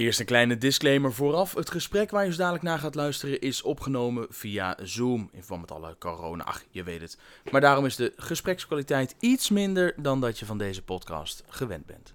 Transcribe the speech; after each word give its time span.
Eerst 0.00 0.20
een 0.20 0.26
kleine 0.26 0.58
disclaimer 0.58 1.12
vooraf. 1.12 1.54
Het 1.54 1.70
gesprek 1.70 2.10
waar 2.10 2.24
je 2.24 2.32
zo 2.32 2.38
dadelijk 2.38 2.64
naar 2.64 2.78
gaat 2.78 2.94
luisteren 2.94 3.40
is 3.40 3.62
opgenomen 3.62 4.26
via 4.30 4.76
Zoom. 4.82 5.28
In 5.32 5.40
verband 5.40 5.60
met 5.60 5.70
alle 5.70 5.96
corona, 5.98 6.44
ach, 6.44 6.62
je 6.70 6.82
weet 6.82 7.00
het. 7.00 7.18
Maar 7.50 7.60
daarom 7.60 7.84
is 7.84 7.96
de 7.96 8.12
gesprekskwaliteit 8.16 9.14
iets 9.18 9.50
minder 9.50 9.94
dan 9.96 10.20
dat 10.20 10.38
je 10.38 10.46
van 10.46 10.58
deze 10.58 10.82
podcast 10.82 11.44
gewend 11.48 11.86
bent. 11.86 12.14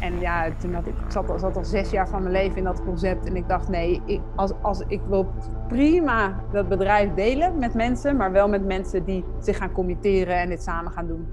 En 0.00 0.20
ja, 0.20 0.56
toen 0.60 0.74
had 0.74 0.86
ik, 0.86 0.94
zat, 1.08 1.40
zat 1.40 1.56
al 1.56 1.64
zes 1.64 1.90
jaar 1.90 2.08
van 2.08 2.22
mijn 2.22 2.34
leven 2.34 2.56
in 2.56 2.64
dat 2.64 2.84
concept. 2.84 3.26
En 3.26 3.36
ik 3.36 3.48
dacht, 3.48 3.68
nee, 3.68 4.02
ik, 4.06 4.20
als, 4.36 4.52
als, 4.62 4.82
ik 4.86 5.00
wil 5.08 5.32
prima 5.68 6.44
dat 6.52 6.68
bedrijf 6.68 7.14
delen 7.14 7.58
met 7.58 7.74
mensen. 7.74 8.16
Maar 8.16 8.32
wel 8.32 8.48
met 8.48 8.64
mensen 8.64 9.04
die 9.04 9.24
zich 9.40 9.56
gaan 9.56 9.72
committeren 9.72 10.36
en 10.36 10.48
dit 10.48 10.62
samen 10.62 10.92
gaan 10.92 11.06
doen. 11.06 11.28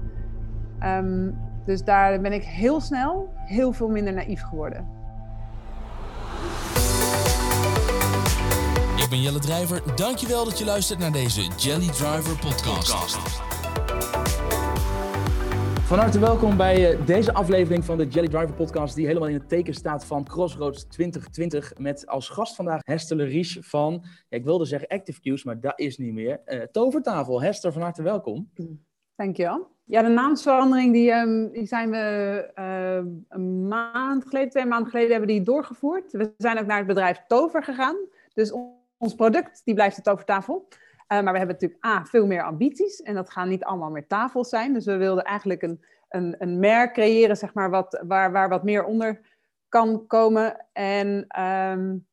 Ehm, 0.78 1.30
dus 1.66 1.84
daar 1.84 2.20
ben 2.20 2.32
ik 2.32 2.44
heel 2.44 2.80
snel 2.80 3.32
heel 3.34 3.72
veel 3.72 3.88
minder 3.88 4.12
naïef 4.12 4.42
geworden. 4.42 4.94
Ik 8.96 9.12
ben 9.12 9.20
Jelle 9.20 9.38
Drijver. 9.38 9.96
Dankjewel 9.96 10.44
dat 10.44 10.58
je 10.58 10.64
luistert 10.64 10.98
naar 10.98 11.12
deze 11.12 11.40
Jelly 11.56 11.86
Driver 11.86 12.38
podcast. 12.38 13.44
Van 15.86 15.98
harte 15.98 16.18
welkom 16.18 16.56
bij 16.56 16.90
eh, 16.90 17.06
deze 17.06 17.32
aflevering 17.32 17.84
van 17.84 17.96
de 17.98 18.06
Jelly 18.06 18.28
Driver 18.28 18.54
podcast, 18.54 18.94
die 18.94 19.06
helemaal 19.06 19.28
in 19.28 19.34
het 19.34 19.48
teken 19.48 19.74
staat 19.74 20.04
van 20.04 20.24
Crossroads 20.24 20.84
2020. 20.84 21.72
Met 21.78 22.06
als 22.06 22.28
gast 22.28 22.54
vandaag 22.54 22.80
Hester 22.84 23.28
Ries 23.28 23.58
van, 23.60 24.04
ja, 24.28 24.36
ik 24.36 24.44
wilde 24.44 24.64
zeggen 24.64 24.88
Active 24.88 25.20
Cues, 25.20 25.44
maar 25.44 25.60
dat 25.60 25.80
is 25.80 25.98
niet 25.98 26.12
meer. 26.12 26.40
Uh, 26.46 26.62
Tovertafel. 26.62 27.42
Hester, 27.42 27.72
van 27.72 27.82
harte 27.82 28.02
welkom. 28.02 28.50
Dankjewel. 29.16 29.75
Ja, 29.88 30.02
de 30.02 30.08
naamsverandering 30.08 30.92
die, 30.92 31.12
um, 31.12 31.50
die 31.52 31.66
zijn 31.66 31.90
we 31.90 32.50
uh, 32.58 33.12
een 33.28 33.68
maand 33.68 34.26
geleden, 34.26 34.50
twee 34.50 34.66
maanden 34.66 34.90
geleden 34.90 35.10
hebben 35.10 35.28
die 35.28 35.42
doorgevoerd. 35.42 36.12
We 36.12 36.34
zijn 36.36 36.58
ook 36.58 36.66
naar 36.66 36.78
het 36.78 36.86
bedrijf 36.86 37.22
Tover 37.26 37.64
gegaan. 37.64 37.96
Dus 38.34 38.52
ons 38.98 39.14
product 39.14 39.62
die 39.64 39.74
blijft 39.74 39.96
de 39.96 40.02
Tovertafel. 40.02 40.68
Uh, 40.68 41.20
maar 41.20 41.32
we 41.32 41.38
hebben 41.38 41.56
natuurlijk 41.60 41.84
A, 41.84 42.04
veel 42.04 42.26
meer 42.26 42.42
ambities. 42.42 43.02
En 43.02 43.14
dat 43.14 43.30
gaan 43.30 43.48
niet 43.48 43.64
allemaal 43.64 43.90
meer 43.90 44.06
tafels 44.06 44.48
zijn. 44.48 44.72
Dus 44.72 44.84
we 44.84 44.96
wilden 44.96 45.24
eigenlijk 45.24 45.62
een, 45.62 45.84
een, 46.08 46.34
een 46.38 46.58
merk 46.58 46.92
creëren, 46.92 47.36
zeg 47.36 47.54
maar, 47.54 47.70
wat, 47.70 48.02
waar, 48.06 48.32
waar 48.32 48.48
wat 48.48 48.64
meer 48.64 48.84
onder 48.84 49.20
kan 49.68 50.06
komen. 50.06 50.66
En, 50.72 51.40
um, 51.42 52.06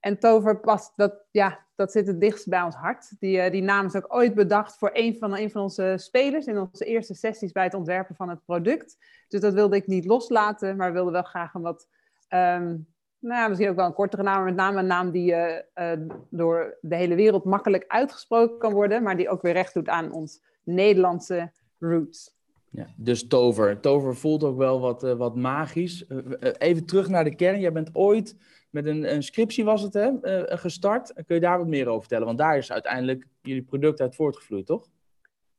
en 0.00 0.18
Tover 0.18 0.60
past, 0.60 0.92
dat, 0.96 1.14
ja, 1.30 1.66
dat 1.78 1.92
zit 1.92 2.06
het 2.06 2.20
dichtst 2.20 2.48
bij 2.48 2.62
ons 2.62 2.74
hart. 2.74 3.20
Die, 3.20 3.36
uh, 3.36 3.50
die 3.50 3.62
naam 3.62 3.86
is 3.86 3.94
ook 3.94 4.14
ooit 4.14 4.34
bedacht 4.34 4.78
voor 4.78 4.90
een 4.92 5.16
van, 5.18 5.36
een 5.36 5.50
van 5.50 5.62
onze 5.62 5.94
spelers 5.96 6.46
in 6.46 6.58
onze 6.58 6.84
eerste 6.84 7.14
sessies 7.14 7.52
bij 7.52 7.64
het 7.64 7.74
ontwerpen 7.74 8.14
van 8.14 8.28
het 8.28 8.44
product. 8.44 8.96
Dus 9.28 9.40
dat 9.40 9.54
wilde 9.54 9.76
ik 9.76 9.86
niet 9.86 10.04
loslaten, 10.04 10.76
maar 10.76 10.92
wilde 10.92 11.10
wel 11.10 11.22
graag 11.22 11.54
een 11.54 11.62
wat, 11.62 11.88
um, 12.28 12.86
nou 13.18 13.40
ja, 13.40 13.48
misschien 13.48 13.68
ook 13.68 13.76
wel 13.76 13.86
een 13.86 13.92
kortere 13.92 14.22
naam, 14.22 14.34
maar 14.34 14.44
met 14.44 14.54
name 14.54 14.78
een 14.78 14.86
naam 14.86 15.10
die 15.10 15.32
uh, 15.32 15.58
uh, 15.74 15.92
door 16.30 16.78
de 16.80 16.96
hele 16.96 17.14
wereld 17.14 17.44
makkelijk 17.44 17.84
uitgesproken 17.88 18.58
kan 18.58 18.72
worden, 18.72 19.02
maar 19.02 19.16
die 19.16 19.28
ook 19.28 19.42
weer 19.42 19.52
recht 19.52 19.74
doet 19.74 19.88
aan 19.88 20.12
ons 20.12 20.42
Nederlandse 20.62 21.52
roots. 21.78 22.36
Ja, 22.70 22.86
dus 22.96 23.26
tover. 23.26 23.80
Tover 23.80 24.16
voelt 24.16 24.44
ook 24.44 24.56
wel 24.56 24.80
wat, 24.80 25.02
wat 25.02 25.36
magisch. 25.36 26.06
even 26.40 26.86
terug 26.86 27.08
naar 27.08 27.24
de 27.24 27.34
kern. 27.34 27.60
Jij 27.60 27.72
bent 27.72 27.90
ooit 27.92 28.36
met 28.70 28.86
een, 28.86 29.12
een 29.14 29.22
scriptie 29.22 29.64
was 29.64 29.82
het, 29.82 29.94
hè, 29.94 30.10
uh, 30.10 30.58
gestart. 30.58 31.12
Kun 31.12 31.34
je 31.34 31.40
daar 31.40 31.58
wat 31.58 31.66
meer 31.66 31.86
over 31.86 32.00
vertellen? 32.00 32.26
Want 32.26 32.38
daar 32.38 32.56
is 32.56 32.72
uiteindelijk 32.72 33.26
jullie 33.42 33.62
product 33.62 34.00
uit 34.00 34.14
voortgevloeid, 34.14 34.66
toch? 34.66 34.88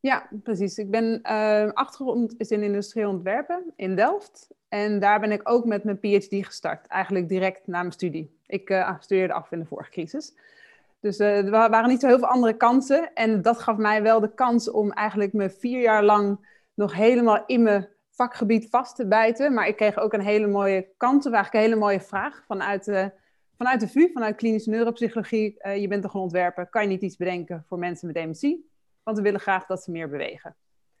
Ja, 0.00 0.28
precies. 0.42 0.78
Ik 0.78 0.90
ben 0.90 1.20
uh, 1.22 1.68
achtergrond 1.72 2.34
is 2.38 2.50
in 2.50 2.62
industrieel 2.62 3.10
ontwerpen 3.10 3.72
in 3.76 3.96
Delft. 3.96 4.48
En 4.68 4.98
daar 4.98 5.20
ben 5.20 5.32
ik 5.32 5.48
ook 5.50 5.64
met 5.64 5.84
mijn 5.84 5.98
PhD 5.98 6.46
gestart. 6.46 6.86
Eigenlijk 6.86 7.28
direct 7.28 7.66
na 7.66 7.78
mijn 7.78 7.92
studie. 7.92 8.38
Ik 8.46 8.70
uh, 8.70 8.94
studeerde 9.00 9.34
af 9.34 9.52
in 9.52 9.58
de 9.58 9.66
vorige 9.66 9.90
crisis. 9.90 10.34
Dus 11.00 11.18
er 11.18 11.50
waren 11.50 11.88
niet 11.88 12.00
zo 12.00 12.06
heel 12.06 12.18
veel 12.18 12.28
andere 12.28 12.56
kansen. 12.56 13.12
En 13.14 13.42
dat 13.42 13.58
gaf 13.58 13.76
mij 13.76 14.02
wel 14.02 14.20
de 14.20 14.34
kans 14.34 14.70
om 14.70 14.92
eigenlijk 14.92 15.32
me 15.32 15.50
vier 15.50 15.80
jaar 15.80 16.04
lang 16.04 16.46
nog 16.74 16.94
helemaal 16.94 17.42
in 17.46 17.62
mijn 17.62 17.88
vakgebied 18.20 18.68
vast 18.70 18.96
te 18.96 19.06
bijten. 19.06 19.54
Maar 19.54 19.68
ik 19.68 19.76
kreeg 19.76 19.98
ook 19.98 20.12
een 20.12 20.20
hele 20.20 20.46
mooie 20.46 20.88
kans, 20.96 21.26
of 21.26 21.32
eigenlijk 21.32 21.54
een 21.54 21.70
hele 21.70 21.84
mooie 21.84 22.00
vraag 22.00 22.44
vanuit 22.46 22.84
de, 22.84 23.10
vanuit 23.56 23.80
de 23.80 23.88
VU, 23.88 24.10
vanuit 24.12 24.36
klinische 24.36 24.70
neuropsychologie. 24.70 25.56
Uh, 25.62 25.76
je 25.76 25.88
bent 25.88 26.02
toch 26.02 26.14
een 26.14 26.20
ontwerper, 26.20 26.66
kan 26.66 26.82
je 26.82 26.88
niet 26.88 27.02
iets 27.02 27.16
bedenken 27.16 27.64
voor 27.68 27.78
mensen 27.78 28.06
met 28.06 28.16
dementie? 28.16 28.68
Want 29.02 29.16
we 29.16 29.22
willen 29.22 29.40
graag 29.40 29.66
dat 29.66 29.82
ze 29.82 29.90
meer 29.90 30.08
bewegen. 30.08 30.56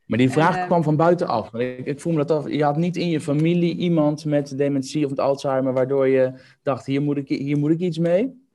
Maar 0.06 0.18
die 0.18 0.30
vraag 0.30 0.54
en, 0.54 0.60
uh, 0.60 0.66
kwam 0.66 0.82
van 0.82 0.96
buitenaf. 0.96 1.54
Ik, 1.54 1.86
ik 1.86 2.00
voel 2.00 2.12
me 2.12 2.24
dat 2.24 2.30
af. 2.30 2.48
Je 2.48 2.64
had 2.64 2.76
niet 2.76 2.96
in 2.96 3.08
je 3.08 3.20
familie 3.20 3.76
iemand 3.76 4.24
met 4.24 4.58
dementie 4.58 5.04
of 5.04 5.10
met 5.10 5.20
Alzheimer, 5.20 5.72
waardoor 5.72 6.08
je 6.08 6.32
dacht: 6.62 6.86
hier 6.86 7.02
moet 7.02 7.16
ik, 7.16 7.28
hier 7.28 7.58
moet 7.58 7.70
ik 7.70 7.80
iets 7.80 7.98
mee? 7.98 8.46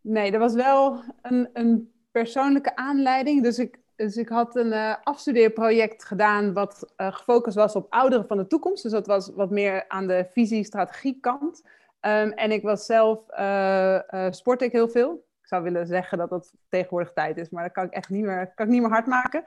Nee, 0.00 0.32
er 0.32 0.38
was 0.38 0.54
wel 0.54 1.02
een, 1.22 1.48
een 1.52 1.92
persoonlijke 2.10 2.76
aanleiding. 2.76 3.42
Dus 3.42 3.58
ik, 3.58 3.78
dus 3.96 4.16
ik 4.16 4.28
had 4.28 4.56
een 4.56 4.72
uh, 4.72 4.94
afstudeerproject 5.02 6.04
gedaan 6.04 6.52
wat 6.52 6.92
uh, 6.96 7.12
gefocust 7.12 7.56
was 7.56 7.76
op 7.76 7.86
ouderen 7.90 8.26
van 8.26 8.36
de 8.36 8.46
toekomst. 8.46 8.82
Dus 8.82 8.92
dat 8.92 9.06
was 9.06 9.30
wat 9.34 9.50
meer 9.50 9.84
aan 9.88 10.06
de 10.06 10.26
visie-strategie 10.30 11.18
kant. 11.20 11.62
Um, 12.00 12.30
en 12.30 12.50
ik 12.50 12.62
was 12.62 12.86
zelf, 12.86 13.24
uh, 13.38 14.26
sport 14.30 14.62
ik 14.62 14.72
heel 14.72 14.88
veel. 14.88 15.12
Ik 15.40 15.48
zou 15.48 15.62
willen 15.62 15.86
zeggen 15.86 16.18
dat 16.18 16.30
dat 16.30 16.52
tegenwoordig 16.68 17.12
tijd 17.12 17.36
is, 17.36 17.50
maar 17.50 17.62
dat 17.62 17.72
kan 17.72 17.84
ik 17.84 17.92
echt 17.92 18.08
niet 18.08 18.24
meer, 18.24 18.52
kan 18.54 18.66
ik 18.66 18.72
niet 18.72 18.80
meer 18.80 18.90
hard 18.90 19.06
maken. 19.06 19.44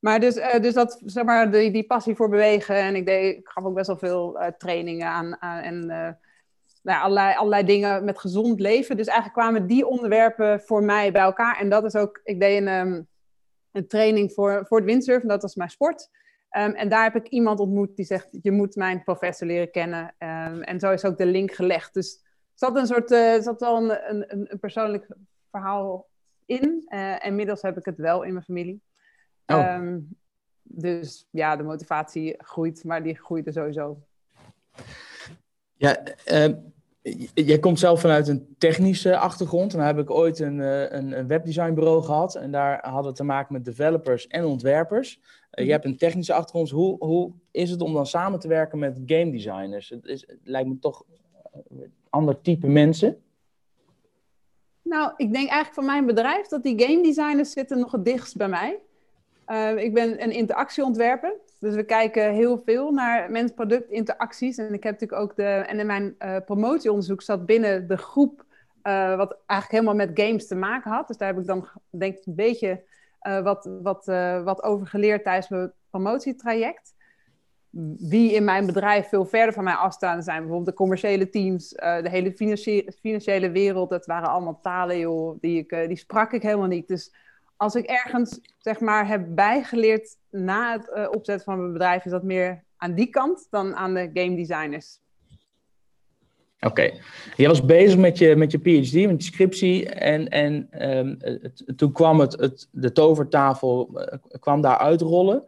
Maar 0.00 0.20
dus, 0.20 0.34
dus 0.60 0.74
dat, 0.74 1.00
zeg 1.04 1.24
maar, 1.24 1.50
die, 1.50 1.70
die 1.70 1.86
passie 1.86 2.14
voor 2.14 2.28
bewegen. 2.28 2.76
En 2.76 2.96
ik, 2.96 3.06
deed, 3.06 3.36
ik 3.36 3.48
gaf 3.48 3.64
ook 3.64 3.74
best 3.74 3.86
wel 3.86 3.98
veel 3.98 4.38
trainingen 4.58 5.06
aan, 5.06 5.42
aan 5.42 5.62
en 5.62 5.86
nou, 6.82 7.02
allerlei, 7.02 7.34
allerlei 7.34 7.64
dingen 7.64 8.04
met 8.04 8.18
gezond 8.18 8.60
leven. 8.60 8.96
Dus 8.96 9.06
eigenlijk 9.06 9.38
kwamen 9.38 9.66
die 9.66 9.86
onderwerpen 9.86 10.60
voor 10.60 10.82
mij 10.82 11.12
bij 11.12 11.22
elkaar. 11.22 11.58
En 11.58 11.68
dat 11.68 11.84
is 11.84 11.96
ook, 11.96 12.20
ik 12.24 12.40
deed 12.40 12.60
een... 12.60 12.68
Um, 12.68 13.06
een 13.74 13.86
training 13.86 14.32
voor, 14.32 14.66
voor 14.66 14.78
het 14.78 14.86
windsurfen. 14.86 15.28
Dat 15.28 15.42
was 15.42 15.54
mijn 15.54 15.70
sport. 15.70 16.08
Um, 16.56 16.72
en 16.74 16.88
daar 16.88 17.02
heb 17.02 17.14
ik 17.14 17.28
iemand 17.28 17.60
ontmoet 17.60 17.96
die 17.96 18.04
zegt: 18.04 18.28
Je 18.42 18.50
moet 18.50 18.76
mijn 18.76 19.04
professor 19.04 19.46
leren 19.46 19.70
kennen. 19.70 20.14
Um, 20.18 20.62
en 20.62 20.80
zo 20.80 20.90
is 20.90 21.04
ook 21.04 21.18
de 21.18 21.26
link 21.26 21.52
gelegd. 21.52 21.94
Dus 21.94 22.20
er 22.22 22.28
zat 22.54 22.76
een 22.76 22.86
soort, 22.86 23.10
uh, 23.10 23.40
zat 23.40 23.60
wel 23.60 23.76
een, 23.76 24.10
een, 24.10 24.50
een, 24.50 24.58
persoonlijk 24.58 25.06
verhaal 25.50 26.08
in. 26.46 26.86
Uh, 26.88 27.24
inmiddels 27.24 27.62
heb 27.62 27.78
ik 27.78 27.84
het 27.84 27.96
wel 27.98 28.22
in 28.22 28.32
mijn 28.32 28.44
familie. 28.44 28.82
Oh. 29.46 29.74
Um, 29.74 30.16
dus 30.62 31.28
ja, 31.30 31.56
de 31.56 31.62
motivatie 31.62 32.34
groeit, 32.38 32.84
maar 32.84 33.02
die 33.02 33.16
groeit 33.16 33.46
er 33.46 33.52
sowieso. 33.52 34.02
Ja, 35.74 36.02
Jij 37.34 37.58
komt 37.58 37.78
zelf 37.78 38.00
vanuit 38.00 38.28
een 38.28 38.54
technische 38.58 39.16
achtergrond. 39.16 39.72
En 39.72 39.78
dan 39.78 39.86
heb 39.86 39.98
ik 39.98 40.10
ooit 40.10 40.38
een, 40.38 40.58
een, 40.58 41.18
een 41.18 41.26
webdesignbureau 41.26 42.02
gehad. 42.02 42.34
En 42.34 42.50
daar 42.50 42.88
hadden 42.88 43.10
we 43.10 43.16
te 43.16 43.24
maken 43.24 43.52
met 43.52 43.64
developers 43.64 44.26
en 44.26 44.44
ontwerpers. 44.44 45.20
Uh, 45.54 45.64
je 45.64 45.70
hebt 45.70 45.84
een 45.84 45.96
technische 45.96 46.34
achtergrond. 46.34 46.70
Hoe, 46.70 46.96
hoe 46.98 47.32
is 47.50 47.70
het 47.70 47.80
om 47.80 47.92
dan 47.92 48.06
samen 48.06 48.40
te 48.40 48.48
werken 48.48 48.78
met 48.78 49.00
game 49.06 49.30
designers? 49.30 49.88
Het, 49.88 50.04
is, 50.04 50.24
het 50.26 50.38
lijkt 50.42 50.68
me 50.68 50.78
toch 50.78 51.04
een 51.68 51.92
ander 52.10 52.40
type 52.40 52.66
mensen. 52.66 53.22
Nou, 54.82 55.12
ik 55.16 55.32
denk 55.32 55.48
eigenlijk 55.48 55.74
van 55.74 55.84
mijn 55.84 56.06
bedrijf 56.06 56.46
dat 56.46 56.62
die 56.62 56.82
game 56.82 57.02
designers 57.02 57.50
zitten 57.50 57.78
nog 57.78 57.92
het 57.92 58.04
dichtst 58.04 58.36
bij 58.36 58.48
mij. 58.48 58.78
Uh, 59.48 59.76
ik 59.76 59.94
ben 59.94 60.22
een 60.22 60.30
interactieontwerper. 60.30 61.34
Dus 61.64 61.74
we 61.74 61.84
kijken 61.84 62.32
heel 62.32 62.62
veel 62.64 62.92
naar 62.92 63.30
mens-product 63.30 63.90
interacties. 63.90 64.58
En 64.58 64.72
ik 64.72 64.82
heb 64.82 64.92
natuurlijk 64.92 65.22
ook 65.22 65.36
de. 65.36 65.42
En 65.42 65.78
in 65.78 65.86
mijn 65.86 66.14
uh, 66.18 66.36
promotieonderzoek 66.44 67.22
zat 67.22 67.46
binnen 67.46 67.88
de 67.88 67.96
groep. 67.96 68.44
Uh, 68.82 69.16
wat 69.16 69.36
eigenlijk 69.46 69.82
helemaal 69.82 70.06
met 70.06 70.20
games 70.20 70.46
te 70.46 70.54
maken 70.54 70.90
had. 70.90 71.06
Dus 71.06 71.16
daar 71.16 71.28
heb 71.28 71.38
ik 71.38 71.46
dan 71.46 71.68
denk 71.90 72.16
ik 72.16 72.26
een 72.26 72.34
beetje 72.34 72.82
uh, 73.22 73.40
wat, 73.40 73.70
wat, 73.82 74.06
wat 74.44 74.62
over 74.62 74.86
geleerd 74.86 75.24
tijdens 75.24 75.48
mijn 75.48 75.72
promotietraject. 75.90 76.94
Wie 77.98 78.32
in 78.32 78.44
mijn 78.44 78.66
bedrijf 78.66 79.08
veel 79.08 79.24
verder 79.24 79.54
van 79.54 79.64
mij 79.64 79.74
afstaan 79.74 80.22
zijn 80.22 80.38
bijvoorbeeld 80.38 80.68
de 80.68 80.74
commerciële 80.74 81.30
teams, 81.30 81.68
de 81.68 82.08
hele 82.08 82.32
financiële 83.00 83.50
wereld. 83.50 83.90
Dat 83.90 84.06
waren 84.06 84.28
allemaal 84.28 84.60
talen, 84.62 84.98
joh, 84.98 85.36
die, 85.40 85.58
ik, 85.58 85.88
die 85.88 85.96
sprak 85.96 86.32
ik 86.32 86.42
helemaal 86.42 86.66
niet. 86.66 86.88
Dus 86.88 87.14
als 87.56 87.74
ik 87.74 87.86
ergens 87.86 88.40
zeg 88.58 88.80
maar 88.80 89.08
heb 89.08 89.26
bijgeleerd 89.28 90.16
na 90.34 90.72
het 90.72 90.90
uh, 90.94 91.08
opzetten 91.10 91.44
van 91.44 91.58
mijn 91.58 91.72
bedrijf, 91.72 92.04
is 92.04 92.10
dat 92.10 92.22
meer 92.22 92.64
aan 92.76 92.94
die 92.94 93.06
kant 93.06 93.46
dan 93.50 93.74
aan 93.74 93.94
de 93.94 94.10
game 94.14 94.36
designers. 94.36 95.02
Oké, 96.60 96.66
okay. 96.66 97.00
jij 97.36 97.48
was 97.48 97.64
bezig 97.64 97.98
met 97.98 98.18
je, 98.18 98.36
met 98.36 98.50
je 98.50 98.58
PhD, 98.58 99.06
met 99.06 99.24
je 99.24 99.32
scriptie 99.32 99.88
en, 99.88 100.28
en 100.28 100.68
um, 100.98 101.16
het, 101.18 101.72
toen 101.76 101.92
kwam 101.92 102.20
het, 102.20 102.32
het, 102.40 102.68
de 102.70 102.92
tovertafel 102.92 103.90
uh, 103.94 104.38
kwam 104.40 104.60
daar 104.60 104.78
uitrollen. 104.78 105.46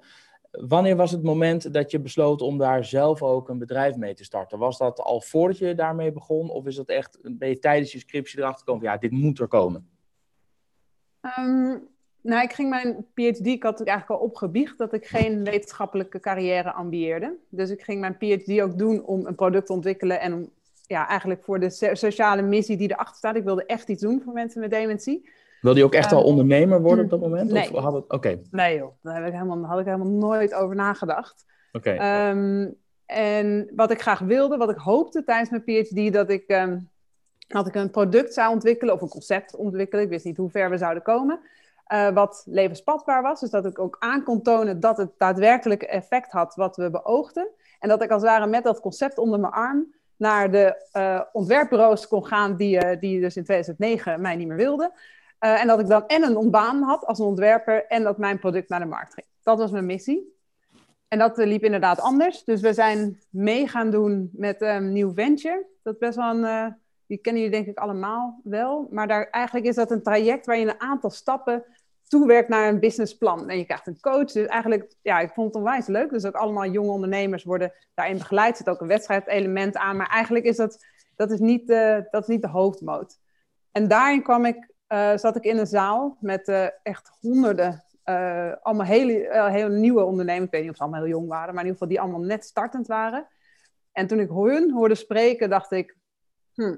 Wanneer 0.50 0.96
was 0.96 1.10
het 1.10 1.22
moment 1.22 1.72
dat 1.72 1.90
je 1.90 2.00
besloot 2.00 2.42
om 2.42 2.58
daar 2.58 2.84
zelf 2.84 3.22
ook 3.22 3.48
een 3.48 3.58
bedrijf 3.58 3.96
mee 3.96 4.14
te 4.14 4.24
starten? 4.24 4.58
Was 4.58 4.78
dat 4.78 5.00
al 5.00 5.20
voordat 5.20 5.58
je 5.58 5.74
daarmee 5.74 6.12
begon 6.12 6.50
of 6.50 6.66
is 6.66 6.76
dat 6.76 6.88
echt, 6.88 7.18
ben 7.22 7.48
je 7.48 7.58
tijdens 7.58 7.92
je 7.92 7.98
scriptie 7.98 8.38
erachter 8.38 8.58
gekomen, 8.58 8.84
ja, 8.84 8.96
dit 8.96 9.10
moet 9.10 9.38
er 9.38 9.48
komen? 9.48 9.88
Um, 11.38 11.88
Nou, 12.26 12.42
ik 12.42 12.52
ging 12.52 12.68
mijn 12.68 13.06
PhD, 13.14 13.46
ik 13.46 13.62
had 13.62 13.82
eigenlijk 13.82 14.20
al 14.20 14.26
opgebiecht 14.26 14.78
dat 14.78 14.92
ik 14.92 15.06
geen 15.06 15.44
wetenschappelijke 15.44 16.20
carrière 16.20 16.72
ambieerde. 16.72 17.36
Dus 17.48 17.70
ik 17.70 17.82
ging 17.82 18.00
mijn 18.00 18.16
PhD 18.16 18.60
ook 18.60 18.78
doen 18.78 19.04
om 19.04 19.26
een 19.26 19.34
product 19.34 19.66
te 19.66 19.72
ontwikkelen 19.72 20.20
en 20.20 20.32
om 20.32 20.50
ja, 20.86 21.08
eigenlijk 21.08 21.44
voor 21.44 21.60
de 21.60 21.70
sociale 21.92 22.42
missie 22.42 22.76
die 22.76 22.90
erachter 22.90 23.16
staat. 23.16 23.36
Ik 23.36 23.44
wilde 23.44 23.66
echt 23.66 23.88
iets 23.88 24.02
doen 24.02 24.22
voor 24.24 24.32
mensen 24.32 24.60
met 24.60 24.70
dementie. 24.70 25.28
Wilde 25.60 25.78
je 25.78 25.84
ook 25.84 25.94
echt 25.94 26.12
al 26.12 26.18
ehm, 26.18 26.28
ondernemer 26.28 26.82
worden 26.82 27.04
op 27.04 27.10
dat 27.10 27.20
moment? 27.20 27.50
Nee. 27.50 27.74
Of 27.74 27.82
had 27.82 27.92
het... 27.94 28.08
Oké. 28.08 28.38
Nee 28.50 28.76
joh, 28.76 28.92
daar 29.02 29.14
heb 29.14 29.26
ik 29.26 29.32
helemaal, 29.32 29.64
had 29.64 29.78
ik 29.78 29.84
helemaal 29.84 30.06
nooit 30.06 30.54
over 30.54 30.76
nagedacht. 30.76 31.44
Oké. 31.72 31.90
Ehm, 31.90 32.68
en 33.06 33.70
wat 33.76 33.90
ik 33.90 34.00
graag 34.00 34.18
wilde, 34.18 34.56
wat 34.56 34.70
ik 34.70 34.76
hoopte 34.76 35.24
tijdens 35.24 35.50
mijn 35.50 35.62
PhD, 35.62 36.12
dat 36.12 36.30
ik, 36.30 36.44
um, 36.46 36.88
dat 37.46 37.66
ik 37.66 37.74
een 37.74 37.90
product 37.90 38.34
zou 38.34 38.52
ontwikkelen 38.52 38.94
of 38.94 39.00
een 39.00 39.08
concept 39.08 39.56
ontwikkelen. 39.56 40.04
Ik 40.04 40.10
wist 40.10 40.24
niet 40.24 40.36
hoe 40.36 40.50
ver 40.50 40.70
we 40.70 40.78
zouden 40.78 41.02
komen. 41.02 41.40
Uh, 41.92 42.08
wat 42.08 42.42
levensvatbaar 42.46 43.22
was. 43.22 43.40
Dus 43.40 43.50
dat 43.50 43.66
ik 43.66 43.78
ook 43.78 43.96
aan 43.98 44.22
kon 44.22 44.42
tonen 44.42 44.80
dat 44.80 44.96
het 44.96 45.10
daadwerkelijk 45.18 45.82
effect 45.82 46.32
had 46.32 46.54
wat 46.54 46.76
we 46.76 46.90
beoogden. 46.90 47.48
En 47.78 47.88
dat 47.88 48.02
ik 48.02 48.10
als 48.10 48.22
het 48.22 48.30
ware 48.30 48.46
met 48.46 48.64
dat 48.64 48.80
concept 48.80 49.18
onder 49.18 49.40
mijn 49.40 49.52
arm 49.52 49.94
naar 50.16 50.50
de 50.50 50.88
uh, 50.92 51.20
ontwerpbureaus 51.32 52.08
kon 52.08 52.26
gaan 52.26 52.56
die, 52.56 52.84
uh, 52.84 53.00
die 53.00 53.20
dus 53.20 53.36
in 53.36 53.44
2009 53.44 54.20
mij 54.20 54.36
niet 54.36 54.46
meer 54.46 54.56
wilden. 54.56 54.92
en 55.38 55.66
dat 55.66 55.80
ik 55.80 55.86
dan 55.86 56.06
en 56.06 56.22
een 56.22 56.36
ontbaan 56.36 56.82
had 56.82 57.06
als 57.06 57.20
ontwerper 57.20 57.86
en 57.86 58.02
dat 58.02 58.18
mijn 58.18 58.38
product 58.38 58.68
naar 58.68 58.80
de 58.80 58.86
markt 58.86 59.14
ging. 59.14 59.26
Dat 59.42 59.58
was 59.58 59.70
mijn 59.70 59.86
missie. 59.86 60.34
En 61.08 61.18
dat 61.18 61.36
liep 61.36 61.64
inderdaad 61.64 62.00
anders. 62.00 62.44
Dus 62.44 62.60
we 62.60 62.72
zijn 62.72 63.20
mee 63.30 63.68
gaan 63.68 63.90
doen 63.90 64.30
met 64.32 64.60
een 64.60 64.84
um, 64.84 64.92
nieuw 64.92 65.12
venture. 65.12 65.66
Dat 65.82 65.98
best 65.98 66.16
wel 66.16 66.44
een, 66.44 66.76
die 67.06 67.18
kennen 67.18 67.42
jullie 67.42 67.56
denk 67.56 67.68
ik 67.68 67.78
allemaal 67.78 68.40
wel. 68.44 68.88
Maar 68.90 69.08
daar, 69.08 69.30
eigenlijk 69.30 69.66
is 69.66 69.74
dat 69.74 69.90
een 69.90 70.02
traject 70.02 70.46
waar 70.46 70.58
je 70.58 70.68
een 70.68 70.80
aantal 70.80 71.10
stappen 71.10 71.64
toewerkt 72.08 72.48
naar 72.48 72.68
een 72.68 72.80
businessplan. 72.80 73.48
En 73.48 73.58
je 73.58 73.64
krijgt 73.64 73.86
een 73.86 74.00
coach. 74.00 74.32
Dus 74.32 74.46
eigenlijk, 74.46 74.94
ja, 75.02 75.20
ik 75.20 75.32
vond 75.32 75.46
het 75.46 75.56
onwijs 75.56 75.86
leuk. 75.86 76.10
Dus 76.10 76.24
ook 76.24 76.34
allemaal 76.34 76.66
jonge 76.66 76.90
ondernemers 76.90 77.44
worden 77.44 77.72
daarin 77.94 78.18
begeleid. 78.18 78.50
Er 78.50 78.56
zit 78.56 78.68
ook 78.68 78.80
een 78.80 78.86
wedstrijdelement 78.86 79.76
aan. 79.76 79.96
Maar 79.96 80.08
eigenlijk 80.08 80.44
is 80.44 80.56
dat, 80.56 80.84
dat, 81.16 81.30
is 81.30 81.38
niet, 81.38 81.66
de, 81.66 82.08
dat 82.10 82.22
is 82.22 82.28
niet 82.28 82.42
de 82.42 82.48
hoofdmoot. 82.48 83.18
En 83.72 83.88
daarin 83.88 84.22
kwam 84.22 84.44
ik, 84.44 84.70
uh, 84.88 85.16
zat 85.16 85.36
ik 85.36 85.44
in 85.44 85.58
een 85.58 85.66
zaal 85.66 86.16
met 86.20 86.48
uh, 86.48 86.66
echt 86.82 87.10
honderden, 87.20 87.84
allemaal 88.62 88.86
hele, 88.86 89.48
hele 89.50 89.76
nieuwe 89.76 90.04
ondernemers. 90.04 90.44
Ik 90.44 90.50
weet 90.50 90.60
niet 90.60 90.70
of 90.70 90.76
ze 90.76 90.82
allemaal 90.82 91.00
heel 91.00 91.10
jong 91.10 91.28
waren, 91.28 91.54
maar 91.54 91.64
in 91.64 91.70
ieder 91.70 91.72
geval 91.72 91.88
die 91.88 92.00
allemaal 92.00 92.28
net 92.28 92.44
startend 92.44 92.86
waren. 92.86 93.26
En 93.92 94.06
toen 94.06 94.20
ik 94.20 94.28
hun 94.28 94.72
hoorde 94.72 94.94
spreken, 94.94 95.50
dacht 95.50 95.72
ik, 95.72 95.96
hm, 96.54 96.76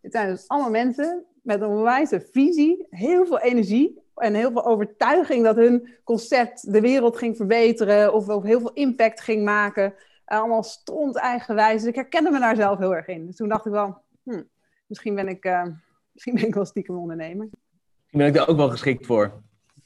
dit 0.00 0.12
zijn 0.12 0.28
dus 0.28 0.48
allemaal 0.48 0.70
mensen 0.70 1.24
met 1.42 1.60
een 1.60 1.68
onwijze 1.68 2.20
visie, 2.20 2.86
heel 2.90 3.26
veel 3.26 3.38
energie 3.38 4.04
en 4.16 4.34
heel 4.34 4.52
veel 4.52 4.64
overtuiging 4.64 5.44
dat 5.44 5.56
hun 5.56 5.88
concept 6.04 6.72
de 6.72 6.80
wereld 6.80 7.16
ging 7.16 7.36
verbeteren 7.36 8.14
of, 8.14 8.28
of 8.28 8.42
heel 8.42 8.60
veel 8.60 8.72
impact 8.72 9.20
ging 9.20 9.44
maken. 9.44 9.94
Allemaal 10.24 10.62
stond 10.62 11.16
eigenwijs. 11.16 11.80
Dus 11.80 11.90
ik 11.90 11.94
herkende 11.94 12.30
me 12.30 12.38
daar 12.38 12.56
zelf 12.56 12.78
heel 12.78 12.94
erg 12.94 13.06
in. 13.06 13.26
Dus 13.26 13.36
toen 13.36 13.48
dacht 13.48 13.66
ik 13.66 13.72
wel, 13.72 14.02
hm, 14.22 14.42
misschien, 14.86 15.14
ben 15.14 15.28
ik, 15.28 15.44
uh, 15.44 15.66
misschien 16.12 16.34
ben 16.34 16.46
ik 16.46 16.54
wel 16.54 16.64
stiekem 16.64 16.96
ondernemer. 16.96 17.48
Misschien 17.50 18.18
ben 18.18 18.26
ik 18.26 18.34
daar 18.34 18.48
ook 18.48 18.56
wel 18.56 18.70
geschikt 18.70 19.06
voor. 19.06 19.42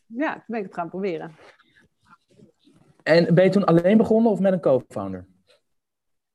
Ja, 0.07 0.33
toen 0.33 0.45
ben 0.47 0.59
ik 0.59 0.65
het 0.65 0.75
gaan 0.75 0.89
proberen. 0.89 1.37
En 3.03 3.35
ben 3.35 3.45
je 3.45 3.51
toen 3.51 3.65
alleen 3.65 3.97
begonnen 3.97 4.33
of 4.33 4.41
met 4.41 4.53
een 4.53 4.61
co-founder? 4.61 5.27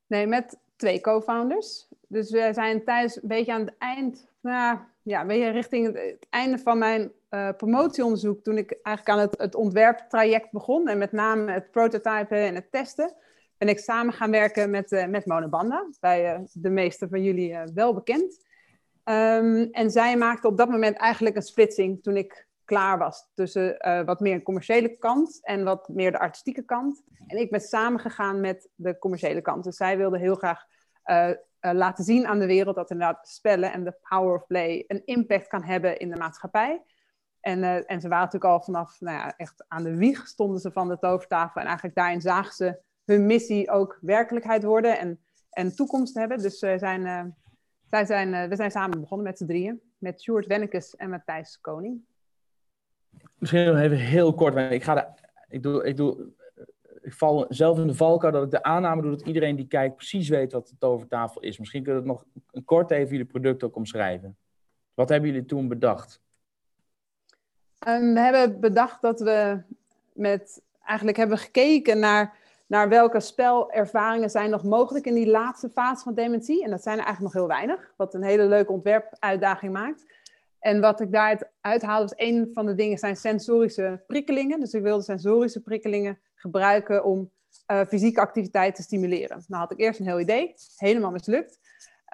Nee, 0.06 0.26
met 0.26 0.58
twee 0.76 1.00
co-founders. 1.00 1.88
Dus 2.08 2.30
we 2.30 2.50
zijn 2.52 2.84
tijdens 2.84 3.22
een 3.22 3.28
beetje 3.28 3.52
aan 3.52 3.60
het 3.60 3.74
eind, 3.78 4.28
nou, 4.40 4.78
ja, 5.02 5.20
een 5.20 5.26
beetje 5.26 5.50
richting 5.50 5.86
het, 5.86 6.26
einde 6.30 6.58
van 6.58 6.78
mijn 6.78 7.12
uh, 7.36 7.48
promotieonderzoek, 7.56 8.42
toen 8.42 8.58
ik 8.58 8.78
eigenlijk 8.82 9.18
aan 9.18 9.26
het, 9.28 9.38
het 9.38 9.54
ontwerptraject 9.54 10.50
begon, 10.50 10.88
en 10.88 10.98
met 10.98 11.12
name 11.12 11.52
het 11.52 11.70
prototypen 11.70 12.38
en 12.38 12.54
het 12.54 12.70
testen, 12.70 13.14
ben 13.58 13.68
ik 13.68 13.78
samen 13.78 14.12
gaan 14.12 14.30
werken 14.30 14.70
met, 14.70 14.92
uh, 14.92 15.06
met 15.06 15.26
Monobanda, 15.26 15.88
bij 16.00 16.34
uh, 16.34 16.40
de 16.52 16.70
meeste 16.70 17.08
van 17.08 17.22
jullie 17.22 17.58
wel 17.74 17.94
bekend. 17.94 18.44
Um, 19.04 19.68
en 19.70 19.90
zij 19.90 20.16
maakte 20.16 20.46
op 20.46 20.58
dat 20.58 20.68
moment 20.68 20.96
eigenlijk 20.96 21.36
een 21.36 21.42
splitsing 21.42 22.02
toen 22.02 22.16
ik 22.16 22.48
klaar 22.64 22.98
was 22.98 23.30
tussen 23.34 23.76
wat 24.04 24.20
meer 24.20 24.34
een 24.34 24.42
commerciële 24.42 24.96
kant 24.96 25.38
en 25.42 25.64
wat 25.64 25.88
meer 25.88 26.12
de 26.12 26.18
artistieke 26.18 26.62
kant. 26.62 27.02
En 27.26 27.38
ik 27.38 27.50
ben 27.50 27.60
samengegaan 27.60 28.40
met 28.40 28.68
de 28.74 28.98
commerciële 28.98 29.40
kant. 29.40 29.64
Dus 29.64 29.76
zij 29.76 29.96
wilde 29.96 30.18
heel 30.18 30.34
graag 30.34 30.64
laten 31.60 32.04
zien 32.04 32.26
aan 32.26 32.38
de 32.38 32.46
wereld 32.46 32.76
dat 32.76 32.90
inderdaad 32.90 33.28
spellen 33.28 33.72
en 33.72 33.84
de 33.84 33.94
power 34.08 34.34
of 34.34 34.46
play 34.46 34.84
een 34.86 35.02
impact 35.04 35.46
kan 35.46 35.62
hebben 35.62 35.98
in 35.98 36.10
de 36.10 36.16
maatschappij. 36.16 36.82
En, 37.46 37.58
uh, 37.58 37.90
en 37.90 38.00
ze 38.00 38.08
waren 38.08 38.24
natuurlijk 38.24 38.52
al 38.52 38.60
vanaf, 38.60 39.00
nou 39.00 39.16
ja, 39.16 39.36
echt 39.36 39.64
aan 39.68 39.82
de 39.82 39.96
wieg 39.96 40.26
stonden 40.26 40.60
ze 40.60 40.72
van 40.72 40.88
de 40.88 40.98
tovertafel. 40.98 41.60
En 41.60 41.66
eigenlijk 41.66 41.96
daarin 41.96 42.20
zagen 42.20 42.54
ze 42.54 42.78
hun 43.04 43.26
missie 43.26 43.70
ook 43.70 43.98
werkelijkheid 44.00 44.62
worden 44.64 44.98
en, 44.98 45.20
en 45.50 45.74
toekomst 45.74 46.14
hebben. 46.14 46.38
Dus 46.38 46.62
uh, 46.62 46.78
zijn, 46.78 47.00
uh, 47.00 47.24
zij 47.84 48.04
zijn, 48.04 48.48
we 48.48 48.56
zijn 48.56 48.70
samen 48.70 49.00
begonnen 49.00 49.26
met 49.26 49.38
z'n 49.38 49.46
drieën. 49.46 49.80
Met 49.98 50.22
Sjoerd 50.22 50.46
Wennekes 50.46 50.96
en 50.96 51.10
Matthijs 51.10 51.60
Koning. 51.60 52.04
Misschien 53.38 53.66
nog 53.66 53.78
even 53.78 53.96
heel 53.96 54.34
kort. 54.34 54.72
Ik, 54.72 54.82
ga 54.82 55.14
ik, 55.48 55.62
doe, 55.62 55.84
ik 55.84 55.96
doe 55.96 56.32
ik 57.02 57.14
val 57.14 57.46
zelf 57.48 57.78
in 57.78 57.86
de 57.86 57.94
valkuil 57.94 58.32
dat 58.32 58.44
ik 58.44 58.50
de 58.50 58.62
aanname 58.62 59.02
doe 59.02 59.10
dat 59.10 59.26
iedereen 59.26 59.56
die 59.56 59.66
kijkt 59.66 59.96
precies 59.96 60.28
weet 60.28 60.52
wat 60.52 60.68
de 60.68 60.76
tovertafel 60.78 61.40
is. 61.40 61.58
Misschien 61.58 61.82
kunnen 61.82 62.02
we 62.02 62.08
het 62.08 62.18
nog 62.18 62.64
kort 62.64 62.90
even 62.90 63.10
jullie 63.10 63.24
product 63.24 63.62
ook 63.62 63.76
omschrijven. 63.76 64.36
Wat 64.94 65.08
hebben 65.08 65.30
jullie 65.30 65.46
toen 65.46 65.68
bedacht? 65.68 66.24
Um, 67.88 68.14
we 68.14 68.20
hebben 68.20 68.60
bedacht 68.60 69.02
dat 69.02 69.20
we 69.20 69.62
met 70.12 70.62
eigenlijk 70.84 71.18
hebben 71.18 71.38
gekeken 71.38 71.98
naar, 71.98 72.36
naar 72.66 72.88
welke 72.88 73.20
spelervaringen 73.20 74.30
zijn 74.30 74.50
nog 74.50 74.64
mogelijk 74.64 75.06
in 75.06 75.14
die 75.14 75.30
laatste 75.30 75.70
fase 75.70 76.02
van 76.02 76.14
dementie. 76.14 76.64
En 76.64 76.70
dat 76.70 76.82
zijn 76.82 76.98
er 76.98 77.04
eigenlijk 77.04 77.34
nog 77.34 77.42
heel 77.42 77.56
weinig, 77.56 77.92
wat 77.96 78.14
een 78.14 78.22
hele 78.22 78.44
leuke 78.44 78.72
ontwerpuitdaging 78.72 79.72
maakt. 79.72 80.04
En 80.58 80.80
wat 80.80 81.00
ik 81.00 81.12
daaruit 81.12 81.48
uithaalde, 81.60 82.02
was 82.02 82.12
een 82.16 82.50
van 82.54 82.66
de 82.66 82.74
dingen 82.74 82.98
zijn 82.98 83.16
sensorische 83.16 84.02
prikkelingen. 84.06 84.60
Dus 84.60 84.72
ik 84.72 84.82
wilde 84.82 85.02
sensorische 85.02 85.60
prikkelingen 85.60 86.18
gebruiken 86.34 87.04
om 87.04 87.30
uh, 87.70 87.80
fysieke 87.88 88.20
activiteit 88.20 88.74
te 88.74 88.82
stimuleren. 88.82 89.44
Nou 89.48 89.62
had 89.62 89.72
ik 89.72 89.80
eerst 89.80 90.00
een 90.00 90.06
heel 90.06 90.20
idee, 90.20 90.54
helemaal 90.76 91.10
mislukt. 91.10 91.58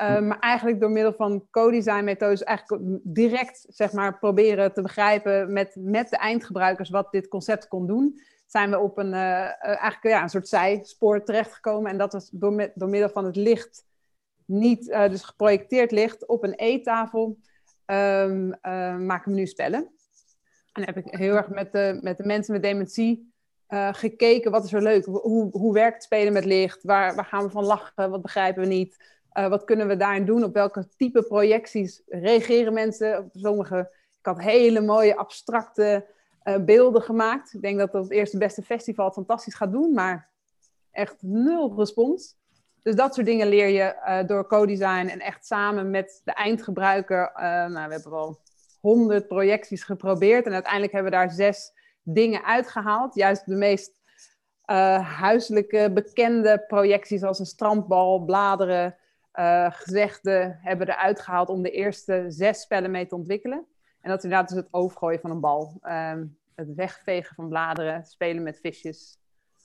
Uh, 0.00 0.20
maar 0.20 0.38
eigenlijk 0.38 0.80
door 0.80 0.90
middel 0.90 1.12
van 1.12 1.46
co-design 1.50 2.04
methodes 2.04 2.42
eigenlijk 2.42 2.82
direct 3.02 3.66
zeg 3.68 3.92
maar, 3.92 4.18
proberen 4.18 4.72
te 4.72 4.82
begrijpen 4.82 5.52
met, 5.52 5.76
met 5.78 6.10
de 6.10 6.16
eindgebruikers 6.16 6.90
wat 6.90 7.12
dit 7.12 7.28
concept 7.28 7.68
kon 7.68 7.86
doen, 7.86 8.20
zijn 8.46 8.70
we 8.70 8.78
op 8.78 8.98
een, 8.98 9.12
uh, 9.12 9.64
eigenlijk, 9.64 10.02
ja, 10.02 10.22
een 10.22 10.28
soort 10.28 10.48
zijspoor 10.48 11.24
terechtgekomen. 11.24 11.90
En 11.90 11.98
dat 11.98 12.12
was 12.12 12.30
door, 12.32 12.70
door 12.74 12.88
middel 12.88 13.10
van 13.10 13.24
het 13.24 13.36
licht, 13.36 13.84
niet 14.44 14.86
dus 14.86 15.22
geprojecteerd 15.22 15.90
licht, 15.90 16.26
op 16.26 16.44
een 16.44 16.54
eettafel 16.54 17.38
um, 17.86 18.48
maken 19.06 19.30
we 19.30 19.38
nu 19.38 19.46
spellen. 19.46 19.90
En 20.72 20.82
dan 20.82 20.94
heb 20.94 20.96
ik 20.96 21.18
heel 21.18 21.36
erg 21.36 21.48
met 21.48 21.72
de, 21.72 21.98
met 22.02 22.16
de 22.16 22.26
mensen 22.26 22.52
met 22.52 22.62
dementie 22.62 23.32
uh, 23.68 23.88
gekeken, 23.92 24.50
wat 24.50 24.64
is 24.64 24.72
er 24.72 24.82
leuk? 24.82 25.04
Hoe, 25.04 25.48
hoe 25.50 25.72
werkt 25.72 26.02
spelen 26.02 26.32
met 26.32 26.44
licht? 26.44 26.82
Waar, 26.82 27.14
waar 27.14 27.24
gaan 27.24 27.42
we 27.42 27.50
van 27.50 27.64
lachen? 27.64 28.10
Wat 28.10 28.22
begrijpen 28.22 28.62
we 28.62 28.68
niet? 28.68 29.20
Uh, 29.34 29.48
wat 29.48 29.64
kunnen 29.64 29.88
we 29.88 29.96
daarin 29.96 30.24
doen? 30.24 30.44
Op 30.44 30.54
welke 30.54 30.88
type 30.96 31.22
projecties 31.22 32.02
reageren 32.06 32.72
mensen? 32.72 33.30
Sommige, 33.34 33.78
ik 34.18 34.26
had 34.26 34.40
hele 34.40 34.80
mooie 34.80 35.16
abstracte 35.16 36.06
uh, 36.44 36.56
beelden 36.56 37.02
gemaakt. 37.02 37.54
Ik 37.54 37.62
denk 37.62 37.78
dat 37.78 37.92
dat 37.92 38.02
het 38.02 38.12
eerste 38.12 38.38
beste 38.38 38.62
festival 38.62 39.10
fantastisch 39.10 39.54
gaat 39.54 39.72
doen, 39.72 39.92
maar 39.92 40.30
echt 40.90 41.16
nul 41.20 41.74
respons. 41.76 42.36
Dus 42.82 42.94
dat 42.94 43.14
soort 43.14 43.26
dingen 43.26 43.48
leer 43.48 43.68
je 43.68 44.24
door 44.26 44.46
co-design 44.46 45.06
en 45.08 45.20
echt 45.20 45.46
samen 45.46 45.90
met 45.90 46.20
de 46.24 46.32
eindgebruiker. 46.32 47.30
nou, 47.34 47.86
we 47.86 47.92
hebben 47.92 48.10
wel 48.10 48.38
honderd 48.80 49.28
projecties 49.28 49.84
geprobeerd 49.84 50.46
en 50.46 50.52
uiteindelijk 50.52 50.92
hebben 50.92 51.10
we 51.10 51.16
daar 51.18 51.30
zes 51.30 51.72
dingen 52.02 52.44
uitgehaald. 52.44 53.14
Juist 53.14 53.46
de 53.46 53.54
meest 53.54 53.92
huiselijke, 55.02 55.90
bekende 55.94 56.64
projecties 56.66 57.22
als 57.22 57.38
een 57.38 57.46
strandbal, 57.46 58.24
bladeren, 58.24 58.96
uh, 59.34 59.70
gezegden 59.70 60.58
hebben 60.60 60.88
eruit 60.88 61.20
gehaald 61.20 61.48
om 61.48 61.62
de 61.62 61.70
eerste 61.70 62.24
zes 62.28 62.60
spellen 62.60 62.90
mee 62.90 63.06
te 63.06 63.14
ontwikkelen. 63.14 63.66
En 64.00 64.10
dat 64.10 64.18
is 64.18 64.24
inderdaad 64.24 64.48
dus 64.48 64.58
het 64.58 64.68
overgooien 64.70 65.20
van 65.20 65.30
een 65.30 65.40
bal. 65.40 65.80
Um, 65.82 66.36
het 66.54 66.74
wegvegen 66.74 67.34
van 67.34 67.48
bladeren, 67.48 68.04
spelen 68.04 68.42
met 68.42 68.58
visjes. 68.62 69.18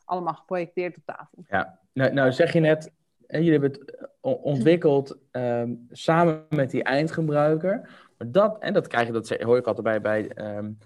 Allemaal 0.05 0.33
geprojecteerd 0.33 0.97
op 0.97 1.03
tafel. 1.05 1.43
Ja, 1.47 1.79
nou, 1.93 2.13
nou 2.13 2.31
zeg 2.31 2.53
je 2.53 2.59
net, 2.59 2.91
jullie 3.27 3.51
hebben 3.51 3.71
het 3.71 4.09
ontwikkeld 4.21 5.17
um, 5.31 5.88
samen 5.91 6.45
met 6.50 6.71
die 6.71 6.83
eindgebruiker. 6.83 7.89
Maar 8.17 8.31
dat, 8.31 8.59
en 8.59 8.74
dat 8.74 8.88
krijg 8.88 9.07
je, 9.07 9.13
dat 9.13 9.29
hoor 9.29 9.57
ik 9.57 9.67
altijd 9.67 10.01
bij, 10.01 10.01
bij 10.01 10.55
um, 10.57 10.77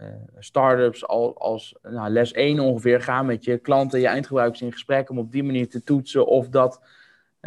uh, 0.00 0.08
startups 0.38 1.06
al, 1.06 1.38
als 1.38 1.78
nou, 1.82 2.10
les 2.10 2.32
1 2.32 2.60
ongeveer 2.60 3.00
gaan 3.00 3.26
met 3.26 3.44
je 3.44 3.58
klanten, 3.58 4.00
je 4.00 4.06
eindgebruikers 4.06 4.62
in 4.62 4.72
gesprek 4.72 5.10
om 5.10 5.18
op 5.18 5.32
die 5.32 5.44
manier 5.44 5.68
te 5.68 5.82
toetsen 5.82 6.26
of 6.26 6.48
dat 6.48 6.80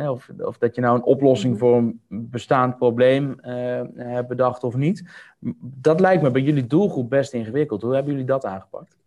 of, 0.07 0.29
of 0.37 0.57
dat 0.57 0.75
je 0.75 0.81
nou 0.81 0.95
een 0.95 1.03
oplossing 1.03 1.53
Mhm. 1.53 1.61
voor 1.61 1.75
een 1.75 2.01
bestaand 2.09 2.77
probleem 2.77 3.39
eh, 3.39 3.81
hebt 3.95 4.27
bedacht 4.27 4.63
of 4.63 4.75
niet. 4.75 5.03
Dat 5.61 5.99
lijkt 5.99 6.21
me 6.23 6.31
bij 6.31 6.41
jullie 6.41 6.67
doelgroep 6.67 7.09
best 7.09 7.33
ingewikkeld. 7.33 7.81
Hoe 7.81 7.93
hebben 7.93 8.11
jullie 8.11 8.27
dat 8.27 8.45
aangepakt? 8.45 8.97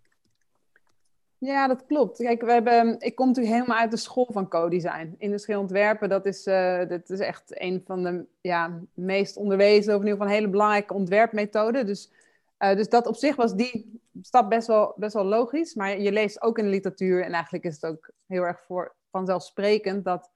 Ja, 1.39 1.69
dat 1.69 1.87
klopt. 1.87 2.19
Kijk, 2.19 2.43
we 2.43 2.53
hebben, 2.53 2.97
ik 3.01 3.15
kom 3.15 3.27
natuurlijk 3.27 3.55
helemaal 3.55 3.79
uit 3.79 3.91
de 3.91 3.97
school 3.97 4.29
van 4.33 4.49
co-design. 4.49 5.15
Industrieel 5.19 5.61
ontwerpen, 5.61 6.09
dat 6.09 6.27
is, 6.27 6.47
eh, 6.47 6.89
dat 6.89 7.11
is 7.11 7.19
echt 7.19 7.61
een 7.61 7.83
van 7.87 8.03
de 8.03 8.25
ja, 8.41 8.81
meest 8.95 9.37
onderwezen, 9.37 9.95
of 9.95 10.01
in 10.01 10.07
ieder 10.07 10.13
geval 10.13 10.27
een 10.27 10.39
hele 10.39 10.49
belangrijke 10.51 10.95
ontwerpmethode. 10.95 11.85
Dus, 11.85 12.13
eh, 12.57 12.77
dus 12.77 12.89
dat 12.89 13.07
op 13.07 13.17
zich 13.17 13.37
was 13.37 13.55
die 13.55 14.01
stap 14.21 14.49
best 14.51 14.67
wel, 14.67 14.95
best 14.97 15.15
wel 15.15 15.25
logisch. 15.25 15.75
Maar 15.75 16.01
je 16.01 16.13
leest 16.13 16.43
ook 16.43 16.59
in 16.59 16.65
de 16.65 16.71
literatuur, 16.71 17.25
en 17.25 17.33
eigenlijk 17.33 17.65
is 17.65 17.75
het 17.75 17.87
ook 17.87 18.11
heel 18.27 18.43
erg 18.43 18.61
voor, 18.67 18.95
vanzelfsprekend, 19.11 20.05
dat 20.05 20.31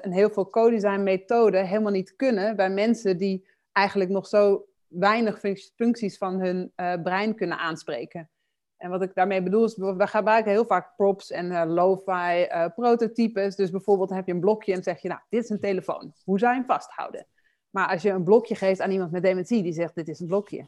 een 0.00 0.12
heel 0.12 0.30
veel 0.30 0.50
co-design 0.50 1.02
methoden 1.02 1.66
helemaal 1.66 1.92
niet 1.92 2.16
kunnen 2.16 2.56
bij 2.56 2.70
mensen 2.70 3.18
die 3.18 3.46
eigenlijk 3.72 4.10
nog 4.10 4.26
zo 4.26 4.66
weinig 4.88 5.38
func- 5.38 5.70
functies 5.76 6.18
van 6.18 6.40
hun 6.40 6.72
eh, 6.74 7.02
brein 7.02 7.34
kunnen 7.34 7.58
aanspreken. 7.58 8.30
En 8.76 8.90
wat 8.90 9.02
ik 9.02 9.14
daarmee 9.14 9.42
bedoel 9.42 9.64
is, 9.64 9.76
we 9.76 10.06
gebruiken 10.06 10.52
heel 10.52 10.66
vaak 10.66 10.96
props 10.96 11.30
en 11.30 11.50
eh, 11.50 11.62
lo-fi 11.66 12.42
eh, 12.42 12.66
prototypes. 12.74 13.56
Dus 13.56 13.70
bijvoorbeeld 13.70 14.10
heb 14.10 14.26
je 14.26 14.32
een 14.32 14.40
blokje 14.40 14.72
en 14.72 14.82
zeg 14.82 15.02
je, 15.02 15.08
nou, 15.08 15.20
dit 15.28 15.44
is 15.44 15.50
een 15.50 15.60
telefoon. 15.60 16.12
Hoe 16.24 16.38
zou 16.38 16.52
je 16.52 16.58
hem 16.58 16.66
vasthouden? 16.66 17.26
Maar 17.70 17.88
als 17.88 18.02
je 18.02 18.10
een 18.10 18.24
blokje 18.24 18.54
geeft 18.54 18.80
aan 18.80 18.90
iemand 18.90 19.10
met 19.10 19.22
dementie, 19.22 19.62
die 19.62 19.72
zegt, 19.72 19.94
dit 19.94 20.08
is 20.08 20.20
een 20.20 20.26
blokje. 20.26 20.66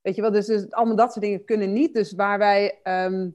Weet 0.00 0.14
je 0.14 0.20
wel, 0.22 0.30
dus, 0.30 0.46
dus 0.46 0.70
allemaal 0.70 0.96
dat 0.96 1.12
soort 1.12 1.24
dingen 1.24 1.44
kunnen 1.44 1.72
niet. 1.72 1.94
Dus 1.94 2.12
waar 2.12 2.38
wij, 2.38 2.80
ehm, 2.82 3.30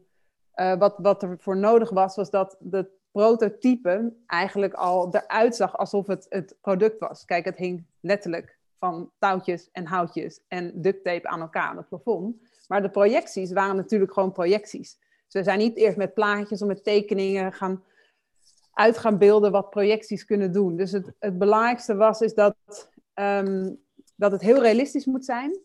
eh, 0.52 0.78
wat, 0.78 0.96
wat 0.98 1.24
er 1.24 1.36
voor 1.40 1.58
nodig 1.58 1.90
was, 1.90 2.16
was 2.16 2.30
dat 2.30 2.58
de 2.60 2.97
prototype 3.12 4.14
eigenlijk 4.26 4.74
al 4.74 5.16
eruit 5.16 5.56
zag 5.56 5.78
alsof 5.78 6.08
het 6.08 6.26
het 6.30 6.56
product 6.62 7.00
was. 7.00 7.26
Kijk, 7.26 7.46
het 7.46 7.58
hing 7.58 7.86
letterlijk 8.00 8.58
van 8.80 9.12
touwtjes 9.20 9.70
en 9.72 9.86
houtjes 9.86 10.40
en 10.48 10.82
duct 10.82 11.04
tape 11.04 11.28
aan 11.28 11.42
elkaar 11.42 11.68
aan 11.68 11.78
het 11.78 11.90
plafond. 11.90 12.36
Maar 12.68 12.82
de 12.82 12.90
projecties 12.90 13.52
waren 13.52 13.76
natuurlijk 13.76 14.14
gewoon 14.14 14.32
projecties. 14.32 14.98
We 15.30 15.44
zijn 15.44 15.60
niet 15.60 15.78
eerst 15.78 15.98
met 15.98 16.14
plaatjes 16.14 16.62
of 16.62 16.68
met 16.68 16.84
tekeningen 16.84 17.54
gaan 17.54 17.84
uit 18.74 18.98
gaan 18.98 19.18
beelden 19.18 19.52
wat 19.52 19.70
projecties 19.70 20.26
kunnen 20.26 20.52
doen. 20.52 20.76
Dus 20.76 20.92
het, 20.92 21.12
het 21.20 21.38
belangrijkste 21.38 21.96
was 21.96 22.22
is 22.22 22.34
dat, 22.34 22.56
ehm, 23.14 23.74
dat 24.16 24.32
het 24.32 24.42
heel 24.42 24.62
realistisch 24.62 25.06
moet 25.06 25.26
zijn. 25.26 25.60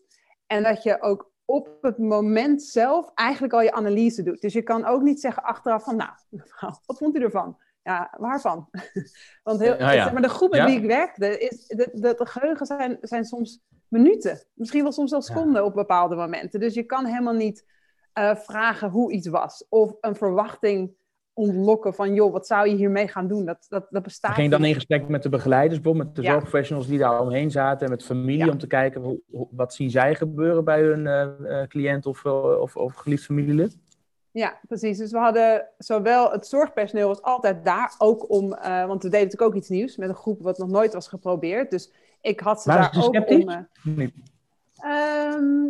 En 0.47 0.63
dat 0.63 0.83
je 0.83 1.01
ook 1.01 1.31
op 1.45 1.77
het 1.81 1.97
moment 1.97 2.63
zelf 2.63 3.11
eigenlijk 3.13 3.53
al 3.53 3.61
je 3.61 3.71
analyse 3.73 4.23
doet. 4.23 4.41
Dus 4.41 4.53
je 4.53 4.61
kan 4.61 4.85
ook 4.85 5.01
niet 5.01 5.19
zeggen 5.19 5.43
achteraf 5.43 5.83
van, 5.83 5.95
nou, 5.95 6.09
mevrouw, 6.29 6.79
wat 6.85 6.97
vond 6.97 7.15
u 7.15 7.21
ervan? 7.21 7.57
Ja, 7.83 8.13
waarvan? 8.17 8.69
Want 9.43 9.59
heel, 9.59 9.77
Ja, 9.77 9.91
ja. 9.91 10.03
Zeg 10.03 10.13
maar 10.13 10.21
de 10.21 10.29
groep 10.29 10.49
met 10.51 10.59
Ja. 10.59 10.65
wie 10.65 10.77
ik 10.77 10.85
werkte, 10.85 11.39
is, 11.39 11.67
de, 11.67 11.89
de, 11.93 12.13
de 12.17 12.25
geheugen 12.25 12.65
zijn, 12.65 12.97
zijn 13.01 13.25
soms 13.25 13.61
minuten. 13.87 14.39
Misschien 14.53 14.83
wel 14.83 14.91
soms 14.91 15.11
wel 15.11 15.21
seconden 15.21 15.65
op 15.65 15.73
bepaalde 15.73 16.15
momenten. 16.15 16.59
Dus 16.59 16.73
je 16.73 16.83
kan 16.83 17.05
helemaal 17.05 17.33
niet 17.33 17.65
eh, 18.13 18.35
vragen 18.35 18.89
hoe 18.89 19.11
iets 19.11 19.27
was. 19.27 19.65
Of 19.69 19.93
een 20.01 20.15
verwachting 20.15 20.95
ontlokken 21.33 21.93
van, 21.93 22.13
joh, 22.13 22.31
wat 22.31 22.47
zou 22.47 22.69
je 22.69 22.75
hiermee 22.75 23.07
gaan 23.07 23.27
doen? 23.27 23.45
Dat, 23.45 23.65
dat, 23.69 23.85
dat 23.89 24.03
bestaat 24.03 24.33
Ging 24.33 24.51
je 24.51 24.57
dan 24.57 24.65
in 24.67 24.73
gesprek 24.73 25.07
met 25.07 25.23
de 25.23 25.29
begeleiders, 25.29 25.81
bijvoorbeeld 25.81 26.05
met 26.07 26.15
de 26.15 26.21
Ja. 26.21 26.31
zorgprofessionals 26.31 26.87
die 26.87 26.99
daar 26.99 27.21
omheen 27.21 27.51
zaten, 27.51 27.85
en 27.85 27.91
met 27.91 28.03
familie 28.03 28.45
Ja. 28.45 28.51
om 28.51 28.57
te 28.57 28.67
kijken 28.67 29.01
hoe, 29.01 29.19
wat 29.51 29.73
zien 29.73 29.89
zij 29.89 30.15
gebeuren 30.15 30.63
bij 30.63 30.81
hun 30.81 31.07
eh, 31.07 31.61
eh, 31.61 31.67
cliënt 31.67 32.05
of, 32.05 32.25
eh, 32.25 32.59
of, 32.61 32.75
of 32.75 32.95
geliefd 32.95 33.23
familielid? 33.25 33.77
Ja, 34.31 34.59
precies. 34.67 34.97
Dus 34.97 35.11
we 35.11 35.17
hadden 35.17 35.67
zowel 35.77 36.31
het 36.31 36.47
zorgpersoneel 36.47 37.07
was 37.07 37.21
altijd 37.21 37.65
daar, 37.65 37.95
ook 37.97 38.31
om, 38.31 38.49
want 38.49 39.03
we 39.03 39.09
deden 39.09 39.23
natuurlijk 39.25 39.41
ook 39.41 39.55
iets 39.55 39.69
nieuws 39.69 39.97
met 39.97 40.09
een 40.09 40.15
groep 40.15 40.41
wat 40.41 40.57
nog 40.57 40.69
nooit 40.69 40.93
was 40.93 41.07
geprobeerd. 41.07 41.71
Dus 41.71 41.91
ik 42.21 42.39
had 42.39 42.61
ze 42.61 42.69
daar 42.69 42.95
ook 42.97 43.13
sceptisch? 43.15 43.43
om. 43.43 43.49
eh, 43.49 43.57
Niet. 43.83 44.13
Ehm, 44.77 45.65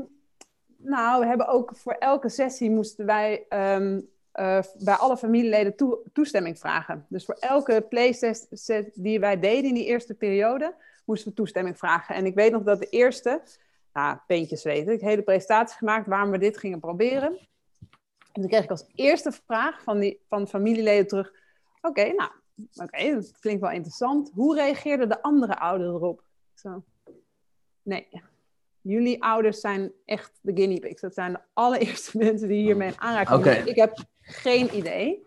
nou, 0.78 1.20
we 1.20 1.26
hebben 1.28 1.48
ook 1.48 1.72
voor 1.76 1.94
elke 1.94 2.30
sessie 2.30 2.72
moesten 2.72 3.06
wij 3.06 3.46
ehm, 3.50 4.00
eh, 4.34 4.60
bij 4.80 4.96
alle 4.96 5.18
familieleden 5.18 5.76
toe- 5.76 6.00
toestemming 6.14 6.60
vragen. 6.60 7.06
Dus 7.10 7.26
voor 7.26 7.38
elke 7.40 7.86
playset 7.90 8.48
set 8.52 8.92
die 8.94 9.20
wij 9.20 9.40
deden 9.40 9.70
in 9.70 9.74
die 9.74 9.86
eerste 9.86 10.14
periode, 10.14 10.76
moesten 11.06 11.30
we 11.30 11.36
toestemming 11.36 11.78
vragen. 11.78 12.16
En 12.16 12.26
ik 12.26 12.36
weet 12.36 12.52
nog 12.52 12.64
dat 12.64 12.80
de 12.80 12.90
eerste, 12.90 13.42
nou, 13.94 14.18
peentjes 14.28 14.64
weten, 14.64 14.94
ik 14.94 15.02
hele 15.02 15.22
presentatie 15.22 15.78
gemaakt 15.78 16.08
waarom 16.08 16.32
we 16.32 16.38
dit 16.38 16.58
gingen 16.58 16.80
proberen. 16.80 17.38
En 18.32 18.42
toen 18.42 18.48
kreeg 18.48 18.64
ik 18.64 18.70
als 18.70 18.86
eerste 18.96 19.32
vraag 19.32 19.82
van, 19.82 20.00
die, 20.00 20.22
van 20.28 20.48
familieleden 20.48 21.08
terug, 21.08 21.34
oké, 21.82 22.04
nou, 22.04 22.32
oké, 22.76 23.14
dat 23.14 23.40
klinkt 23.40 23.62
wel 23.62 23.72
interessant. 23.72 24.32
Hoe 24.34 24.56
reageerden 24.56 25.10
de 25.10 25.22
andere 25.22 25.60
ouderen 25.60 25.94
erop? 25.94 26.24
Zo, 26.54 26.84
nee, 27.82 28.08
jullie 28.82 29.24
ouders 29.24 29.60
zijn 29.60 29.92
echt 30.06 30.40
de 30.42 30.52
guinea 30.56 30.80
pigs. 30.80 31.02
Dat 31.02 31.14
zijn 31.14 31.32
de 31.32 31.40
allereerste 31.54 32.18
mensen 32.24 32.48
die 32.48 32.62
hiermee 32.64 32.88
in 32.88 33.00
aanraking 33.00 33.40
Oké. 33.40 33.50
komen. 33.54 33.68
Ik 33.68 33.76
heb 33.76 33.98
geen 34.24 34.76
idee. 34.76 35.26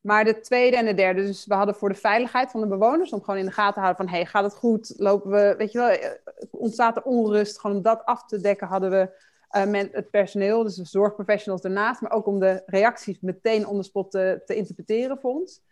Maar 0.00 0.24
de 0.24 0.40
tweede 0.40 0.76
en 0.76 0.84
de 0.84 0.94
derde, 0.94 1.22
dus 1.22 1.46
we 1.46 1.54
hadden 1.54 1.74
voor 1.74 1.88
de 1.88 1.94
veiligheid 1.94 2.50
van 2.50 2.60
de 2.60 2.66
bewoners, 2.66 3.12
om 3.12 3.22
gewoon 3.22 3.40
in 3.40 3.46
de 3.46 3.52
gaten 3.52 3.74
te 3.74 3.80
houden 3.80 4.04
van, 4.04 4.14
hey, 4.14 4.26
gaat 4.26 4.44
het 4.44 4.54
goed? 4.54 4.94
Lopen 4.96 5.30
we, 5.30 5.54
weet 5.58 5.72
je 5.72 5.78
wel, 5.78 5.88
eh, 5.88 6.10
ontstaat 6.50 6.96
er 6.96 7.02
onrust? 7.02 7.60
Gewoon 7.60 7.76
om 7.76 7.82
dat 7.82 8.04
af 8.04 8.26
te 8.26 8.40
dekken 8.40 8.66
hadden 8.66 8.90
we 8.90 9.10
eh, 9.48 9.66
met 9.66 9.92
het 9.92 10.10
personeel, 10.10 10.62
dus 10.62 10.74
de 10.74 10.84
zorgprofessionals 10.84 11.62
daarnaast, 11.62 12.00
maar 12.00 12.10
ook 12.10 12.26
om 12.26 12.40
de 12.40 12.62
reacties 12.66 13.20
meteen 13.20 13.66
on 13.66 13.76
the 13.76 13.82
spot 13.82 14.10
te, 14.10 14.42
te 14.44 14.54
interpreteren 14.54 15.18
voor 15.18 15.34
ons. 15.34 15.62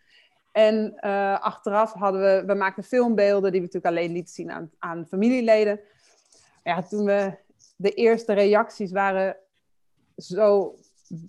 En 0.52 0.94
eh, 0.96 1.40
achteraf 1.40 1.92
hadden 1.92 2.20
we, 2.20 2.44
we 2.46 2.54
maakten 2.54 2.84
filmbeelden 2.84 3.52
die 3.52 3.60
we 3.60 3.66
natuurlijk 3.66 3.94
alleen 3.96 4.12
lieten 4.12 4.34
zien 4.34 4.50
aan, 4.50 4.70
aan 4.78 5.06
familieleden. 5.06 5.80
Ja, 6.62 6.82
toen 6.82 7.04
we, 7.04 7.34
de 7.76 7.90
eerste 7.90 8.32
reacties 8.32 8.92
waren 8.92 9.36
zo 10.16 10.74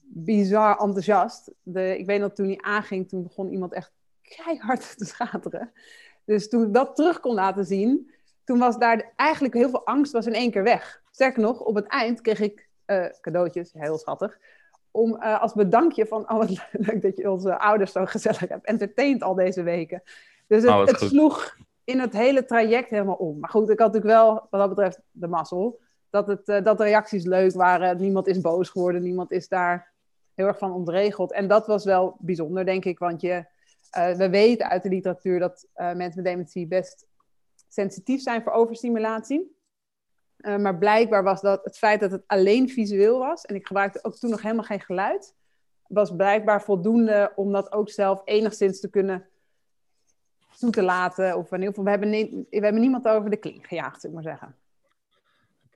bizar 0.04 0.77
enthousiast. 0.77 1.51
De, 1.62 1.98
ik 1.98 2.06
weet 2.06 2.20
nog 2.20 2.34
toen 2.34 2.46
hij 2.46 2.58
aanging, 2.62 3.10
toen 3.10 3.24
begon 3.24 3.51
iemand 3.51 3.74
echt 3.74 3.92
keihard 4.22 4.94
te 4.98 5.06
schateren. 5.06 5.72
Dus 6.25 6.50
toen 6.50 6.63
ik 6.63 6.74
dat 6.74 6.96
terug 6.96 7.20
kon 7.20 7.34
laten 7.34 7.65
zien, 7.65 8.12
toen 8.44 8.60
was 8.60 8.77
daar 8.77 9.13
eigenlijk 9.15 9.54
heel 9.54 9.70
veel 9.70 9.86
angst 9.86 10.12
was 10.12 10.25
in 10.25 10.34
één 10.34 10.51
keer 10.51 10.63
weg. 10.63 11.01
Sterker 11.12 11.42
nog, 11.42 11.60
op 11.60 11.75
het 11.75 11.88
eind 11.88 12.22
kreeg 12.22 12.39
ik 12.39 12.68
eh, 12.86 13.06
cadeautjes, 13.22 13.74
heel 13.74 13.98
schattig, 13.98 14.38
om 14.92 15.15
eh, 15.15 15.42
als 15.42 15.54
bedankje 15.54 16.06
van, 16.06 16.30
oh 16.30 16.38
wat 16.38 16.50
leuk 16.88 17.01
dat 17.01 17.18
je 17.18 17.32
onze 17.32 17.60
ouders 17.60 17.92
zo 17.92 18.06
gezellig 18.06 18.39
hebt 18.39 18.65
entertained 18.65 19.24
al 19.24 19.36
deze 19.36 19.63
weken. 19.63 20.04
Dus 20.48 20.62
het, 20.63 20.72
Oh, 20.72 20.86
het 20.86 21.00
sloeg 21.00 21.58
in 21.84 22.00
het 22.00 22.13
hele 22.13 22.46
traject 22.46 22.89
helemaal 22.89 23.15
om. 23.15 23.39
Maar 23.39 23.50
goed, 23.50 23.70
ik 23.70 23.80
had 23.80 23.94
natuurlijk 23.94 24.20
wel, 24.20 24.34
wat 24.34 24.60
dat 24.60 24.70
betreft, 24.70 25.00
de 25.12 25.27
mazzel. 25.27 25.80
Dat, 26.15 26.27
het, 26.27 26.50
eh, 26.50 26.63
dat 26.63 26.77
de 26.77 26.84
reacties 26.84 27.25
leuk 27.25 27.53
waren. 27.53 27.98
Niemand 27.98 28.27
is 28.27 28.41
boos 28.41 28.69
geworden. 28.69 29.01
Niemand 29.01 29.31
is 29.31 29.48
daar 29.48 29.93
heel 30.34 30.48
erg 30.48 30.57
van 30.57 30.74
ontregeld. 30.74 31.31
En 31.31 31.48
dat 31.48 31.67
was 31.67 31.86
wel 31.86 32.17
bijzonder, 32.19 32.65
denk 32.65 32.86
ik. 32.86 33.00
Want 33.00 33.22
je, 33.22 33.45
eh, 33.89 34.13
we 34.13 34.29
weten 34.29 34.69
uit 34.69 34.84
de 34.84 34.89
literatuur 34.89 35.39
dat 35.39 35.67
eh, 35.74 35.86
mensen 35.86 36.24
met 36.24 36.31
dementie 36.31 36.67
best 36.67 37.07
sensitief 37.67 38.22
zijn 38.22 38.43
voor 38.43 38.51
overstimulatie. 38.51 39.53
Maar 40.38 40.77
blijkbaar 40.77 41.24
was 41.24 41.41
dat 41.41 41.63
het 41.63 41.77
feit 41.77 42.00
dat 42.00 42.12
het 42.12 42.24
alleen 42.27 42.69
visueel 42.69 43.19
was. 43.19 43.45
En 43.45 43.55
ik 43.55 43.67
gebruikte 43.67 44.03
ook 44.03 44.15
toen 44.15 44.29
nog 44.29 44.41
helemaal 44.41 44.63
geen 44.63 44.81
geluid. 44.81 45.36
Was 45.88 46.15
blijkbaar 46.15 46.62
voldoende 46.62 47.31
om 47.36 47.51
dat 47.51 47.72
ook 47.72 47.89
zelf 47.89 48.22
enigszins 48.25 48.79
te 48.79 48.89
kunnen 48.89 49.27
toe 50.60 50.72
te 50.72 50.84
laten. 50.84 51.38
Of 51.38 51.51
in 51.51 51.60
ieder 51.60 51.67
geval, 51.67 51.84
we 51.84 51.89
hebben, 51.89 52.10
we 52.50 52.60
hebben 52.60 52.81
niemand 52.81 53.07
over 53.07 53.29
de 53.29 53.38
kling 53.38 53.67
gejaagd, 53.67 54.01
zou 54.01 54.13
ik 54.13 54.24
maar 54.24 54.31
zeggen. 54.31 54.55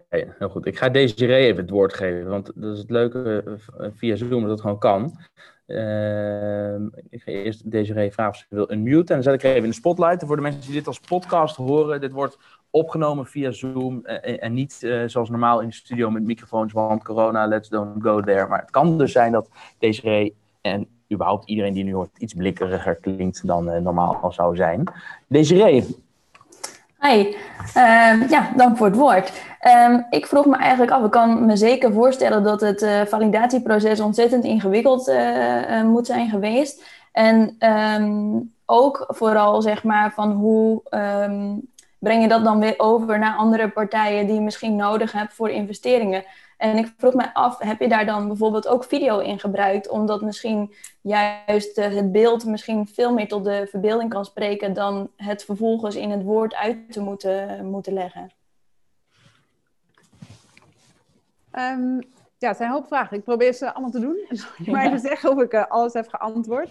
Heel 0.10 0.50
goed. 0.50 0.66
Ik 0.66 0.78
ga 0.78 0.90
Desiree 0.90 1.46
even 1.46 1.62
het 1.62 1.70
woord 1.70 1.94
geven, 1.94 2.30
want 2.30 2.52
dat 2.56 2.74
is 2.74 2.80
het 2.80 2.90
leuke 2.90 3.44
eh, 3.78 3.88
via 3.94 4.16
Zoom 4.16 4.42
dat 4.42 4.52
het 4.52 4.62
gewoon 4.62 4.80
kan. 4.80 5.18
Ehm, 5.66 6.86
ik 7.10 7.22
ga 7.22 7.32
eerst 7.32 7.72
Desiree 7.72 8.12
vragen 8.12 8.34
of 8.34 8.38
ze 8.38 8.46
wil 8.50 8.72
unmuten. 8.72 9.16
En 9.16 9.22
dan 9.22 9.24
zet 9.24 9.34
ik 9.34 9.44
even 9.44 9.64
in 9.64 9.70
de 9.70 9.76
spotlight. 9.76 10.26
Voor 10.26 10.36
de 10.36 10.42
mensen 10.42 10.62
die 10.62 10.74
dit 10.74 10.88
als 10.88 11.00
podcast 11.00 11.56
horen, 11.56 12.02
dit 12.02 12.12
wordt 12.12 12.38
opgenomen 12.70 13.26
via 13.26 13.52
Zoom 13.52 14.06
eh, 14.06 14.44
en, 14.44 14.54
niet 14.54 14.84
eh, 14.84 15.04
zoals 15.06 15.30
normaal 15.30 15.62
in 15.62 15.68
de 15.68 15.74
studio 15.74 16.10
met 16.10 16.24
microfoons, 16.24 16.74
want 16.74 17.04
corona, 17.04 17.48
let's 17.48 17.70
don't 17.70 18.04
go 18.04 18.22
there. 18.22 18.48
Maar 18.48 18.60
het 18.62 18.72
kan 18.72 18.98
dus 18.98 19.12
zijn 19.12 19.32
dat 19.32 19.50
Desiree 19.80 20.36
en 20.62 20.88
überhaupt 21.14 21.50
iedereen 21.50 21.74
die 21.74 21.84
nu 21.84 21.94
hoort 21.94 22.18
iets 22.18 22.34
blikkeriger 22.34 22.96
klinkt 22.96 23.48
dan 23.48 23.84
normaal 23.84 24.32
zou 24.32 24.56
zijn. 24.56 24.84
Desiree, 25.28 25.86
Hi, 27.02 27.36
Ehm, 27.74 28.30
ja, 28.30 28.52
dank 28.56 28.78
voor 28.78 28.88
het 28.88 28.96
woord. 28.96 29.32
Ehm, 29.60 30.02
ik 30.10 30.26
vroeg 30.26 30.46
me 30.46 30.56
eigenlijk 30.56 30.92
af, 30.92 31.04
ik 31.04 31.12
kan 31.12 31.46
me 31.46 31.56
zeker 31.58 31.94
voorstellen 31.94 32.44
dat 32.44 32.62
het 32.62 32.82
eh, 32.82 33.02
validatieproces 33.06 34.00
ontzettend 34.00 34.44
ingewikkeld 34.44 35.08
eh, 35.08 35.80
eh, 35.80 35.86
moet 35.86 36.06
zijn 36.06 36.30
geweest. 36.30 36.84
En 37.12 37.56
ehm, 37.60 38.40
ook 38.66 39.06
vooral 39.08 39.62
zeg 39.62 39.84
maar 39.84 40.14
van 40.14 40.32
hoe 40.32 40.82
breng 42.00 42.22
je 42.22 42.28
dat 42.28 42.44
dan 42.44 42.60
weer 42.60 42.74
over 42.78 43.20
naar 43.20 43.36
andere 43.36 43.70
partijen 43.70 44.26
die 44.26 44.36
je 44.36 44.42
misschien 44.42 44.76
nodig 44.76 45.12
hebt 45.12 45.34
voor 45.34 45.50
investeringen. 45.50 46.24
En 46.60 46.78
ik 46.78 46.94
vroeg 46.98 47.14
mij 47.14 47.30
af, 47.34 47.60
heb 47.60 47.80
je 47.80 47.90
daar 47.90 48.06
dan 48.06 48.28
bijvoorbeeld 48.28 48.68
ook 48.68 48.84
video 48.84 49.20
in 49.20 49.40
gebruikt, 49.40 49.90
omdat 49.90 50.22
misschien 50.22 50.74
juist 51.02 51.78
eh, 51.78 51.96
het 51.96 52.12
beeld 52.12 52.46
misschien 52.46 52.88
veel 52.88 53.14
meer 53.14 53.28
tot 53.28 53.44
de 53.44 53.68
verbeelding 53.70 54.10
kan 54.10 54.26
spreken 54.26 54.74
dan 54.74 55.10
het 55.16 55.44
vervolgens 55.44 55.96
in 55.96 56.10
het 56.12 56.24
woord 56.24 56.56
uit 56.56 56.92
te 56.92 57.02
moeten, 57.02 57.66
moeten 57.66 57.94
leggen? 57.94 58.32
Um, 61.54 62.02
ja, 62.38 62.48
het 62.48 62.58
zijn 62.58 62.70
een 62.70 62.76
hoop 62.76 62.88
vragen. 62.88 63.18
Ik 63.18 63.24
probeer 63.24 63.54
ze 63.54 63.72
allemaal 63.74 63.92
te 63.92 64.00
doen. 64.00 64.26
En 64.30 64.36
dan 64.36 64.66
je 64.66 64.72
mij 64.72 64.86
even 64.86 65.00
zeggen 65.00 65.32
of 65.32 65.42
ik 65.42 65.54
uh, 65.54 65.66
alles 65.66 65.94
heb 65.94 66.08
geantwoord. 66.08 66.70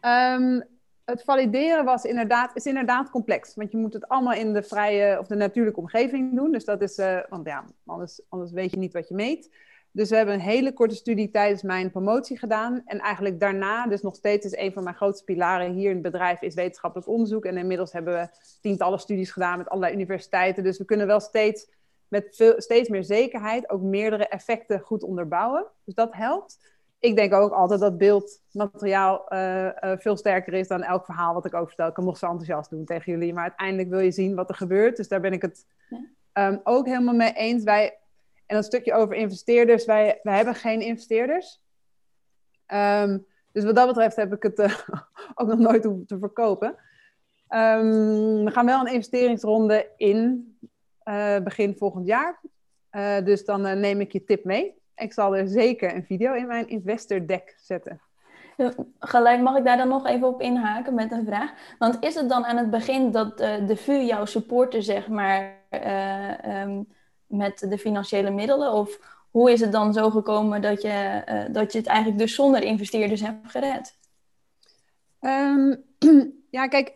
Um, 0.00 0.64
het 1.04 1.22
valideren 1.22 1.84
was 1.84 2.04
inderdaad, 2.04 2.56
is 2.56 2.66
inderdaad 2.66 3.10
complex. 3.10 3.54
Want 3.54 3.70
je 3.70 3.78
moet 3.78 3.92
het 3.92 4.08
allemaal 4.08 4.34
in 4.34 4.52
de 4.52 4.62
vrije 4.62 5.18
of 5.18 5.26
de 5.26 5.34
natuurlijke 5.34 5.80
omgeving 5.80 6.36
doen. 6.36 6.52
Dus 6.52 6.64
dat 6.64 6.82
is, 6.82 6.98
uh, 6.98 7.18
want 7.28 7.46
ja, 7.46 7.64
anders, 7.86 8.20
anders 8.28 8.52
weet 8.52 8.70
je 8.70 8.78
niet 8.78 8.92
wat 8.92 9.08
je 9.08 9.14
meet. 9.14 9.50
Dus 9.90 10.10
we 10.10 10.16
hebben 10.16 10.34
een 10.34 10.40
hele 10.40 10.72
korte 10.72 10.94
studie 10.94 11.30
tijdens 11.30 11.62
mijn 11.62 11.90
promotie 11.90 12.38
gedaan. 12.38 12.82
En 12.84 12.98
eigenlijk 12.98 13.40
daarna, 13.40 13.86
dus 13.86 14.02
nog 14.02 14.14
steeds 14.14 14.46
is 14.46 14.56
een 14.56 14.72
van 14.72 14.82
mijn 14.82 14.96
grootste 14.96 15.24
pilaren 15.24 15.72
hier 15.72 15.88
in 15.88 15.92
het 15.92 16.02
bedrijf, 16.02 16.42
is 16.42 16.54
wetenschappelijk 16.54 17.08
onderzoek. 17.08 17.44
En 17.44 17.56
inmiddels 17.56 17.92
hebben 17.92 18.14
we 18.14 18.28
tientallen 18.60 18.98
studies 18.98 19.30
gedaan 19.30 19.58
met 19.58 19.68
allerlei 19.68 19.94
universiteiten. 19.94 20.64
Dus 20.64 20.78
we 20.78 20.84
kunnen 20.84 21.06
wel 21.06 21.20
steeds 21.20 21.70
met 22.08 22.36
veel, 22.36 22.54
steeds 22.60 22.88
meer 22.88 23.04
zekerheid 23.04 23.70
ook 23.70 23.82
meerdere 23.82 24.28
effecten 24.28 24.80
goed 24.80 25.02
onderbouwen. 25.02 25.66
Dus 25.84 25.94
dat 25.94 26.14
helpt. 26.14 26.58
Ik 27.02 27.16
denk 27.16 27.34
ook 27.34 27.52
altijd 27.52 27.80
dat 27.80 27.98
beeldmateriaal 27.98 29.26
uh, 29.28 29.64
uh, 29.64 29.70
veel 29.98 30.16
sterker 30.16 30.52
is 30.52 30.68
dan 30.68 30.82
elk 30.82 31.04
verhaal 31.04 31.34
wat 31.34 31.46
ik 31.46 31.54
ook 31.54 31.66
vertel. 31.66 31.88
Ik 31.88 31.94
kan 31.94 32.04
nog 32.04 32.16
zo 32.16 32.26
enthousiast 32.26 32.70
doen 32.70 32.84
tegen 32.84 33.12
jullie, 33.12 33.34
maar 33.34 33.42
uiteindelijk 33.42 33.88
wil 33.88 33.98
je 33.98 34.10
zien 34.10 34.34
wat 34.34 34.48
er 34.48 34.54
gebeurt. 34.54 34.96
Dus 34.96 35.08
daar 35.08 35.20
ben 35.20 35.32
ik 35.32 35.42
het 35.42 35.66
um, 36.32 36.60
ook 36.64 36.86
helemaal 36.86 37.14
mee 37.14 37.32
eens. 37.32 37.64
Wij, 37.64 37.98
en 38.46 38.56
een 38.56 38.62
stukje 38.62 38.94
over 38.94 39.14
investeerders. 39.14 39.84
Wij, 39.84 40.20
wij 40.22 40.36
hebben 40.36 40.54
geen 40.54 40.80
investeerders. 40.80 41.60
Um, 42.66 43.26
dus 43.52 43.64
wat 43.64 43.74
dat 43.74 43.86
betreft 43.86 44.16
heb 44.16 44.32
ik 44.32 44.42
het 44.42 44.58
uh, 44.58 44.78
ook 45.34 45.48
nog 45.48 45.58
nooit 45.58 45.84
hoeven 45.84 46.06
te 46.06 46.18
verkopen. 46.18 46.68
Um, 47.48 48.44
we 48.44 48.50
gaan 48.50 48.66
wel 48.66 48.80
een 48.80 48.92
investeringsronde 48.92 49.90
in 49.96 50.56
begin 51.44 51.76
volgend 51.76 52.06
jaar. 52.06 52.40
Dus 53.24 53.44
dan 53.44 53.80
neem 53.80 54.00
ik 54.00 54.12
je 54.12 54.24
tip 54.24 54.44
mee. 54.44 54.81
Ik 55.02 55.12
zal 55.12 55.36
er 55.36 55.48
zeker 55.48 55.94
een 55.94 56.04
video 56.04 56.32
in 56.32 56.46
mijn 56.46 56.68
investor 56.68 57.26
deck 57.26 57.54
zetten. 57.56 58.00
Gelijk 58.98 59.40
mag 59.40 59.56
ik 59.56 59.64
daar 59.64 59.76
dan 59.76 59.88
nog 59.88 60.06
even 60.06 60.28
op 60.28 60.40
inhaken 60.40 60.94
met 60.94 61.12
een 61.12 61.24
vraag. 61.26 61.52
Want 61.78 61.96
is 62.00 62.14
het 62.14 62.28
dan 62.28 62.44
aan 62.44 62.56
het 62.56 62.70
begin 62.70 63.10
dat 63.10 63.38
de 63.38 63.76
VU 63.76 63.92
jouw 63.92 64.24
supporter, 64.24 64.82
zeg 64.82 65.08
maar, 65.08 65.58
um, 66.64 66.88
met 67.26 67.66
de 67.68 67.78
financiële 67.78 68.30
middelen? 68.30 68.72
Of 68.72 68.98
hoe 69.30 69.50
is 69.50 69.60
het 69.60 69.72
dan 69.72 69.92
zo 69.92 70.10
gekomen 70.10 70.62
dat 70.62 70.82
je, 70.82 71.22
dat 71.52 71.72
je 71.72 71.78
het 71.78 71.86
eigenlijk 71.86 72.18
dus 72.18 72.34
zonder 72.34 72.62
investeerders 72.62 73.20
hebt 73.20 73.50
gered? 73.50 73.98
Um, 75.20 75.84
ja, 76.50 76.66
kijk, 76.66 76.94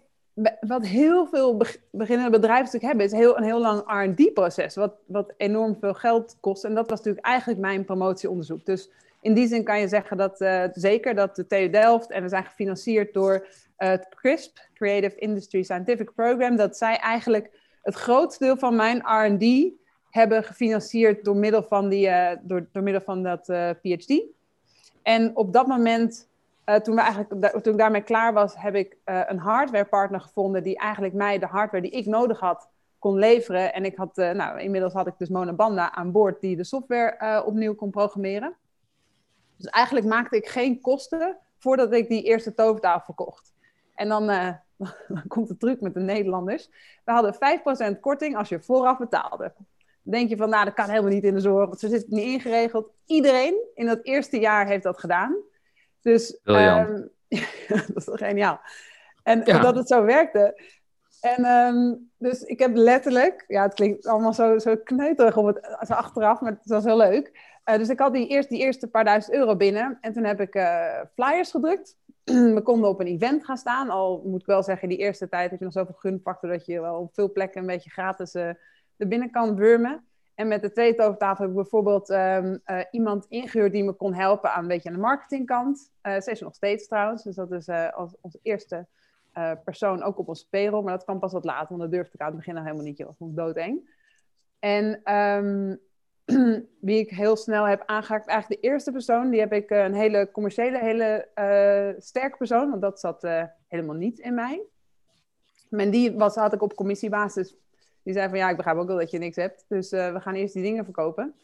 wat 0.61 0.87
heel 0.87 1.27
veel 1.27 1.63
beginnende 1.91 2.31
bedrijven 2.31 2.65
natuurlijk 2.65 2.85
hebben, 2.85 3.07
is 3.07 3.13
heel, 3.13 3.37
een 3.37 3.45
heel 3.45 3.61
lang 3.61 3.83
RD-proces, 3.87 4.75
wat, 4.75 4.95
wat 5.07 5.33
enorm 5.37 5.77
veel 5.81 5.95
geld 5.95 6.37
kost. 6.41 6.65
En 6.65 6.75
dat 6.75 6.91
was 6.91 6.99
natuurlijk 6.99 7.27
eigenlijk 7.27 7.61
mijn 7.61 7.85
promotieonderzoek. 7.85 8.65
Dus 8.65 8.91
in 9.21 9.35
die 9.35 9.49
zin 9.49 9.65
kan 9.65 9.81
je 9.81 9.89
zeggen 9.89 10.17
dat 10.17 10.41
uh, 10.41 10.65
zeker 10.73 11.15
dat 11.15 11.37
de 11.37 11.47
TU 11.47 11.71
Delft, 11.71 12.11
en 12.11 12.23
we 12.23 12.29
zijn 12.29 12.45
gefinancierd 12.45 13.15
door 13.15 13.33
uh, 13.35 13.89
het 13.89 14.07
CRISP, 14.15 14.69
Creative 14.75 15.17
Industry 15.17 15.63
Scientific 15.63 16.15
Program, 16.15 16.57
dat 16.57 16.77
zij 16.77 16.97
eigenlijk 16.97 17.51
het 17.83 17.95
grootste 17.95 18.45
deel 18.45 18.57
van 18.57 18.77
mijn 18.77 18.99
RD 18.99 19.73
hebben 20.11 20.45
gefinancierd 20.45 21.25
door 21.25 21.37
middel 21.37 21.63
van, 21.63 21.89
die, 21.89 22.07
uh, 22.07 22.31
door, 22.43 22.69
door 22.73 22.83
middel 22.83 23.03
van 23.03 23.23
dat 23.23 23.45
PhD. 23.83 24.23
En 25.03 25.37
op 25.37 25.53
dat 25.53 25.67
moment 25.67 26.29
uh, 26.67 26.75
toen, 26.77 26.95
we 26.95 27.01
eigenlijk, 27.01 27.63
toen 27.63 27.73
ik 27.73 27.79
daarmee 27.79 28.03
klaar 28.03 28.33
was, 28.33 28.55
heb 28.57 28.75
ik 28.75 28.97
uh, 29.05 29.21
een 29.27 29.39
hardwarepartner 29.39 30.21
gevonden 30.21 30.63
die 30.63 30.79
eigenlijk 30.79 31.15
mij 31.15 31.39
de 31.39 31.47
hardware 31.47 31.83
die 31.83 31.91
ik 31.91 32.07
nodig 32.07 32.41
had 32.41 32.69
kon 32.99 33.19
leveren. 33.19 33.73
En 33.75 33.85
ik 33.85 33.97
had, 33.97 34.19
uh, 34.19 34.31
nou, 34.31 34.61
inmiddels 34.61 34.93
had 34.93 35.07
ik 35.07 35.15
dus 35.19 35.29
Mona 35.29 35.53
Banda 35.53 35.93
aan 35.93 36.13
boord 36.13 36.41
die 36.41 36.57
de 36.57 36.65
software 36.65 37.43
opnieuw 37.45 37.75
kon 37.75 37.91
programmeren. 37.91 38.57
Dus 39.57 39.67
eigenlijk 39.67 40.07
maakte 40.07 40.37
ik 40.37 40.47
geen 40.47 40.81
kosten 40.81 41.37
voordat 41.59 41.93
ik 41.93 42.09
die 42.09 42.23
eerste 42.23 42.55
tovertafel 42.55 43.05
verkocht. 43.05 43.55
En 43.95 44.09
dan, 44.09 44.27
dan 45.09 45.23
komt 45.29 45.49
de 45.49 45.57
truc 45.57 45.81
met 45.81 45.95
de 45.95 46.01
Nederlanders. 46.01 46.71
We 47.05 47.13
hadden 47.13 47.35
5% 47.97 48.01
korting 48.01 48.37
als 48.37 48.49
je 48.49 48.61
vooraf 48.61 48.99
betaalde. 48.99 49.53
Dan 50.03 50.15
denk 50.15 50.29
je 50.29 50.37
van, 50.37 50.49
nou, 50.49 50.65
dat 50.65 50.75
kan 50.75 50.89
helemaal 50.89 51.11
niet 51.11 51.25
in 51.25 51.35
de 51.35 51.41
zorg, 51.41 51.67
want 51.67 51.81
zo 51.81 51.89
zit 51.89 52.01
het 52.01 52.11
niet 52.11 52.25
ingeregeld. 52.25 52.91
Iedereen 53.07 53.61
in 53.75 53.87
dat 53.87 54.01
eerste 54.03 54.39
jaar 54.39 54.67
heeft 54.67 54.83
dat 54.83 54.99
gedaan. 54.99 55.37
Dus 56.07 56.39
um, 56.45 57.11
dat 57.69 57.97
is 57.97 58.05
toch 58.05 58.19
geniaal. 58.19 58.61
En, 59.23 59.43
ja. 59.45 59.59
dat 59.61 59.77
het 59.77 59.89
zo 59.89 60.05
werkte. 60.05 60.63
En 61.21 61.45
um, 61.45 62.11
dus 62.19 62.43
ik 62.43 62.59
heb 62.59 62.75
letterlijk, 62.75 63.45
ja, 63.49 63.63
het 63.63 63.75
klinkt 63.75 64.07
allemaal 64.07 64.33
zo, 64.33 64.59
zo 64.59 64.77
kneuterig 64.77 65.37
om 65.37 65.47
het 65.47 65.77
zo 65.87 65.93
achteraf, 65.93 66.41
maar 66.41 66.53
het 66.53 66.69
was 66.69 66.85
heel 66.85 66.97
leuk. 66.97 67.59
Uh, 67.65 67.77
dus 67.77 67.89
ik 67.89 67.99
had 67.99 68.13
die, 68.13 68.29
eerst, 68.29 68.49
die 68.49 68.59
eerste 68.59 68.89
paar 68.89 69.05
duizend 69.05 69.35
euro 69.35 69.57
binnen 69.57 69.99
en 70.01 70.13
toen 70.13 70.25
heb 70.25 70.41
ik 70.41 70.55
uh, 70.55 71.01
flyers 71.15 71.51
gedrukt. 71.51 71.97
We 72.59 72.61
konden 72.63 72.91
op 72.91 73.01
een 73.01 73.07
event 73.07 73.45
gaan 73.45 73.57
staan, 73.57 73.91
al 73.91 74.23
moet 74.25 74.41
ik 74.41 74.47
wel 74.47 74.63
zeggen, 74.63 74.89
die 74.89 74.99
eerste 74.99 75.29
tijd 75.29 75.51
heb 75.51 75.59
je 75.59 75.65
nog 75.65 75.75
zoveel 75.75 75.97
gunfactor 75.99 76.51
dat 76.51 76.67
je 76.67 76.81
wel 76.81 76.99
op 77.01 77.15
veel 77.15 77.33
plekken 77.33 77.61
een 77.61 77.67
beetje 77.67 77.91
gratis 77.91 78.35
uh, 78.35 78.49
er 78.97 79.09
binnen 79.09 79.31
kan 79.31 79.57
wurmen. 79.57 80.05
En 80.37 80.49
met 80.49 80.63
de 80.63 80.73
tweede 80.73 81.03
overtafel 81.03 81.41
heb 81.41 81.51
ik 81.51 81.61
bijvoorbeeld 81.61 82.11
um, 82.11 82.61
uh, 82.67 82.81
iemand 82.91 83.27
ingehuurd 83.29 83.73
die 83.73 83.85
me 83.85 83.93
kon 83.93 84.15
helpen 84.15 84.53
aan 84.53 84.67
beetje 84.67 84.89
aan 84.89 84.95
de 84.95 85.01
marketingkant. 85.01 85.93
Uh, 86.03 86.21
ze 86.21 86.31
is 86.31 86.41
nog 86.41 86.55
steeds 86.55 86.87
trouwens, 86.87 87.23
dus 87.23 87.35
dat 87.35 87.53
is 87.53 87.69
als, 87.69 88.15
onze 88.21 88.39
eerste 88.43 88.87
persoon 89.65 90.03
ook 90.03 90.19
op 90.19 90.29
ons 90.29 90.47
payroll. 90.51 90.83
Maar 90.83 90.93
dat 90.93 91.05
kwam 91.05 91.19
pas 91.19 91.33
wat 91.33 91.45
later, 91.45 91.69
want 91.69 91.81
dat 91.81 91.91
durfde 91.91 92.15
ik 92.15 92.21
aan 92.21 92.27
het 92.27 92.37
begin 92.37 92.55
nog 92.55 92.63
helemaal 92.63 92.85
niet. 92.85 92.99
Dat 92.99 93.15
vond 93.19 93.31
ik 93.31 93.37
doodeng. 93.37 93.91
En 94.59 95.15
um, 95.15 95.81
wie 96.87 96.99
ik 96.99 97.11
heel 97.11 97.37
snel 97.37 97.65
heb 97.65 97.83
aangehaakt, 97.87 98.27
eigenlijk 98.27 98.63
de 98.63 98.69
eerste 98.69 98.93
persoon, 98.93 99.31
die 99.31 99.41
heb 99.41 99.53
ik 99.53 99.71
een 99.71 99.95
hele 99.95 100.31
commerciële, 100.33 100.79
hele 100.79 101.29
sterke 101.99 102.37
persoon, 102.37 102.71
want 102.71 102.83
dat 102.83 103.01
zat 103.01 103.29
helemaal 103.69 103.95
niet 103.95 104.19
in 104.19 104.35
mij. 104.35 104.63
En 105.71 105.91
die 105.91 106.13
was, 106.17 106.35
had 106.35 106.53
ik 106.53 106.63
op 106.63 106.75
commissiebasis 106.75 107.57
die 108.07 108.15
zei 108.15 108.29
van 108.29 108.39
ja, 108.39 108.51
ik 108.51 108.57
begrijp 108.57 108.77
ook 108.77 108.87
wel 108.87 108.99
dat 108.99 109.11
je 109.11 109.19
niks 109.19 109.37
hebt. 109.37 109.65
Dus 109.69 109.93
uh, 109.93 110.13
we 110.13 110.21
gaan 110.21 110.35
eerst 110.35 110.55
die 110.55 110.63
dingen 110.63 110.85
verkopen. 110.85 111.35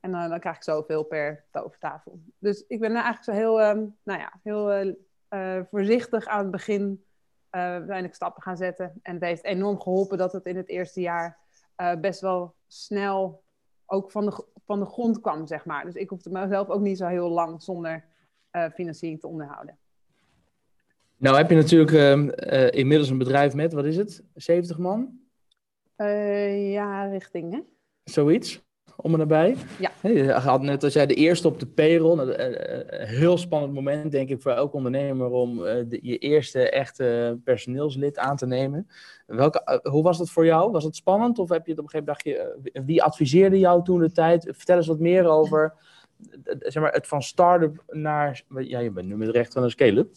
En 0.00 0.10
uh, 0.10 0.28
dan 0.28 0.40
krijg 0.40 0.56
ik 0.56 0.62
zoveel 0.62 1.02
per 1.02 1.44
tovertafel. 1.50 2.20
Dus 2.38 2.64
ik 2.68 2.80
ben 2.80 2.92
eigenlijk 2.92 3.24
zo 3.24 3.32
heel, 3.32 3.62
um, 3.62 3.96
nou 4.02 4.20
ja, 4.20 4.32
heel 4.42 4.94
uh, 5.30 5.60
voorzichtig 5.70 6.26
aan 6.26 6.42
het 6.42 6.50
begin 6.50 7.04
uiteindelijk 7.50 8.14
stappen 8.14 8.42
gaan 8.42 8.56
zetten. 8.56 8.92
En 9.02 9.14
het 9.14 9.22
heeft 9.22 9.44
enorm 9.44 9.80
geholpen 9.80 10.18
dat 10.18 10.32
het 10.32 10.46
in 10.46 10.56
het 10.56 10.68
eerste 10.68 11.00
jaar 11.00 11.38
best 12.00 12.20
wel 12.20 12.54
snel 12.66 13.42
ook 13.86 14.10
van 14.10 14.24
de, 14.24 14.44
van 14.66 14.78
de 14.78 14.86
grond 14.86 15.20
kwam, 15.20 15.46
zeg 15.46 15.64
maar. 15.64 15.84
Dus 15.84 15.94
ik 15.94 16.08
hoefde 16.08 16.30
mezelf 16.30 16.68
ook 16.68 16.80
niet 16.80 16.98
zo 16.98 17.06
heel 17.06 17.28
lang 17.28 17.62
zonder 17.62 18.04
financiering 18.74 19.20
te 19.20 19.26
onderhouden. 19.26 19.78
Nou 21.16 21.36
heb 21.36 21.50
je 21.50 21.56
natuurlijk 21.56 21.92
ehm, 21.92 22.28
inmiddels 22.70 23.10
een 23.10 23.18
bedrijf 23.18 23.54
met, 23.54 23.72
wat 23.72 23.84
is 23.84 23.96
het, 23.96 24.24
70 24.34 24.78
man? 24.78 25.27
Uh, 25.98 26.72
ja, 26.72 27.04
richting, 27.04 27.52
hè? 27.52 27.60
Zoiets, 28.04 28.62
om 28.96 29.12
en 29.12 29.18
nabij. 29.18 29.56
Ja. 29.78 29.90
Je 30.02 30.32
had 30.32 30.62
net 30.62 30.84
als 30.84 30.92
jij 30.92 31.06
de 31.06 31.14
eerste 31.14 31.48
op 31.48 31.60
de 31.60 31.66
payroll. 31.66 32.18
Een 32.18 32.34
eh, 32.34 33.08
heel 33.08 33.38
spannend 33.38 33.74
moment, 33.74 34.12
denk 34.12 34.28
ik, 34.28 34.42
voor 34.42 34.52
elke 34.52 34.76
ondernemer 34.76 35.30
om 35.30 35.56
de, 35.56 35.98
je 36.02 36.18
eerste 36.18 36.70
echte 36.70 37.38
personeelslid 37.44 38.18
aan 38.18 38.36
te 38.36 38.46
nemen. 38.46 38.88
Welke, 39.26 39.80
hoe 39.82 40.02
was 40.02 40.18
dat 40.18 40.30
voor 40.30 40.44
jou? 40.44 40.70
Was 40.70 40.84
het 40.84 40.96
spannend? 40.96 41.38
Of 41.38 41.48
heb 41.48 41.64
je 41.66 41.70
het 41.70 41.80
op 41.80 41.84
een 41.84 41.90
gegeven 41.90 42.14
moment, 42.24 42.60
dacht 42.62 42.72
je, 42.72 42.82
wie 42.84 43.02
adviseerde 43.02 43.58
jou 43.58 43.84
toen 43.84 43.98
de 43.98 44.12
tijd? 44.12 44.48
Vertel 44.50 44.76
eens 44.76 44.86
wat 44.86 45.00
meer 45.00 45.26
over 45.26 45.74
zeg 46.58 46.82
maar, 46.82 46.92
het 46.92 47.06
van 47.06 47.22
start-up 47.22 47.82
naar, 47.86 48.42
ja, 48.56 48.78
je 48.78 48.90
bent 48.90 49.08
nu 49.08 49.16
met 49.16 49.28
recht 49.28 49.52
van 49.52 49.62
een 49.62 49.70
scale-up. 49.70 50.10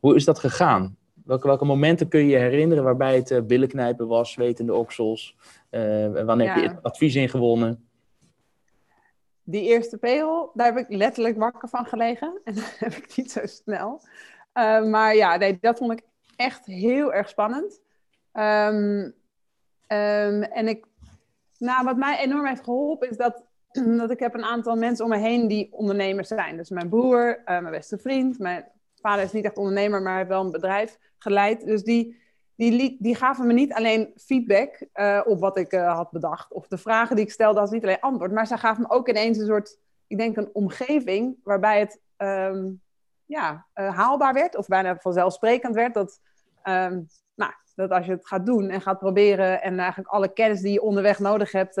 Hoe 0.00 0.14
is 0.14 0.24
dat 0.24 0.38
gegaan? 0.38 0.96
Welke, 1.26 1.46
welke 1.46 1.64
momenten 1.64 2.08
kun 2.08 2.20
je 2.20 2.26
je 2.26 2.36
herinneren 2.36 2.84
waarbij 2.84 3.16
het 3.16 3.30
uh, 3.30 3.42
billenknijpen 3.42 4.06
was, 4.06 4.32
zwetende 4.32 4.74
oksels? 4.74 5.36
Uh, 5.70 6.24
wanneer 6.24 6.46
ja. 6.46 6.52
heb 6.52 6.62
je 6.62 6.82
advies 6.82 7.14
ingewonnen? 7.14 7.88
Die 9.42 9.62
eerste 9.62 9.98
payroll, 9.98 10.48
daar 10.54 10.66
heb 10.66 10.76
ik 10.76 10.96
letterlijk 10.96 11.36
wakker 11.36 11.68
van 11.68 11.86
gelegen. 11.86 12.38
En 12.44 12.54
dat 12.54 12.76
heb 12.78 12.92
ik 12.92 13.16
niet 13.16 13.30
zo 13.30 13.40
snel. 13.44 14.00
Uh, 14.54 14.84
maar 14.84 15.14
ja, 15.14 15.36
nee, 15.36 15.58
dat 15.60 15.78
vond 15.78 15.92
ik 15.92 16.02
echt 16.36 16.66
heel 16.66 17.12
erg 17.12 17.28
spannend. 17.28 17.80
Um, 18.32 19.14
um, 19.88 20.42
en 20.42 20.68
ik, 20.68 20.86
nou, 21.58 21.84
wat 21.84 21.96
mij 21.96 22.18
enorm 22.18 22.46
heeft 22.46 22.64
geholpen 22.64 23.10
is 23.10 23.16
dat, 23.16 23.44
dat 23.98 24.10
ik 24.10 24.18
heb 24.18 24.34
een 24.34 24.44
aantal 24.44 24.76
mensen 24.76 25.04
om 25.04 25.10
me 25.10 25.18
heen 25.18 25.48
die 25.48 25.68
ondernemers 25.72 26.28
zijn. 26.28 26.56
Dus 26.56 26.70
mijn 26.70 26.88
broer, 26.88 27.38
uh, 27.38 27.44
mijn 27.44 27.70
beste 27.70 27.98
vriend, 27.98 28.38
mijn 28.38 28.64
vader 29.06 29.24
is 29.24 29.32
niet 29.32 29.44
echt 29.44 29.56
ondernemer, 29.56 30.02
maar 30.02 30.16
heeft 30.16 30.28
wel 30.28 30.44
een 30.44 30.50
bedrijf 30.50 30.98
geleid. 31.18 31.66
Dus 31.66 31.82
die, 31.82 32.20
die, 32.56 32.96
die 32.98 33.14
gaven 33.14 33.46
me 33.46 33.52
niet 33.52 33.72
alleen 33.72 34.12
feedback 34.16 34.86
uh, 34.94 35.20
op 35.24 35.40
wat 35.40 35.56
ik 35.56 35.72
uh, 35.72 35.94
had 35.94 36.10
bedacht. 36.10 36.52
Of 36.52 36.66
de 36.66 36.78
vragen 36.78 37.16
die 37.16 37.24
ik 37.24 37.30
stelde, 37.30 37.60
als 37.60 37.70
niet 37.70 37.82
alleen 37.82 38.00
antwoord. 38.00 38.32
Maar 38.32 38.46
ze 38.46 38.56
gaven 38.56 38.82
me 38.82 38.90
ook 38.90 39.08
ineens 39.08 39.38
een 39.38 39.46
soort, 39.46 39.78
ik 40.06 40.18
denk 40.18 40.36
een 40.36 40.50
omgeving 40.52 41.36
waarbij 41.42 41.78
het 41.80 42.00
um, 42.16 42.80
ja, 43.24 43.66
uh, 43.74 43.96
haalbaar 43.96 44.34
werd. 44.34 44.56
Of 44.56 44.66
bijna 44.66 44.96
vanzelfsprekend 44.96 45.74
werd. 45.74 45.94
Dat, 45.94 46.20
um, 46.64 47.06
nou, 47.34 47.52
dat 47.74 47.90
als 47.90 48.06
je 48.06 48.12
het 48.12 48.26
gaat 48.26 48.46
doen 48.46 48.68
en 48.70 48.80
gaat 48.80 48.98
proberen 48.98 49.62
en 49.62 49.78
eigenlijk 49.78 50.08
alle 50.08 50.32
kennis 50.32 50.60
die 50.60 50.72
je 50.72 50.82
onderweg 50.82 51.18
nodig 51.18 51.52
hebt, 51.52 51.74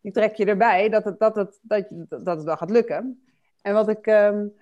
die 0.00 0.12
trek 0.12 0.34
je 0.34 0.44
erbij, 0.44 0.88
dat 0.88 1.04
het, 1.04 1.18
dat, 1.18 1.36
het, 1.36 1.58
dat, 1.62 1.86
dat 2.08 2.36
het 2.36 2.42
wel 2.42 2.56
gaat 2.56 2.70
lukken. 2.70 3.24
En 3.62 3.74
wat 3.74 3.88
ik 3.88 4.06
um, 4.06 4.52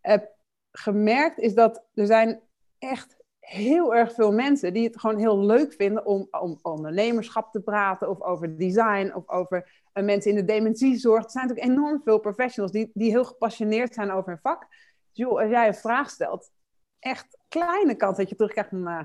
heb 0.00 0.31
gemerkt 0.72 1.38
is 1.38 1.54
dat 1.54 1.84
er 1.94 2.06
zijn 2.06 2.40
echt 2.78 3.16
heel 3.40 3.94
erg 3.94 4.12
veel 4.12 4.32
mensen 4.32 4.72
die 4.72 4.84
het 4.84 5.00
gewoon 5.00 5.18
heel 5.18 5.38
leuk 5.38 5.72
vinden 5.72 6.06
om, 6.06 6.28
om 6.30 6.58
ondernemerschap 6.62 7.52
te 7.52 7.60
praten 7.60 8.10
of 8.10 8.20
over 8.20 8.58
design 8.58 9.12
of 9.14 9.28
over 9.28 9.80
mensen 9.92 10.30
in 10.30 10.36
de 10.36 10.44
dementiezorg. 10.44 11.24
Er 11.24 11.30
zijn 11.30 11.46
natuurlijk 11.46 11.76
enorm 11.76 12.02
veel 12.02 12.18
professionals 12.18 12.72
die, 12.72 12.90
die 12.94 13.10
heel 13.10 13.24
gepassioneerd 13.24 13.94
zijn 13.94 14.10
over 14.10 14.28
hun 14.28 14.40
vak. 14.42 14.66
Dus 15.12 15.26
als 15.26 15.50
jij 15.50 15.66
een 15.66 15.74
vraag 15.74 16.10
stelt, 16.10 16.50
echt 16.98 17.38
kleine 17.48 17.94
kans 17.94 18.16
dat 18.16 18.28
je 18.28 18.34
terugkrijgt 18.34 18.70
van 18.70 18.88
uh, 18.88 19.00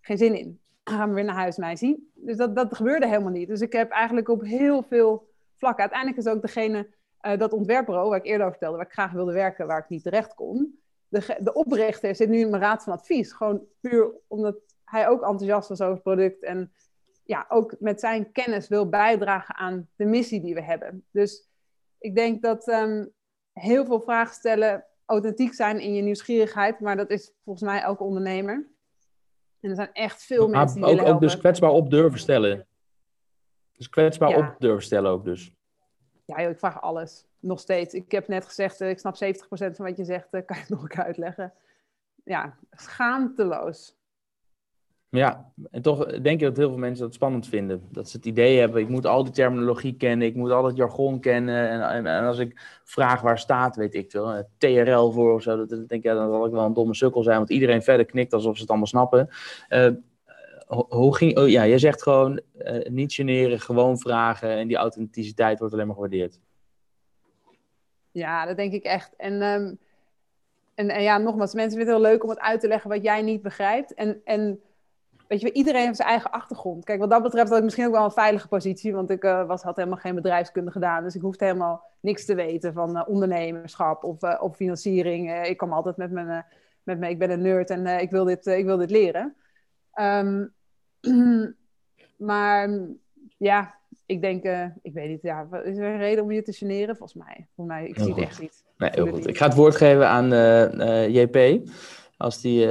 geen 0.00 0.18
zin 0.18 0.38
in. 0.38 0.60
Gaan 0.84 1.08
we 1.08 1.14
weer 1.14 1.24
naar 1.24 1.34
huis 1.34 1.56
mij 1.56 1.76
zien. 1.76 2.10
Dus 2.14 2.36
dat, 2.36 2.56
dat 2.56 2.76
gebeurde 2.76 3.06
helemaal 3.06 3.32
niet. 3.32 3.48
Dus 3.48 3.60
ik 3.60 3.72
heb 3.72 3.90
eigenlijk 3.90 4.28
op 4.28 4.42
heel 4.42 4.82
veel 4.82 5.30
vlakken. 5.56 5.80
Uiteindelijk 5.80 6.20
is 6.20 6.26
ook 6.26 6.42
degene, 6.42 6.88
uh, 7.26 7.38
dat 7.38 7.52
ontwerpbureau 7.52 8.08
waar 8.08 8.18
ik 8.18 8.24
eerder 8.24 8.46
over 8.46 8.58
vertelde, 8.58 8.76
waar 8.76 8.86
ik 8.86 8.92
graag 8.92 9.12
wilde 9.12 9.32
werken, 9.32 9.66
waar 9.66 9.78
ik 9.78 9.88
niet 9.88 10.02
terecht 10.02 10.34
kon 10.34 10.78
de, 11.08 11.36
de 11.40 11.52
oprichter 11.52 12.14
zit 12.14 12.28
nu 12.28 12.38
in 12.38 12.50
mijn 12.50 12.62
raad 12.62 12.82
van 12.82 12.92
advies. 12.92 13.32
Gewoon 13.32 13.66
puur 13.80 14.10
omdat 14.26 14.56
hij 14.84 15.08
ook 15.08 15.22
enthousiast 15.22 15.68
was 15.68 15.80
over 15.80 15.94
het 15.94 16.02
product. 16.02 16.42
En 16.42 16.72
ja, 17.24 17.46
ook 17.48 17.76
met 17.78 18.00
zijn 18.00 18.32
kennis 18.32 18.68
wil 18.68 18.88
bijdragen 18.88 19.54
aan 19.54 19.88
de 19.96 20.04
missie 20.04 20.40
die 20.40 20.54
we 20.54 20.62
hebben. 20.62 21.04
Dus 21.10 21.48
ik 21.98 22.14
denk 22.14 22.42
dat 22.42 22.68
um, 22.68 23.12
heel 23.52 23.84
veel 23.84 24.00
vragen 24.00 24.34
stellen 24.34 24.84
authentiek 25.04 25.54
zijn 25.54 25.80
in 25.80 25.94
je 25.94 26.02
nieuwsgierigheid. 26.02 26.80
Maar 26.80 26.96
dat 26.96 27.10
is 27.10 27.32
volgens 27.44 27.64
mij 27.64 27.80
elke 27.80 28.04
ondernemer. 28.04 28.68
En 29.60 29.70
er 29.70 29.76
zijn 29.76 29.92
echt 29.92 30.22
veel 30.22 30.48
maar 30.48 30.58
mensen 30.58 30.80
die 30.80 30.90
ook, 30.90 30.96
willen 30.96 31.12
ook 31.14 31.20
dus 31.20 31.38
kwetsbaar 31.38 31.70
op 31.70 31.90
durven 31.90 32.18
stellen. 32.18 32.66
Dus 33.72 33.88
kwetsbaar 33.88 34.30
Ja. 34.30 34.38
op 34.38 34.54
durven 34.58 34.82
stellen 34.82 35.10
ook 35.10 35.24
dus. 35.24 35.52
Ja, 36.28 36.36
ik 36.36 36.58
vraag 36.58 36.80
alles. 36.80 37.24
Nog 37.40 37.60
steeds. 37.60 37.94
Ik 37.94 38.12
heb 38.12 38.28
net 38.28 38.44
gezegd, 38.44 38.80
eh, 38.80 38.88
ik 38.88 38.98
snap 38.98 39.16
70% 39.16 39.76
van 39.76 39.86
wat 39.86 39.96
je 39.96 40.04
zegt. 40.04 40.28
eh, 40.30 40.44
kan 40.46 40.56
je 40.56 40.62
het 40.62 40.70
nog 40.70 40.82
een 40.82 40.88
keer 40.88 41.04
uitleggen? 41.04 41.52
Ja, 42.24 42.56
schaamteloos. 42.70 43.96
Ja, 45.10 45.52
en 45.70 45.82
toch 45.82 46.06
denk 46.06 46.40
je 46.40 46.46
dat 46.46 46.56
heel 46.56 46.68
veel 46.68 46.78
mensen 46.78 47.04
dat 47.04 47.14
spannend 47.14 47.46
vinden. 47.46 47.82
Dat 47.92 48.08
ze 48.08 48.16
het 48.16 48.26
idee 48.26 48.58
hebben, 48.58 48.80
ik 48.80 48.88
moet 48.88 49.06
al 49.06 49.24
die 49.24 49.32
terminologie 49.32 49.96
kennen, 49.96 50.26
ik 50.26 50.34
moet 50.34 50.50
al 50.50 50.64
het 50.64 50.76
jargon 50.76 51.20
kennen. 51.20 51.90
En, 51.90 52.26
als 52.26 52.38
ik 52.38 52.80
vraag 52.84 53.20
waar 53.20 53.38
staat, 53.38 53.76
weet 53.76 53.94
ik 53.94 54.10
veel, 54.10 54.32
eh, 54.32 54.42
TRL 54.58 55.10
voor 55.10 55.34
of 55.34 55.42
zo, 55.42 55.56
dat, 55.56 55.68
denk 55.68 55.90
ik, 55.90 56.02
ja, 56.02 56.14
dan 56.14 56.30
zal 56.30 56.46
ik 56.46 56.52
wel 56.52 56.64
een 56.64 56.72
domme 56.74 56.94
sukkel 56.94 57.22
zijn, 57.22 57.36
want 57.36 57.50
iedereen 57.50 57.82
verder 57.82 58.06
knikt 58.06 58.32
alsof 58.32 58.54
ze 58.54 58.60
het 58.60 58.70
allemaal 58.70 58.86
snappen. 58.86 59.28
Eh, 59.68 59.90
ho- 60.68 60.86
hoe 60.88 61.16
ging, 61.16 61.38
oh, 61.38 61.48
ja, 61.48 61.62
je 61.62 61.78
zegt 61.78 62.02
gewoon 62.02 62.40
eh, 62.58 62.90
niet 62.90 63.12
generen, 63.12 63.60
gewoon 63.60 63.98
vragen 63.98 64.50
en 64.50 64.68
die 64.68 64.76
authenticiteit 64.76 65.58
wordt 65.58 65.74
alleen 65.74 65.86
maar 65.86 65.94
gewaardeerd. 65.94 66.40
Ja, 68.10 68.46
dat 68.46 68.56
denk 68.56 68.72
ik 68.72 68.84
echt. 68.84 69.16
En, 69.16 69.42
ehm, 69.42 69.74
en, 70.74 70.88
en 70.88 71.02
ja, 71.02 71.18
nogmaals, 71.18 71.54
mensen 71.54 71.76
vinden 71.76 71.94
het 71.94 72.02
heel 72.02 72.12
leuk 72.12 72.22
om 72.22 72.30
het 72.30 72.38
uit 72.38 72.60
te 72.60 72.68
leggen 72.68 72.90
wat 72.90 73.02
jij 73.02 73.22
niet 73.22 73.42
begrijpt. 73.42 73.94
En, 73.94 74.20
en 74.24 74.60
weet 75.28 75.40
je, 75.40 75.52
iedereen 75.52 75.84
heeft 75.84 75.96
zijn 75.96 76.08
eigen 76.08 76.30
achtergrond. 76.30 76.84
Kijk, 76.84 76.98
wat 76.98 77.10
dat 77.10 77.22
betreft 77.22 77.48
had 77.48 77.58
ik 77.58 77.64
misschien 77.64 77.86
ook 77.86 77.92
wel 77.92 78.04
een 78.04 78.10
veilige 78.10 78.48
positie, 78.48 78.94
want 78.94 79.10
ik 79.10 79.24
eh, 79.24 79.46
was, 79.46 79.62
had 79.62 79.76
helemaal 79.76 79.98
geen 79.98 80.14
bedrijfskunde 80.14 80.70
gedaan. 80.70 81.02
Dus 81.02 81.14
ik 81.14 81.20
hoefde 81.20 81.44
helemaal 81.44 81.84
niks 82.00 82.24
te 82.24 82.34
weten 82.34 82.72
van 82.72 82.96
eh, 82.96 83.08
ondernemerschap 83.08 84.04
of, 84.04 84.22
of 84.22 84.56
financiering. 84.56 85.46
Ik 85.46 85.56
kwam 85.56 85.72
altijd 85.72 85.96
met 85.96 86.10
mijn, 86.10 86.46
met 86.82 86.98
mijn, 86.98 87.12
ik 87.12 87.18
ben 87.18 87.30
een 87.30 87.42
nerd 87.42 87.70
en 87.70 87.86
ik, 87.86 88.10
wil 88.10 88.24
dit, 88.24 88.46
ik 88.46 88.64
wil 88.64 88.76
dit 88.76 88.90
leren. 88.90 89.36
Ehm, 89.92 90.44
maar 92.28 92.78
ja, 93.36 93.74
ik 94.06 94.20
denk, 94.20 94.44
eh, 94.44 94.66
ik 94.82 94.92
weet 94.92 95.08
niet, 95.08 95.22
ja, 95.22 95.48
is 95.64 95.76
er 95.76 95.84
een 95.84 95.98
reden 95.98 96.24
om 96.24 96.32
je 96.32 96.42
te 96.42 96.52
generen? 96.52 96.96
Volgens 96.96 97.24
mij, 97.24 97.46
volgens 97.54 97.76
mij 97.76 97.88
ik 97.88 97.96
Heel 97.96 98.04
zie 98.04 98.14
het 98.14 98.22
echt 98.22 98.40
niet. 98.40 98.64
Nee, 98.76 98.90
heel 98.92 99.06
goed. 99.06 99.16
niet. 99.16 99.26
Ik 99.26 99.36
ga 99.36 99.46
het 99.46 99.56
woord 99.56 99.76
geven 99.76 100.08
aan 100.08 100.32
eh, 100.32 101.04
eh, 101.04 101.14
JP. 101.14 101.68
Als 102.16 102.40
die. 102.40 102.66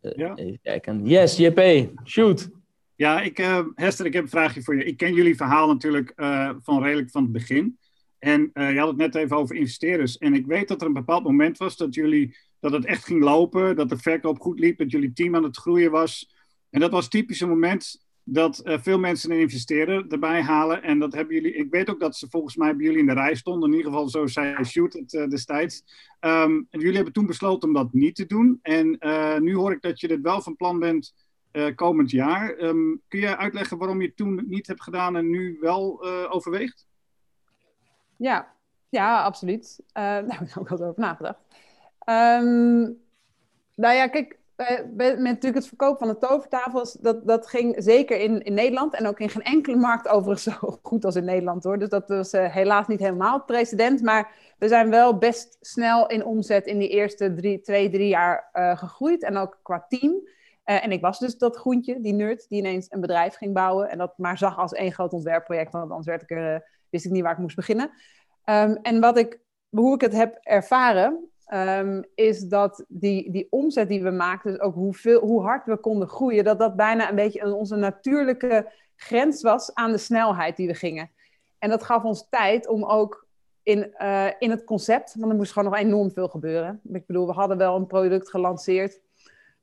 Ja. 0.00 0.34
even 0.34 0.58
kijken. 0.62 1.06
Yes, 1.06 1.36
JP, 1.36 1.90
shoot. 2.04 2.50
Ja, 3.02 3.20
ik, 3.20 3.38
eh, 3.38 3.64
Hester, 3.74 4.06
ik 4.06 4.12
heb 4.12 4.22
een 4.22 4.28
vraagje 4.28 4.62
voor 4.62 4.76
je. 4.76 4.84
Ik 4.84 4.96
ken 4.96 5.14
jullie 5.14 5.36
verhaal 5.36 5.66
natuurlijk 5.66 6.12
eh, 6.16 6.50
van 6.62 6.82
redelijk 6.82 7.10
van 7.10 7.22
het 7.22 7.32
begin. 7.32 7.78
En 8.18 8.50
eh, 8.52 8.72
je 8.72 8.78
had 8.78 8.88
het 8.88 8.96
net 8.96 9.14
even 9.14 9.36
over 9.36 9.56
investeerders. 9.56 10.18
En 10.18 10.34
ik 10.34 10.46
weet 10.46 10.68
dat 10.68 10.80
er 10.80 10.86
een 10.86 10.92
bepaald 10.92 11.24
moment 11.24 11.58
was 11.58 11.76
dat, 11.76 11.94
jullie, 11.94 12.36
dat 12.60 12.72
het 12.72 12.84
echt 12.84 13.04
ging 13.04 13.22
lopen, 13.22 13.76
dat 13.76 13.88
de 13.88 13.96
verkoop 13.96 14.40
goed 14.40 14.58
liep, 14.58 14.78
dat 14.78 14.90
jullie 14.90 15.12
team 15.12 15.36
aan 15.36 15.42
het 15.42 15.56
groeien 15.56 15.90
was. 15.90 16.34
En 16.72 16.80
dat 16.80 16.90
was 16.90 17.08
typisch 17.08 17.40
een 17.40 17.48
moment 17.48 18.00
dat 18.24 18.58
eh, 18.58 18.78
veel 18.78 18.98
mensen 18.98 19.30
een 19.30 19.40
investeerder 19.40 20.04
erbij 20.08 20.42
halen. 20.42 20.82
En 20.82 20.98
dat 20.98 21.12
hebben 21.12 21.34
jullie. 21.34 21.54
Ik 21.54 21.70
weet 21.70 21.90
ook 21.90 22.00
dat 22.00 22.16
ze 22.16 22.26
volgens 22.30 22.56
mij 22.56 22.76
bij 22.76 22.84
jullie 22.84 23.00
in 23.00 23.06
de 23.06 23.12
rij 23.12 23.34
stonden. 23.34 23.70
In 23.70 23.76
ieder 23.76 23.90
geval, 23.90 24.08
zo 24.08 24.26
zei 24.26 24.64
Shoot 24.64 24.92
het 24.92 25.14
eh, 25.14 25.28
destijds. 25.28 25.84
Ehm, 26.20 26.50
en 26.70 26.80
jullie 26.80 26.94
hebben 26.94 27.12
toen 27.12 27.26
besloten 27.26 27.68
om 27.68 27.74
dat 27.74 27.92
niet 27.92 28.14
te 28.14 28.26
doen. 28.26 28.58
En 28.62 28.98
eh, 28.98 29.38
nu 29.38 29.56
hoor 29.56 29.72
ik 29.72 29.82
dat 29.82 30.00
je 30.00 30.08
dit 30.08 30.20
wel 30.20 30.42
van 30.42 30.56
plan 30.56 30.78
bent 30.78 31.14
komend 31.74 32.10
jaar. 32.10 32.56
Ehm, 32.56 32.96
kun 33.08 33.20
je 33.20 33.36
uitleggen 33.36 33.78
waarom 33.78 34.00
je 34.00 34.14
toen 34.14 34.44
niet 34.46 34.66
hebt 34.66 34.82
gedaan 34.82 35.16
en 35.16 35.30
nu 35.30 35.56
wel 35.60 36.04
overweegt? 36.30 36.86
Ja, 38.16 38.52
ja, 38.88 39.22
absoluut. 39.22 39.80
Daar 39.92 40.38
heb 40.38 40.48
ik 40.48 40.58
ook 40.58 40.70
eens 40.70 40.80
over 40.80 41.00
nagedacht. 41.00 41.38
Ehm, 41.98 42.80
nou 43.74 43.94
ja, 43.94 44.08
kijk, 44.08 44.38
met, 44.56 45.18
natuurlijk 45.18 45.54
het 45.54 45.66
verkoop 45.66 45.98
van 45.98 46.08
de 46.08 46.18
tovertafels, 46.18 46.92
dat, 46.92 47.26
dat 47.26 47.46
ging 47.46 47.74
zeker 47.78 48.20
in, 48.20 48.42
in 48.42 48.54
Nederland 48.54 48.94
en 48.94 49.06
ook 49.06 49.20
in 49.20 49.28
geen 49.28 49.42
enkele 49.42 49.76
markt 49.76 50.08
overigens 50.08 50.42
zo 50.60 50.78
goed 50.82 51.04
als 51.04 51.16
in 51.16 51.24
Nederland 51.24 51.64
hoor. 51.64 51.78
Dus 51.78 51.88
dat 51.88 52.08
was 52.08 52.32
eh, 52.32 52.52
helaas 52.52 52.86
niet 52.86 53.00
helemaal 53.00 53.36
het 53.36 53.46
precedent, 53.46 54.02
maar 54.02 54.54
we 54.58 54.68
zijn 54.68 54.90
wel 54.90 55.18
best 55.18 55.56
snel 55.60 56.06
in 56.06 56.24
omzet 56.24 56.66
in 56.66 56.78
die 56.78 56.88
eerste 56.88 57.34
drie, 57.34 57.60
twee, 57.60 57.90
drie 57.90 58.08
jaar 58.08 58.48
eh, 58.52 58.76
gegroeid 58.78 59.22
en 59.22 59.36
ook 59.36 59.58
qua 59.62 59.84
team. 59.88 60.28
Eh, 60.64 60.84
en 60.84 60.92
ik 60.92 61.00
was 61.00 61.18
dus 61.18 61.38
dat 61.38 61.56
groentje, 61.56 62.00
die 62.00 62.14
nerd, 62.14 62.48
die 62.48 62.58
ineens 62.58 62.86
een 62.90 63.00
bedrijf 63.00 63.34
ging 63.34 63.54
bouwen 63.54 63.90
en 63.90 63.98
dat 63.98 64.18
maar 64.18 64.38
zag 64.38 64.58
als 64.58 64.72
één 64.72 64.92
groot 64.92 65.12
ontwerpproject, 65.12 65.72
want 65.72 65.90
anders 65.90 66.06
werd 66.06 66.22
ik 66.22 66.62
wist 66.90 67.04
ik 67.04 67.10
niet 67.10 67.22
waar 67.22 67.32
ik 67.32 67.38
moest 67.38 67.56
beginnen. 67.56 67.90
Ehm, 68.44 68.76
en 68.82 69.00
wat 69.00 69.18
ik, 69.18 69.40
hoe 69.68 69.94
ik 69.94 70.00
het 70.00 70.12
heb 70.12 70.38
ervaren, 70.40 71.31
ehm, 71.52 72.02
is 72.14 72.40
dat 72.40 72.84
die, 72.88 73.30
die 73.30 73.46
omzet 73.50 73.88
die 73.88 74.02
we 74.02 74.10
maakten, 74.10 74.50
dus 74.50 74.60
ook 74.60 74.74
hoeveel, 74.74 75.20
hoe 75.20 75.42
hard 75.42 75.66
we 75.66 75.76
konden 75.76 76.08
groeien, 76.08 76.44
dat 76.44 76.58
dat 76.58 76.76
bijna 76.76 77.08
een 77.08 77.14
beetje 77.14 77.54
onze 77.54 77.76
natuurlijke 77.76 78.72
grens 78.96 79.42
was 79.42 79.74
aan 79.74 79.92
de 79.92 79.98
snelheid 79.98 80.56
die 80.56 80.66
we 80.66 80.74
gingen. 80.74 81.10
En 81.58 81.70
dat 81.70 81.82
gaf 81.82 82.02
ons 82.02 82.26
tijd 82.30 82.68
om 82.68 82.84
ook 82.84 83.26
in, 83.62 83.94
eh, 83.94 84.26
in 84.38 84.50
het 84.50 84.64
concept, 84.64 85.14
want 85.18 85.30
er 85.30 85.36
moest 85.36 85.52
gewoon 85.52 85.70
nog 85.70 85.80
enorm 85.80 86.10
veel 86.10 86.28
gebeuren. 86.28 86.80
Ik 86.92 87.06
bedoel, 87.06 87.26
we 87.26 87.32
hadden 87.32 87.56
wel 87.56 87.76
een 87.76 87.86
product 87.86 88.30
gelanceerd, 88.30 89.00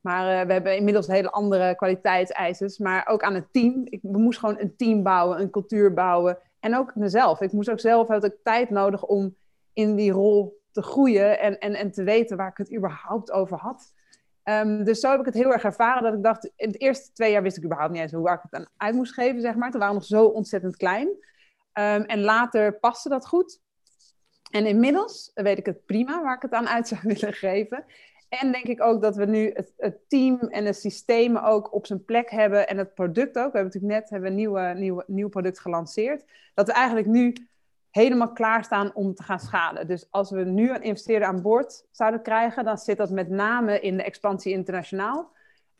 maar 0.01 0.39
eh, 0.39 0.45
we 0.47 0.53
hebben 0.53 0.75
inmiddels 0.75 1.07
hele 1.07 1.31
andere 1.31 1.75
kwaliteitseisen. 1.75 2.83
Maar 2.83 3.07
ook 3.07 3.23
aan 3.23 3.35
het 3.35 3.47
team. 3.51 3.81
Ik, 3.83 3.99
we 4.01 4.17
moesten 4.17 4.47
gewoon 4.47 4.63
een 4.63 4.75
team 4.75 5.03
bouwen, 5.03 5.41
een 5.41 5.49
cultuur 5.49 5.93
bouwen. 5.93 6.37
En 6.59 6.77
ook 6.77 6.95
mezelf. 6.95 7.41
Ik 7.41 7.51
moest 7.51 7.69
ook 7.69 7.79
zelf, 7.79 8.07
had 8.07 8.23
ik 8.23 8.35
tijd 8.43 8.69
nodig 8.69 9.05
om 9.05 9.35
in 9.73 9.95
die 9.95 10.11
rol 10.11 10.58
te 10.81 10.87
groeien 10.87 11.39
en, 11.39 11.59
en, 11.59 11.73
en 11.73 11.91
te 11.91 12.03
weten 12.03 12.37
waar 12.37 12.49
ik 12.49 12.57
het 12.57 12.75
überhaupt 12.75 13.31
over 13.31 13.57
had. 13.57 13.93
Ehm, 14.43 14.83
dus 14.83 14.99
zo 14.99 15.11
heb 15.11 15.19
ik 15.19 15.25
het 15.25 15.33
heel 15.33 15.53
erg 15.53 15.63
ervaren 15.63 16.03
dat 16.03 16.13
ik 16.13 16.23
dacht, 16.23 16.51
in 16.55 16.71
de 16.71 16.77
eerste 16.77 17.11
twee 17.11 17.31
jaar 17.31 17.41
wist 17.41 17.57
ik 17.57 17.63
überhaupt 17.63 17.91
niet 17.93 18.01
eens 18.01 18.11
hoe 18.11 18.31
ik 18.31 18.39
het 18.41 18.53
aan 18.53 18.67
uit 18.77 18.95
moest 18.95 19.13
geven, 19.13 19.41
zeg 19.41 19.55
maar. 19.55 19.71
Toen 19.71 19.79
waren 19.79 19.95
nog 19.95 20.05
zo 20.05 20.25
ontzettend 20.25 20.77
klein. 20.77 21.09
Ehm, 21.73 22.01
en 22.01 22.21
later 22.21 22.79
paste 22.79 23.09
dat 23.09 23.27
goed. 23.27 23.59
En 24.51 24.65
inmiddels 24.65 25.31
weet 25.33 25.57
ik 25.57 25.65
het 25.65 25.85
prima 25.85 26.21
waar 26.23 26.35
ik 26.35 26.41
het 26.41 26.53
aan 26.53 26.67
uit 26.67 26.87
zou 26.87 27.01
willen 27.13 27.33
geven. 27.33 27.85
En 28.29 28.51
denk 28.51 28.65
ik 28.65 28.81
ook 28.81 29.01
dat 29.01 29.15
we 29.15 29.25
nu 29.25 29.51
het, 29.53 29.73
het 29.77 29.97
team 30.07 30.39
en 30.39 30.63
de 30.63 30.73
systemen 30.73 31.43
ook 31.43 31.73
op 31.73 31.85
zijn 31.85 32.05
plek 32.05 32.29
hebben. 32.29 32.67
En 32.67 32.77
het 32.77 32.93
product 32.93 33.37
ook. 33.37 33.51
We 33.51 33.57
hebben 33.57 33.63
natuurlijk 33.63 33.93
net 33.93 34.09
hebben 34.09 34.29
een 34.29 34.35
nieuwe, 34.35 34.73
nieuwe, 34.75 35.03
nieuw 35.07 35.29
product 35.29 35.59
gelanceerd. 35.59 36.25
Dat 36.53 36.67
we 36.67 36.73
eigenlijk 36.73 37.07
nu 37.07 37.35
helemaal 37.91 38.31
klaarstaan 38.31 38.91
om 38.93 39.13
te 39.13 39.23
gaan 39.23 39.39
schalen. 39.39 39.87
Dus 39.87 40.07
als 40.09 40.31
we 40.31 40.43
nu 40.43 40.69
een 40.69 40.83
investeerder 40.83 41.27
aan 41.27 41.41
boord 41.41 41.85
zouden 41.91 42.21
krijgen, 42.21 42.65
dan 42.65 42.77
zit 42.77 42.97
dat 42.97 43.09
met 43.09 43.29
name 43.29 43.79
in 43.79 43.97
de 43.97 44.03
expansie 44.03 44.53
internationaal. 44.53 45.31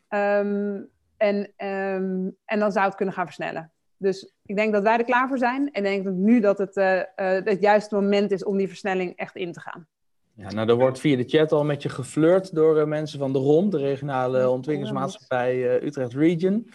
Ehm, 0.08 0.80
en, 1.16 1.52
ehm, 1.56 2.28
en 2.44 2.58
dan 2.58 2.72
zou 2.72 2.86
het 2.86 2.94
kunnen 2.94 3.14
gaan 3.14 3.26
versnellen. 3.26 3.72
Dus 3.96 4.32
ik 4.46 4.56
denk 4.56 4.72
dat 4.72 4.82
wij 4.82 4.98
er 4.98 5.04
klaar 5.04 5.28
voor 5.28 5.38
zijn. 5.38 5.72
En 5.72 5.84
ik 5.84 5.90
denk 5.90 6.04
dat 6.04 6.14
nu 6.14 6.40
dat 6.40 6.58
het 6.58 6.76
eh, 6.76 6.98
eh, 7.00 7.44
het 7.44 7.60
juiste 7.60 7.94
moment 7.94 8.30
is 8.30 8.44
om 8.44 8.56
die 8.56 8.68
versnelling 8.68 9.16
echt 9.16 9.36
in 9.36 9.52
te 9.52 9.60
gaan. 9.60 9.86
Ja, 10.34 10.50
nou, 10.50 10.68
er 10.68 10.76
wordt 10.76 11.00
via 11.00 11.16
de 11.16 11.28
chat 11.28 11.52
al 11.52 11.64
met 11.64 11.82
je 11.82 11.88
geflirt 11.88 12.54
door 12.54 12.78
uh, 12.78 12.84
mensen 12.84 13.18
van 13.18 13.32
de 13.32 13.38
ROM, 13.38 13.70
de 13.70 13.78
regionale 13.78 14.48
ontwikkelingsmaatschappij 14.48 15.56
uh, 15.56 15.86
Utrecht 15.86 16.14
Region. 16.14 16.70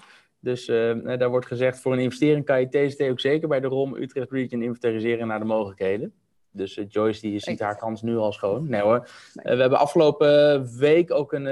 Dus 0.45 0.67
uh, 0.67 1.17
daar 1.17 1.29
wordt 1.29 1.45
gezegd, 1.45 1.79
voor 1.79 1.93
een 1.93 1.99
investering 1.99 2.45
kan 2.45 2.59
je 2.59 2.87
TST 2.87 3.01
ook 3.01 3.19
zeker 3.19 3.47
bij 3.47 3.59
de 3.59 3.67
ROM 3.67 3.95
Utrecht 3.95 4.31
Region 4.31 4.61
inventariseren 4.61 5.27
naar 5.27 5.39
de 5.39 5.45
mogelijkheden. 5.45 6.13
Dus 6.51 6.79
Joyce 6.87 7.21
die 7.21 7.39
ziet 7.39 7.59
haar 7.59 7.77
kans 7.77 8.01
nu 8.01 8.17
al 8.17 8.31
schoon. 8.31 8.69
Nee 8.69 8.81
hoor. 8.81 9.09
we 9.33 9.49
hebben 9.49 9.79
afgelopen 9.79 10.67
week 10.77 11.11
ook 11.11 11.33
een, 11.33 11.45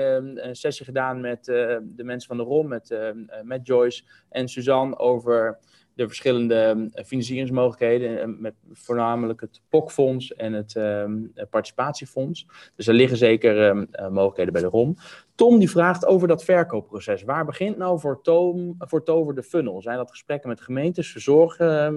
een 0.48 0.56
sessie 0.56 0.86
gedaan 0.86 1.22
met 1.22 1.46
de 1.46 2.04
mensen 2.04 2.28
van 2.28 2.38
de 2.38 2.44
ROM, 2.44 2.68
met, 2.68 2.98
met 3.44 3.68
Joyce 3.68 4.04
en 4.30 4.48
Suzanne 4.48 4.98
over 4.98 5.60
de 5.94 6.08
verschillende 6.08 6.90
eh, 6.94 7.06
financieringsmogelijkheden, 7.06 8.22
eh, 8.22 8.28
met 8.40 8.54
voornamelijk 8.72 9.42
het 9.42 9.62
POC-fonds 9.70 10.34
en 10.34 10.54
het 10.54 10.76
ehm, 10.76 11.20
participatiefonds. 11.50 12.48
Dus 12.76 12.88
er 12.88 12.94
liggen 12.94 13.18
zeker 13.18 13.68
ehm, 13.68 13.86
eh, 13.92 14.08
mogelijkheden 14.08 14.54
bij 14.54 14.62
de 14.62 14.68
ROM. 14.68 14.96
Tom 15.36 15.60
die 15.60 15.70
vraagt 15.70 16.06
over 16.06 16.28
dat 16.28 16.44
verkoopproces. 16.44 17.24
Waar 17.24 17.46
begint 17.46 17.78
nou 17.78 18.00
voor, 18.00 18.22
Tom, 18.22 18.76
voor 18.78 19.04
Tover 19.04 19.36
de 19.36 19.44
funnel? 19.44 19.82
Zijn 19.82 19.98
dat 19.98 20.10
gesprekken 20.10 20.50
met 20.50 20.62
gemeentes, 20.62 21.12
verzorg, 21.12 21.60
uh, 21.60 21.90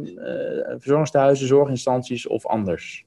zorginstanties 1.32 2.26
of 2.26 2.46
anders? 2.46 3.06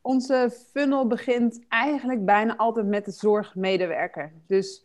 Onze 0.00 0.52
funnel 0.72 1.06
begint 1.06 1.60
eigenlijk 1.68 2.24
bijna 2.24 2.56
altijd 2.56 2.86
met 2.86 3.04
de 3.04 3.10
zorgmedewerker. 3.10 4.32
Dus 4.46 4.84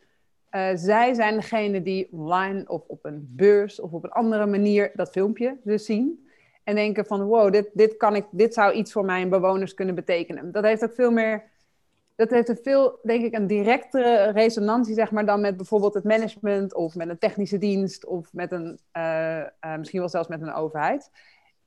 uh, 0.52 0.70
zij 0.74 1.14
zijn 1.14 1.36
degene 1.36 1.82
die 1.82 2.08
online 2.12 2.64
of 2.68 2.84
op 2.88 3.06
een 3.06 3.28
beurs 3.36 3.80
of 3.80 3.92
op 3.92 4.04
een 4.04 4.12
andere 4.12 4.46
manier 4.46 4.92
dat 4.94 5.10
filmpje 5.10 5.58
dus 5.64 5.86
zien. 5.86 6.28
En 6.64 6.76
denken 6.76 7.06
van 7.06 7.24
wow, 7.24 7.52
dit, 7.52 7.70
dit, 7.74 7.98
kan 7.98 8.16
ik, 8.16 8.26
dit 8.32 8.54
zou 8.54 8.74
iets 8.74 8.92
voor 8.92 9.06
mijn 9.06 9.30
bewoners 9.30 9.74
kunnen 9.74 9.96
betekenen. 9.96 10.52
Dat 10.52 10.64
heeft 10.64 10.84
ook 10.84 10.94
veel 10.94 11.12
meer, 11.12 11.44
dat 12.16 12.30
heeft 12.30 12.50
een 12.50 12.60
veel, 12.64 13.00
denk 13.04 13.24
ik, 13.24 13.34
een 13.34 13.48
directere 13.48 14.32
resonantie, 14.32 14.94
zeg 14.94 15.12
maar, 15.12 15.26
dan 15.26 15.42
met 15.42 15.58
bijvoorbeeld 15.58 15.94
het 15.94 16.04
management 16.04 16.74
of 16.74 16.96
met 16.96 17.10
een 17.10 17.18
technische 17.18 17.58
dienst 17.58 18.06
of 18.06 18.34
met 18.34 18.52
een, 18.52 18.80
uh, 18.98 19.40
uh, 19.40 19.76
misschien 19.78 20.00
wel 20.00 20.10
zelfs 20.10 20.28
met 20.28 20.42
een 20.42 20.54
overheid. 20.54 21.12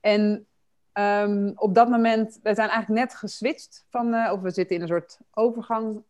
En 0.00 0.46
um, 0.92 1.52
op 1.54 1.74
dat 1.74 1.88
moment, 1.88 2.38
we 2.42 2.54
zijn 2.54 2.68
eigenlijk 2.68 3.00
net 3.00 3.14
geswitcht 3.14 3.86
van, 3.90 4.30
of 4.30 4.40
we 4.40 4.50
zitten 4.50 4.76
in 4.76 4.82
een 4.82 4.88
soort 4.88 5.18
overgang, 5.30 6.02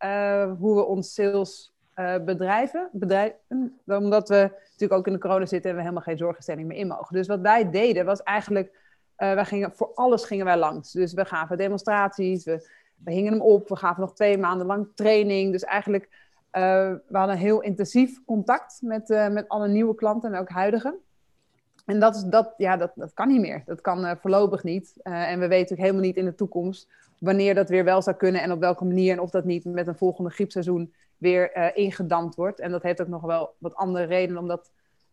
hoe 0.58 0.74
we 0.74 0.84
ons 0.84 1.14
sales 1.14 1.72
bedrijven, 2.24 2.88
bedrijven, 2.92 3.38
omdat 3.86 4.28
we 4.28 4.52
natuurlijk 4.62 4.92
ook 4.92 5.06
in 5.06 5.12
de 5.12 5.18
corona 5.18 5.46
zitten 5.46 5.70
en 5.70 5.76
we 5.76 5.82
helemaal 5.82 6.02
geen 6.02 6.18
zorginstelling 6.18 6.68
meer 6.68 6.78
in 6.78 6.86
mogen. 6.86 7.16
Dus 7.16 7.26
wat 7.26 7.40
wij 7.40 7.70
deden 7.70 8.04
was 8.04 8.22
eigenlijk, 8.22 8.76
wij 9.16 9.44
gingen, 9.44 9.72
voor 9.72 9.90
alles 9.94 10.24
gingen 10.24 10.44
wij 10.44 10.56
langs. 10.56 10.92
Dus 10.92 11.12
we 11.12 11.24
gaven 11.24 11.56
demonstraties, 11.56 12.44
we, 12.44 12.68
we 13.04 13.12
hingen 13.12 13.32
hem 13.32 13.42
op, 13.42 13.68
we 13.68 13.76
gaven 13.76 14.00
nog 14.00 14.14
twee 14.14 14.38
maanden 14.38 14.66
lang 14.66 14.88
training. 14.94 15.52
Dus 15.52 15.64
eigenlijk, 15.64 16.04
uh, 16.52 16.60
we 17.08 17.18
hadden 17.18 17.36
heel 17.36 17.60
intensief 17.60 18.24
contact 18.24 18.78
met, 18.82 19.08
met 19.08 19.48
alle 19.48 19.68
nieuwe 19.68 19.94
klanten 19.94 20.34
en 20.34 20.40
ook 20.40 20.48
huidige. 20.48 20.98
En 21.86 22.00
dat, 22.00 22.14
is, 22.14 22.22
dat, 22.22 22.54
ja, 22.56 22.76
dat, 22.76 22.92
dat 22.94 23.12
kan 23.14 23.28
niet 23.28 23.40
meer. 23.40 23.62
Dat 23.66 23.80
kan 23.80 24.16
voorlopig 24.20 24.62
niet. 24.62 24.94
en 25.02 25.40
we 25.40 25.48
weten 25.48 25.76
ook 25.76 25.82
helemaal 25.82 26.02
niet 26.02 26.16
in 26.16 26.24
de 26.24 26.34
toekomst 26.34 26.88
wanneer 27.18 27.54
dat 27.54 27.68
weer 27.68 27.84
wel 27.84 28.02
zou 28.02 28.16
kunnen 28.16 28.42
en 28.42 28.52
op 28.52 28.60
welke 28.60 28.84
manier. 28.84 29.12
En 29.12 29.20
of 29.20 29.30
dat 29.30 29.44
niet 29.44 29.64
met 29.64 29.86
een 29.86 29.96
volgende 29.96 30.30
griepseizoen 30.30 30.92
weer 31.16 31.76
ingedampt 31.76 32.34
wordt. 32.34 32.60
En 32.60 32.70
dat 32.70 32.82
heeft 32.82 33.00
ook 33.00 33.08
nog 33.08 33.22
wel 33.22 33.54
wat 33.58 33.74
andere 33.74 34.04
redenen, 34.04 34.42
omdat 34.42 34.70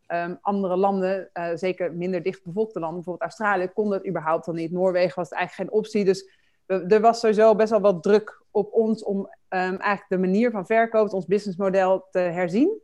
um, 0.07 0.37
andere 0.41 0.75
landen, 0.75 1.29
zeker 1.55 1.93
minder 1.93 2.23
dichtbevolkte 2.23 2.79
landen, 2.79 2.95
bijvoorbeeld 2.95 3.31
Australië, 3.31 3.67
kon 3.73 3.89
dat 3.89 4.07
überhaupt 4.07 4.47
al 4.47 4.53
niet. 4.53 4.71
Noorwegen 4.71 5.15
was 5.15 5.29
het 5.29 5.37
eigenlijk 5.37 5.69
geen 5.69 5.79
optie. 5.79 6.05
Dus 6.05 6.29
er 6.65 7.01
was 7.01 7.19
sowieso 7.19 7.55
best 7.55 7.69
wel 7.69 7.81
wat 7.81 8.03
druk 8.03 8.41
op 8.51 8.73
ons 8.73 9.03
om 9.03 9.17
um, 9.19 9.27
eigenlijk 9.49 10.09
de 10.09 10.17
manier 10.17 10.51
van 10.51 10.65
verkoop, 10.65 11.13
ons 11.13 11.25
businessmodel 11.25 12.07
te 12.11 12.19
herzien. 12.19 12.81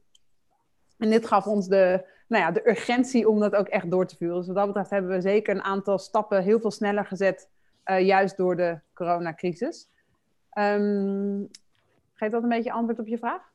En 0.97 1.09
dit 1.09 1.27
gaf 1.27 1.47
ons 1.47 1.67
de, 1.67 2.05
nou 2.27 2.43
ja, 2.43 2.51
de 2.51 2.69
urgentie 2.69 3.29
om 3.29 3.39
dat 3.39 3.55
ook 3.55 3.67
echt 3.67 3.91
door 3.91 4.05
te 4.05 4.15
voeren. 4.17 4.37
Dus 4.37 4.47
wat 4.47 4.55
dat 4.55 4.65
betreft 4.65 4.89
hebben 4.89 5.11
we 5.11 5.21
zeker 5.21 5.55
een 5.55 5.63
aantal 5.63 5.97
stappen 5.97 6.43
heel 6.43 6.59
veel 6.59 6.71
sneller 6.71 7.05
gezet, 7.05 7.49
uh, 7.85 8.05
juist 8.05 8.37
door 8.37 8.55
de 8.55 8.79
coronacrisis. 8.93 9.89
Um, 10.53 11.49
Geeft 12.13 12.31
dat 12.31 12.43
een 12.43 12.49
beetje 12.49 12.71
antwoord 12.71 12.99
op 12.99 13.07
je 13.07 13.17
vraag? 13.17 13.50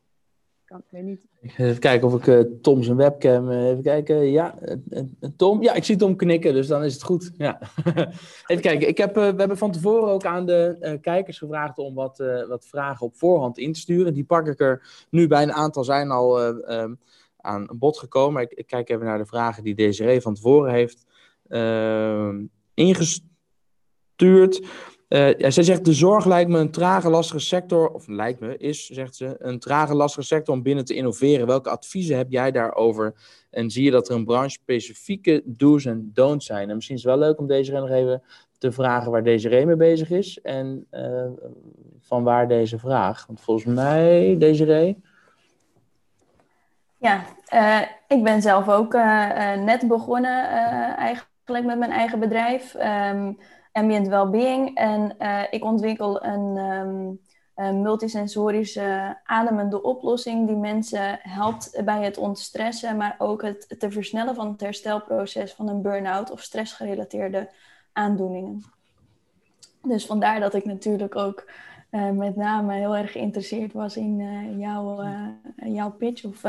Kan, 0.67 0.83
weet 0.89 1.03
niet. 1.03 1.27
Even 1.57 1.79
kijken 1.79 2.09
of 2.09 2.15
ik 2.15 2.27
uh, 2.27 2.41
Tom 2.63 2.83
zijn 2.83 2.97
webcam. 2.97 3.51
Uh, 3.51 3.69
even 3.69 3.83
kijken. 3.83 4.31
Ja, 4.31 4.55
uh, 4.63 5.03
Tom. 5.37 5.63
Ja, 5.63 5.75
ik 5.75 5.85
zie 5.85 5.97
Tom 5.97 6.17
knikken, 6.17 6.53
dus 6.53 6.67
dan 6.67 6.85
is 6.85 6.93
het 6.93 7.03
goed. 7.03 7.33
Ja. 7.37 7.59
even 8.47 8.63
kijken. 8.63 8.89
Ik 8.89 8.99
heb, 8.99 9.15
we 9.15 9.21
hebben 9.21 9.59
van 9.59 9.71
tevoren 9.71 10.09
ook 10.09 10.25
aan 10.25 10.47
de 10.47 10.99
kijkers 11.01 11.39
gevraagd 11.39 11.79
om 11.79 11.95
wat, 11.95 12.25
wat 12.49 12.67
vragen 12.67 13.07
op 13.07 13.17
voorhand 13.17 13.59
in 13.59 13.73
te 13.73 13.81
sturen. 13.81 14.15
Die 14.15 14.25
pak 14.25 14.47
ik 14.47 14.61
er 14.61 15.07
nu 15.11 15.27
bij 15.27 15.43
een 15.43 15.53
aantal 15.53 15.85
zijn 15.85 16.11
al 16.11 16.47
um, 16.73 16.99
aan 17.37 17.69
bod 17.73 17.99
gekomen. 17.99 18.43
Ik, 18.43 18.53
ik, 18.53 18.67
kijk 18.67 18.89
even 18.89 19.05
naar 19.05 19.19
de 19.19 19.27
vragen 19.27 19.65
die 19.65 19.75
Desiree 19.75 20.21
van 20.21 20.35
tevoren 20.35 20.73
heeft 20.73 21.07
ehm, 21.49 22.45
ingestuurd. 22.75 24.67
Uh, 25.09 25.35
ja, 25.35 25.51
zij 25.51 25.63
zegt, 25.63 25.85
de 25.85 25.93
zorg 25.93 26.25
lijkt 26.25 26.51
me 26.51 26.59
een 26.59 26.71
trage, 26.71 27.11
lastige 27.11 27.39
sector, 27.39 27.89
of 27.89 28.07
lijkt 28.07 28.41
me, 28.41 28.57
is, 28.57 28.87
zegt 28.87 29.17
ze, 29.17 29.35
een 29.39 29.59
trage, 29.59 29.95
lastige 29.95 30.27
sector 30.27 30.55
om 30.55 30.63
binnen 30.63 30.85
te 30.85 30.95
innoveren. 30.95 31.47
Welke 31.47 31.71
adviezen 31.71 32.17
heb 32.17 32.31
jij 32.31 32.51
daarover? 32.51 33.15
En 33.51 33.71
zie 33.71 33.85
je 33.85 33.91
dat 33.91 34.09
er 34.09 34.15
een 34.15 34.25
branche-specifieke 34.25 35.43
do's 35.45 35.85
en 35.85 36.11
don'ts 36.15 36.47
zijn? 36.47 36.69
En 36.69 36.75
misschien 36.75 36.97
is 36.97 37.03
het 37.03 37.13
wel 37.13 37.29
leuk 37.29 37.39
om 37.39 37.47
deze 37.47 37.73
nog 37.73 37.91
even 37.91 38.23
te 38.59 38.73
vragen 38.73 39.11
waar 39.11 39.23
deze 39.23 39.49
mee 39.49 39.77
bezig 39.77 40.11
is 40.11 40.41
en 40.41 40.87
uh, 40.91 41.25
van 42.01 42.23
waar 42.23 42.49
deze 42.49 42.79
vraag. 42.79 43.27
Want 43.27 43.41
volgens 43.41 43.75
mij, 43.75 44.37
Desiree... 44.39 45.03
Ja, 46.99 47.25
uh, 47.55 47.89
ik 48.09 48.23
ben 48.23 48.43
zelf 48.43 48.69
ook 48.69 48.93
net 49.65 49.89
begonnen 49.89 50.47
eigenlijk 50.97 51.67
met 51.67 51.79
mijn 51.79 51.91
eigen 51.91 52.21
bedrijf. 52.21 52.75
Um, 52.75 53.39
ambient 53.77 54.09
well-being. 54.09 54.77
En 54.77 55.15
uh, 55.19 55.43
ik 55.51 55.65
ontwikkel 55.65 56.25
een, 56.25 56.57
um, 56.57 57.21
een, 57.55 57.83
multisensorische 57.83 59.19
ademende 59.25 59.83
oplossing 59.83 60.47
die 60.47 60.57
mensen 60.57 61.19
helpt 61.23 61.83
bij 61.85 62.05
het 62.05 62.19
ontstressen, 62.19 62.97
maar 62.97 63.15
ook 63.19 63.43
het 63.43 63.75
te 63.79 63.91
versnellen 63.91 64.35
van 64.35 64.51
het 64.51 64.61
herstelproces 64.61 65.53
van 65.53 65.69
een 65.69 65.83
burn-out 65.83 66.31
of 66.31 66.41
stressgerelateerde 66.43 67.51
aandoeningen. 67.93 68.65
Dus 69.83 70.07
vandaar 70.07 70.41
dat 70.41 70.55
ik 70.55 70.65
natuurlijk 70.65 71.17
ook 71.17 71.51
uh, 71.97 72.11
met 72.11 72.37
name 72.37 72.75
heel 72.75 72.97
erg 72.97 73.13
geïnteresseerd 73.13 73.73
was 73.73 73.97
in 73.97 74.21
uh, 74.21 74.59
jouw, 74.59 75.03
uh, 75.03 75.29
jouw 75.75 75.91
pitch 75.91 76.25
of 76.25 76.43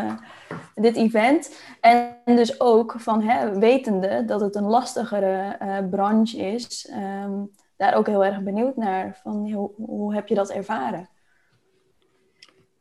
dit 0.76 0.96
event. 0.96 1.62
En 1.82 2.16
dus 2.26 2.60
ook 2.60 2.96
van 2.98 3.22
hè, 3.22 3.60
wetende 3.60 4.26
dat 4.26 4.42
het 4.42 4.56
een 4.56 4.68
lastigere 4.68 5.58
branche 5.90 6.38
is, 6.38 6.90
um, 7.24 7.52
daar 7.76 7.96
ook 7.96 8.08
heel 8.08 8.26
erg 8.26 8.44
benieuwd 8.44 8.76
naar. 8.76 9.20
Van, 9.24 9.52
hoe, 9.54 9.72
hoe 9.76 10.14
heb 10.14 10.28
je 10.28 10.36
dat 10.36 10.50
ervaren? 10.50 11.10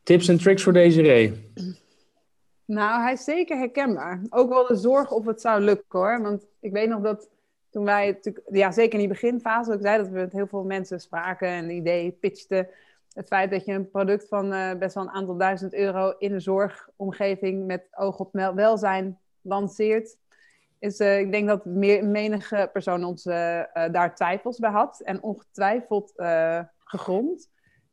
Tips 0.03 0.29
en 0.29 0.39
tricks 0.39 0.63
voor 0.63 0.73
deze 0.73 1.03
ree? 1.03 1.53
Nou, 2.65 3.03
hij 3.03 3.13
is 3.13 3.25
zeker 3.25 3.59
herkenbaar. 3.59 4.21
Ook 4.31 4.49
wel 4.49 4.67
de 4.67 4.77
zorg 4.77 5.11
of 5.11 5.27
het 5.27 5.41
zou 5.41 5.61
lukken 5.61 5.99
hoor. 5.99 6.23
Want 6.23 6.47
ik 6.61 6.73
weet 6.73 6.89
nog 6.89 7.03
dat 7.03 7.29
toen 7.71 7.85
wij 7.85 8.07
natuurlijk, 8.07 8.47
ja, 8.51 8.71
zeker 8.71 8.93
in 8.93 8.99
die 8.99 9.09
beginfase, 9.09 9.73
ik 9.73 9.81
zei 9.81 9.97
dat 9.97 10.09
we 10.09 10.15
met 10.15 10.33
heel 10.33 10.47
veel 10.47 10.65
mensen 10.65 11.01
spraken 11.01 11.49
en 11.49 11.71
ideeën 11.71 12.19
pitchten. 12.19 12.69
Het 13.13 13.27
feit 13.27 13.51
dat 13.51 13.65
je 13.65 13.73
een 13.73 13.91
product 13.91 14.29
van 14.29 14.53
uh, 14.53 14.75
best 14.75 14.95
wel 14.95 15.05
een 15.05 15.11
aantal 15.11 15.37
duizend 15.37 15.75
euro 15.75 16.15
in 16.19 16.33
een 16.33 16.41
zorgomgeving 16.41 17.67
met 17.67 17.89
oog 17.91 18.19
op 18.19 18.33
welzijn 18.33 19.19
lanceert. 19.41 20.17
Is, 20.79 21.01
uh, 21.01 21.19
ik 21.19 21.33
denk 21.33 21.49
dat 21.49 21.65
meer, 21.65 22.05
menige 22.05 22.71
persoon 22.73 23.05
ons 23.05 23.27
uh, 23.27 23.35
daar 23.73 24.15
twijfels 24.15 24.59
bij 24.59 24.71
had 24.71 25.01
en 25.01 25.23
ongetwijfeld 25.23 26.13
gegrond. 26.79 27.51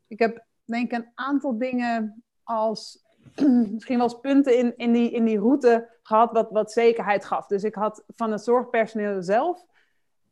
Ik 0.07 0.19
heb 0.19 0.45
denk 0.65 0.91
ik 0.91 0.97
een 0.97 1.11
aantal 1.15 1.57
dingen 1.57 2.23
als 2.43 3.02
misschien 3.73 3.97
wel 3.97 4.05
eens 4.05 4.19
punten 4.19 4.57
in, 4.57 4.73
in, 4.77 4.91
die, 4.91 5.11
in 5.11 5.25
die 5.25 5.39
route 5.39 5.89
gehad 6.01 6.31
wat, 6.31 6.51
wat 6.51 6.71
zekerheid 6.71 7.25
gaf. 7.25 7.47
Dus 7.47 7.63
ik 7.63 7.75
had 7.75 8.03
van 8.15 8.31
het 8.31 8.43
zorgpersoneel 8.43 9.23
zelf 9.23 9.65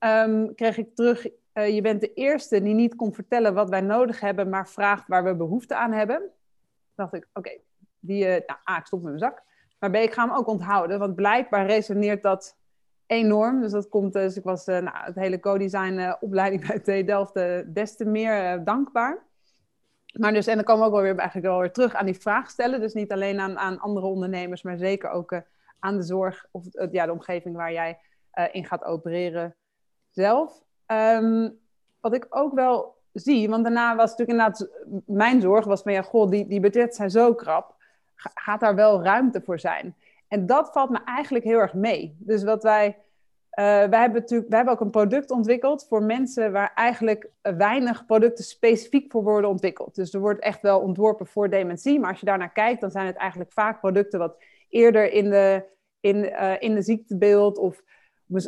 um, 0.05 0.55
kreeg 0.55 0.77
ik 0.77 0.95
terug, 0.95 1.27
uh, 1.53 1.75
je 1.75 1.81
bent 1.81 2.01
de 2.01 2.13
eerste 2.13 2.61
die 2.61 2.73
niet 2.73 2.95
kon 2.95 3.13
vertellen 3.13 3.53
wat 3.53 3.69
wij 3.69 3.81
nodig 3.81 4.19
hebben, 4.19 4.49
maar 4.49 4.67
vraagt 4.67 5.07
waar 5.07 5.23
we 5.23 5.35
behoefte 5.35 5.75
aan 5.75 5.91
hebben. 5.91 6.29
Dacht 6.95 7.13
ik, 7.13 7.27
oké, 7.33 7.57
die, 7.99 8.23
uh, 8.23 8.29
nou, 8.29 8.59
A, 8.69 8.77
ik 8.77 8.85
stop 8.85 9.01
met 9.01 9.07
mijn 9.07 9.23
zak. 9.23 9.43
Maar 9.79 9.91
B, 9.91 9.95
ik 9.95 10.13
ga 10.13 10.25
hem 10.25 10.35
ook 10.35 10.47
onthouden, 10.47 10.99
want 10.99 11.15
blijkbaar 11.15 11.65
resoneert 11.65 12.23
dat 12.23 12.57
enorm. 13.05 13.61
Dus 13.61 13.71
dat 13.71 13.89
komt, 13.89 14.13
dus 14.13 14.37
ik 14.37 14.43
was 14.43 14.67
uh, 14.67 14.77
nou, 14.77 14.97
het 14.97 15.15
hele 15.15 15.39
co-design 15.39 16.15
opleiding 16.19 16.67
bij 16.67 16.79
TU 16.79 17.03
Delft 17.03 17.33
des 17.73 17.95
te 17.95 18.05
meer 18.05 18.63
dankbaar. 18.63 19.29
Maar 20.13 20.33
dus, 20.33 20.47
en 20.47 20.55
dan 20.55 20.63
komen 20.63 20.81
we 20.81 20.87
ook 20.87 20.93
wel 20.93 21.03
weer 21.03 21.17
eigenlijk 21.17 21.47
wel 21.47 21.59
weer 21.59 21.71
terug 21.71 21.95
aan 21.95 22.05
die 22.05 22.19
vraag 22.19 22.49
stellen. 22.49 22.79
Dus 22.79 22.93
niet 22.93 23.11
alleen 23.11 23.39
aan, 23.39 23.57
aan 23.57 23.79
andere 23.79 24.05
ondernemers, 24.05 24.63
maar 24.63 24.77
zeker 24.77 25.09
ook 25.09 25.41
aan 25.79 25.97
de 25.97 26.03
zorg 26.03 26.45
of 26.51 26.65
ja, 26.91 27.05
de 27.05 27.11
omgeving 27.11 27.55
waar 27.55 27.71
jij 27.71 27.99
in 28.51 28.65
gaat 28.65 28.83
opereren 28.83 29.55
zelf. 30.09 30.63
Um, 30.87 31.59
wat 31.99 32.13
ik 32.13 32.25
ook 32.29 32.53
wel 32.53 32.95
zie, 33.13 33.49
want 33.49 33.63
daarna 33.63 33.95
was 33.95 34.09
natuurlijk 34.09 34.39
inderdaad 34.39 34.69
mijn 35.05 35.41
zorg 35.41 35.65
was 35.65 35.81
van 35.81 35.91
ja, 35.91 36.01
goh, 36.01 36.29
die, 36.29 36.47
die 36.47 36.59
budgetten 36.59 36.95
zijn 36.95 37.09
zo 37.09 37.33
krap, 37.33 37.75
gaat 38.15 38.59
daar 38.59 38.75
wel 38.75 39.03
ruimte 39.03 39.41
voor 39.41 39.59
zijn? 39.59 39.95
En 40.27 40.45
dat 40.45 40.71
valt 40.71 40.89
me 40.89 40.99
eigenlijk 41.05 41.45
heel 41.45 41.59
erg 41.59 41.73
mee. 41.73 42.15
Dus 42.19 42.43
wat 42.43 42.63
wij, 42.63 42.97
uh, 43.59 43.65
wij 43.65 43.99
hebben 43.99 44.21
natuurlijk, 44.21 44.49
wij 44.49 44.57
hebben 44.57 44.73
ook 44.73 44.81
een 44.81 44.89
product 44.89 45.31
ontwikkeld 45.31 45.85
voor 45.87 46.03
mensen 46.03 46.51
waar 46.51 46.71
eigenlijk 46.75 47.29
weinig 47.41 48.05
producten 48.05 48.43
specifiek 48.43 49.11
voor 49.11 49.23
worden 49.23 49.49
ontwikkeld. 49.49 49.95
Dus 49.95 50.13
er 50.13 50.19
wordt 50.19 50.41
echt 50.41 50.61
wel 50.61 50.79
ontworpen 50.79 51.27
voor 51.27 51.49
dementie, 51.49 51.99
maar 51.99 52.09
als 52.09 52.19
je 52.19 52.25
daarnaar 52.25 52.51
kijkt, 52.51 52.81
dan 52.81 52.91
zijn 52.91 53.05
het 53.05 53.15
eigenlijk 53.15 53.51
vaak 53.51 53.79
producten 53.79 54.19
wat 54.19 54.43
eerder 54.69 55.11
in 55.11 55.29
de, 55.29 55.65
in, 55.99 56.15
uh, 56.15 56.53
in 56.59 56.75
de 56.75 56.81
ziektebeeld 56.81 57.57
of 57.57 57.83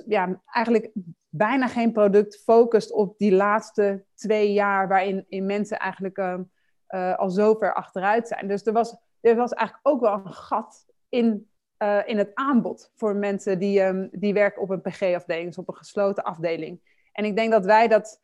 ja, 0.06 0.42
eigenlijk 0.46 0.92
bijna 1.30 1.68
geen 1.68 1.92
product 1.92 2.44
focust 2.44 2.92
op 2.92 3.18
die 3.18 3.32
laatste 3.32 4.06
twee 4.16 4.54
jaar 4.54 4.88
waarin 4.88 5.26
in 5.28 5.46
mensen 5.46 5.80
eigenlijk 5.80 6.18
uh, 6.18 7.16
al 7.16 7.30
zo 7.30 7.54
ver 7.54 7.74
achteruit 7.74 8.28
zijn. 8.28 8.48
Dus 8.48 8.66
er 8.66 8.74
was, 8.74 8.96
er 9.22 9.36
was 9.36 9.52
eigenlijk 9.54 9.88
ook 9.88 10.02
wel 10.02 10.14
een 10.14 10.34
gat 10.34 10.86
in, 11.10 11.50
uh, 11.84 12.00
in 12.06 12.18
het 12.18 12.32
aanbod 12.34 12.92
voor 12.96 13.16
mensen 13.16 13.60
die, 13.60 13.82
um, 13.82 14.10
die 14.12 14.34
werken 14.34 14.62
op 14.62 14.70
een 14.70 14.82
PG-afdeling, 14.82 15.48
dus 15.48 15.58
op 15.58 15.68
een 15.68 15.76
gesloten 15.76 16.24
afdeling. 16.24 16.80
En 17.12 17.26
ik 17.26 17.36
denk 17.36 17.52
dat 17.52 17.66
wij 17.66 17.88
dat 17.88 18.22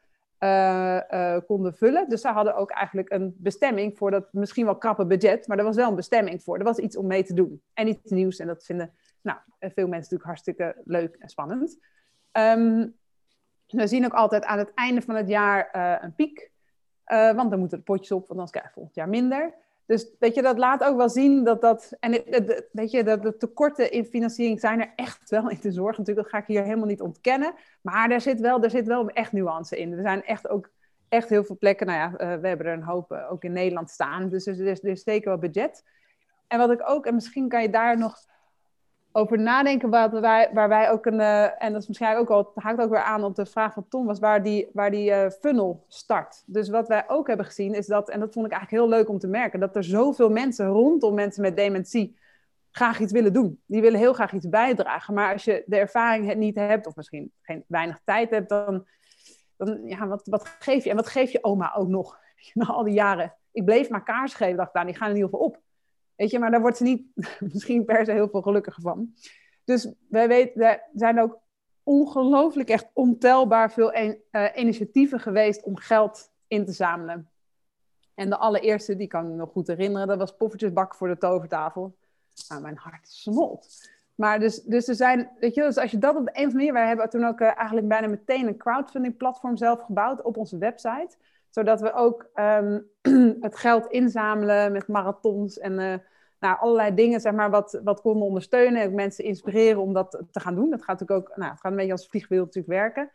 konden 1.45 1.73
vullen. 1.73 2.09
Dus 2.09 2.21
zij 2.21 2.31
hadden 2.31 2.55
ook 2.55 2.71
eigenlijk 2.71 3.11
een 3.11 3.35
bestemming 3.37 3.97
voor 3.97 4.11
dat 4.11 4.33
misschien 4.33 4.65
wel 4.65 4.77
krappe 4.77 5.05
budget, 5.05 5.47
maar 5.47 5.57
er 5.57 5.63
was 5.63 5.75
wel 5.75 5.89
een 5.89 5.95
bestemming 5.95 6.43
voor. 6.43 6.57
Er 6.57 6.63
was 6.63 6.77
iets 6.77 6.97
om 6.97 7.07
mee 7.07 7.23
te 7.23 7.33
doen 7.33 7.61
en 7.73 7.87
iets 7.87 8.11
nieuws. 8.11 8.39
En 8.39 8.47
dat 8.47 8.63
vinden 8.63 8.93
nou, 9.21 9.37
veel 9.59 9.69
mensen 9.87 9.89
natuurlijk 9.89 10.23
hartstikke 10.23 10.75
leuk 10.85 11.15
en 11.15 11.29
spannend. 11.29 11.77
Um, 12.31 12.95
we 13.67 13.87
zien 13.87 14.05
ook 14.05 14.13
altijd 14.13 14.45
aan 14.45 14.57
het 14.57 14.73
einde 14.73 15.01
van 15.01 15.15
het 15.15 15.27
jaar 15.27 15.69
een 16.03 16.15
piek. 16.15 16.51
Want 17.05 17.49
dan 17.49 17.59
moeten 17.59 17.77
de 17.77 17.83
potjes 17.83 18.11
op, 18.11 18.19
want 18.19 18.31
anders 18.31 18.51
krijg 18.51 18.65
je 18.65 18.73
volgend 18.73 18.95
jaar 18.95 19.09
minder. 19.09 19.53
Dus 19.89 20.09
weet 20.19 20.35
je, 20.35 20.41
dat 20.41 20.57
laat 20.57 20.83
ook 20.83 20.97
wel 20.97 21.09
zien 21.09 21.43
dat 21.43 21.61
dat. 21.61 21.93
En 21.99 22.11
weet 22.71 22.91
je, 22.91 23.03
dat 23.03 23.21
de 23.21 23.37
tekorten 23.37 23.91
in 23.91 24.05
financiering 24.05 24.59
zijn 24.59 24.79
er 24.79 24.93
echt 24.95 25.29
wel 25.29 25.49
in 25.49 25.57
de 25.61 25.71
zorg. 25.71 25.97
Natuurlijk, 25.97 26.27
dat 26.27 26.35
ga 26.35 26.41
ik 26.41 26.47
hier 26.47 26.63
helemaal 26.63 26.87
niet 26.87 27.01
ontkennen. 27.01 27.53
Maar 27.81 28.11
er 28.11 28.21
zit 28.21 28.39
wel, 28.39 28.63
er 28.63 28.69
zit 28.69 28.87
wel 28.87 29.09
echt 29.09 29.31
nuance 29.31 29.77
in. 29.77 29.93
Er 29.93 30.01
zijn 30.01 30.23
echt 30.23 30.49
ook 30.49 30.69
echt 31.07 31.29
heel 31.29 31.43
veel 31.43 31.57
plekken. 31.57 31.87
Nou 31.87 31.99
ja, 31.99 32.11
uh, 32.11 32.41
we 32.41 32.47
hebben 32.47 32.65
er 32.65 32.73
een 32.73 32.83
hoop 32.83 33.11
ook 33.11 33.43
in 33.43 33.51
Nederland 33.51 33.89
staan. 33.89 34.29
Dus 34.29 34.45
er 34.45 34.67
is, 34.67 34.83
er 34.83 34.89
is 34.89 35.03
zeker 35.03 35.29
wel 35.29 35.39
budget. 35.39 35.83
En 36.47 36.57
wat 36.57 36.71
ik 36.71 36.89
ook, 36.89 37.05
en 37.05 37.13
misschien 37.13 37.47
kan 37.47 37.61
je 37.61 37.69
daar 37.69 37.97
nog 37.97 38.17
over 39.11 39.39
nadenken 39.39 39.89
waar 39.89 40.21
wij, 40.21 40.49
waar 40.53 40.69
wij 40.69 40.91
ook 40.91 41.05
een, 41.05 41.19
uh, 41.19 41.63
en 41.63 41.71
dat 41.73 41.81
is 41.81 41.87
misschien 41.87 42.15
ook 42.15 42.29
al, 42.29 42.51
haakt 42.55 42.81
ook 42.81 42.89
weer 42.89 43.03
aan 43.03 43.23
op 43.23 43.35
de 43.35 43.45
vraag 43.45 43.73
van 43.73 43.87
Tom, 43.89 44.05
was 44.05 44.19
waar 44.19 44.43
die, 44.43 44.69
waar 44.73 44.91
die 44.91 45.09
uh, 45.09 45.29
funnel 45.29 45.85
start. 45.87 46.43
Dus 46.45 46.69
wat 46.69 46.87
wij 46.87 47.03
ook 47.07 47.27
hebben 47.27 47.45
gezien 47.45 47.73
is 47.73 47.87
dat, 47.87 48.09
en 48.09 48.19
dat 48.19 48.33
vond 48.33 48.45
ik 48.45 48.51
eigenlijk 48.51 48.83
heel 48.83 48.97
leuk 48.97 49.09
om 49.09 49.19
te 49.19 49.27
merken, 49.27 49.59
dat 49.59 49.75
er 49.75 49.83
zoveel 49.83 50.29
mensen 50.29 50.67
rondom 50.67 51.13
mensen 51.13 51.41
met 51.41 51.55
dementie 51.55 52.17
graag 52.71 52.99
iets 52.99 53.11
willen 53.11 53.33
doen. 53.33 53.61
Die 53.65 53.81
willen 53.81 53.99
heel 53.99 54.13
graag 54.13 54.33
iets 54.33 54.49
bijdragen. 54.49 55.13
Maar 55.13 55.33
als 55.33 55.43
je 55.43 55.63
de 55.65 55.77
ervaring 55.77 56.35
niet 56.35 56.55
hebt, 56.55 56.87
of 56.87 56.95
misschien 56.95 57.31
geen 57.41 57.63
weinig 57.67 57.99
tijd 58.03 58.29
hebt, 58.29 58.49
dan, 58.49 58.85
dan 59.57 59.81
ja, 59.85 60.07
wat, 60.07 60.27
wat 60.27 60.55
geef 60.59 60.83
je? 60.83 60.89
En 60.89 60.95
wat 60.95 61.07
geef 61.07 61.31
je 61.31 61.43
oma 61.43 61.73
ook 61.75 61.87
nog? 61.87 62.19
Na 62.53 62.65
al 62.73 62.83
die 62.83 62.93
jaren. 62.93 63.35
Ik 63.51 63.65
bleef 63.65 63.89
maar 63.89 64.03
kaars 64.03 64.33
geven, 64.33 64.57
dacht 64.57 64.67
ik, 64.67 64.73
nou, 64.73 64.85
die 64.85 64.95
gaan 64.95 65.09
in 65.09 65.15
ieder 65.15 65.29
geval 65.29 65.45
op. 65.45 65.61
Weet 66.19 66.31
je, 66.31 66.39
maar 66.39 66.51
daar 66.51 66.61
wordt 66.61 66.77
ze 66.77 66.83
niet 66.83 67.03
misschien 67.53 67.85
per 67.85 68.05
se 68.05 68.11
heel 68.11 68.29
veel 68.29 68.41
gelukkiger 68.41 68.81
van. 68.81 69.13
Dus 69.63 69.91
wij 70.09 70.27
weten, 70.27 70.61
er 70.61 70.81
zijn 70.93 71.19
ook 71.19 71.39
ongelooflijk 71.83 72.69
echt 72.69 72.87
ontelbaar 72.93 73.71
veel 73.71 73.91
en, 73.91 74.17
uh, 74.31 74.45
initiatieven 74.55 75.19
geweest 75.19 75.63
om 75.63 75.77
geld 75.77 76.31
in 76.47 76.65
te 76.65 76.71
zamelen. 76.71 77.29
En 78.13 78.29
de 78.29 78.37
allereerste, 78.37 78.95
die 78.95 79.07
kan 79.07 79.23
ik 79.23 79.29
me 79.29 79.35
nog 79.35 79.51
goed 79.51 79.67
herinneren, 79.67 80.07
dat 80.07 80.17
was 80.17 80.35
poffertjesbak 80.35 80.95
voor 80.95 81.07
de 81.07 81.17
tovertafel. 81.17 81.95
Nou, 82.47 82.61
mijn 82.61 82.77
hart 82.77 83.07
smolt. 83.07 83.89
Maar 84.15 84.39
dus, 84.39 84.63
dus 84.63 84.87
er 84.87 84.95
zijn, 84.95 85.29
weet 85.39 85.55
je, 85.55 85.61
dus 85.61 85.77
als 85.77 85.91
je 85.91 85.97
dat 85.97 86.15
op 86.15 86.25
de 86.25 86.31
een 86.33 86.47
of 86.47 86.51
andere 86.51 86.71
wij 86.71 86.87
hebben 86.87 87.09
toen 87.09 87.25
ook 87.25 87.39
uh, 87.39 87.57
eigenlijk 87.57 87.87
bijna 87.87 88.07
meteen 88.07 88.47
een 88.47 88.57
crowdfunding 88.57 89.17
platform 89.17 89.57
zelf 89.57 89.81
gebouwd 89.81 90.21
op 90.21 90.37
onze 90.37 90.57
website 90.57 91.17
zodat 91.49 91.81
we 91.81 91.93
ook 91.93 92.29
um, 92.35 92.89
het 93.45 93.55
geld 93.55 93.87
inzamelen 93.87 94.71
met 94.71 94.87
marathons 94.87 95.59
en 95.59 95.79
uh, 95.79 95.93
nou, 96.39 96.59
allerlei 96.59 96.93
dingen, 96.93 97.21
zeg 97.21 97.33
maar, 97.33 97.49
wat, 97.49 97.79
wat 97.83 98.01
konden 98.01 98.27
ondersteunen. 98.27 98.81
En 98.81 98.95
mensen 98.95 99.23
inspireren 99.23 99.81
om 99.81 99.93
dat 99.93 100.23
te 100.31 100.39
gaan 100.39 100.55
doen. 100.55 100.69
Dat 100.69 100.83
gaat 100.83 100.99
natuurlijk 100.99 101.29
ook, 101.29 101.37
nou, 101.37 101.51
het 101.51 101.59
gaat 101.59 101.71
een 101.71 101.77
beetje 101.77 101.91
als 101.91 102.07
vliegwiel 102.07 102.43
natuurlijk 102.43 102.73
werken. 102.73 103.11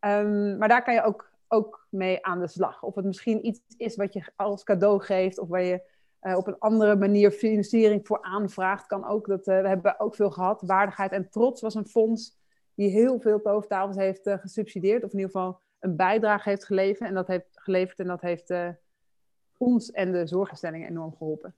Um, 0.00 0.58
maar 0.58 0.68
daar 0.68 0.84
kan 0.84 0.94
je 0.94 1.02
ook, 1.02 1.30
ook 1.48 1.86
mee 1.90 2.24
aan 2.24 2.40
de 2.40 2.48
slag. 2.48 2.82
Of 2.82 2.94
het 2.94 3.04
misschien 3.04 3.46
iets 3.46 3.60
is 3.76 3.96
wat 3.96 4.12
je 4.12 4.22
als 4.36 4.64
cadeau 4.64 5.00
geeft, 5.00 5.38
of 5.38 5.48
waar 5.48 5.62
je 5.62 5.82
uh, 6.22 6.36
op 6.36 6.46
een 6.46 6.58
andere 6.58 6.96
manier 6.96 7.30
financiering 7.30 8.06
voor 8.06 8.22
aanvraagt, 8.22 8.86
kan 8.86 9.06
ook. 9.06 9.26
Dat, 9.26 9.48
uh, 9.48 9.60
we 9.60 9.68
hebben 9.68 10.00
ook 10.00 10.14
veel 10.14 10.30
gehad. 10.30 10.62
Waardigheid 10.62 11.12
en 11.12 11.30
Trots 11.30 11.60
was 11.60 11.74
een 11.74 11.86
fonds 11.86 12.36
die 12.74 12.90
heel 12.90 13.20
veel 13.20 13.40
tovertafels 13.40 13.96
heeft 13.96 14.30
gesubsidieerd, 14.30 15.04
of 15.04 15.12
in 15.12 15.18
ieder 15.18 15.30
geval 15.30 15.60
een 15.78 15.96
bijdrage 15.96 16.48
heeft 16.48 16.64
geleverd. 16.64 17.08
En 17.08 17.14
dat 17.14 17.26
heeft 17.26 17.57
geleverd 17.68 17.98
en 17.98 18.06
dat 18.06 18.20
heeft 18.20 18.54
ons 19.56 19.90
en 19.90 20.12
de 20.12 20.26
zorginstellingen 20.26 20.88
enorm 20.88 21.14
geholpen. 21.16 21.54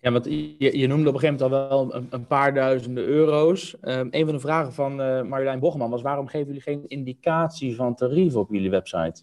Ja, 0.00 0.12
want 0.12 0.24
je, 0.24 0.78
je, 0.78 0.86
noemde 0.86 1.08
op 1.08 1.14
een 1.14 1.20
gegeven 1.20 1.48
moment 1.48 1.62
al 1.62 1.68
wel 1.68 1.94
een, 1.94 2.06
een 2.10 2.26
paar 2.26 2.54
duizenden 2.54 3.04
euro's. 3.04 3.76
Um, 3.82 4.08
een 4.10 4.24
van 4.24 4.34
de 4.34 4.40
vragen 4.40 4.72
van 4.72 5.00
uh, 5.00 5.22
Marjolein 5.22 5.58
Bogman 5.58 5.90
was: 5.90 6.02
waarom 6.02 6.26
geven 6.26 6.46
jullie 6.46 6.62
geen 6.62 6.84
indicatie 6.88 7.76
van 7.76 7.94
tarief 7.94 8.34
op 8.34 8.50
jullie 8.50 8.70
website? 8.70 9.22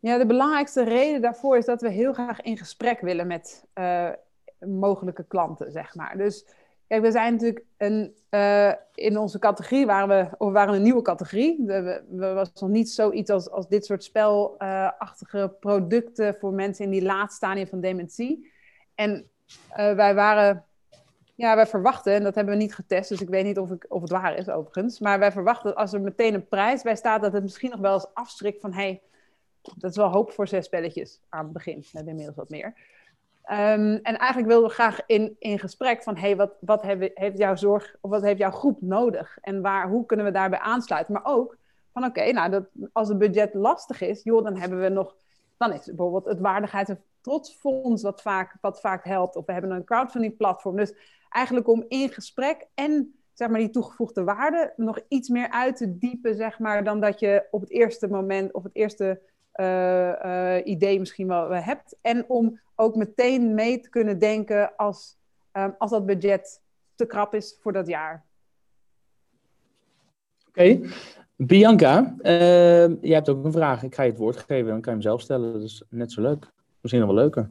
Ja, 0.00 0.18
de 0.18 0.26
belangrijkste 0.26 0.84
reden 0.84 1.20
daarvoor 1.20 1.56
is 1.56 1.64
dat 1.64 1.80
we 1.80 1.90
heel 1.90 2.12
graag 2.12 2.40
in 2.40 2.56
gesprek 2.56 3.00
willen 3.00 3.26
met 3.26 3.66
uh, 3.74 4.10
mogelijke 4.58 5.24
klanten, 5.24 5.72
zeg 5.72 5.94
maar. 5.94 6.16
Dus 6.16 6.46
kijk, 6.86 7.02
we 7.02 7.10
zijn 7.10 7.32
natuurlijk 7.32 7.64
een, 7.76 8.14
uh, 8.30 8.72
in 8.94 9.18
onze 9.18 9.38
categorie 9.38 9.86
waren 9.86 10.08
we, 10.08 10.36
of 10.36 10.52
waren 10.52 10.74
een 10.74 10.82
nieuwe 10.82 11.02
categorie. 11.02 11.62
We, 11.66 12.04
we 12.08 12.32
was 12.32 12.52
nog 12.52 12.70
niet 12.70 12.90
zoiets 12.90 13.30
als, 13.30 13.50
als 13.50 13.68
dit 13.68 13.84
soort 13.84 14.04
spelachtige 14.04 15.56
producten 15.60 16.36
voor 16.40 16.52
mensen 16.52 16.84
in 16.84 16.90
die 16.90 17.02
laatste 17.02 17.36
stadium 17.36 17.66
van 17.66 17.80
dementie. 17.80 18.52
En 18.94 19.30
uh, 19.70 19.92
wij 19.92 20.14
waren, 20.14 20.64
ja, 21.34 21.54
wij 21.54 21.66
verwachten, 21.66 22.12
en 22.12 22.22
dat 22.22 22.34
hebben 22.34 22.54
we 22.54 22.62
niet 22.62 22.74
getest, 22.74 23.08
dus 23.08 23.20
ik 23.20 23.28
weet 23.28 23.44
niet 23.44 23.58
of, 23.58 23.70
ik, 23.70 23.84
of 23.88 24.00
het 24.00 24.10
waar 24.10 24.36
is 24.36 24.48
overigens, 24.48 25.00
maar 25.00 25.18
wij 25.18 25.32
verwachten 25.32 25.68
dat 25.68 25.78
als 25.78 25.92
er 25.92 26.00
meteen 26.00 26.34
een 26.34 26.48
prijs 26.48 26.82
bij 26.82 26.96
staat, 26.96 27.22
dat 27.22 27.32
het 27.32 27.42
misschien 27.42 27.70
nog 27.70 27.80
wel 27.80 27.94
eens 27.94 28.14
afstrikt 28.14 28.60
van, 28.60 28.72
hey, 28.72 29.02
dat 29.76 29.90
is 29.90 29.96
wel 29.96 30.10
hoop 30.10 30.32
voor 30.32 30.48
zes 30.48 30.64
spelletjes 30.64 31.20
aan 31.28 31.44
het 31.44 31.52
begin. 31.52 31.78
We 31.78 31.86
hebben 31.92 32.10
inmiddels 32.10 32.36
wat 32.36 32.48
meer. 32.48 32.74
Um, 33.50 33.94
en 34.02 34.18
eigenlijk 34.18 34.48
wilden 34.48 34.68
we 34.68 34.74
graag 34.74 35.00
in, 35.06 35.36
in 35.38 35.58
gesprek 35.58 36.02
van, 36.02 36.16
hey, 36.16 36.36
wat, 36.36 36.52
wat 36.60 36.82
heeft 37.14 37.38
jouw 37.38 37.56
zorg, 37.56 37.96
of 38.00 38.10
wat 38.10 38.22
heeft 38.22 38.38
jouw 38.38 38.50
groep 38.50 38.80
nodig? 38.80 39.38
En 39.40 39.62
waar, 39.62 39.88
hoe 39.88 40.06
kunnen 40.06 40.26
we 40.26 40.32
daarbij 40.32 40.58
aansluiten? 40.58 41.12
Maar 41.12 41.24
ook 41.24 41.56
van, 41.92 42.04
oké, 42.04 42.32
nou, 42.32 42.50
dat, 42.50 42.64
als 42.92 43.08
het 43.08 43.18
budget 43.18 43.54
lastig 43.54 44.00
is, 44.00 44.22
joh, 44.22 44.44
dan 44.44 44.56
hebben 44.56 44.80
we 44.80 44.88
nog, 44.88 45.16
dan 45.56 45.72
is 45.72 45.84
bijvoorbeeld 45.84 46.24
het 46.24 46.40
waardigheids- 46.40 46.90
en 46.90 47.02
trotsfonds 47.20 48.02
wat 48.02 48.22
vaak, 48.22 48.56
wat 48.60 48.80
vaak 48.80 49.04
helpt. 49.04 49.36
Of 49.36 49.46
we 49.46 49.52
hebben 49.52 49.70
een 49.70 49.84
crowdfunding 49.84 50.36
platform. 50.36 50.76
Dus 50.76 50.94
eigenlijk 51.28 51.68
om 51.68 51.84
in 51.88 52.08
gesprek 52.08 52.66
en 52.74 53.14
zeg 53.32 53.48
maar, 53.48 53.58
die 53.58 53.70
toegevoegde 53.70 54.24
waarde 54.24 54.72
nog 54.76 55.00
iets 55.08 55.28
meer 55.28 55.50
uit 55.50 55.76
te 55.76 55.98
diepen, 55.98 56.34
zeg 56.34 56.58
maar, 56.58 56.84
dan 56.84 57.00
dat 57.00 57.20
je 57.20 57.46
op 57.50 57.60
het 57.60 57.70
eerste 57.70 58.08
moment 58.08 58.52
of 58.52 58.62
het 58.62 58.74
eerste 58.74 59.20
uh, 59.60 60.12
uh, 60.24 60.66
idee 60.66 60.98
misschien 60.98 61.28
wel 61.28 61.50
hebt. 61.50 61.96
En 62.00 62.28
om 62.28 62.60
ook 62.74 62.96
meteen 62.96 63.54
mee 63.54 63.80
te 63.80 63.88
kunnen 63.88 64.18
denken 64.18 64.76
als, 64.76 65.16
um, 65.52 65.74
als 65.78 65.90
dat 65.90 66.06
budget 66.06 66.62
te 66.94 67.06
krap 67.06 67.34
is 67.34 67.58
voor 67.60 67.72
dat 67.72 67.86
jaar. 67.86 68.24
Oké. 70.48 70.60
Okay. 70.60 70.90
Bianca, 71.36 72.14
uh, 72.18 72.86
jij 72.86 73.14
hebt 73.14 73.28
ook 73.28 73.44
een 73.44 73.52
vraag. 73.52 73.82
Ik 73.82 73.94
ga 73.94 74.02
je 74.02 74.10
het 74.10 74.18
woord 74.18 74.36
geven, 74.36 74.66
dan 74.66 74.80
kan 74.80 74.92
je 74.92 74.98
hem 74.98 75.00
zelf 75.00 75.20
stellen. 75.20 75.52
Dat 75.52 75.62
is 75.62 75.82
net 75.88 76.12
zo 76.12 76.20
leuk 76.20 76.54
misschien 76.86 77.06
nog 77.06 77.14
wel 77.14 77.24
leuker. 77.24 77.50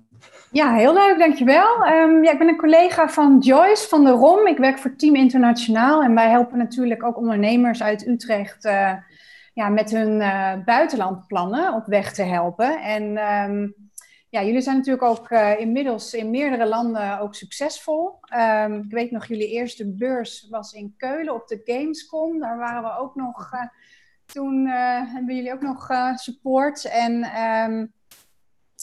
Ja, 0.51 0.73
heel 0.73 0.93
leuk, 0.93 1.19
dankjewel. 1.19 1.87
Um, 1.87 2.23
ja, 2.23 2.31
ik 2.31 2.37
ben 2.37 2.47
een 2.47 2.57
collega 2.57 3.09
van 3.09 3.39
Joyce 3.39 3.87
van 3.87 4.03
de 4.03 4.09
ROM. 4.09 4.47
Ik 4.47 4.57
werk 4.57 4.77
voor 4.77 4.95
Team 4.95 5.15
Internationaal 5.15 6.03
en 6.03 6.15
wij 6.15 6.29
helpen 6.29 6.57
natuurlijk 6.57 7.03
ook 7.03 7.17
ondernemers 7.17 7.83
uit 7.83 8.07
Utrecht 8.07 8.65
uh, 8.65 8.93
ja, 9.55 9.69
met 9.69 9.91
hun 9.91 10.19
uh, 10.19 10.63
buitenlandplannen 10.65 11.73
op 11.73 11.85
weg 11.85 12.13
te 12.13 12.23
helpen. 12.23 12.81
En 12.81 13.03
um, 13.03 13.75
ja, 14.29 14.43
jullie 14.43 14.61
zijn 14.61 14.77
natuurlijk 14.77 15.03
ook 15.03 15.29
uh, 15.29 15.59
inmiddels 15.59 16.13
in 16.13 16.29
meerdere 16.29 16.67
landen 16.67 17.19
ook 17.19 17.35
succesvol. 17.35 18.19
Um, 18.37 18.83
ik 18.83 18.91
weet 18.91 19.11
nog, 19.11 19.25
jullie 19.25 19.49
eerste 19.49 19.91
beurs 19.91 20.47
was 20.49 20.73
in 20.73 20.93
Keulen 20.97 21.33
op 21.33 21.47
de 21.47 21.61
Gamescom. 21.63 22.39
Daar 22.39 22.57
waren 22.57 22.83
we 22.83 22.97
ook 22.97 23.15
nog, 23.15 23.51
toen 24.25 24.67
hebben 25.13 25.35
jullie 25.35 25.53
ook 25.53 25.61
nog 25.61 25.89
support. 26.15 26.85
En 26.85 27.19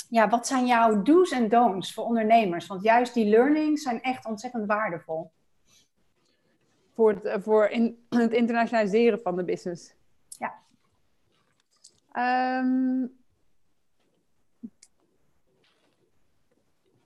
ja, 0.09 0.29
wat 0.29 0.47
zijn 0.47 0.67
jouw 0.67 1.03
do's 1.03 1.31
en 1.31 1.49
don'ts 1.49 1.95
voor 1.95 2.05
ondernemers? 2.05 2.67
Want 2.67 2.83
juist 2.83 3.15
die 3.15 3.29
learnings 3.29 3.83
zijn 3.83 4.01
echt 4.01 4.27
ontzettend 4.27 4.67
waardevol. 4.67 5.31
Voor 6.95 7.11
het, 7.11 7.43
voor 7.43 7.67
in, 7.67 8.07
het 8.09 8.33
internationaliseren 8.33 9.21
van 9.21 9.37
de 9.37 9.45
business. 9.45 9.95
Ehm, 12.13 13.07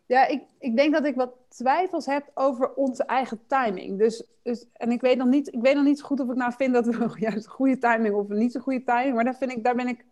ja, 0.06 0.26
ik, 0.26 0.42
ik 0.58 0.76
denk 0.76 0.92
dat 0.92 1.04
ik 1.04 1.14
wat 1.14 1.32
twijfels 1.48 2.06
heb 2.06 2.30
over 2.34 2.74
onze 2.74 3.04
eigen 3.04 3.40
timing. 3.46 3.98
Dus, 3.98 4.24
dus, 4.42 4.66
en 4.72 4.90
ik 4.90 5.00
weet, 5.00 5.16
nog 5.16 5.28
niet, 5.28 5.54
ik 5.54 5.60
weet 5.60 5.74
nog 5.74 5.84
niet 5.84 5.98
zo 5.98 6.06
goed 6.06 6.20
of 6.20 6.28
ik 6.28 6.36
nou 6.36 6.52
vind 6.52 6.74
dat 6.74 6.86
we 6.86 7.12
juist 7.18 7.44
een 7.46 7.52
goede 7.52 7.78
timing 7.78 8.14
of 8.14 8.28
niet 8.28 8.52
zo 8.52 8.60
goede 8.60 8.84
timing. 8.84 9.14
Maar 9.14 9.24
daar, 9.24 9.36
vind 9.36 9.52
ik, 9.52 9.64
daar 9.64 9.74
ben 9.74 9.88
ik. 9.88 10.04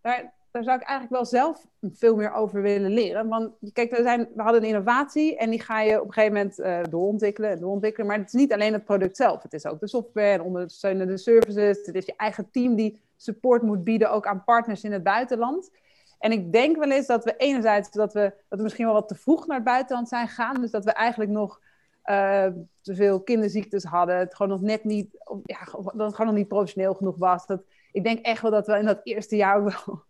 Daar, 0.00 0.32
daar 0.52 0.64
zou 0.64 0.80
ik 0.80 0.86
eigenlijk 0.86 1.10
wel 1.10 1.24
zelf 1.40 1.66
veel 1.80 2.16
meer 2.16 2.32
over 2.32 2.62
willen 2.62 2.90
leren. 2.90 3.28
Want 3.28 3.52
kijk, 3.72 3.96
we, 3.96 4.02
zijn, 4.02 4.28
we 4.34 4.42
hadden 4.42 4.62
een 4.62 4.68
innovatie 4.68 5.36
en 5.36 5.50
die 5.50 5.60
ga 5.60 5.80
je 5.80 6.00
op 6.00 6.06
een 6.06 6.12
gegeven 6.12 6.36
moment 6.36 6.58
uh, 6.58 6.80
doorontwikkelen 6.90 7.50
en 7.50 7.58
doorontwikkelen. 7.58 8.06
Maar 8.06 8.18
het 8.18 8.26
is 8.26 8.32
niet 8.32 8.52
alleen 8.52 8.72
het 8.72 8.84
product 8.84 9.16
zelf. 9.16 9.42
Het 9.42 9.52
is 9.52 9.66
ook 9.66 9.80
de 9.80 9.88
software 9.88 10.32
en 10.32 10.42
ondersteunende 10.42 11.16
services. 11.16 11.86
Het 11.86 11.94
is 11.94 12.06
je 12.06 12.16
eigen 12.16 12.50
team 12.50 12.74
die 12.74 13.00
support 13.16 13.62
moet 13.62 13.84
bieden, 13.84 14.10
ook 14.10 14.26
aan 14.26 14.44
partners 14.44 14.84
in 14.84 14.92
het 14.92 15.02
buitenland. 15.02 15.70
En 16.18 16.32
ik 16.32 16.52
denk 16.52 16.76
wel 16.76 16.90
eens 16.90 17.06
dat 17.06 17.24
we 17.24 17.36
enerzijds 17.36 17.90
dat 17.90 18.12
we, 18.12 18.34
dat 18.48 18.58
we 18.58 18.64
misschien 18.64 18.84
wel 18.84 18.94
wat 18.94 19.08
te 19.08 19.14
vroeg 19.14 19.46
naar 19.46 19.56
het 19.56 19.66
buitenland 19.66 20.08
zijn 20.08 20.28
gegaan. 20.28 20.60
Dus 20.60 20.70
dat 20.70 20.84
we 20.84 20.92
eigenlijk 20.92 21.30
nog 21.30 21.60
uh, 22.04 22.46
te 22.80 22.94
veel 22.94 23.20
kinderziektes 23.20 23.84
hadden. 23.84 24.16
Het 24.16 24.34
gewoon 24.34 24.52
nog 24.52 24.60
net 24.60 24.84
niet, 24.84 25.08
ja, 25.44 25.58
dat 25.72 26.06
het 26.06 26.14
gewoon 26.14 26.26
nog 26.26 26.34
niet 26.34 26.48
professioneel 26.48 26.94
genoeg 26.94 27.16
was. 27.16 27.46
Dat, 27.46 27.62
ik 27.92 28.04
denk 28.04 28.24
echt 28.24 28.42
wel 28.42 28.50
dat 28.50 28.66
we 28.66 28.78
in 28.78 28.84
dat 28.84 29.00
eerste 29.02 29.36
jaar 29.36 29.64
wel 29.64 30.04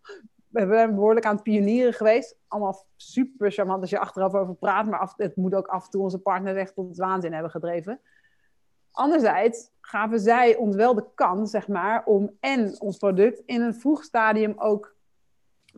we 0.53 0.61
hebben 0.61 0.95
behoorlijk 0.95 1.27
aan 1.27 1.35
het 1.35 1.43
pionieren 1.43 1.93
geweest. 1.93 2.37
Allemaal 2.49 2.87
super 2.97 3.51
charmant 3.53 3.81
als 3.81 3.91
je 3.91 3.99
achteraf 3.99 4.35
over 4.35 4.55
praat. 4.55 4.87
Maar 4.87 5.13
het 5.17 5.37
moet 5.37 5.55
ook 5.55 5.67
af 5.67 5.85
en 5.85 5.91
toe 5.91 6.03
onze 6.03 6.19
partner 6.19 6.57
echt 6.57 6.75
tot 6.75 6.89
het 6.89 6.99
waanzin 6.99 7.33
hebben 7.33 7.51
gedreven. 7.51 8.01
Anderzijds 8.91 9.71
gaven 9.81 10.21
zij 10.21 10.57
ons 10.57 10.77
wel 10.77 10.95
de 10.95 11.05
kans, 11.15 11.51
zeg 11.51 11.69
maar, 11.69 12.05
om 12.05 12.37
en 12.41 12.81
ons 12.81 12.97
product 12.97 13.43
in 13.47 13.61
een 13.61 13.75
vroeg 13.75 14.03
stadium 14.03 14.55
ook 14.57 14.95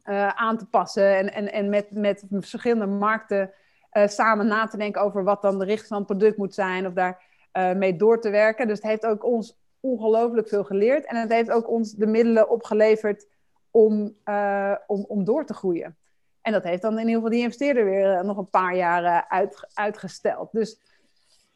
uh, 0.05 0.29
aan 0.29 0.59
te 0.59 0.67
passen. 0.67 1.17
En, 1.17 1.33
en, 1.33 1.53
en 1.53 1.69
met, 1.69 1.91
met 1.91 2.25
verschillende 2.31 2.87
markten 2.87 3.53
uh, 3.93 4.07
samen 4.07 4.47
na 4.47 4.67
te 4.67 4.77
denken 4.77 5.03
over 5.03 5.25
wat 5.25 5.43
dan 5.43 5.59
de 5.59 5.65
richting 5.65 5.89
van 5.89 5.97
het 5.99 6.07
product 6.07 6.37
moet 6.37 6.55
zijn. 6.55 6.87
Of 6.87 6.93
daar 6.93 7.23
uh, 7.53 7.73
mee 7.73 7.97
door 7.97 8.21
te 8.21 8.31
werken. 8.31 8.67
Dus 8.67 8.77
het 8.77 8.87
heeft 8.87 9.07
ook 9.07 9.25
ons 9.25 9.59
ongelooflijk 9.81 10.49
veel 10.49 10.65
geleerd. 10.65 11.07
En 11.07 11.17
het 11.17 11.33
heeft 11.33 11.51
ook 11.51 11.69
ons 11.69 11.93
de 11.93 12.07
middelen 12.07 12.51
opgeleverd 12.51 13.27
om, 13.75 14.17
uh, 14.25 14.75
om, 14.87 15.05
om 15.09 15.25
door 15.25 15.47
te 15.47 15.55
groeien. 15.55 15.97
En 16.41 16.53
dat 16.53 16.63
heeft 16.63 16.83
dan 16.83 16.93
in 16.93 16.99
ieder 16.99 17.15
geval 17.15 17.31
die 17.31 17.43
investeerder 17.43 17.85
weer 17.85 18.15
uh, 18.15 18.21
nog 18.21 18.37
een 18.37 18.51
paar 18.51 18.77
jaar 18.77 19.29
uit, 19.29 19.67
uitgesteld. 19.75 20.53
Dus 20.53 20.73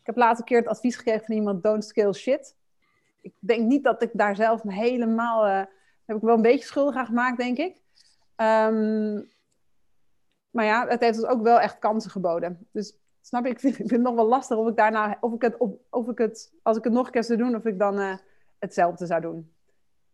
ik 0.00 0.06
heb 0.06 0.16
laatst 0.16 0.40
een 0.40 0.46
keer 0.46 0.58
het 0.58 0.68
advies 0.68 0.96
gekregen 0.96 1.24
van 1.24 1.34
iemand, 1.34 1.62
don't 1.62 1.84
scale 1.84 2.14
shit. 2.14 2.54
Ik 3.20 3.32
denk 3.38 3.66
niet 3.66 3.84
dat 3.84 4.02
ik 4.02 4.10
daar 4.12 4.36
zelf 4.36 4.62
helemaal, 4.62 5.46
uh, 5.46 5.62
heb 6.04 6.16
ik 6.16 6.22
wel 6.22 6.34
een 6.34 6.42
beetje 6.42 6.66
schuldig 6.66 6.96
aan 6.96 7.06
gemaakt, 7.06 7.38
denk 7.38 7.58
ik. 7.58 7.74
Um, 8.36 9.30
maar 10.50 10.64
ja, 10.64 10.86
het 10.88 11.00
heeft 11.00 11.18
ons 11.18 11.28
ook 11.28 11.42
wel 11.42 11.60
echt 11.60 11.78
kansen 11.78 12.10
geboden. 12.10 12.66
Dus 12.72 12.98
snap 13.20 13.44
je, 13.44 13.50
ik 13.50 13.60
vind, 13.60 13.72
ik 13.78 13.88
vind 13.88 13.90
het 13.90 14.00
nog 14.00 14.14
wel 14.14 14.28
lastig 14.28 14.56
of 14.56 14.68
ik 14.68 14.76
daarna, 14.76 15.18
of 15.20 15.32
ik 15.32 15.42
het, 15.42 15.56
of, 15.56 15.70
of 15.90 16.08
ik 16.08 16.18
het 16.18 16.52
als 16.62 16.76
ik 16.76 16.84
het 16.84 16.92
nog 16.92 17.06
een 17.06 17.12
keer 17.12 17.24
zou 17.24 17.38
doen, 17.38 17.54
of 17.54 17.64
ik 17.64 17.78
dan 17.78 18.18
hetzelfde 18.58 19.06
zou 19.06 19.20
doen 19.20 19.52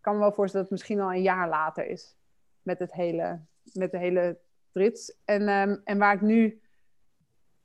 kan 0.04 0.14
me 0.14 0.20
wel 0.20 0.32
voorstellen 0.32 0.68
dat 0.68 0.78
het 0.78 0.80
misschien 0.80 1.06
al 1.06 1.16
een 1.16 1.22
jaar 1.22 1.48
later 1.48 1.86
is. 1.86 2.16
Met, 2.62 2.78
het 2.78 2.92
hele, 2.92 3.40
met 3.72 3.90
de 3.90 3.98
hele 3.98 4.38
trits. 4.72 5.16
En, 5.24 5.48
um, 5.48 5.80
en 5.84 5.98
waar 5.98 6.14
ik 6.14 6.20
nu, 6.20 6.60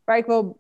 waar 0.04 0.18
ik 0.18 0.26
wel 0.26 0.60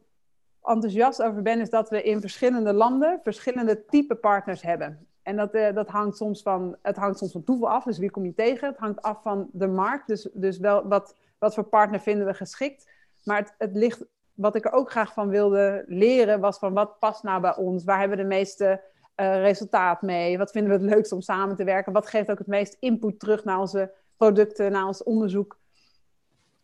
enthousiast 0.63 1.21
over 1.21 1.41
ben, 1.41 1.59
is 1.59 1.69
dat 1.69 1.89
we 1.89 2.03
in 2.03 2.21
verschillende 2.21 2.73
landen 2.73 3.19
verschillende 3.23 3.85
type 3.85 4.15
partners 4.15 4.61
hebben. 4.61 5.07
En 5.21 5.35
dat, 5.35 5.55
uh, 5.55 5.73
dat 5.73 5.87
hangt 5.87 6.17
soms 6.17 6.41
van, 6.41 6.77
het 6.81 6.95
hangt 6.95 7.17
soms 7.17 7.31
van 7.31 7.43
toeval 7.43 7.69
af, 7.69 7.83
dus 7.83 7.97
wie 7.97 8.11
kom 8.11 8.25
je 8.25 8.33
tegen? 8.33 8.67
Het 8.67 8.77
hangt 8.77 9.01
af 9.01 9.21
van 9.21 9.49
de 9.51 9.67
markt, 9.67 10.07
dus, 10.07 10.29
dus 10.33 10.57
wel 10.57 10.87
wat, 10.87 11.15
wat 11.37 11.53
voor 11.53 11.63
partner 11.63 11.99
vinden 11.99 12.25
we 12.25 12.33
geschikt. 12.33 12.89
Maar 13.23 13.37
het, 13.37 13.55
het 13.57 13.75
ligt, 13.75 14.05
wat 14.33 14.55
ik 14.55 14.65
er 14.65 14.71
ook 14.71 14.91
graag 14.91 15.13
van 15.13 15.29
wilde 15.29 15.83
leren, 15.87 16.39
was 16.39 16.59
van 16.59 16.73
wat 16.73 16.99
past 16.99 17.23
nou 17.23 17.41
bij 17.41 17.55
ons? 17.55 17.83
Waar 17.83 17.99
hebben 17.99 18.17
we 18.17 18.23
de 18.23 18.29
meeste 18.29 18.81
uh, 19.19 19.41
resultaat 19.41 20.01
mee? 20.01 20.37
Wat 20.37 20.51
vinden 20.51 20.71
we 20.71 20.85
het 20.85 20.93
leukst 20.93 21.11
om 21.11 21.21
samen 21.21 21.55
te 21.55 21.63
werken? 21.63 21.93
Wat 21.93 22.07
geeft 22.07 22.31
ook 22.31 22.37
het 22.37 22.47
meest 22.47 22.77
input 22.79 23.19
terug 23.19 23.43
naar 23.43 23.59
onze 23.59 23.91
producten, 24.17 24.71
naar 24.71 24.85
ons 24.85 25.03
onderzoek? 25.03 25.59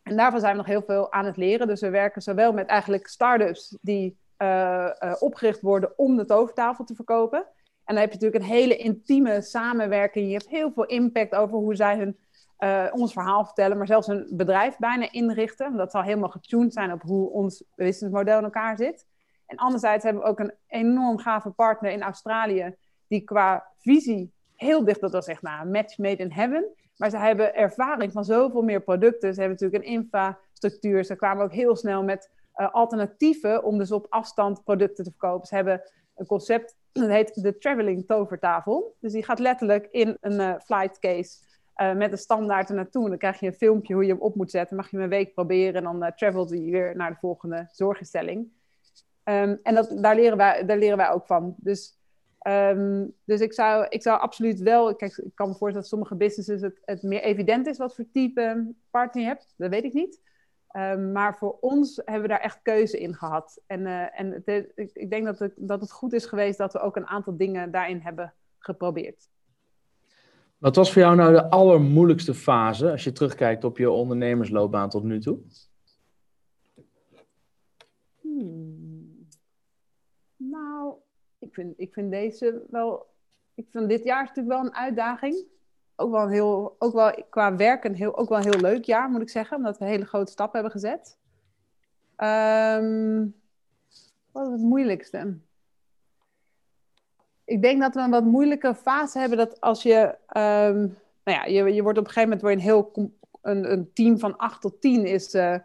En 0.02 0.16
daarvan 0.16 0.40
zijn 0.40 0.52
we 0.52 0.58
nog 0.58 0.66
heel 0.66 0.82
veel 0.82 1.12
aan 1.12 1.24
het 1.24 1.36
leren. 1.36 1.66
Dus 1.66 1.80
we 1.80 1.90
werken 1.90 2.22
zowel 2.22 2.52
met 2.52 2.66
eigenlijk 2.66 3.06
start-ups 3.06 3.76
die 3.80 4.18
uh, 4.38 4.90
uh, 5.00 5.12
opgericht 5.18 5.60
worden 5.60 5.98
om 5.98 6.16
de 6.16 6.24
tovertafel 6.24 6.84
te 6.84 6.94
verkopen. 6.94 7.38
En 7.84 7.94
dan 7.94 7.96
heb 7.96 8.12
je 8.12 8.18
natuurlijk 8.18 8.44
een 8.44 8.56
hele 8.56 8.76
intieme 8.76 9.42
samenwerking. 9.42 10.26
Je 10.26 10.32
hebt 10.32 10.48
heel 10.48 10.72
veel 10.72 10.84
impact 10.84 11.34
over 11.34 11.56
hoe 11.56 11.74
zij 11.74 11.96
hun, 11.96 12.18
ons 12.92 13.12
verhaal 13.12 13.44
vertellen, 13.44 13.76
maar 13.76 13.86
zelfs 13.86 14.06
hun 14.06 14.28
bedrijf 14.30 14.78
bijna 14.78 15.12
inrichten. 15.12 15.76
Dat 15.76 15.90
zal 15.90 16.02
helemaal 16.02 16.28
getuned 16.28 16.72
zijn 16.72 16.92
op 16.92 17.02
hoe 17.02 17.30
ons 17.30 17.64
businessmodel 17.74 18.38
in 18.38 18.44
elkaar 18.44 18.76
zit. 18.76 19.06
En 19.46 19.56
anderzijds 19.56 20.04
hebben 20.04 20.22
we 20.22 20.28
ook 20.28 20.40
een 20.40 20.54
enorm 20.66 21.18
gave 21.18 21.50
partner 21.50 21.90
in 21.90 22.02
Australië, 22.02 22.74
die 23.06 23.24
qua 23.24 23.66
visie 23.78 24.32
heel 24.54 24.84
dicht, 24.84 25.00
dat 25.00 25.12
was 25.12 25.26
echt 25.26 25.42
nou, 25.42 25.60
een 25.60 25.70
match 25.70 25.98
made 25.98 26.22
in 26.22 26.32
heaven. 26.32 26.66
Maar 26.96 27.10
ze 27.10 27.16
hebben 27.16 27.54
ervaring 27.54 28.12
van 28.12 28.24
zoveel 28.24 28.62
meer 28.62 28.80
producten. 28.80 29.34
Ze 29.34 29.40
hebben 29.40 29.58
natuurlijk 29.60 29.84
een 29.84 29.92
infrastructuur. 29.92 31.04
Ze 31.04 31.16
kwamen 31.16 31.44
ook 31.44 31.52
heel 31.52 31.76
snel 31.76 32.02
met 32.02 32.30
uh, 32.56 32.74
alternatieven 32.74 33.64
om 33.64 33.78
dus 33.78 33.92
op 33.92 34.06
afstand 34.08 34.64
producten 34.64 35.04
te 35.04 35.10
verkopen. 35.10 35.46
Ze 35.46 35.54
hebben 35.54 35.82
een 36.14 36.26
concept, 36.26 36.76
dat 36.92 37.08
heet 37.08 37.42
de 37.42 37.58
Traveling 37.58 38.06
Tovertafel. 38.06 38.96
Dus 39.00 39.12
die 39.12 39.24
gaat 39.24 39.38
letterlijk 39.38 39.88
in 39.90 40.16
een 40.20 40.40
uh, 40.40 40.54
flight 40.58 40.98
case 40.98 41.38
uh, 41.76 41.94
met 41.94 42.12
een 42.12 42.18
standaard 42.18 42.68
er 42.68 42.74
naartoe. 42.74 43.02
En 43.04 43.08
dan 43.08 43.18
krijg 43.18 43.40
je 43.40 43.46
een 43.46 43.52
filmpje 43.52 43.94
hoe 43.94 44.04
je 44.04 44.12
hem 44.12 44.20
op 44.20 44.34
moet 44.34 44.50
zetten. 44.50 44.76
Mag 44.76 44.90
je 44.90 44.96
hem 44.96 45.04
een 45.04 45.10
week 45.10 45.34
proberen 45.34 45.74
en 45.74 45.98
dan 45.98 46.12
travelt 46.14 46.50
hij 46.50 46.60
weer 46.60 46.96
naar 46.96 47.10
de 47.10 47.18
volgende 47.20 47.68
zorginstelling. 47.70 48.48
Um, 49.28 49.60
en 49.62 49.74
dat, 49.74 49.92
daar, 50.02 50.14
leren 50.14 50.36
wij, 50.36 50.66
daar 50.66 50.78
leren 50.78 50.96
wij 50.96 51.10
ook 51.10 51.26
van. 51.26 51.54
Dus, 51.58 51.98
um, 52.48 53.14
dus 53.24 53.40
ik, 53.40 53.52
zou, 53.52 53.86
ik 53.88 54.02
zou 54.02 54.20
absoluut 54.20 54.60
wel... 54.60 54.96
Kijk, 54.96 55.16
ik 55.16 55.34
kan 55.34 55.48
me 55.48 55.54
voorstellen 55.54 55.80
dat 55.80 55.86
sommige 55.86 56.14
businesses 56.14 56.60
het, 56.60 56.80
het 56.84 57.02
meer 57.02 57.22
evident 57.22 57.66
is 57.66 57.78
wat 57.78 57.94
voor 57.94 58.04
type 58.12 58.74
partner 58.90 59.22
je 59.22 59.28
hebt. 59.28 59.54
Dat 59.56 59.70
weet 59.70 59.84
ik 59.84 59.92
niet. 59.92 60.20
Um, 60.76 61.12
maar 61.12 61.36
voor 61.36 61.56
ons 61.60 62.00
hebben 62.04 62.22
we 62.22 62.28
daar 62.28 62.40
echt 62.40 62.58
keuze 62.62 62.98
in 62.98 63.14
gehad. 63.14 63.60
En, 63.66 63.80
uh, 63.80 64.20
en 64.20 64.42
het, 64.44 64.72
ik, 64.74 64.90
ik, 64.92 65.10
denk 65.10 65.24
dat 65.24 65.38
het, 65.38 65.52
dat 65.56 65.80
het 65.80 65.92
goed 65.92 66.12
is 66.12 66.26
geweest 66.26 66.58
dat 66.58 66.72
we 66.72 66.78
ook 66.78 66.96
een 66.96 67.06
aantal 67.06 67.36
dingen 67.36 67.70
daarin 67.70 68.00
hebben 68.00 68.34
geprobeerd. 68.58 69.28
Wat 70.58 70.76
was 70.76 70.92
voor 70.92 71.02
jou 71.02 71.16
nou 71.16 71.32
de 71.32 71.50
allermoeilijkste 71.50 72.34
fase 72.34 72.90
als 72.90 73.04
je 73.04 73.12
terugkijkt 73.12 73.64
op 73.64 73.78
je 73.78 73.90
ondernemersloopbaan 73.90 74.88
tot 74.88 75.02
nu 75.02 75.20
toe? 75.20 75.38
Hmm. 78.20 78.75
Ik 81.46 81.54
vind, 81.54 81.74
ik 81.76 81.92
vind 81.92 82.10
deze 82.10 82.62
wel. 82.70 83.06
Ik 83.54 83.66
vind 83.70 83.88
dit 83.88 84.04
jaar 84.04 84.22
natuurlijk 84.22 84.56
wel 84.56 84.64
een 84.64 84.74
uitdaging. 84.74 85.44
Ook 85.96 86.10
wel, 86.10 86.28
heel, 86.28 86.76
ook 86.78 86.92
wel 86.92 87.24
qua 87.30 87.56
werk 87.56 87.84
een 87.84 87.94
heel, 87.94 88.16
ook 88.16 88.28
wel 88.28 88.38
heel 88.38 88.60
leuk 88.60 88.84
jaar, 88.84 89.10
moet 89.10 89.20
ik 89.20 89.30
zeggen. 89.30 89.56
Omdat 89.56 89.78
we 89.78 89.84
een 89.84 89.90
hele 89.90 90.04
grote 90.04 90.32
stap 90.32 90.52
hebben 90.52 90.70
gezet. 90.70 91.18
Um, 92.16 93.34
wat 94.32 94.46
is 94.46 94.52
het 94.52 94.60
moeilijkste? 94.60 95.38
Ik 97.44 97.62
denk 97.62 97.80
dat 97.80 97.94
we 97.94 98.00
een 98.00 98.10
wat 98.10 98.24
moeilijke 98.24 98.74
fase 98.74 99.18
hebben. 99.18 99.38
Dat 99.38 99.60
als 99.60 99.82
je. 99.82 100.14
Um, 100.36 100.96
nou 101.24 101.38
ja, 101.38 101.44
je, 101.44 101.74
je 101.74 101.82
wordt 101.82 101.98
op 101.98 102.04
een 102.04 102.12
gegeven 102.12 102.36
moment. 102.36 102.40
Je 102.40 102.52
een 102.52 102.72
heel. 102.72 103.10
Een, 103.42 103.72
een 103.72 103.92
team 103.92 104.18
van 104.18 104.36
8 104.36 104.60
tot 104.60 104.80
10 104.80 105.04
is. 105.04 105.34
Uh, 105.34 105.56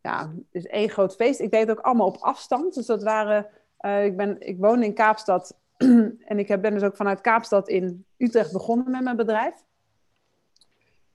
ja, 0.00 0.32
is 0.50 0.66
één 0.66 0.88
groot 0.88 1.14
feest. 1.14 1.40
Ik 1.40 1.50
deed 1.50 1.68
het 1.68 1.78
ook 1.78 1.84
allemaal 1.84 2.06
op 2.06 2.16
afstand. 2.16 2.74
Dus 2.74 2.86
dat 2.86 3.02
waren 3.02 3.46
uh, 3.80 4.04
ik, 4.04 4.16
ben, 4.16 4.36
ik 4.40 4.58
woon 4.58 4.82
in 4.82 4.94
Kaapstad 4.94 5.56
en 6.30 6.38
ik 6.38 6.60
ben 6.60 6.72
dus 6.72 6.82
ook 6.82 6.96
vanuit 6.96 7.20
Kaapstad 7.20 7.68
in 7.68 8.04
Utrecht 8.16 8.52
begonnen 8.52 8.90
met 8.90 9.02
mijn 9.02 9.16
bedrijf. 9.16 9.54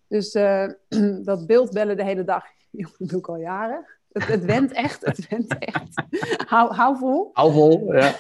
Dus 0.08 0.36
uh, 0.36 0.70
dat 1.30 1.46
beeldbellen 1.46 1.98
de 1.98 2.04
hele 2.04 2.24
dag, 2.24 2.46
dat 2.72 3.10
doe 3.10 3.20
ik 3.20 3.28
al 3.28 3.38
jaren. 3.38 3.86
Het, 4.12 4.28
het 4.28 4.46
went 4.46 4.72
echt, 4.72 5.06
het 5.06 5.28
went 5.30 5.58
echt. 5.58 6.04
hou, 6.52 6.74
hou 6.74 6.98
vol. 6.98 7.30
Hou 7.34 7.52
vol, 7.52 7.94
ja. 7.94 8.16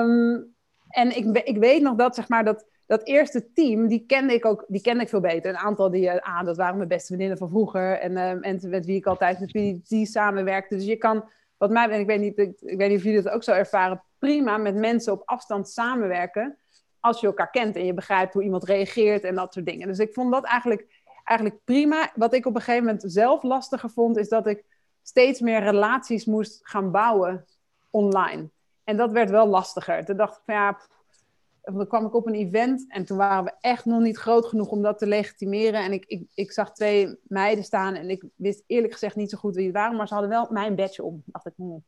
um, 0.00 0.54
en 0.88 1.16
ik, 1.16 1.38
ik 1.38 1.56
weet 1.56 1.82
nog 1.82 1.96
dat, 1.96 2.14
zeg 2.14 2.28
maar, 2.28 2.44
dat, 2.44 2.66
dat 2.86 3.06
eerste 3.06 3.52
team, 3.52 3.88
die 3.88 4.04
kende 4.06 4.34
ik 4.34 4.44
ook 4.44 4.64
die 4.68 4.80
kende 4.80 5.02
ik 5.02 5.08
veel 5.08 5.20
beter. 5.20 5.50
Een 5.50 5.56
aantal 5.56 5.90
die, 5.90 6.10
ah, 6.10 6.44
dat 6.44 6.56
waren 6.56 6.76
mijn 6.76 6.88
beste 6.88 7.06
vriendinnen 7.06 7.38
van 7.38 7.48
vroeger. 7.48 7.98
En, 7.98 8.12
uh, 8.12 8.46
en 8.46 8.60
met 8.70 8.86
wie 8.86 8.96
ik 8.96 9.06
altijd 9.06 9.40
met 9.40 9.52
wie 9.52 9.80
die 9.84 10.06
samenwerkte. 10.06 10.74
Dus 10.74 10.84
je 10.84 10.96
kan 10.96 11.24
wat 11.62 11.70
mij, 11.70 11.88
en 11.88 12.00
ik 12.00 12.06
weet 12.06 12.20
niet, 12.20 12.38
ik, 12.38 12.56
weet 12.60 12.88
niet 12.88 12.98
of 12.98 13.04
jullie 13.04 13.22
dat 13.22 13.32
ook 13.32 13.42
zo 13.42 13.52
ervaren, 13.52 14.02
prima 14.18 14.56
met 14.56 14.74
mensen 14.74 15.12
op 15.12 15.22
afstand 15.24 15.68
samenwerken. 15.68 16.58
Als 17.00 17.20
je 17.20 17.26
elkaar 17.26 17.50
kent 17.50 17.76
en 17.76 17.84
je 17.84 17.94
begrijpt 17.94 18.34
hoe 18.34 18.42
iemand 18.42 18.64
reageert 18.64 19.24
en 19.24 19.34
dat 19.34 19.52
soort 19.52 19.66
dingen. 19.66 19.88
Dus 19.88 19.98
ik 19.98 20.12
vond 20.12 20.32
dat 20.32 20.44
eigenlijk, 20.44 21.02
eigenlijk 21.24 21.64
prima. 21.64 22.10
Wat 22.14 22.34
ik 22.34 22.46
op 22.46 22.54
een 22.54 22.60
gegeven 22.60 22.84
moment 22.84 23.02
zelf 23.06 23.42
lastiger 23.42 23.90
vond, 23.90 24.16
is 24.16 24.28
dat 24.28 24.46
ik 24.46 24.64
steeds 25.02 25.40
meer 25.40 25.60
relaties 25.60 26.24
moest 26.24 26.60
gaan 26.62 26.90
bouwen 26.90 27.44
online. 27.90 28.50
En 28.84 28.96
dat 28.96 29.12
werd 29.12 29.30
wel 29.30 29.46
lastiger. 29.46 30.04
Toen 30.04 30.16
dacht 30.16 30.36
ik 30.36 30.42
van 30.44 30.54
ja, 30.54 30.80
kwam 31.62 32.06
ik 32.06 32.14
op 32.14 32.26
een 32.26 32.34
event 32.34 32.84
en 32.88 33.04
toen 33.04 33.16
waren 33.16 33.44
we 33.44 33.52
echt 33.60 33.84
nog 33.84 34.00
niet 34.00 34.16
groot 34.16 34.46
genoeg 34.46 34.68
om 34.68 34.82
dat 34.82 34.98
te 34.98 35.06
legitimeren. 35.06 35.84
En 35.84 35.92
ik, 35.92 36.04
ik, 36.06 36.26
ik 36.34 36.52
zag 36.52 36.72
twee 36.72 37.18
meiden 37.22 37.64
staan 37.64 37.94
en 37.94 38.10
ik 38.10 38.24
wist 38.36 38.64
eerlijk 38.66 38.92
gezegd 38.92 39.16
niet 39.16 39.30
zo 39.30 39.38
goed 39.38 39.54
wie 39.54 39.66
het 39.66 39.74
waren, 39.74 39.96
maar 39.96 40.08
ze 40.08 40.14
hadden 40.14 40.32
wel 40.32 40.48
mijn 40.50 40.74
badge 40.74 41.02
om. 41.02 41.22
dacht 41.26 41.46
ik, 41.46 41.52
hm, 41.56 41.78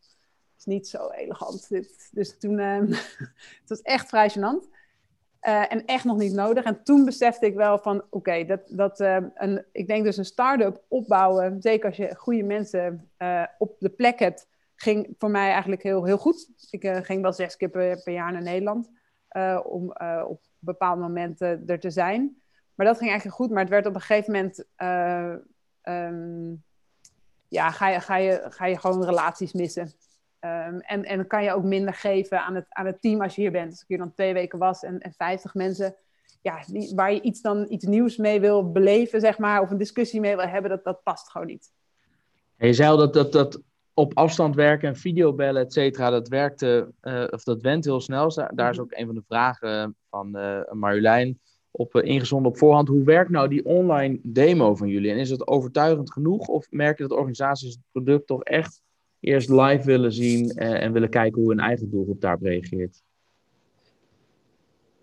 is 0.59 0.65
niet 0.65 0.89
zo 0.89 1.09
elegant. 1.09 1.69
Dus 2.13 2.39
toen, 2.39 2.59
uh, 2.59 2.79
het 3.61 3.69
was 3.69 3.83
echt 3.83 4.09
vrij 4.09 4.31
gênant. 4.31 4.73
Uh, 5.43 5.73
en 5.73 5.85
echt 5.85 6.05
nog 6.05 6.17
niet 6.17 6.33
nodig. 6.33 6.65
En 6.65 6.83
toen 6.83 7.05
besefte 7.05 7.47
ik 7.47 7.55
wel 7.55 7.79
van, 7.79 8.05
oké, 8.11 8.45
dat, 8.45 8.61
dat 8.69 9.01
uh, 9.01 9.17
een, 9.35 9.65
ik 9.73 9.87
denk 9.87 10.05
dus 10.05 10.17
een 10.17 10.25
start-up 10.25 10.83
opbouwen, 10.89 11.63
zeker 11.63 11.87
als 11.87 11.97
je 11.97 12.15
goede 12.15 12.43
mensen 12.43 13.11
op 13.59 13.77
de 13.79 13.89
plek 13.89 14.19
hebt, 14.19 14.47
ging 14.75 15.15
voor 15.19 15.31
mij 15.31 15.51
eigenlijk 15.51 15.83
heel, 15.83 16.05
heel 16.05 16.19
goed. 16.19 16.49
Ik 16.71 16.87
ging 17.03 17.23
wel 17.23 17.33
zes 17.33 17.57
keer 17.57 17.71
per 17.71 18.13
jaar 18.13 18.33
naar 18.33 18.43
Nederland 18.43 18.91
om 19.65 19.93
op 20.27 20.41
bepaalde 20.59 21.01
momenten 21.01 21.63
er 21.67 21.81
te 21.81 21.91
zijn. 21.91 22.43
Maar 22.75 22.87
dat 22.87 22.97
ging 22.97 23.11
eigenlijk 23.11 23.39
goed, 23.41 23.51
maar 23.51 23.61
het 23.61 23.71
werd 23.71 23.87
op 23.87 23.95
een 23.95 24.01
gegeven 24.01 24.33
moment, 24.33 24.65
um, 25.83 26.63
ja, 27.49 27.71
ga 27.71 27.89
je, 27.89 28.01
ga, 28.01 28.17
je, 28.17 28.47
ga 28.49 28.67
je 28.67 28.79
gewoon 28.79 29.05
relaties 29.05 29.53
missen. 29.53 29.93
Um, 30.41 30.81
en, 30.81 31.05
en 31.05 31.27
kan 31.27 31.45
je 31.45 31.53
ook 31.53 31.65
minder 31.65 31.95
geven 31.95 32.45
aan 32.45 32.55
het, 32.55 32.67
aan 32.69 32.87
het 32.87 33.01
team 33.01 33.23
als 33.23 33.35
je 33.35 33.41
hier 33.41 33.51
bent. 33.51 33.71
Als 33.71 33.81
ik 33.81 33.89
hier 33.89 33.99
dan 33.99 34.13
twee 34.13 34.33
weken 34.33 34.59
was 34.59 34.83
en, 34.83 34.99
en 34.99 35.13
50 35.13 35.55
mensen, 35.55 35.97
ja, 36.41 36.65
die, 36.67 36.95
waar 36.95 37.13
je 37.13 37.21
iets, 37.21 37.41
dan, 37.41 37.67
iets 37.69 37.85
nieuws 37.85 38.17
mee 38.17 38.41
wil 38.41 38.73
beleven, 38.73 39.21
zeg 39.21 39.39
maar, 39.39 39.61
of 39.61 39.71
een 39.71 39.79
discussie 39.79 40.21
mee 40.21 40.37
wil 40.37 40.47
hebben, 40.47 40.71
dat, 40.71 40.85
dat 40.85 41.03
past 41.03 41.31
gewoon 41.31 41.47
niet. 41.47 41.73
En 42.57 42.67
je 42.67 42.73
zei 42.73 42.91
al 42.91 42.97
dat, 42.97 43.13
dat, 43.13 43.33
dat 43.33 43.63
op 43.95 44.15
afstand 44.15 44.55
werken 44.55 44.89
en 44.89 44.97
videobellen, 44.97 45.63
et 45.63 45.73
cetera, 45.73 46.11
dat 46.11 46.29
werkte, 46.29 46.93
uh, 47.03 47.25
of 47.31 47.43
dat 47.43 47.63
went 47.63 47.85
heel 47.85 48.01
snel. 48.01 48.35
Daar 48.55 48.71
is 48.71 48.81
ook 48.81 48.93
een 48.93 49.07
van 49.07 49.15
de 49.15 49.23
vragen 49.27 49.97
van 50.11 50.37
uh, 50.37 50.73
Marjolein 50.73 51.39
op 51.71 51.95
uh, 51.95 52.05
ingezonden 52.05 52.51
op 52.51 52.59
voorhand. 52.59 52.89
Hoe 52.89 53.05
werkt 53.05 53.31
nou 53.31 53.49
die 53.49 53.65
online 53.65 54.19
demo 54.23 54.75
van 54.75 54.89
jullie? 54.89 55.11
En 55.11 55.19
is 55.19 55.31
het 55.31 55.47
overtuigend 55.47 56.13
genoeg? 56.13 56.49
Of 56.49 56.67
merk 56.71 56.99
je 56.99 57.03
dat 57.03 57.19
organisaties 57.19 57.71
het 57.71 57.83
product 57.93 58.27
toch 58.27 58.43
echt 58.43 58.83
eerst 59.21 59.49
live 59.49 59.85
willen 59.85 60.13
zien 60.13 60.51
en, 60.51 60.81
en 60.81 60.93
willen 60.93 61.11
kijken 61.11 61.41
hoe 61.41 61.51
hun 61.51 61.61
eigen 61.61 61.91
doelgroep 61.91 62.21
daarop 62.21 62.43
reageert? 62.43 63.03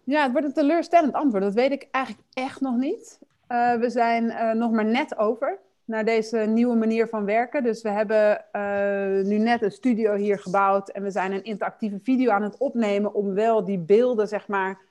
Ja, 0.03 0.23
het 0.23 0.31
wordt 0.31 0.47
een 0.47 0.53
teleurstellend 0.53 1.13
antwoord. 1.13 1.43
Dat 1.43 1.53
weet 1.53 1.71
ik 1.71 1.87
eigenlijk 1.91 2.25
echt 2.33 2.61
nog 2.61 2.77
niet. 2.77 3.19
We 3.79 3.85
zijn 3.87 4.57
nog 4.57 4.71
maar 4.71 4.85
net 4.85 5.17
over 5.17 5.59
naar 5.85 6.05
deze 6.05 6.37
nieuwe 6.37 6.75
manier 6.75 7.07
van 7.07 7.25
werken. 7.25 7.63
Dus 7.63 7.81
we 7.81 7.89
hebben 7.89 8.45
uh, 8.55 9.25
nu 9.25 9.37
net 9.37 9.61
een 9.61 9.71
studio 9.71 10.15
hier 10.15 10.39
gebouwd 10.39 10.89
en 10.89 11.03
we 11.03 11.11
zijn 11.11 11.31
een 11.31 11.43
interactieve 11.43 11.99
video 12.03 12.31
aan 12.31 12.43
het 12.43 12.57
opnemen 12.57 13.13
om 13.13 13.33
wel 13.33 13.65
die 13.65 13.79
beelden, 13.79 14.27
zeg 14.27 14.47
maar, 14.47 14.81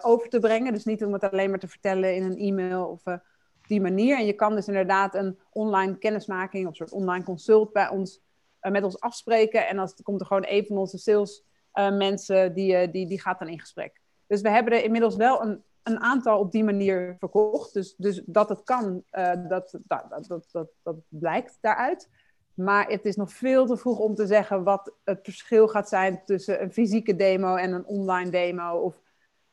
over 0.00 0.28
te 0.28 0.38
brengen. 0.38 0.72
Dus 0.72 0.84
niet 0.84 1.04
om 1.04 1.12
het 1.12 1.30
alleen 1.30 1.50
maar 1.50 1.58
te 1.58 1.68
vertellen 1.68 2.14
in 2.14 2.22
een 2.22 2.38
e-mail 2.38 2.86
of 2.86 3.06
op 3.06 3.66
die 3.66 3.80
manier. 3.80 4.18
En 4.18 4.26
je 4.26 4.32
kan 4.32 4.54
dus 4.54 4.68
inderdaad 4.68 5.14
een 5.14 5.38
online 5.52 5.98
kennismaking 5.98 6.64
of 6.64 6.70
een 6.70 6.76
soort 6.76 6.92
online 6.92 7.24
consult 7.24 7.72
bij 7.72 7.88
ons 7.88 8.20
met 8.60 8.84
ons 8.84 9.00
afspreken. 9.00 9.68
En 9.68 9.76
dan 9.76 9.92
komt 10.02 10.20
er 10.20 10.26
gewoon 10.26 10.46
een 10.46 10.66
van 10.66 10.76
onze 10.76 10.98
sales 10.98 11.44
mensen, 11.72 12.54
die, 12.54 12.90
die, 12.90 13.06
die 13.06 13.20
gaat 13.20 13.38
dan 13.38 13.48
in 13.48 13.60
gesprek. 13.60 14.00
Dus 14.26 14.40
we 14.40 14.50
hebben 14.50 14.72
er 14.72 14.84
inmiddels 14.84 15.16
wel 15.16 15.42
een, 15.42 15.62
een 15.84 16.00
aantal 16.00 16.38
op 16.38 16.52
die 16.52 16.64
manier 16.64 17.16
verkocht. 17.18 17.72
Dus, 17.72 17.94
dus 17.96 18.22
dat 18.26 18.48
het 18.48 18.62
kan, 18.62 19.04
dat, 19.10 19.48
dat, 19.48 19.80
dat, 19.86 20.26
dat, 20.28 20.48
dat, 20.52 20.68
dat 20.82 20.96
blijkt 21.08 21.58
daaruit. 21.60 22.08
Maar 22.54 22.88
het 22.88 23.04
is 23.04 23.16
nog 23.16 23.32
veel 23.32 23.66
te 23.66 23.76
vroeg 23.76 23.98
om 23.98 24.14
te 24.14 24.26
zeggen 24.26 24.62
wat 24.62 24.92
het 25.04 25.18
verschil 25.22 25.68
gaat 25.68 25.88
zijn 25.88 26.22
tussen 26.24 26.62
een 26.62 26.72
fysieke 26.72 27.16
demo 27.16 27.54
en 27.54 27.72
een 27.72 27.86
online 27.86 28.30
demo. 28.30 28.78
Of, 28.78 28.94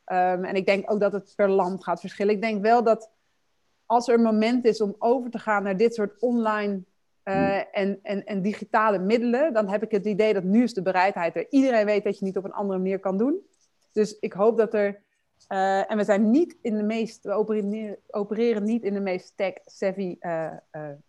um, 0.05 0.43
en 0.43 0.55
ik 0.55 0.65
denk 0.65 0.91
ook 0.91 0.99
dat 0.99 1.11
het 1.11 1.33
per 1.35 1.49
land 1.49 1.83
gaat 1.83 1.99
verschillen. 1.99 2.33
Ik 2.33 2.41
denk 2.41 2.61
wel 2.61 2.83
dat 2.83 3.11
als 3.85 4.07
er 4.07 4.13
een 4.13 4.21
moment 4.21 4.65
is 4.65 4.81
om 4.81 4.95
over 4.99 5.29
te 5.29 5.39
gaan 5.39 5.63
naar 5.63 5.77
dit 5.77 5.95
soort 5.95 6.21
online 6.21 6.83
uh, 7.23 7.77
en, 7.77 7.99
en, 8.03 8.25
en 8.25 8.41
digitale 8.41 8.99
middelen, 8.99 9.53
dan 9.53 9.67
heb 9.67 9.83
ik 9.83 9.91
het 9.91 10.05
idee 10.05 10.33
dat 10.33 10.43
nu 10.43 10.63
is 10.63 10.73
de 10.73 10.81
bereidheid 10.81 11.35
er. 11.35 11.47
Iedereen 11.49 11.85
weet 11.85 12.03
dat 12.03 12.19
je 12.19 12.25
niet 12.25 12.37
op 12.37 12.43
een 12.43 12.53
andere 12.53 12.79
manier 12.79 12.99
kan 12.99 13.17
doen. 13.17 13.39
Dus 13.91 14.19
ik 14.19 14.33
hoop 14.33 14.57
dat 14.57 14.73
er. 14.73 15.01
Uh, 15.49 15.91
en 15.91 15.97
we 15.97 16.03
zijn 16.03 16.29
niet 16.29 16.57
in 16.61 16.77
de 16.77 16.83
meest. 16.83 17.23
We 17.23 17.31
opereren, 17.31 17.97
opereren 18.09 18.63
niet 18.63 18.83
in 18.83 18.93
de 18.93 18.99
meest 18.99 19.37
tech-savvy 19.37 20.15
uh, 20.19 20.51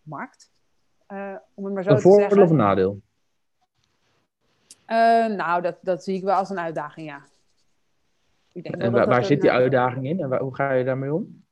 markt. 0.01 0.51
om 1.53 1.65
het 1.65 1.73
maar 1.73 1.83
zo 1.83 1.89
een 1.89 1.95
te 1.95 2.01
zeggen. 2.01 2.01
Voordeel 2.01 2.43
of 2.43 2.49
een 2.49 2.55
nadeel? 2.55 3.01
nou, 5.37 5.61
dat, 5.61 5.77
dat 5.81 6.03
zie 6.03 6.15
ik 6.15 6.23
wel 6.23 6.35
als 6.35 6.49
een 6.49 6.59
uitdaging, 6.59 7.07
ja. 7.07 7.21
Ik 8.53 8.63
denk 8.63 8.75
en 8.75 8.91
waar, 8.91 9.07
waar 9.07 9.25
zit 9.25 9.41
die 9.41 9.51
uitdaging 9.51 10.05
in 10.05 10.19
en 10.19 10.29
waar, 10.29 10.39
hoe 10.39 10.55
ga 10.55 10.71
je 10.71 10.83
daarmee 10.83 11.13
om? 11.13 11.43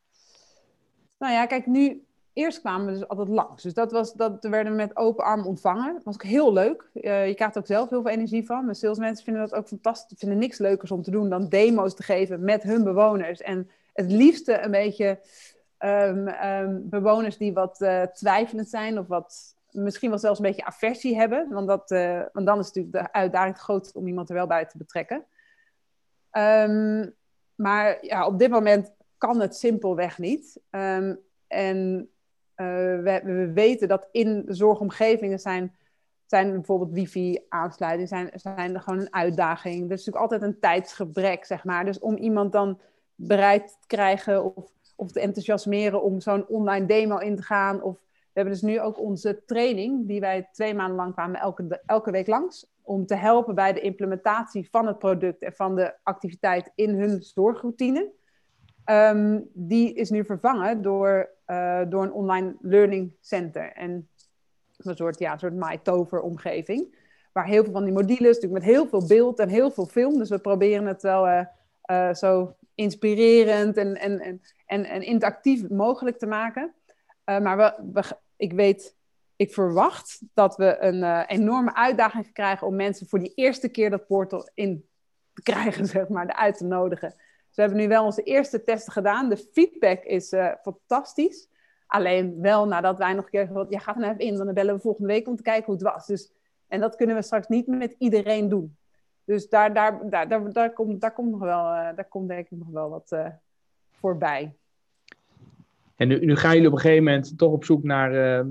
Nou 1.20 1.34
ja, 1.34 1.46
kijk, 1.46 1.66
nu 1.66 2.04
eerst 2.34 2.60
kwamen 2.60 2.86
we 2.86 2.92
dus 2.92 3.08
altijd 3.08 3.28
langs. 3.28 3.64
Dus 3.64 3.74
dat, 3.74 3.92
was, 3.92 4.14
dat 4.14 4.44
werden 4.44 4.72
we 4.72 4.78
met 4.78 4.98
open 4.98 5.24
arm 5.24 5.46
ontvangen. 5.46 5.94
Dat 5.94 6.04
was 6.04 6.14
ook 6.14 6.24
heel 6.24 6.54
leuk. 6.54 6.90
Uh, 6.94 7.28
je 7.28 7.34
krijgt 7.34 7.58
ook 7.58 7.66
zelf 7.66 7.90
heel 7.90 8.02
veel 8.02 8.12
energie 8.12 8.46
van. 8.46 8.64
Mijn 8.64 8.76
salesmensen 8.76 9.24
vinden 9.24 9.42
dat 9.42 9.54
ook 9.54 9.68
fantastisch. 9.68 10.20
Vinden 10.20 10.38
niks 10.38 10.58
leukers 10.58 10.92
om 10.92 11.02
te 11.02 11.12
doen 11.12 11.30
dan 11.30 11.50
demo's 11.50 11.96
te 11.96 12.04
geven 12.04 12.44
met 12.44 12.64
hun 12.64 12.84
bewoners. 12.84 13.42
En 13.42 13.70
het 13.94 14.12
liefste 14.12 14.60
een 14.60 14.72
beetje 14.72 15.20
um, 15.80 16.90
bewoners 16.90 17.38
die 17.38 17.54
wat 17.54 17.82
uh, 17.82 18.02
twijfelend 18.02 18.70
zijn 18.70 19.00
of 19.00 19.08
wat 19.08 19.56
misschien 19.72 20.10
wel 20.10 20.20
zelfs 20.20 20.40
een 20.40 20.46
beetje 20.46 20.66
aversie 20.66 21.16
hebben. 21.16 21.48
Want, 21.50 21.68
dat, 21.68 21.92
uh, 21.92 22.22
want 22.34 22.46
dan 22.46 22.60
is 22.60 22.66
natuurlijk 22.66 22.94
de 22.94 23.14
uitdaging 23.14 23.54
het 23.54 23.64
grootst 23.64 23.96
om 23.96 24.08
iemand 24.08 24.30
er 24.30 24.36
wel 24.36 24.48
bij 24.48 24.66
te 24.66 24.78
betrekken. 24.78 25.26
Um, 26.32 27.16
maar 27.56 28.06
ja, 28.06 28.26
op 28.26 28.40
dit 28.40 28.50
moment 28.50 28.92
kan 29.18 29.40
het 29.40 29.56
simpelweg 29.56 30.18
niet. 30.18 30.60
en 31.48 32.11
we, 33.03 33.22
we, 33.24 33.51
weten 33.53 33.88
dat 33.88 34.07
in 34.12 34.43
zorgomgevingen 34.47 35.39
zijn, 35.39 35.76
zijn 36.26 36.51
bijvoorbeeld 36.51 36.91
wifi-aansluitingen, 36.91 38.07
zijn, 38.07 38.30
zijn 38.34 38.74
er 38.74 38.82
gewoon 38.82 38.99
een 38.99 39.14
uitdaging. 39.14 39.76
Er 39.76 39.82
is 39.84 40.05
natuurlijk 40.05 40.32
altijd 40.32 40.41
een 40.41 40.59
tijdsgebrek, 40.59 41.45
zeg 41.45 41.64
maar. 41.64 41.86
Dus 41.86 41.99
om 41.99 42.18
iemand 42.18 42.51
dan 42.51 42.80
bereid 43.16 43.68
te 43.68 43.88
krijgen 43.88 44.55
of, 44.55 44.72
of 44.95 45.12
te 45.12 45.20
enthousiasmeren 45.20 46.03
om 46.03 46.22
zo'n 46.22 46.47
online 46.47 46.86
demo 46.86 47.18
in 47.18 47.36
te 47.36 47.43
gaan. 47.43 47.82
Of 47.82 47.95
we 47.99 48.39
hebben 48.39 48.53
dus 48.53 48.62
nu 48.62 48.82
ook 48.82 48.99
onze 48.99 49.43
training, 49.45 50.07
die 50.07 50.20
wij 50.20 50.49
twee 50.51 50.74
maanden 50.74 50.95
lang 50.95 51.14
kwamen 51.14 51.39
elke, 51.39 51.82
elke 51.86 52.12
week 52.12 52.28
langs. 52.28 52.70
Om 52.82 53.05
te 53.05 53.16
helpen 53.16 53.55
bij 53.55 53.74
de 53.74 53.82
implementatie 53.82 54.70
van 54.70 54.88
het 54.88 54.97
product 54.97 55.41
en 55.41 55.53
van 55.53 55.76
de 55.76 55.95
activiteit 56.03 56.72
in 56.76 56.89
hun 56.89 57.22
zorgroutine. 57.22 58.12
Um, 58.86 59.50
die 59.54 59.94
is 59.94 60.10
nu 60.10 60.26
vervangen 60.26 60.82
door, 60.82 61.30
uh, 61.48 61.82
door 61.90 62.04
een 62.04 62.14
online 62.14 62.56
learning 62.62 63.12
center. 63.20 63.72
En 63.74 64.10
een 64.78 64.96
soort, 64.96 65.20
ja, 65.20 65.38
soort 65.38 65.54
MyTover 65.54 66.22
omgeving. 66.22 66.96
Waar 67.32 67.46
heel 67.46 67.64
veel 67.64 67.74
van 67.74 67.84
die 67.84 67.94
modules, 67.94 68.20
natuurlijk 68.20 68.54
met 68.54 68.64
heel 68.64 68.88
veel 68.88 69.08
beeld 69.08 69.40
en 69.40 69.50
heel 69.50 69.72
veel 69.72 69.86
film. 69.86 70.18
Dus 70.18 70.30
we 70.30 70.40
proberen 70.40 70.86
het 70.86 71.02
wel 71.02 71.28
uh, 71.28 71.46
uh, 71.86 72.14
zo 72.14 72.56
inspirerend 72.76 73.78
en, 73.78 73.96
en, 73.96 74.42
en, 74.66 74.86
en, 74.86 75.02
interactief 75.02 75.70
mogelijk 75.70 76.18
te 76.18 76.26
maken. 76.26 76.74
maar 77.26 77.58
we, 77.94 78.04
ik 78.36 78.54
weet, 78.54 78.96
ik 79.36 79.54
verwacht 79.54 80.22
dat 80.34 80.56
we 80.56 80.78
een 80.80 81.26
enorme 81.26 81.76
uitdaging 81.76 82.34
krijgen 82.34 82.68
om 82.68 82.76
mensen 82.76 83.08
voor 83.08 83.20
die 83.20 83.34
eerste 83.36 83.70
keer 83.70 83.90
dat 83.90 84.08
portal 84.08 84.50
in 84.54 84.86
te 85.34 85.42
krijgen, 85.42 85.86
zeg 85.98 86.08
maar, 86.08 86.28
eruit 86.28 86.58
te 86.58 86.66
nodigen. 86.66 87.16
Dus 87.52 87.60
we 87.60 87.70
hebben 87.70 87.82
nu 87.82 87.88
wel 87.95 88.06
onze 88.06 88.24
eerste 88.24 88.64
testen 88.64 88.93
gedaan. 88.93 89.30
De 89.30 89.38
feedback 89.38 90.04
is 90.04 90.34
uh, 90.34 90.52
fantastisch. 90.62 91.49
Alleen 91.88 92.41
wel 92.41 92.68
nadat 92.68 92.97
wij 92.97 93.14
nog 93.14 93.24
een 93.24 93.30
keer 93.30 93.66
ja, 93.70 93.80
gaat 93.80 93.97
er 93.97 94.04
even 94.04 94.20
in, 94.20 94.36
dan 94.36 94.54
bellen 94.54 94.76
we 94.76 94.82
volgende 94.82 95.08
week 95.08 95.28
om 95.28 95.36
te 95.36 95.43
kijken 95.43 95.66
hoe 95.66 95.74
het 95.74 95.84
was. 95.84 96.06
Dus, 96.06 96.32
en 96.68 96.80
dat 96.80 96.95
kunnen 96.95 97.16
we 97.16 97.22
straks 97.22 97.47
niet 97.47 97.68
met 97.68 97.95
iedereen 97.97 98.49
doen. 98.49 98.76
Dus 99.24 99.49
daar, 99.49 99.74
daar, 99.74 100.10
daar, 100.10 100.28
daar, 100.28 100.52
daar, 100.54 100.74
komt, 100.74 101.02
daar, 101.02 101.14
komt, 101.14 101.32
nog 101.32 101.39
wel, 101.39 101.66
uh, 101.66 101.89
daar 101.95 102.08
komt 102.10 102.28
denk 102.28 102.45
ik 102.45 102.58
nog 102.58 102.68
wel 102.68 102.89
wat 102.89 103.12
uh, 103.12 103.28
voorbij. 103.91 104.54
En 105.95 106.08
nu, 106.08 106.26
nu 106.26 106.36
gaan 106.36 106.54
jullie 106.54 106.68
op 106.68 106.74
een 106.74 106.80
gegeven 106.80 107.04
moment 107.04 107.38
toch 107.38 107.52
op 107.52 107.64
zoek 107.64 107.84
naar 107.84 108.45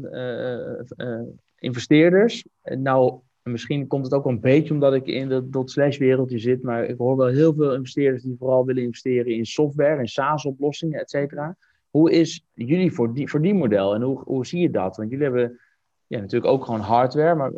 investeerders. 1.59 2.47
Nou 2.63 3.21
misschien 3.51 3.87
komt 3.87 4.05
het 4.05 4.15
ook 4.15 4.27
een 4.27 4.41
beetje 4.41 4.75
omdat 4.75 4.95
ik 4.95 5.07
in 5.07 5.29
de 5.29 5.49
dot-slash 5.49 5.99
wereldje 5.99 6.39
zit, 6.39 6.63
maar 6.63 6.85
ik 6.85 6.99
hoor 6.99 7.17
wel 7.17 7.27
heel 7.27 7.55
veel 7.55 7.75
investeerders 7.75 8.23
die 8.23 8.37
vooral 8.39 8.65
willen 8.65 8.83
investeren 8.83 9.35
in 9.35 9.47
software, 9.47 10.01
in 10.01 10.09
SaaS-oplossingen, 10.09 11.01
et 11.01 11.11
cetera. 11.11 11.57
Hoe 11.91 12.11
is 12.13 12.47
jullie 12.55 12.93
voor 12.93 13.15
die, 13.15 13.29
voor 13.29 13.43
die 13.43 13.55
model 13.55 13.95
en 13.95 14.03
hoe, 14.03 14.23
hoe 14.25 14.47
zie 14.47 14.61
je 14.61 14.71
dat? 14.71 14.97
Want 14.97 15.11
jullie 15.11 15.25
hebben 15.25 15.61
ja, 16.07 16.21
natuurlijk 16.21 16.53
ook 16.53 16.65
gewoon 16.65 16.81
hardware, 16.81 17.35
maar 17.35 17.53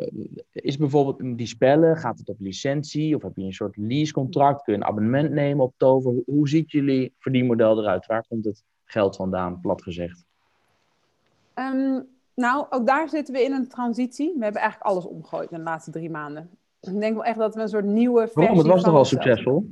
is 0.51 0.77
bijvoorbeeld 0.77 1.37
die 1.37 1.47
spellen, 1.47 1.97
gaat 1.97 2.19
het 2.19 2.29
op 2.29 2.39
licentie 2.39 3.15
of 3.15 3.21
heb 3.21 3.31
je 3.35 3.43
een 3.43 3.53
soort 3.53 3.77
leasecontract? 3.77 4.63
Kun 4.63 4.73
je 4.73 4.79
een 4.79 4.85
abonnement 4.85 5.31
nemen 5.31 5.65
op 5.65 5.73
Tover? 5.77 6.13
Hoe, 6.25 6.49
ziet 6.49 6.71
jullie 6.71 7.13
voor 7.19 7.31
die 7.31 7.43
model 7.43 7.79
eruit? 7.79 8.05
Waar 8.05 8.25
komt 8.27 8.45
het 8.45 8.63
geld 8.85 9.15
vandaan, 9.15 9.59
plat 9.59 9.81
gezegd? 9.81 10.25
Um, 11.55 12.07
nou, 12.35 12.65
ook 12.69 12.87
daar 12.87 13.09
zitten 13.09 13.33
we 13.33 13.43
in 13.43 13.51
een 13.51 13.67
transitie. 13.67 14.33
We 14.37 14.43
hebben 14.43 14.61
eigenlijk 14.61 14.91
alles 14.91 15.05
omgegooid 15.05 15.51
in 15.51 15.57
de 15.57 15.63
laatste 15.63 15.91
drie 15.91 16.09
maanden. 16.09 16.49
Ik 16.79 16.99
denk 16.99 17.13
wel 17.13 17.23
echt 17.23 17.37
dat 17.37 17.55
we 17.55 17.61
een 17.61 17.69
soort 17.69 17.85
nieuwe 17.85 18.21
versie 18.21 18.41
Waarom? 18.41 18.57
Het 18.57 18.67
was 18.67 18.83
toch 18.83 18.93
al 18.93 19.05
succesvol? 19.05 19.69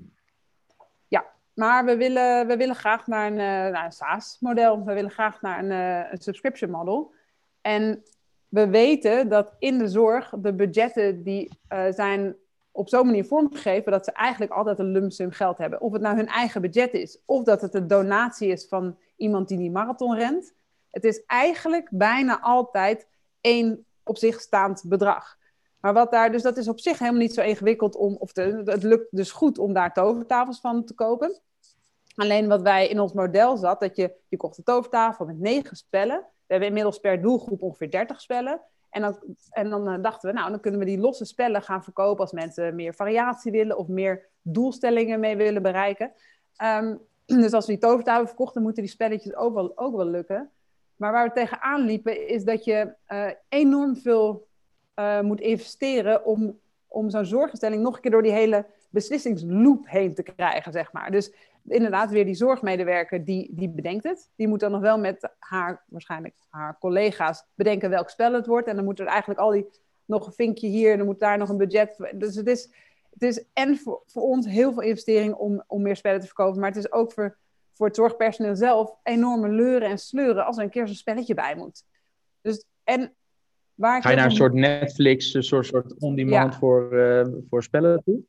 Ja, 1.07 1.25
maar 1.53 1.85
we 1.85 1.97
willen, 1.97 2.47
we 2.47 2.57
willen 2.57 2.75
graag 2.75 3.07
naar 3.07 3.27
een, 3.27 3.37
uh, 3.37 3.73
naar 3.73 3.85
een 3.85 3.91
SaaS-model. 3.91 4.85
We 4.85 4.93
willen 4.93 5.11
graag 5.11 5.41
naar 5.41 5.59
een, 5.59 5.71
uh, 5.71 6.11
een 6.11 6.21
subscription 6.21 6.71
model. 6.71 7.13
En 7.61 8.03
we 8.47 8.67
weten 8.67 9.29
dat 9.29 9.55
in 9.59 9.77
de 9.77 9.87
zorg 9.87 10.33
de 10.37 10.53
budgetten 10.53 11.23
die 11.23 11.59
uh, 11.73 11.83
zijn 11.89 12.35
op 12.71 12.89
zo'n 12.89 13.05
manier 13.05 13.25
vormgegeven 13.25 13.91
dat 13.91 14.05
ze 14.05 14.11
eigenlijk 14.11 14.51
altijd 14.51 14.79
een 14.79 14.91
lump 14.91 15.11
sum 15.11 15.31
geld 15.31 15.57
hebben. 15.57 15.81
Of 15.81 15.91
het 15.91 16.01
nou 16.01 16.15
hun 16.15 16.27
eigen 16.27 16.61
budget 16.61 16.93
is, 16.93 17.21
of 17.25 17.43
dat 17.43 17.61
het 17.61 17.73
een 17.73 17.87
donatie 17.87 18.49
is 18.49 18.67
van 18.67 18.97
iemand 19.15 19.47
die 19.47 19.57
die 19.57 19.71
marathon 19.71 20.15
rent. 20.15 20.53
Het 20.91 21.03
is 21.03 21.25
eigenlijk 21.25 21.87
bijna 21.91 22.39
altijd 22.41 23.07
één 23.41 23.85
op 24.03 24.17
zich 24.17 24.41
staand 24.41 24.83
bedrag. 24.85 25.37
Maar 25.79 25.93
wat 25.93 26.11
daar, 26.11 26.31
dus 26.31 26.41
dat 26.41 26.57
is 26.57 26.67
op 26.67 26.79
zich 26.79 26.99
helemaal 26.99 27.21
niet 27.21 27.33
zo 27.33 27.41
ingewikkeld 27.41 27.95
om, 27.95 28.15
of 28.15 28.31
de, 28.31 28.61
het 28.65 28.83
lukt 28.83 29.07
dus 29.11 29.31
goed 29.31 29.57
om 29.57 29.73
daar 29.73 29.93
tovertafels 29.93 30.59
van 30.59 30.85
te 30.85 30.93
kopen. 30.93 31.39
Alleen 32.15 32.47
wat 32.47 32.61
wij 32.61 32.87
in 32.87 32.99
ons 32.99 33.13
model 33.13 33.57
zat, 33.57 33.79
dat 33.79 33.95
je, 33.95 34.15
je 34.27 34.37
kocht 34.37 34.57
een 34.57 34.63
tovertafel 34.63 35.25
met 35.25 35.39
negen 35.39 35.75
spellen. 35.75 36.17
We 36.17 36.57
hebben 36.57 36.67
inmiddels 36.67 36.99
per 36.99 37.21
doelgroep 37.21 37.61
ongeveer 37.61 37.91
30 37.91 38.21
spellen. 38.21 38.61
En 38.89 39.01
dan, 39.01 39.17
en 39.49 39.69
dan 39.69 39.87
eh, 39.87 40.01
dachten 40.01 40.29
we, 40.29 40.35
nou, 40.35 40.49
dan 40.49 40.59
kunnen 40.59 40.79
we 40.79 40.85
die 40.85 40.99
losse 40.99 41.25
spellen 41.25 41.61
gaan 41.61 41.83
verkopen 41.83 42.21
als 42.21 42.31
mensen 42.31 42.75
meer 42.75 42.93
variatie 42.93 43.51
willen 43.51 43.77
of 43.77 43.87
meer 43.87 44.29
doelstellingen 44.41 45.19
mee 45.19 45.37
willen 45.37 45.61
bereiken. 45.61 46.11
Um, 46.63 46.99
dus 47.25 47.53
als 47.53 47.65
we 47.65 47.71
die 47.71 47.81
tovertafel 47.81 48.27
verkochten, 48.27 48.61
moeten 48.61 48.83
die 48.83 48.91
spelletjes 48.91 49.35
ook 49.35 49.53
wel, 49.53 49.77
ook 49.77 49.95
wel 49.95 50.05
lukken. 50.05 50.51
Maar 51.01 51.11
waar 51.11 51.27
we 51.27 51.33
tegenaan 51.33 51.81
liepen, 51.81 52.27
is 52.27 52.43
dat 52.43 52.63
je 52.63 52.93
uh, 53.07 53.27
enorm 53.49 53.95
veel 53.95 54.47
uh, 54.95 55.21
moet 55.21 55.39
investeren 55.39 56.25
om, 56.25 56.59
om 56.87 57.09
zo'n 57.09 57.25
zorginstelling 57.25 57.81
nog 57.81 57.95
een 57.95 58.01
keer 58.01 58.11
door 58.11 58.23
die 58.23 58.31
hele 58.31 58.65
beslissingsloop 58.89 59.89
heen 59.89 60.13
te 60.13 60.23
krijgen, 60.23 60.71
zeg 60.71 60.91
maar. 60.93 61.11
Dus 61.11 61.33
inderdaad 61.67 62.11
weer 62.11 62.25
die 62.25 62.33
zorgmedewerker 62.33 63.25
die, 63.25 63.49
die 63.55 63.69
bedenkt 63.69 64.03
het. 64.03 64.29
Die 64.35 64.47
moet 64.47 64.59
dan 64.59 64.71
nog 64.71 64.81
wel 64.81 64.99
met 64.99 65.29
haar, 65.39 65.83
waarschijnlijk 65.87 66.35
haar 66.49 66.77
collega's, 66.79 67.45
bedenken 67.55 67.89
welk 67.89 68.09
spel 68.09 68.33
het 68.33 68.45
wordt. 68.45 68.67
En 68.67 68.75
dan 68.75 68.85
moet 68.85 68.99
er 68.99 69.05
eigenlijk 69.05 69.39
al 69.39 69.51
die, 69.51 69.69
nog 70.05 70.25
een 70.25 70.33
vinkje 70.33 70.67
hier 70.67 70.97
dan 70.97 71.05
moet 71.05 71.19
daar 71.19 71.37
nog 71.37 71.49
een 71.49 71.57
budget. 71.57 72.11
Dus 72.15 72.35
het 72.35 72.47
is, 72.47 72.73
het 73.09 73.23
is 73.23 73.45
en 73.53 73.77
voor, 73.77 74.03
voor 74.05 74.23
ons 74.23 74.45
heel 74.45 74.73
veel 74.73 74.83
investering 74.83 75.33
om, 75.33 75.63
om 75.67 75.81
meer 75.81 75.95
spellen 75.95 76.19
te 76.19 76.25
verkopen. 76.25 76.59
Maar 76.59 76.69
het 76.69 76.79
is 76.79 76.91
ook 76.91 77.11
voor, 77.11 77.37
voor 77.81 77.89
het 77.89 77.99
zorgpersoneel 77.99 78.55
zelf 78.55 78.93
enorme 79.03 79.49
leuren 79.49 79.89
en 79.89 79.97
sleuren 79.97 80.45
als 80.45 80.57
er 80.57 80.63
een 80.63 80.69
keer 80.69 80.87
zo'n 80.87 80.95
spelletje 80.95 81.33
bij 81.33 81.55
moet. 81.55 81.83
Dus, 82.41 82.65
en 82.83 83.13
waar 83.73 84.01
Ga 84.01 84.09
je 84.09 84.15
naar 84.15 84.25
een 84.25 84.31
soort 84.31 84.53
Netflix, 84.53 85.33
een 85.33 85.43
soort, 85.43 85.65
soort 85.65 85.99
on-demand 85.99 86.55
voor, 86.55 86.93
uh, 86.93 87.25
voor 87.49 87.63
spellen 87.63 88.01
toe? 88.05 88.19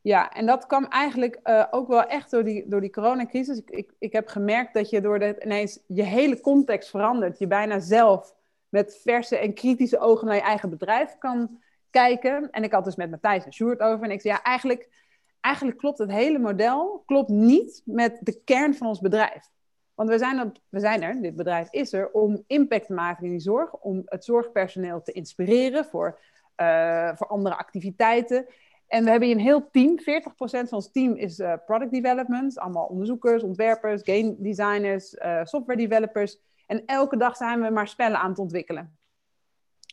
Ja, 0.00 0.32
en 0.32 0.46
dat 0.46 0.66
kwam 0.66 0.84
eigenlijk 0.84 1.40
uh, 1.44 1.64
ook 1.70 1.88
wel 1.88 2.06
echt 2.06 2.30
door 2.30 2.44
die, 2.44 2.68
door 2.68 2.80
die 2.80 2.90
coronacrisis. 2.90 3.58
Ik, 3.58 3.70
ik, 3.70 3.92
ik 3.98 4.12
heb 4.12 4.28
gemerkt 4.28 4.74
dat 4.74 4.90
je 4.90 5.00
door 5.00 5.18
de, 5.18 5.40
ineens 5.44 5.80
je 5.86 6.02
hele 6.02 6.40
context 6.40 6.90
verandert. 6.90 7.38
Je 7.38 7.46
bijna 7.46 7.80
zelf 7.80 8.34
met 8.68 9.00
verse 9.02 9.36
en 9.36 9.54
kritische 9.54 9.98
ogen 9.98 10.26
naar 10.26 10.36
je 10.36 10.42
eigen 10.42 10.70
bedrijf 10.70 11.18
kan 11.18 11.58
kijken. 11.90 12.50
En 12.50 12.62
ik 12.62 12.72
had 12.72 12.84
dus 12.84 12.96
met 12.96 13.10
Matthijs 13.10 13.44
en 13.44 13.52
Sjoerd 13.52 13.80
over. 13.80 14.04
En 14.04 14.10
ik 14.10 14.20
zei, 14.20 14.34
ja, 14.34 14.42
eigenlijk, 14.42 15.03
eigenlijk 15.44 15.78
klopt 15.78 15.98
het 15.98 16.10
hele 16.10 16.38
model 16.38 17.02
klopt 17.06 17.28
niet 17.28 17.82
met 17.84 18.18
de 18.20 18.40
kern 18.44 18.74
van 18.74 18.86
ons 18.86 19.00
bedrijf. 19.00 19.52
Want 19.94 20.08
we 20.08 20.18
zijn, 20.18 20.52
zijn 20.70 21.02
er, 21.02 21.22
dit 21.22 21.36
bedrijf 21.36 21.70
is 21.70 21.92
er, 21.92 22.10
om 22.10 22.44
impact 22.46 22.86
te 22.86 22.92
maken 22.92 23.24
in 23.24 23.30
die 23.30 23.40
zorg. 23.40 23.72
Om 23.72 24.02
het 24.04 24.24
zorgpersoneel 24.24 25.02
te 25.02 25.12
inspireren 25.12 25.84
voor, 25.84 26.20
uh, 26.56 27.10
voor 27.14 27.26
andere 27.26 27.56
activiteiten. 27.56 28.46
En 28.86 29.04
we 29.04 29.10
hebben 29.10 29.28
hier 29.28 29.36
een 29.36 29.42
heel 29.42 29.70
team. 29.70 29.98
40% 29.98 30.02
van 30.42 30.68
ons 30.70 30.90
team 30.90 31.14
is 31.14 31.38
uh, 31.38 31.54
product 31.66 31.92
development. 31.92 32.58
Allemaal 32.58 32.86
onderzoekers, 32.86 33.42
ontwerpers, 33.42 34.02
game 34.04 34.36
designers, 34.38 35.14
uh, 35.14 35.44
software 35.44 35.88
developers. 35.88 36.38
En 36.66 36.84
elke 36.86 37.16
dag 37.16 37.36
zijn 37.36 37.60
we 37.60 37.70
maar 37.70 37.88
spellen 37.88 38.18
aan 38.18 38.30
het 38.30 38.38
ontwikkelen. 38.38 38.98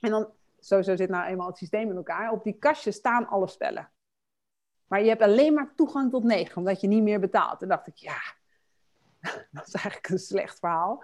En 0.01 0.09
dan, 0.09 0.29
sowieso 0.59 0.95
zit 0.95 1.09
nou 1.09 1.25
eenmaal 1.25 1.47
het 1.47 1.57
systeem 1.57 1.89
in 1.89 1.95
elkaar. 1.95 2.31
Op 2.31 2.43
die 2.43 2.57
kastjes 2.59 2.95
staan 2.95 3.27
alle 3.27 3.47
spellen. 3.47 3.89
Maar 4.91 5.01
je 5.01 5.09
hebt 5.09 5.21
alleen 5.21 5.53
maar 5.53 5.73
toegang 5.75 6.11
tot 6.11 6.23
9, 6.23 6.57
omdat 6.57 6.81
je 6.81 6.87
niet 6.87 7.03
meer 7.03 7.19
betaalt. 7.19 7.59
Toen 7.59 7.67
dacht 7.67 7.87
ik, 7.87 7.95
ja, 7.95 8.17
dat 9.51 9.67
is 9.67 9.73
eigenlijk 9.73 10.09
een 10.09 10.19
slecht 10.19 10.59
verhaal. 10.59 11.03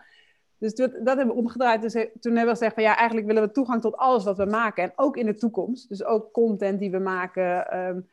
Dus 0.57 0.75
dat, 0.75 0.91
hebben 0.91 1.27
we 1.27 1.33
omgedraaid. 1.33 1.81
Dus 1.81 1.93
toen 1.93 2.35
hebben 2.35 2.43
we 2.43 2.49
gezegd 2.49 2.73
van 2.73 2.83
ja, 2.83 2.95
eigenlijk 2.95 3.27
willen 3.27 3.43
we 3.43 3.51
toegang 3.51 3.81
tot 3.81 3.97
alles 3.97 4.23
wat 4.23 4.37
we 4.37 4.45
maken. 4.45 4.83
En 4.83 4.91
ook 4.95 5.17
in 5.17 5.25
de 5.25 5.35
toekomst. 5.35 5.89
Dus 5.89 6.03
ook 6.03 6.31
content 6.31 6.79
die 6.79 6.91
we 6.91 6.99
maken, 6.99 7.77
um, 7.77 8.09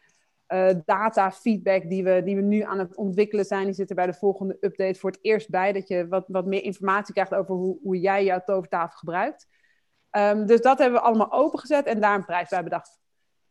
uh, 0.48 0.70
data, 0.84 1.32
feedback 1.32 1.88
die 1.88 2.04
we, 2.04 2.22
die 2.24 2.36
we 2.36 2.42
nu 2.42 2.60
aan 2.60 2.78
het 2.78 2.96
ontwikkelen 2.96 3.44
zijn. 3.44 3.64
Die 3.64 3.74
zitten 3.74 3.96
bij 3.96 4.06
de 4.06 4.14
volgende 4.14 4.56
update 4.60 4.98
voor 4.98 5.10
het 5.10 5.18
eerst 5.22 5.50
bij. 5.50 5.72
Dat 5.72 5.88
je 5.88 6.08
wat, 6.08 6.24
wat 6.28 6.46
meer 6.46 6.62
informatie 6.62 7.14
krijgt 7.14 7.34
over 7.34 7.54
hoe, 7.54 7.78
hoe 7.82 8.00
jij 8.00 8.24
jouw 8.24 8.42
tovertafel 8.44 8.98
gebruikt. 8.98 9.46
Um, 10.10 10.46
dus 10.46 10.60
dat 10.60 10.78
hebben 10.78 11.00
we 11.00 11.06
allemaal 11.06 11.32
opengezet 11.32 11.86
en 11.86 12.00
daar 12.00 12.14
een 12.14 12.24
prijs 12.24 12.48
bij 12.48 12.62
bedacht. 12.62 13.02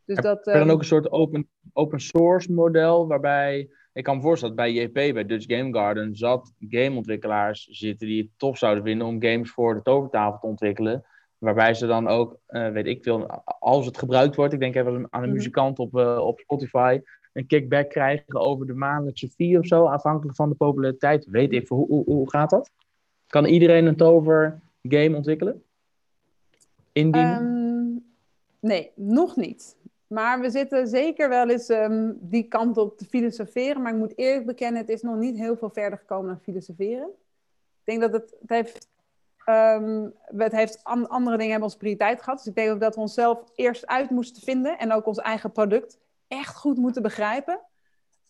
Dus 0.04 0.16
Heb 0.16 0.24
dat, 0.24 0.44
dan 0.44 0.54
ehm, 0.54 0.70
ook 0.70 0.78
een 0.78 0.84
soort 0.84 1.10
open, 1.10 1.48
open 1.72 2.00
source 2.00 2.52
model 2.52 3.06
waarbij 3.06 3.68
ik 3.94 4.04
kan 4.04 4.16
me 4.16 4.22
voorstellen 4.22 4.56
dat 4.56 4.64
bij 4.64 4.74
JP, 4.74 5.14
bij 5.14 5.26
Dutch 5.26 5.46
Game 5.46 5.72
Garden, 5.72 6.16
zat 6.16 6.52
gameontwikkelaars 6.68 7.66
zitten 7.70 8.06
die 8.06 8.22
het 8.22 8.30
tof 8.36 8.58
zouden 8.58 8.84
vinden 8.84 9.06
om 9.06 9.22
games 9.22 9.50
voor 9.50 9.74
de 9.74 9.82
tovertafel 9.82 10.38
te 10.38 10.46
ontwikkelen. 10.46 11.04
Waarbij 11.38 11.74
ze 11.74 11.86
dan 11.86 12.08
ook, 12.08 12.38
uh, 12.48 12.70
weet 12.70 12.86
ik 12.86 13.02
veel, 13.02 13.26
als 13.44 13.86
het 13.86 13.98
gebruikt 13.98 14.36
wordt, 14.36 14.52
ik 14.52 14.60
denk 14.60 14.74
even 14.74 15.06
aan 15.10 15.22
een 15.22 15.28
mhm. 15.28 15.32
muzikant 15.32 15.78
op, 15.78 15.94
uh, 15.94 16.18
op 16.18 16.40
Spotify, 16.40 17.00
een 17.32 17.46
kickback 17.46 17.90
krijgen 17.90 18.40
over 18.40 18.66
de 18.66 18.74
maandelijkse 18.74 19.28
fee 19.28 19.58
of 19.58 19.66
zo, 19.66 19.84
afhankelijk 19.84 20.36
van 20.36 20.48
de 20.48 20.54
populariteit. 20.54 21.26
Weet 21.30 21.52
ik, 21.52 21.68
hoe, 21.68 21.86
hoe, 21.86 22.04
hoe 22.04 22.30
gaat 22.30 22.50
dat? 22.50 22.70
Kan 23.26 23.44
iedereen 23.44 23.86
een 23.86 23.96
tover 23.96 24.60
game 24.82 25.16
ontwikkelen? 25.16 25.62
Indienen? 26.92 27.42
Um, 27.42 28.04
nee, 28.60 28.90
nog 28.94 29.36
niet. 29.36 29.76
Maar 30.14 30.40
we 30.40 30.50
zitten 30.50 30.88
zeker 30.88 31.28
wel 31.28 31.48
eens 31.48 31.68
um, 31.68 32.18
die 32.20 32.48
kant 32.48 32.76
op 32.76 32.98
te 32.98 33.04
filosoferen. 33.04 33.82
Maar 33.82 33.92
ik 33.92 33.98
moet 33.98 34.18
eerlijk 34.18 34.46
bekennen, 34.46 34.80
het 34.80 34.90
is 34.90 35.02
nog 35.02 35.16
niet 35.16 35.36
heel 35.36 35.56
veel 35.56 35.70
verder 35.70 35.98
gekomen 35.98 36.26
dan 36.26 36.40
filosoferen. 36.40 37.08
Ik 37.80 37.84
denk 37.84 38.00
dat 38.00 38.12
het, 38.12 38.34
het 38.40 38.50
heeft, 38.50 38.88
um, 39.46 40.14
het 40.24 40.52
heeft 40.52 40.84
an, 40.84 41.08
andere 41.08 41.36
dingen 41.36 41.50
hebben 41.50 41.68
als 41.68 41.78
prioriteit 41.78 42.22
gehad. 42.22 42.38
Dus 42.38 42.46
ik 42.46 42.54
denk 42.54 42.70
ook 42.70 42.80
dat 42.80 42.94
we 42.94 43.00
onszelf 43.00 43.50
eerst 43.54 43.86
uit 43.86 44.10
moesten 44.10 44.42
vinden. 44.42 44.78
En 44.78 44.92
ook 44.92 45.06
ons 45.06 45.18
eigen 45.18 45.52
product 45.52 45.98
echt 46.28 46.56
goed 46.56 46.76
moeten 46.76 47.02
begrijpen. 47.02 47.60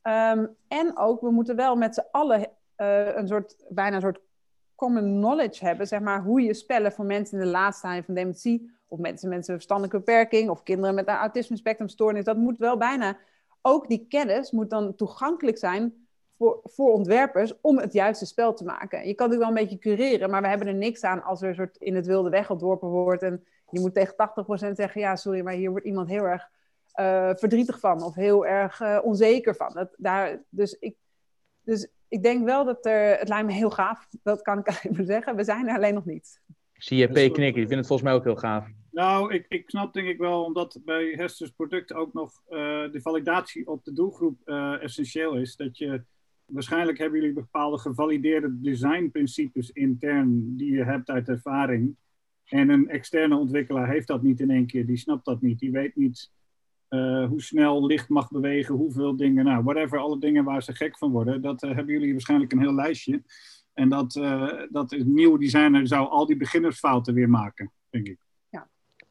Um, 0.02 0.56
en 0.68 0.98
ook, 0.98 1.20
we 1.20 1.30
moeten 1.30 1.56
wel 1.56 1.76
met 1.76 1.94
z'n 1.94 2.06
allen 2.10 2.40
uh, 2.76 3.16
een 3.16 3.28
soort, 3.28 3.56
bijna 3.68 3.96
een 3.96 4.02
soort 4.02 4.20
common 4.74 5.04
knowledge 5.04 5.64
hebben. 5.64 5.86
Zeg 5.86 6.00
maar, 6.00 6.22
hoe 6.22 6.40
je 6.40 6.54
spellen 6.54 6.92
voor 6.92 7.04
mensen 7.04 7.38
in 7.38 7.44
de 7.44 7.50
laatste 7.50 7.86
lijn 7.86 8.04
van 8.04 8.14
dementie 8.14 8.72
of 8.88 8.98
mensen 8.98 9.28
met 9.28 9.48
een 9.48 9.54
verstandelijke 9.54 9.98
beperking, 9.98 10.50
of 10.50 10.62
kinderen 10.62 10.94
met 10.94 11.08
een 11.08 11.14
autisme 11.14 11.56
spectrumstoornis. 11.56 12.24
Dat 12.24 12.36
moet 12.36 12.58
wel 12.58 12.76
bijna, 12.76 13.18
ook 13.62 13.88
die 13.88 14.06
kennis 14.08 14.50
moet 14.50 14.70
dan 14.70 14.94
toegankelijk 14.94 15.58
zijn 15.58 16.06
voor, 16.36 16.60
voor 16.64 16.92
ontwerpers 16.92 17.60
om 17.60 17.78
het 17.78 17.92
juiste 17.92 18.26
spel 18.26 18.54
te 18.54 18.64
maken. 18.64 19.06
Je 19.06 19.14
kan 19.14 19.30
het 19.30 19.38
wel 19.38 19.48
een 19.48 19.54
beetje 19.54 19.78
cureren, 19.78 20.30
maar 20.30 20.42
we 20.42 20.48
hebben 20.48 20.66
er 20.66 20.74
niks 20.74 21.02
aan 21.02 21.22
als 21.22 21.42
er 21.42 21.48
een 21.48 21.54
soort 21.54 21.76
in 21.76 21.94
het 21.94 22.06
wilde 22.06 22.30
weg 22.30 22.50
ontworpen 22.50 22.88
wordt. 22.88 23.22
En 23.22 23.44
je 23.70 23.80
moet 23.80 23.94
tegen 23.94 24.14
80% 24.70 24.72
zeggen, 24.72 25.00
ja 25.00 25.16
sorry, 25.16 25.40
maar 25.40 25.54
hier 25.54 25.70
wordt 25.70 25.86
iemand 25.86 26.08
heel 26.08 26.24
erg 26.24 26.50
uh, 27.00 27.30
verdrietig 27.34 27.80
van 27.80 28.02
of 28.02 28.14
heel 28.14 28.46
erg 28.46 28.80
uh, 28.80 28.98
onzeker 29.02 29.54
van. 29.54 29.72
Dat, 29.72 29.88
daar, 29.96 30.42
dus, 30.48 30.78
ik, 30.78 30.96
dus 31.60 31.88
ik 32.14 32.22
denk 32.22 32.44
wel 32.44 32.64
dat 32.64 32.86
er, 32.86 33.18
het 33.18 33.28
lijkt 33.28 33.46
me 33.46 33.52
heel 33.52 33.70
gaaf, 33.70 34.06
dat 34.22 34.42
kan 34.42 34.58
ik 34.58 34.68
even 34.90 35.04
zeggen. 35.04 35.36
We 35.36 35.44
zijn 35.44 35.68
er 35.68 35.76
alleen 35.76 35.94
nog 35.94 36.04
niet. 36.04 36.40
Zie 36.72 36.96
je 36.96 37.06
P 37.06 37.12
knikken, 37.12 37.38
die 37.38 37.52
vindt 37.52 37.74
het 37.74 37.86
volgens 37.86 38.08
mij 38.08 38.12
ook 38.12 38.24
heel 38.24 38.36
gaaf. 38.36 38.66
Nou, 38.90 39.34
ik, 39.34 39.46
ik 39.48 39.70
snap 39.70 39.92
denk 39.92 40.08
ik 40.08 40.18
wel, 40.18 40.44
omdat 40.44 40.80
bij 40.84 41.04
Hester's 41.16 41.50
product 41.50 41.92
ook 41.92 42.12
nog 42.12 42.42
uh, 42.48 42.58
de 42.92 43.00
validatie 43.00 43.66
op 43.66 43.84
de 43.84 43.92
doelgroep 43.92 44.40
uh, 44.44 44.82
essentieel 44.82 45.36
is. 45.36 45.56
Dat 45.56 45.78
je, 45.78 46.02
waarschijnlijk 46.44 46.98
hebben 46.98 47.20
jullie 47.20 47.34
bepaalde 47.34 47.78
gevalideerde 47.78 48.60
designprincipes 48.60 49.70
intern 49.70 50.56
die 50.56 50.72
je 50.72 50.84
hebt 50.84 51.10
uit 51.10 51.28
ervaring. 51.28 51.96
En 52.44 52.68
een 52.68 52.88
externe 52.88 53.36
ontwikkelaar 53.36 53.88
heeft 53.88 54.06
dat 54.06 54.22
niet 54.22 54.40
in 54.40 54.50
één 54.50 54.66
keer, 54.66 54.86
die 54.86 54.96
snapt 54.96 55.24
dat 55.24 55.40
niet. 55.40 55.58
Die 55.58 55.70
weet 55.70 55.96
niet 55.96 56.30
uh, 56.94 57.28
hoe 57.28 57.42
snel 57.42 57.86
licht 57.86 58.08
mag 58.08 58.30
bewegen, 58.30 58.74
hoeveel 58.74 59.16
dingen, 59.16 59.44
nou, 59.44 59.62
whatever, 59.62 59.98
alle 59.98 60.18
dingen 60.18 60.44
waar 60.44 60.62
ze 60.62 60.74
gek 60.74 60.98
van 60.98 61.10
worden. 61.10 61.42
Dat 61.42 61.60
hebben 61.60 61.86
jullie 61.86 62.12
waarschijnlijk 62.12 62.52
een 62.52 62.60
heel 62.60 62.74
lijstje. 62.74 63.22
En 63.72 63.88
dat, 63.88 64.12
dat 64.70 64.92
een 64.92 65.14
nieuwe 65.14 65.38
designer 65.38 65.86
zou 65.86 66.08
al 66.08 66.26
die 66.26 66.36
beginnersfouten 66.36 67.14
weer 67.14 67.28
maken, 67.28 67.72
denk 67.90 68.06
ik. 68.06 68.18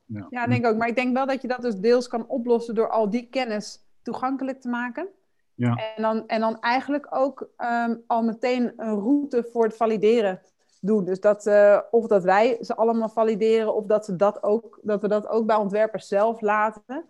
Ja. 0.06 0.28
ja, 0.30 0.48
denk 0.48 0.66
ook. 0.66 0.78
Maar 0.78 0.88
ik 0.88 0.96
denk 0.96 1.14
wel 1.14 1.26
dat 1.26 1.42
je 1.42 1.48
dat 1.48 1.62
dus 1.62 1.76
deels 1.76 2.08
kan 2.08 2.28
oplossen 2.28 2.76
door 2.76 2.90
al 2.90 3.10
die 3.10 3.28
kennis 3.30 3.80
toegankelijk 4.02 4.62
te 4.62 4.70
maken. 4.70 5.08
Ja. 5.56 5.76
En, 5.96 6.02
dan, 6.02 6.28
en 6.28 6.40
dan 6.40 6.60
eigenlijk 6.60 7.08
ook 7.10 7.50
um, 7.58 8.04
al 8.08 8.24
meteen 8.24 8.74
een 8.78 9.00
route 9.00 9.48
voor 9.52 9.64
het 9.64 9.76
valideren 9.76 10.42
doen. 10.82 11.06
Dus 11.06 11.20
dat, 11.20 11.46
uh, 11.46 11.80
of 11.92 12.08
dat 12.08 12.24
wij 12.24 12.58
ze 12.62 12.76
allemaal 12.76 13.10
valideren, 13.10 13.76
of 13.76 13.86
dat, 13.86 14.06
ze 14.06 14.16
dat, 14.16 14.44
ook, 14.44 14.80
dat 14.82 15.02
we 15.02 15.08
dat 15.08 15.28
ook 15.28 15.46
bij 15.46 15.56
ontwerpers 15.56 16.08
zelf 16.08 16.42
laten. 16.42 17.06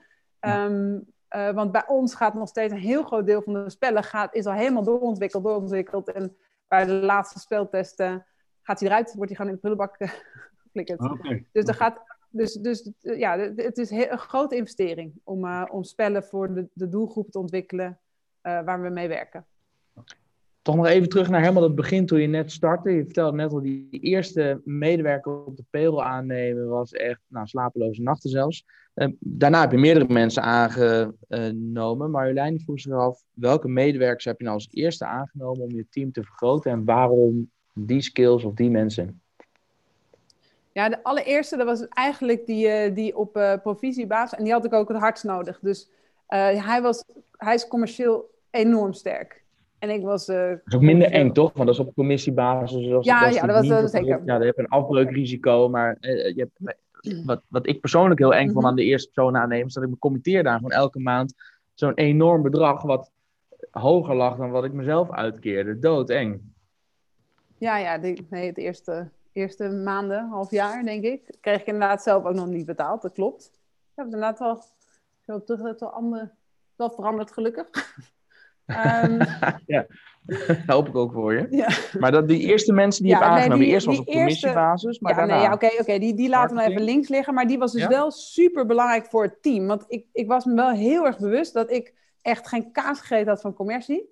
Um, 0.45 1.11
Uh, 1.35 1.51
want 1.51 1.71
bij 1.71 1.87
ons 1.87 2.15
gaat 2.15 2.33
nog 2.33 2.47
steeds 2.47 2.73
een 2.73 2.79
heel 2.79 3.03
groot 3.03 3.25
deel 3.25 3.41
van 3.41 3.53
de 3.53 3.69
spellen 3.69 4.03
gaat, 4.03 4.35
is 4.35 4.45
al 4.45 4.53
helemaal 4.53 4.83
doorontwikkeld, 4.83 5.43
doorontwikkeld. 5.43 6.11
En 6.11 6.37
bij 6.67 6.85
de 6.85 6.91
laatste 6.91 7.39
speltesten 7.39 8.25
gaat 8.61 8.79
hij 8.79 8.89
eruit, 8.89 9.13
wordt 9.13 9.29
hij 9.29 9.35
gewoon 9.35 9.47
in 9.47 9.53
de 9.53 9.59
prullenbak 9.59 9.95
geflikkerd. 10.63 10.99
Okay. 10.99 11.45
Dus, 11.51 11.65
er 11.65 11.73
gaat, 11.73 11.99
dus, 12.29 12.53
dus 12.53 12.91
ja, 12.99 13.37
het 13.55 13.77
is 13.77 13.89
een 13.89 14.17
grote 14.17 14.55
investering 14.55 15.13
om, 15.23 15.45
uh, 15.45 15.65
om 15.71 15.83
spellen 15.83 16.23
voor 16.23 16.53
de, 16.53 16.67
de 16.73 16.89
doelgroep 16.89 17.31
te 17.31 17.39
ontwikkelen 17.39 17.99
uh, 18.43 18.61
waar 18.63 18.81
we 18.81 18.89
mee 18.89 19.07
werken. 19.07 19.45
Toch 20.63 20.75
nog 20.75 20.85
even 20.85 21.09
terug 21.09 21.29
naar 21.29 21.41
helemaal 21.41 21.63
het 21.63 21.75
begin 21.75 22.05
toen 22.05 22.21
je 22.21 22.27
net 22.27 22.51
startte. 22.51 22.89
Je 22.89 23.03
vertelde 23.03 23.37
net 23.37 23.51
al, 23.51 23.61
die 23.61 23.89
eerste 23.89 24.61
medewerker 24.63 25.45
op 25.45 25.57
de 25.57 25.63
payroll 25.69 26.03
aannemen 26.03 26.67
was 26.67 26.91
echt 26.91 27.19
nou, 27.27 27.47
slapeloze 27.47 28.01
nachten 28.01 28.29
zelfs. 28.29 28.65
Uh, 28.95 29.07
daarna 29.19 29.61
heb 29.61 29.71
je 29.71 29.77
meerdere 29.77 30.13
mensen 30.13 30.43
aangenomen. 30.43 32.11
Marjolein 32.11 32.59
vroeg 32.59 32.79
zich 32.79 32.93
af, 32.93 33.23
welke 33.33 33.67
medewerkers 33.67 34.25
heb 34.25 34.37
je 34.37 34.43
nou 34.43 34.55
als 34.55 34.67
eerste 34.71 35.05
aangenomen 35.05 35.61
om 35.61 35.71
je 35.71 35.85
team 35.89 36.11
te 36.11 36.23
vergroten 36.23 36.71
en 36.71 36.85
waarom 36.85 37.51
die 37.73 38.01
skills 38.01 38.43
of 38.43 38.53
die 38.53 38.69
mensen? 38.69 39.21
Ja, 40.71 40.89
de 40.89 41.03
allereerste, 41.03 41.57
dat 41.57 41.65
was 41.65 41.87
eigenlijk 41.87 42.45
die, 42.45 42.93
die 42.93 43.17
op 43.17 43.37
uh, 43.37 43.53
provisiebasis. 43.63 44.37
En 44.37 44.43
die 44.43 44.53
had 44.53 44.65
ik 44.65 44.73
ook 44.73 44.87
het 44.87 44.97
hardst 44.97 45.23
nodig. 45.23 45.59
Dus 45.59 45.89
hij, 46.27 46.81
was, 46.81 47.03
hij 47.31 47.53
is 47.53 47.67
commercieel 47.67 48.29
enorm 48.49 48.93
sterk. 48.93 49.42
En 49.83 49.89
ik 49.89 50.03
was... 50.03 50.29
Uh, 50.29 50.49
dat 50.49 50.59
is 50.65 50.75
ook 50.75 50.81
minder 50.81 51.11
eng, 51.11 51.31
toch? 51.31 51.53
Want 51.53 51.65
dat 51.65 51.79
is 51.79 51.85
op 51.85 51.95
commissiebasis. 51.95 52.87
Zoals 52.87 53.05
ja, 53.05 53.27
ja, 53.27 53.45
dat 53.45 53.67
was 53.67 53.91
zeker. 53.91 54.07
Ja, 54.25 54.37
dan 54.37 54.41
heb 54.41 54.55
je 54.55 54.61
een 54.61 54.67
afbreukrisico. 54.67 55.69
Maar 55.69 55.97
uh, 56.01 56.35
je 56.35 56.49
hebt, 56.49 56.77
wat, 57.25 57.41
wat 57.47 57.67
ik 57.67 57.81
persoonlijk 57.81 58.19
heel 58.19 58.33
eng 58.33 58.45
vond 58.45 58.57
Mhm. 58.57 58.65
aan 58.65 58.75
de 58.75 58.83
eerste 58.83 59.11
persoon 59.11 59.37
aannemen... 59.37 59.67
is 59.67 59.73
dat 59.73 59.83
ik 59.83 59.89
me 59.89 59.97
committeerde 59.97 60.49
aan 60.49 60.55
gewoon 60.55 60.71
elke 60.71 60.99
maand 60.99 61.33
zo'n 61.73 61.93
enorm 61.93 62.41
bedrag... 62.41 62.81
wat 62.81 63.11
hoger 63.71 64.15
lag 64.15 64.37
dan 64.37 64.51
wat 64.51 64.63
ik 64.63 64.73
mezelf 64.73 65.11
uitkeerde. 65.11 65.79
Doodeng. 65.79 66.41
Ja, 67.57 67.77
ja. 67.77 67.97
Die, 67.97 68.27
nee, 68.29 68.47
het 68.47 68.57
eerste, 68.57 69.09
eerste 69.31 69.69
maanden, 69.69 70.27
half 70.29 70.51
jaar, 70.51 70.83
denk 70.83 71.03
ik... 71.03 71.37
kreeg 71.41 71.59
ik 71.59 71.67
inderdaad 71.67 72.03
zelf 72.03 72.25
ook 72.25 72.35
nog 72.35 72.47
niet 72.47 72.65
betaald. 72.65 73.01
Dat 73.01 73.13
klopt. 73.13 73.51
Ik 73.53 73.95
heb 73.95 74.05
inderdaad 74.05 74.39
wel... 74.39 74.61
Zo 75.25 75.43
terug 75.43 75.61
dat 75.61 75.79
wel 75.79 75.89
andere... 75.89 76.31
wel 76.75 76.89
veranderd, 76.89 77.31
gelukkig. 77.31 77.67
Um, 78.67 79.19
ja, 79.73 79.85
dat 80.25 80.57
hoop 80.75 80.87
ik 80.87 80.95
ook 80.95 81.13
voor 81.13 81.33
je. 81.33 81.47
Ja. 81.49 81.67
Maar 81.99 82.11
dat 82.11 82.27
die 82.27 82.39
eerste 82.39 82.73
mensen 82.73 83.03
die 83.03 83.11
je 83.11 83.17
Ja, 83.19 83.25
nee, 83.25 83.35
aangenomen, 83.35 83.65
die- 83.65 83.73
eerst 83.73 83.85
was 83.85 83.99
op 83.99 84.05
commissiebasis, 84.05 84.99
maar 84.99 85.11
ja, 85.11 85.17
daarna... 85.17 85.35
nee, 85.35 85.43
ja, 85.43 85.53
oké, 85.53 85.69
oké, 85.79 85.99
die, 85.99 86.13
die 86.13 86.29
laten 86.29 86.57
we 86.57 86.63
even 86.63 86.83
links 86.83 87.07
liggen. 87.09 87.33
Maar 87.33 87.47
die 87.47 87.57
was 87.57 87.71
dus 87.71 87.81
Ja? 87.81 87.87
wel 87.87 88.11
super 88.11 88.65
belangrijk 88.65 89.05
voor 89.05 89.23
het 89.23 89.41
team. 89.41 89.67
Want 89.67 89.83
ik, 89.87 90.05
ik 90.11 90.27
was 90.27 90.45
me 90.45 90.53
wel 90.53 90.69
heel 90.69 91.05
erg 91.05 91.17
bewust 91.19 91.53
dat 91.53 91.71
ik 91.71 91.93
echt 92.21 92.47
geen 92.47 92.71
kaas 92.71 92.99
gegeten 92.99 93.27
had 93.27 93.41
van 93.41 93.53
commercie. 93.53 94.09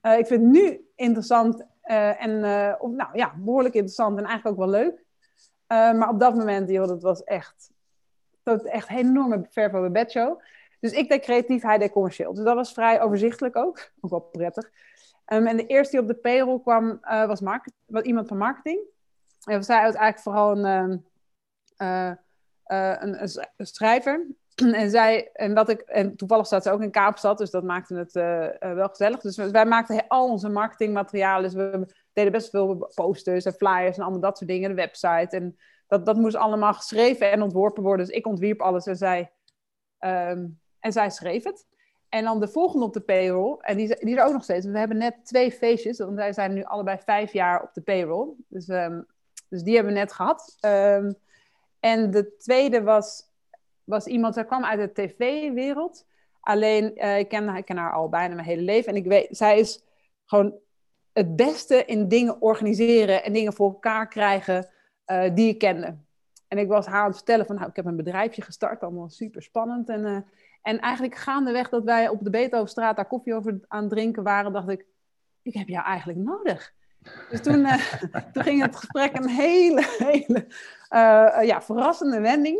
Eh, 0.00 0.18
ik 0.18 0.26
vind 0.26 0.40
het 0.42 0.50
nu 0.50 0.80
interessant 0.94 1.66
eh, 1.80 2.24
en 2.24 2.44
eh, 2.44 2.74
of, 2.78 2.90
nou, 2.90 3.08
ja, 3.12 3.34
behoorlijk 3.36 3.74
interessant 3.74 4.18
en 4.18 4.24
eigenlijk 4.24 4.60
ook 4.60 4.70
wel 4.70 4.80
leuk. 4.80 5.02
Maar 5.68 6.08
op 6.08 6.20
dat 6.20 6.34
moment, 6.34 6.70
joh, 6.70 6.88
dat 6.88 7.02
was 7.02 7.24
echt, 7.24 7.70
dat 8.42 8.64
echt 8.64 8.90
een 8.90 8.96
enorme 8.96 9.48
mijn 9.54 9.92
bedshow. 9.92 10.40
Dus 10.84 10.92
ik 10.92 11.08
deed 11.08 11.20
creatief, 11.20 11.62
hij 11.62 11.78
deed 11.78 11.90
commercieel. 11.90 12.34
Dus 12.34 12.44
dat 12.44 12.54
was 12.54 12.72
vrij 12.72 13.00
overzichtelijk 13.00 13.56
ook. 13.56 13.90
Ook 14.00 14.10
wel 14.10 14.20
prettig. 14.20 14.70
Um, 15.26 15.46
en 15.46 15.56
de 15.56 15.66
eerste 15.66 15.90
die 15.90 16.00
op 16.00 16.06
de 16.06 16.20
payroll 16.20 16.60
kwam, 16.60 17.00
uh, 17.02 17.26
was, 17.26 17.40
iemand 18.02 18.28
van 18.28 18.36
marketing. 18.36 18.80
En 19.44 19.64
zij 19.64 19.82
was 19.82 19.94
eigenlijk 19.94 20.18
vooral 20.18 20.58
een, 20.58 20.64
um, 20.64 21.04
uh, 21.78 22.10
uh, 22.66 22.96
een, 22.98 23.22
een, 23.56 23.66
schrijver. 23.66 24.26
en, 24.54 24.90
zij, 24.90 25.30
en, 25.32 25.54
wat 25.54 25.68
ik, 25.68 25.80
en 25.80 26.16
toevallig 26.16 26.46
zat 26.46 26.62
ze 26.62 26.70
ook 26.70 26.82
in 26.82 26.90
Kaapstad, 26.90 27.38
dus 27.38 27.50
dat 27.50 27.64
maakte 27.64 27.94
het 27.94 28.12
wel 28.74 28.88
gezellig. 28.88 29.20
Dus 29.20 29.36
wij 29.36 29.66
maakten 29.66 30.08
al 30.08 30.30
onze 30.30 30.48
marketingmateriaal. 30.48 31.42
Dus 31.42 31.54
we 31.54 31.94
deden 32.12 32.32
best 32.32 32.50
veel 32.50 32.92
posters 32.94 33.44
en 33.44 33.52
flyers 33.52 33.96
en 33.96 34.02
allemaal 34.02 34.20
dat 34.20 34.38
soort 34.38 34.50
dingen. 34.50 34.68
De 34.68 34.76
website. 34.76 35.36
En 35.36 35.58
dat, 35.86 36.06
dat 36.06 36.16
moest 36.16 36.36
allemaal 36.36 36.74
geschreven 36.74 37.30
en 37.30 37.42
ontworpen 37.42 37.82
worden. 37.82 38.06
Dus 38.06 38.16
ik 38.16 38.26
ontwierp 38.26 38.60
alles 38.60 38.86
en 38.86 38.96
zij, 38.96 39.32
um, 39.98 40.62
en 40.84 40.92
zij 40.92 41.10
schreef 41.10 41.44
het. 41.44 41.66
En 42.08 42.24
dan 42.24 42.40
de 42.40 42.48
volgende 42.48 42.84
op 42.84 42.92
de 42.92 43.00
payroll, 43.00 43.56
en 43.60 43.76
die, 43.76 43.86
die 43.86 44.10
is 44.10 44.16
er 44.16 44.24
ook 44.24 44.32
nog 44.32 44.42
steeds. 44.42 44.66
We 44.66 44.78
hebben 44.78 44.96
net 44.96 45.14
twee 45.24 45.52
feestjes, 45.52 45.98
want 45.98 46.14
wij 46.14 46.32
zijn 46.32 46.52
nu 46.52 46.62
allebei 46.62 46.98
vijf 47.04 47.32
jaar 47.32 47.62
op 47.62 47.74
de 47.74 47.80
payroll. 47.80 48.28
Dus, 48.48 48.68
um, 48.68 49.06
dus 49.48 49.62
die 49.62 49.74
hebben 49.74 49.92
we 49.92 49.98
net 49.98 50.12
gehad. 50.12 50.56
Um, 50.60 51.14
en 51.80 52.10
de 52.10 52.36
tweede 52.36 52.82
was, 52.82 53.22
was 53.84 54.06
iemand, 54.06 54.34
zij 54.34 54.44
kwam 54.44 54.64
uit 54.64 54.80
de 54.80 54.92
tv-wereld. 54.92 56.06
Alleen, 56.40 56.92
uh, 56.94 57.18
ik, 57.18 57.28
ken, 57.28 57.76
haar 57.76 57.92
al 57.92 58.08
bijna 58.08 58.34
mijn 58.34 58.46
hele 58.46 58.62
leven. 58.62 58.92
En 58.92 58.98
ik 58.98 59.06
weet, 59.06 59.36
zij 59.36 59.58
is 59.58 59.82
gewoon 60.24 60.54
het 61.12 61.36
beste 61.36 61.84
in 61.84 62.08
dingen 62.08 62.40
organiseren 62.40 63.24
en 63.24 63.32
dingen 63.32 63.52
voor 63.52 63.68
elkaar 63.68 64.08
krijgen 64.08 64.68
uh, 65.06 65.34
die 65.34 65.48
ik 65.48 65.58
kende. 65.58 65.96
En 66.48 66.58
ik 66.58 66.68
was 66.68 66.86
haar 66.86 67.00
aan 67.00 67.06
het 67.06 67.16
vertellen 67.16 67.46
van, 67.46 67.54
nou, 67.56 67.68
ik 67.68 67.76
heb 67.76 67.84
een 67.84 67.96
bedrijfje 67.96 68.42
gestart, 68.42 68.82
allemaal 68.82 69.08
super 69.08 69.42
spannend. 69.42 69.88
En... 69.88 70.00
Uh, 70.00 70.18
en 70.64 70.80
eigenlijk 70.80 71.14
gaandeweg 71.14 71.68
dat 71.68 71.84
wij 71.84 72.08
op 72.08 72.24
de 72.24 72.30
Beethovenstraat 72.30 72.96
daar 72.96 73.06
koffie 73.06 73.34
over 73.34 73.58
aan 73.68 73.80
het 73.80 73.90
drinken 73.90 74.22
waren, 74.22 74.52
dacht 74.52 74.68
ik, 74.68 74.86
ik 75.42 75.54
heb 75.54 75.68
jou 75.68 75.84
eigenlijk 75.84 76.18
nodig. 76.18 76.72
Dus 77.30 77.42
toen, 77.42 77.58
uh, 77.58 77.92
toen 78.32 78.42
ging 78.42 78.62
het 78.62 78.76
gesprek 78.76 79.16
een 79.16 79.28
hele, 79.28 79.84
hele 79.98 80.46
uh, 80.90 81.46
ja, 81.46 81.62
verrassende 81.62 82.20
wending. 82.20 82.58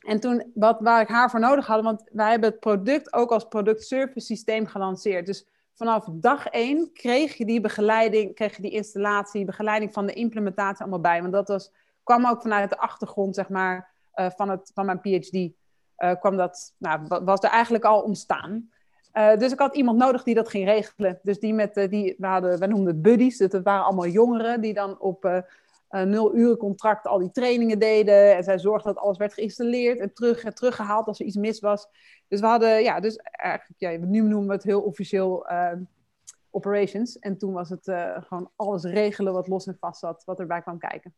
En 0.00 0.20
toen, 0.20 0.50
wat, 0.54 0.80
waar 0.80 1.00
ik 1.00 1.08
haar 1.08 1.30
voor 1.30 1.40
nodig 1.40 1.66
had, 1.66 1.82
want 1.82 2.02
wij 2.12 2.30
hebben 2.30 2.50
het 2.50 2.60
product 2.60 3.12
ook 3.12 3.30
als 3.30 3.48
product-service 3.48 4.26
systeem 4.26 4.66
gelanceerd. 4.66 5.26
Dus 5.26 5.46
vanaf 5.74 6.08
dag 6.10 6.46
één 6.46 6.92
kreeg 6.92 7.36
je 7.36 7.44
die 7.44 7.60
begeleiding, 7.60 8.34
kreeg 8.34 8.56
je 8.56 8.62
die 8.62 8.70
installatie, 8.70 9.44
begeleiding 9.44 9.92
van 9.92 10.06
de 10.06 10.12
implementatie 10.12 10.80
allemaal 10.80 11.00
bij. 11.00 11.20
Want 11.20 11.32
dat 11.32 11.48
was, 11.48 11.72
kwam 12.02 12.26
ook 12.26 12.42
vanuit 12.42 12.70
de 12.70 12.78
achtergrond, 12.78 13.34
zeg 13.34 13.48
maar, 13.48 13.90
uh, 14.14 14.30
van, 14.30 14.48
het, 14.48 14.70
van 14.74 14.86
mijn 14.86 15.00
PhD. 15.00 15.64
Uh, 15.98 16.14
kwam 16.20 16.36
dat, 16.36 16.74
nou, 16.78 17.00
was 17.24 17.40
er 17.40 17.50
eigenlijk 17.50 17.84
al 17.84 18.00
ontstaan. 18.00 18.70
Uh, 19.14 19.36
dus 19.36 19.52
ik 19.52 19.58
had 19.58 19.76
iemand 19.76 19.98
nodig 19.98 20.22
die 20.22 20.34
dat 20.34 20.48
ging 20.48 20.64
regelen. 20.64 21.18
Dus 21.22 21.40
die 21.40 21.54
met, 21.54 21.76
uh, 21.76 21.88
die, 21.88 22.14
we, 22.18 22.26
hadden, 22.26 22.58
we 22.58 22.66
noemden 22.66 22.92
het 22.92 23.02
buddies. 23.02 23.36
Dus 23.36 23.50
dat 23.50 23.62
waren 23.62 23.84
allemaal 23.84 24.06
jongeren 24.06 24.60
die 24.60 24.74
dan 24.74 25.00
op 25.00 25.44
nul 25.90 26.34
uren 26.34 26.56
contract 26.56 27.06
al 27.06 27.18
die 27.18 27.30
trainingen 27.30 27.78
deden. 27.78 28.36
En 28.36 28.44
zij 28.44 28.58
zorgden 28.58 28.94
dat 28.94 29.02
alles 29.02 29.18
werd 29.18 29.34
geïnstalleerd 29.34 29.98
en 29.98 30.12
terug 30.12 30.52
teruggehaald 30.52 31.06
als 31.06 31.20
er 31.20 31.26
iets 31.26 31.36
mis 31.36 31.60
was. 31.60 31.88
Dus 32.28 32.40
we 32.40 32.46
hadden, 32.46 32.82
ja, 32.82 33.00
dus 33.00 33.16
eigenlijk, 33.16 33.80
ja, 33.80 34.06
nu 34.06 34.20
noemen 34.20 34.46
we 34.46 34.52
het 34.52 34.62
heel 34.62 34.80
officieel 34.80 35.46
operations. 36.50 37.18
En 37.18 37.38
toen 37.38 37.52
was 37.52 37.68
het 37.68 37.92
gewoon 38.20 38.50
alles 38.56 38.84
regelen 38.84 39.32
wat 39.32 39.48
los 39.48 39.66
en 39.66 39.76
vast 39.80 40.00
zat, 40.00 40.24
wat 40.24 40.40
erbij 40.40 40.62
kwam 40.62 40.78
kijken. 40.78 41.14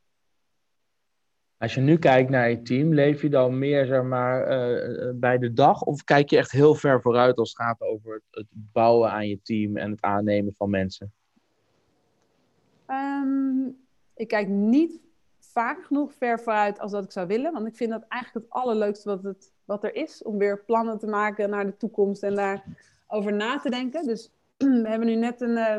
Als 1.58 1.74
je 1.74 1.80
nu 1.80 1.98
kijkt 1.98 2.30
naar 2.30 2.50
je 2.50 2.62
team, 2.62 2.94
leef 2.94 3.22
je 3.22 3.28
dan 3.28 3.58
meer 3.58 3.86
zeg 3.86 4.02
maar, 4.02 4.40
uh, 4.40 5.10
bij 5.14 5.38
de 5.38 5.52
dag? 5.52 5.82
Of 5.82 6.04
kijk 6.04 6.30
je 6.30 6.36
echt 6.36 6.50
heel 6.50 6.74
ver 6.74 7.00
vooruit 7.00 7.36
als 7.36 7.48
het 7.48 7.58
gaat 7.58 7.80
over 7.80 8.22
het, 8.30 8.46
bouwen 8.50 9.10
aan 9.10 9.28
je 9.28 9.42
team 9.42 9.76
en 9.76 9.90
het 9.90 10.00
aannemen 10.00 10.54
van 10.54 10.70
mensen? 10.70 11.12
Um, 12.90 13.76
ik 14.14 14.28
kijk 14.28 14.48
niet 14.48 15.00
vaak 15.38 15.84
genoeg 15.84 16.14
ver 16.14 16.40
vooruit 16.40 16.80
als 16.80 16.92
dat 16.92 17.04
ik 17.04 17.12
zou 17.12 17.26
willen. 17.26 17.52
Want 17.52 17.66
ik 17.66 17.76
vind 17.76 17.90
dat 17.90 18.04
eigenlijk 18.08 18.46
het 18.46 18.54
allerleukste 18.54 19.08
wat, 19.08 19.22
het, 19.22 19.52
wat 19.64 19.84
er 19.84 19.94
is. 19.94 20.22
Om 20.22 20.38
weer 20.38 20.64
plannen 20.64 20.98
te 20.98 21.06
maken 21.06 21.50
naar 21.50 21.66
de 21.66 21.76
toekomst 21.76 22.22
en 22.22 22.34
daarover 22.34 23.32
na 23.32 23.58
te 23.58 23.70
denken. 23.70 24.06
Dus 24.06 24.30
we 24.56 24.88
hebben 24.88 25.06
nu 25.06 25.14
net 25.14 25.40
een... 25.40 25.56
Uh, 25.56 25.76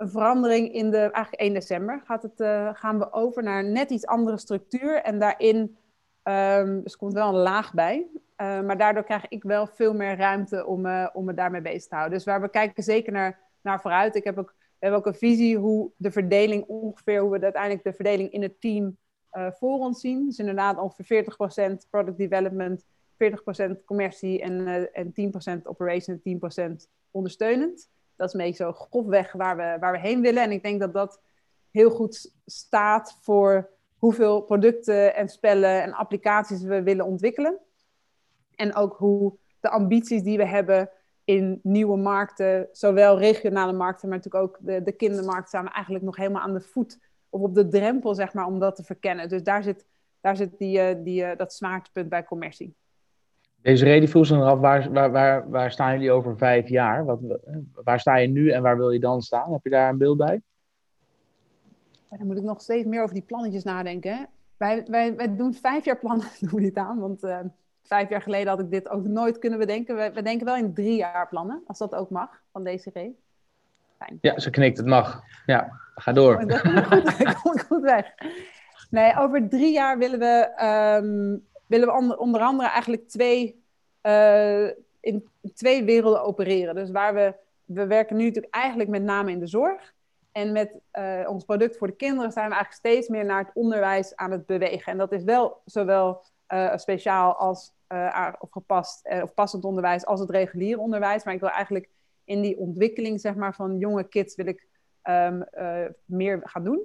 een 0.00 0.10
verandering 0.10 0.72
in 0.72 0.90
de, 0.90 0.98
eigenlijk 0.98 1.42
1 1.42 1.54
december 1.54 2.02
gaat 2.04 2.22
het, 2.22 2.40
uh, 2.40 2.70
gaan 2.74 2.98
we 2.98 3.12
over 3.12 3.42
naar 3.42 3.64
net 3.64 3.90
iets 3.90 4.06
andere 4.06 4.38
structuur. 4.38 5.02
En 5.02 5.18
daarin, 5.18 5.76
um, 6.22 6.82
dus 6.82 6.96
komt 6.96 7.12
wel 7.12 7.28
een 7.28 7.42
laag 7.42 7.74
bij. 7.74 8.06
Uh, 8.36 8.60
maar 8.60 8.78
daardoor 8.78 9.04
krijg 9.04 9.28
ik 9.28 9.42
wel 9.42 9.66
veel 9.66 9.94
meer 9.94 10.16
ruimte 10.16 10.66
om, 10.66 10.86
uh, 10.86 11.08
om 11.12 11.24
me 11.24 11.34
daarmee 11.34 11.60
bezig 11.60 11.88
te 11.88 11.94
houden. 11.94 12.16
Dus 12.16 12.26
waar 12.26 12.40
we 12.40 12.48
kijken 12.48 12.82
zeker 12.82 13.12
naar, 13.12 13.40
naar 13.60 13.80
vooruit. 13.80 14.14
Ik 14.14 14.24
heb 14.24 14.38
ook, 14.38 14.54
we 14.58 14.76
hebben 14.78 14.98
ook 14.98 15.06
een 15.06 15.14
visie 15.14 15.56
hoe 15.56 15.90
de 15.96 16.10
verdeling 16.10 16.64
ongeveer, 16.64 17.20
hoe 17.20 17.30
we 17.30 17.42
uiteindelijk 17.42 17.84
de 17.84 17.92
verdeling 17.92 18.30
in 18.30 18.42
het 18.42 18.60
team 18.60 18.96
voor 19.30 19.78
ons 19.78 20.00
zien. 20.00 20.26
Dus 20.26 20.38
inderdaad 20.38 20.78
ongeveer 20.78 21.24
40% 21.24 21.88
product 21.90 22.18
development, 22.18 22.84
40% 23.14 23.84
commercie 23.84 24.40
en, 24.40 24.88
en 24.92 25.12
10% 25.58 25.62
operation 25.62 26.20
en 26.24 26.74
10% 26.80 26.88
ondersteunend. 27.10 27.88
Dat 28.20 28.28
is 28.28 28.34
een 28.34 28.46
beetje 28.46 28.64
zo 28.64 28.72
grofweg 28.72 29.32
waar 29.32 29.56
we, 29.56 29.76
waar 29.80 29.92
we 29.92 29.98
heen 29.98 30.20
willen. 30.20 30.42
En 30.42 30.50
ik 30.50 30.62
denk 30.62 30.80
dat 30.80 30.92
dat 30.92 31.20
heel 31.70 31.90
goed 31.90 32.34
staat 32.44 33.18
voor 33.20 33.70
hoeveel 33.96 34.42
producten 34.42 35.14
en 35.14 35.28
spellen 35.28 35.82
en 35.82 35.92
applicaties 35.92 36.62
we 36.62 36.82
willen 36.82 37.04
ontwikkelen. 37.04 37.58
En 38.54 38.74
ook 38.74 38.96
hoe 38.96 39.36
de 39.60 39.70
ambities 39.70 40.22
die 40.22 40.36
we 40.36 40.46
hebben 40.46 40.90
in 41.24 41.60
nieuwe 41.62 41.96
markten, 41.96 42.68
zowel 42.72 43.18
regionale 43.18 43.72
markten, 43.72 44.08
maar 44.08 44.16
natuurlijk 44.16 44.44
ook 44.44 44.58
de, 44.60 44.82
de 44.82 44.92
kindermarkt, 44.92 45.48
staan 45.48 45.64
we 45.64 45.70
eigenlijk 45.70 46.04
nog 46.04 46.16
helemaal 46.16 46.42
aan 46.42 46.54
de 46.54 46.60
voet 46.60 46.98
of 47.28 47.40
op 47.40 47.54
de 47.54 47.68
drempel, 47.68 48.14
zeg 48.14 48.34
maar, 48.34 48.46
om 48.46 48.58
dat 48.58 48.76
te 48.76 48.82
verkennen. 48.82 49.28
Dus 49.28 49.42
daar 49.42 49.62
zit, 49.62 49.86
daar 50.20 50.36
zit 50.36 50.58
die, 50.58 51.02
die, 51.02 51.36
dat 51.36 51.54
zwaartepunt 51.54 52.08
bij 52.08 52.24
commercie. 52.24 52.74
Deze 53.62 54.06
zich 54.24 54.40
af, 54.40 54.58
waar, 54.58 54.92
waar, 54.92 55.10
waar, 55.10 55.50
waar 55.50 55.72
staan 55.72 55.92
jullie 55.92 56.12
over 56.12 56.36
vijf 56.36 56.68
jaar? 56.68 57.04
Wat, 57.04 57.20
waar 57.84 58.00
sta 58.00 58.16
je 58.16 58.28
nu 58.28 58.50
en 58.50 58.62
waar 58.62 58.76
wil 58.76 58.90
je 58.90 59.00
dan 59.00 59.22
staan? 59.22 59.52
Heb 59.52 59.60
je 59.62 59.70
daar 59.70 59.90
een 59.90 59.98
beeld 59.98 60.16
bij? 60.16 60.42
Dan 62.08 62.26
moet 62.26 62.36
ik 62.36 62.42
nog 62.42 62.60
steeds 62.60 62.86
meer 62.86 63.02
over 63.02 63.14
die 63.14 63.24
plannetjes 63.24 63.64
nadenken. 63.64 64.28
Wij, 64.56 64.84
wij, 64.86 65.16
wij 65.16 65.36
doen 65.36 65.54
vijf 65.54 65.84
jaar 65.84 65.98
plannen, 65.98 66.26
doen 66.40 66.50
we 66.50 66.60
niet 66.60 66.76
aan. 66.76 66.98
Want 66.98 67.24
uh, 67.24 67.38
vijf 67.82 68.08
jaar 68.08 68.22
geleden 68.22 68.48
had 68.48 68.60
ik 68.60 68.70
dit 68.70 68.88
ook 68.88 69.04
nooit 69.04 69.38
kunnen 69.38 69.58
bedenken. 69.58 69.96
We, 69.96 70.10
we 70.14 70.22
denken 70.22 70.46
wel 70.46 70.56
in 70.56 70.74
drie 70.74 70.96
jaar 70.96 71.28
plannen, 71.28 71.62
als 71.66 71.78
dat 71.78 71.94
ook 71.94 72.10
mag, 72.10 72.42
van 72.52 72.64
DCG. 72.64 72.92
Fijn. 73.98 74.18
Ja, 74.20 74.38
ze 74.38 74.50
knikt, 74.50 74.76
het 74.76 74.86
mag. 74.86 75.22
Ja, 75.46 75.80
ga 75.94 76.12
door. 76.12 76.36
Oh, 76.36 76.46
dat 76.46 76.60
komt 76.60 77.34
goed, 77.34 77.62
goed 77.68 77.82
weg. 77.82 78.14
Nee, 78.90 79.18
over 79.18 79.48
drie 79.48 79.72
jaar 79.72 79.98
willen 79.98 80.18
we, 80.18 80.64
um, 81.02 81.48
willen 81.70 82.06
we 82.06 82.18
onder, 82.18 82.40
andere 82.40 82.68
eigenlijk 82.68 83.08
twee, 83.08 83.62
uh, 84.02 84.66
in 85.00 85.28
twee 85.54 85.84
werelden 85.84 86.22
opereren. 86.22 86.74
Dus 86.74 86.90
waar 86.90 87.14
we, 87.14 87.34
we 87.64 87.86
werken 87.86 88.16
nu 88.16 88.24
natuurlijk 88.24 88.54
eigenlijk 88.54 88.90
met 88.90 89.02
name 89.02 89.30
in 89.30 89.38
de 89.38 89.46
zorg. 89.46 89.94
En 90.32 90.52
met 90.52 90.80
uh, 90.92 91.28
ons 91.28 91.44
product 91.44 91.76
voor 91.76 91.86
de 91.86 91.96
kinderen 91.96 92.32
zijn 92.32 92.48
we 92.48 92.54
eigenlijk 92.54 92.86
steeds 92.86 93.08
meer 93.08 93.24
naar 93.24 93.44
het 93.44 93.54
onderwijs 93.54 94.16
aan 94.16 94.30
het 94.30 94.46
bewegen. 94.46 94.92
En 94.92 94.98
dat 94.98 95.12
is 95.12 95.22
wel 95.22 95.60
zowel 95.64 96.22
uh, 96.48 96.76
speciaal 96.76 97.34
als 97.34 97.72
of 98.38 98.50
gepast 98.50 99.08
of 99.22 99.34
passend 99.34 99.64
onderwijs 99.64 100.06
als 100.06 100.20
het 100.20 100.30
reguliere 100.30 100.80
onderwijs. 100.80 101.24
Maar 101.24 101.34
ik 101.34 101.40
wil 101.40 101.50
eigenlijk 101.50 101.88
in 102.24 102.40
die 102.40 102.58
ontwikkeling 102.58 103.20
zeg 103.20 103.34
maar, 103.34 103.54
van 103.54 103.78
jonge 103.78 104.04
kids 104.04 104.34
wil 104.34 104.46
ik 104.46 104.66
um, 105.04 105.44
meer 106.04 106.40
gaan 106.42 106.64
doen. 106.64 106.80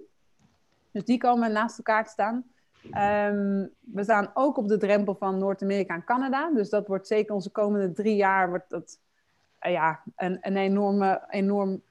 Dus 0.92 1.04
die 1.04 1.18
komen 1.18 1.52
naast 1.52 1.78
elkaar 1.78 2.04
te 2.04 2.10
staan. 2.10 2.46
Um, 2.86 3.70
we 3.80 4.04
staan 4.04 4.32
ook 4.34 4.58
op 4.58 4.68
de 4.68 4.78
drempel 4.78 5.16
van 5.16 5.38
Noord-Amerika 5.38 5.94
en 5.94 6.04
Canada. 6.04 6.52
Dus 6.54 6.70
dat 6.70 6.88
wordt 6.88 7.08
zeker 7.08 7.34
onze 7.34 7.50
komende 7.50 7.92
drie 7.92 8.16
jaar 8.16 8.50
wordt 8.50 8.70
dat, 8.70 9.00
ja, 9.60 10.02
een, 10.16 10.38
een 10.42 10.58
enorme, 10.58 11.26
enorm 11.30 11.82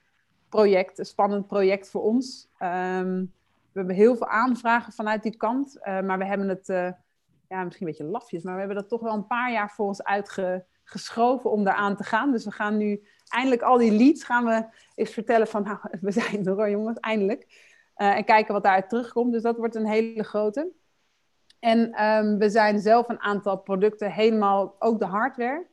project, 0.49 0.99
een 0.99 1.07
spannend 1.07 1.47
project 1.47 1.91
voor 1.91 2.03
ons. 2.03 2.49
Um, 2.59 3.33
we 3.75 3.81
hebben 3.81 3.97
heel 3.97 4.17
veel 4.17 4.29
aanvragen 4.29 4.93
vanuit 4.93 5.23
die 5.23 5.37
kant, 5.37 5.77
uh, 5.79 6.01
maar 6.01 6.19
we 6.19 6.25
hebben 6.25 6.49
het, 6.49 6.69
uh, 6.69 6.91
ja, 7.49 7.65
misschien 7.65 7.87
een 7.87 7.93
beetje 7.93 8.11
lafjes, 8.11 8.43
maar 8.43 8.53
we 8.53 8.59
hebben 8.59 8.77
dat 8.77 8.89
toch 8.89 9.01
wel 9.01 9.15
een 9.15 9.27
paar 9.27 9.53
jaar 9.53 9.71
voor 9.71 9.87
ons 9.87 10.03
uitgeschoven 10.03 11.51
om 11.51 11.65
daar 11.65 11.75
aan 11.75 11.97
te 11.97 12.05
gaan. 12.05 12.31
Dus 12.31 12.45
we 12.45 12.51
gaan 12.51 12.77
nu 12.77 13.03
eindelijk 13.29 13.63
al 13.63 13.79
die 13.79 13.93
leads 13.93 14.25
gaan 14.25 14.45
we 14.45 14.65
eens 14.95 15.11
vertellen 15.11 15.47
van, 15.47 15.63
nou, 15.63 15.79
we 16.01 16.11
zijn 16.11 16.47
er 16.47 16.53
hoor 16.53 16.71
jongens, 16.71 16.99
eindelijk. 16.99 17.73
En 17.95 18.25
kijken 18.25 18.53
wat 18.53 18.63
daaruit 18.63 18.89
terugkomt. 18.89 19.33
Dus 19.33 19.43
dat 19.43 19.57
wordt 19.57 19.75
een 19.75 19.87
hele 19.87 20.23
grote. 20.23 20.73
En 21.65 22.05
um, 22.05 22.39
we 22.39 22.51
zijn 22.51 22.81
zelf 22.81 23.09
een 23.09 23.21
aantal 23.21 23.59
producten 23.59 24.13
helemaal, 24.13 24.77
ook 24.79 24.99
de 24.99 25.05
hardware, 25.05 25.67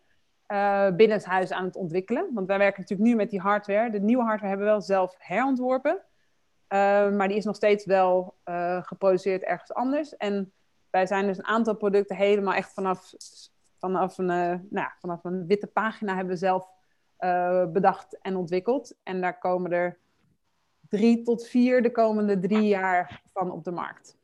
uh, 0.47 0.95
binnen 0.95 1.17
het 1.17 1.25
huis 1.25 1.51
aan 1.51 1.65
het 1.65 1.75
ontwikkelen. 1.75 2.29
Want 2.33 2.47
wij 2.47 2.57
werken 2.57 2.81
natuurlijk 2.81 3.09
nu 3.09 3.15
met 3.15 3.29
die 3.29 3.39
hardware. 3.39 3.89
De 3.89 3.99
nieuwe 3.99 4.23
hardware 4.23 4.47
hebben 4.47 4.65
we 4.65 4.71
wel 4.71 4.81
zelf 4.81 5.15
herontworpen. 5.17 5.91
Uh, 5.93 5.99
maar 7.11 7.27
die 7.27 7.37
is 7.37 7.45
nog 7.45 7.55
steeds 7.55 7.85
wel 7.85 8.35
uh, 8.45 8.83
geproduceerd 8.83 9.43
ergens 9.43 9.73
anders. 9.73 10.17
En 10.17 10.53
wij 10.89 11.05
zijn 11.05 11.25
dus 11.25 11.37
een 11.37 11.45
aantal 11.45 11.75
producten 11.75 12.15
helemaal 12.15 12.53
echt 12.53 12.73
vanaf, 12.73 13.13
vanaf, 13.79 14.17
een, 14.17 14.67
nou, 14.69 14.89
vanaf 14.99 15.23
een 15.23 15.47
witte 15.47 15.67
pagina 15.67 16.15
hebben 16.15 16.33
we 16.33 16.39
zelf 16.39 16.67
bedacht 17.73 18.21
en 18.21 18.35
ontwikkeld. 18.35 18.95
En 19.03 19.21
daar 19.21 19.39
komen 19.39 19.71
er 19.71 19.97
drie 20.89 21.23
tot 21.23 21.47
vier 21.47 21.81
de 21.81 21.91
komende 21.91 22.39
drie 22.39 22.67
jaar 22.67 23.21
van 23.33 23.51
op 23.51 23.63
de 23.63 23.71
markt. 23.71 24.19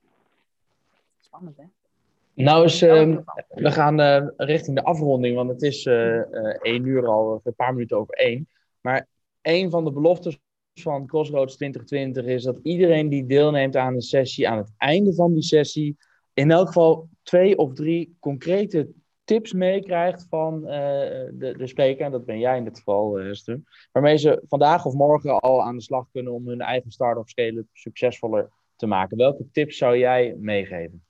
Spannend, 1.37 1.57
hè? 1.57 2.43
Nou 2.43 2.65
is, 2.65 2.83
uh, 2.83 3.17
we 3.49 3.71
gaan 3.71 3.99
uh, 3.99 4.27
richting 4.35 4.75
de 4.75 4.83
afronding, 4.83 5.35
want 5.35 5.49
het 5.49 5.61
is 5.61 5.85
uh, 5.85 6.19
één 6.61 6.85
uur 6.85 7.07
al, 7.07 7.41
een 7.43 7.55
paar 7.55 7.73
minuten 7.73 7.97
over 7.97 8.13
één. 8.13 8.47
Maar 8.81 9.07
een 9.41 9.69
van 9.69 9.85
de 9.85 9.91
beloftes 9.91 10.39
van 10.73 11.07
Crossroads 11.07 11.55
2020 11.55 12.25
is 12.25 12.43
dat 12.43 12.59
iedereen 12.63 13.09
die 13.09 13.25
deelneemt 13.25 13.75
aan 13.75 13.93
de 13.93 14.01
sessie, 14.01 14.49
aan 14.49 14.57
het 14.57 14.71
einde 14.77 15.13
van 15.13 15.33
die 15.33 15.43
sessie, 15.43 15.97
in 16.33 16.51
elk 16.51 16.67
geval 16.67 17.09
twee 17.23 17.57
of 17.57 17.73
drie 17.73 18.15
concrete 18.19 18.89
tips 19.23 19.53
meekrijgt 19.53 20.25
van 20.29 20.61
de, 20.61 21.53
de 21.57 21.67
spreker. 21.67 22.05
En 22.05 22.11
dat 22.11 22.25
ben 22.25 22.39
jij 22.39 22.57
in 22.57 22.63
dit 22.63 22.77
geval, 22.77 23.17
Hester. 23.17 23.61
Waarmee 23.91 24.17
ze 24.17 24.43
vandaag 24.47 24.85
of 24.85 24.93
morgen 24.93 25.39
al 25.39 25.63
aan 25.63 25.75
de 25.75 25.83
slag 25.83 26.07
kunnen 26.11 26.33
om 26.33 26.47
hun 26.47 26.61
eigen 26.61 26.91
start-up 26.91 27.29
scale 27.29 27.65
succesvoller 27.73 28.49
te 28.75 28.87
maken. 28.87 29.17
Welke 29.17 29.51
tips 29.51 29.77
zou 29.77 29.97
jij 29.97 30.35
meegeven? 30.39 31.06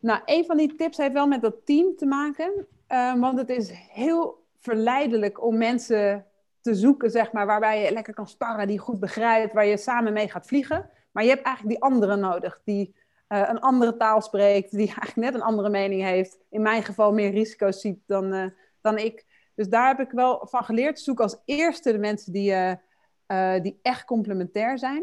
Nou, 0.00 0.20
een 0.24 0.44
van 0.44 0.56
die 0.56 0.74
tips 0.74 0.96
heeft 0.96 1.12
wel 1.12 1.26
met 1.26 1.42
dat 1.42 1.66
team 1.66 1.96
te 1.96 2.06
maken. 2.06 2.66
Uh, 2.88 3.20
want 3.20 3.38
het 3.38 3.50
is 3.50 3.70
heel 3.72 4.46
verleidelijk 4.58 5.44
om 5.44 5.58
mensen 5.58 6.26
te 6.60 6.74
zoeken, 6.74 7.10
zeg 7.10 7.32
maar, 7.32 7.46
waarbij 7.46 7.82
je 7.84 7.92
lekker 7.92 8.14
kan 8.14 8.28
sparren, 8.28 8.66
die 8.66 8.78
goed 8.78 9.00
begrijpt, 9.00 9.52
waar 9.52 9.66
je 9.66 9.76
samen 9.76 10.12
mee 10.12 10.28
gaat 10.28 10.46
vliegen. 10.46 10.90
Maar 11.12 11.22
je 11.22 11.30
hebt 11.30 11.42
eigenlijk 11.42 11.76
die 11.76 11.84
andere 11.84 12.16
nodig, 12.16 12.60
die 12.64 12.94
uh, 13.28 13.48
een 13.48 13.60
andere 13.60 13.96
taal 13.96 14.20
spreekt, 14.20 14.70
die 14.70 14.86
eigenlijk 14.96 15.16
net 15.16 15.34
een 15.34 15.46
andere 15.46 15.68
mening 15.68 16.02
heeft. 16.02 16.38
In 16.50 16.62
mijn 16.62 16.82
geval 16.82 17.12
meer 17.12 17.30
risico's 17.30 17.80
ziet 17.80 17.98
dan, 18.06 18.34
uh, 18.34 18.46
dan 18.80 18.98
ik. 18.98 19.26
Dus 19.54 19.68
daar 19.68 19.96
heb 19.96 20.06
ik 20.06 20.12
wel 20.12 20.46
van 20.46 20.64
geleerd. 20.64 21.00
Zoek 21.00 21.20
als 21.20 21.42
eerste 21.44 21.92
de 21.92 21.98
mensen 21.98 22.32
die, 22.32 22.54
die 23.62 23.78
echt 23.82 24.04
complementair 24.04 24.78
zijn. 24.78 25.02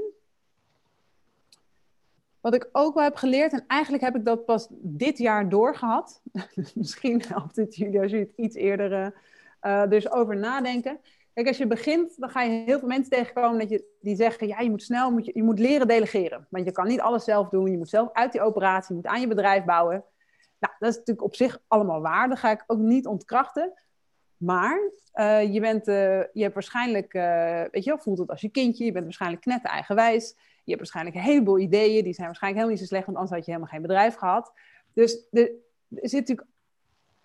Wat 2.47 2.55
ik 2.55 2.69
ook 2.71 2.93
wel 2.93 3.03
heb 3.03 3.15
geleerd, 3.15 3.53
en 3.53 3.63
eigenlijk 3.67 4.03
heb 4.03 4.15
ik 4.15 4.25
dat 4.25 4.45
pas 4.45 4.67
dit 4.71 5.17
jaar 5.17 5.49
doorgehad. 5.49 6.21
Misschien 6.73 7.23
helpt 7.27 7.55
het 7.55 7.75
jullie 7.75 8.01
als 8.01 8.11
je 8.11 8.17
het 8.17 8.31
iets 8.35 8.55
eerder 8.55 9.13
uh, 9.61 9.87
dus 9.87 10.11
over 10.11 10.37
nadenken. 10.37 10.99
Kijk, 11.33 11.47
als 11.47 11.57
je 11.57 11.67
begint, 11.67 12.19
dan 12.19 12.29
ga 12.29 12.41
je 12.41 12.63
heel 12.65 12.79
veel 12.79 12.87
mensen 12.87 13.11
tegenkomen 13.11 13.59
dat 13.59 13.69
je, 13.69 13.85
die 14.01 14.15
zeggen: 14.15 14.47
ja, 14.47 14.59
je 14.59 14.69
moet 14.69 14.83
snel, 14.83 15.17
je, 15.17 15.31
je 15.33 15.43
moet 15.43 15.59
leren 15.59 15.87
delegeren. 15.87 16.47
Want 16.49 16.65
je 16.65 16.71
kan 16.71 16.87
niet 16.87 16.99
alles 16.99 17.23
zelf 17.23 17.49
doen. 17.49 17.71
Je 17.71 17.77
moet 17.77 17.89
zelf 17.89 18.09
uit 18.13 18.31
die 18.31 18.41
operatie, 18.41 18.95
je 18.95 19.01
moet 19.01 19.11
aan 19.11 19.21
je 19.21 19.27
bedrijf 19.27 19.63
bouwen. 19.63 20.03
Nou, 20.59 20.73
dat 20.79 20.89
is 20.89 20.95
natuurlijk 20.95 21.27
op 21.27 21.35
zich 21.35 21.59
allemaal 21.67 22.01
waar. 22.01 22.29
Dat 22.29 22.39
ga 22.39 22.51
ik 22.51 22.63
ook 22.67 22.79
niet 22.79 23.07
ontkrachten. 23.07 23.73
Maar 24.37 24.91
uh, 25.13 25.53
je, 25.53 25.59
bent, 25.59 25.85
je 25.85 26.41
hebt 26.41 26.53
waarschijnlijk, 26.53 27.13
weet 27.71 27.83
je 27.83 27.89
wel, 27.89 27.99
voelt 27.99 28.17
het 28.17 28.29
als 28.29 28.41
je 28.41 28.49
kindje. 28.49 28.85
Je 28.85 28.91
bent 28.91 29.03
waarschijnlijk 29.03 29.45
net 29.45 29.63
eigenwijs. 29.63 30.35
Je 30.67 30.73
hebt 30.73 30.77
waarschijnlijk 30.77 31.15
een 31.15 31.31
heleboel 31.31 31.59
ideeën, 31.59 32.03
die 32.03 32.13
zijn 32.13 32.27
waarschijnlijk 32.27 32.63
helemaal 32.63 32.69
niet 32.69 32.79
zo 32.79 32.85
slecht, 32.85 33.05
want 33.05 33.17
anders 33.17 33.35
had 33.35 33.45
je 33.45 33.51
helemaal 33.51 33.73
geen 33.73 33.81
bedrijf 33.81 34.15
gehad. 34.15 34.53
Dus, 34.93 35.27
er 35.31 35.51
zit 35.89 36.19
natuurlijk, 36.19 36.47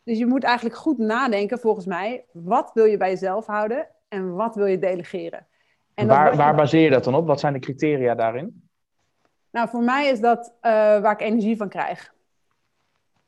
dus 0.02 0.18
je 0.18 0.26
moet 0.26 0.44
eigenlijk 0.44 0.76
goed 0.76 0.98
nadenken, 0.98 1.58
volgens 1.58 1.86
mij, 1.86 2.24
wat 2.32 2.70
wil 2.74 2.84
je 2.84 2.96
bij 2.96 3.10
jezelf 3.10 3.46
houden 3.46 3.88
en 4.08 4.34
wat 4.34 4.54
wil 4.54 4.66
je 4.66 4.78
delegeren? 4.78 5.46
En 5.94 6.06
waar, 6.06 6.36
waar 6.36 6.54
baseer 6.54 6.80
je 6.80 6.90
dat 6.90 7.04
dan 7.04 7.14
op? 7.14 7.26
Wat 7.26 7.40
zijn 7.40 7.52
de 7.52 7.58
criteria 7.58 8.14
daarin? 8.14 8.68
Nou, 9.50 9.68
voor 9.68 9.82
mij 9.82 10.08
is 10.08 10.20
dat 10.20 10.48
uh, 10.48 10.72
waar 11.00 11.12
ik 11.12 11.20
energie 11.20 11.56
van 11.56 11.68
krijg. 11.68 12.14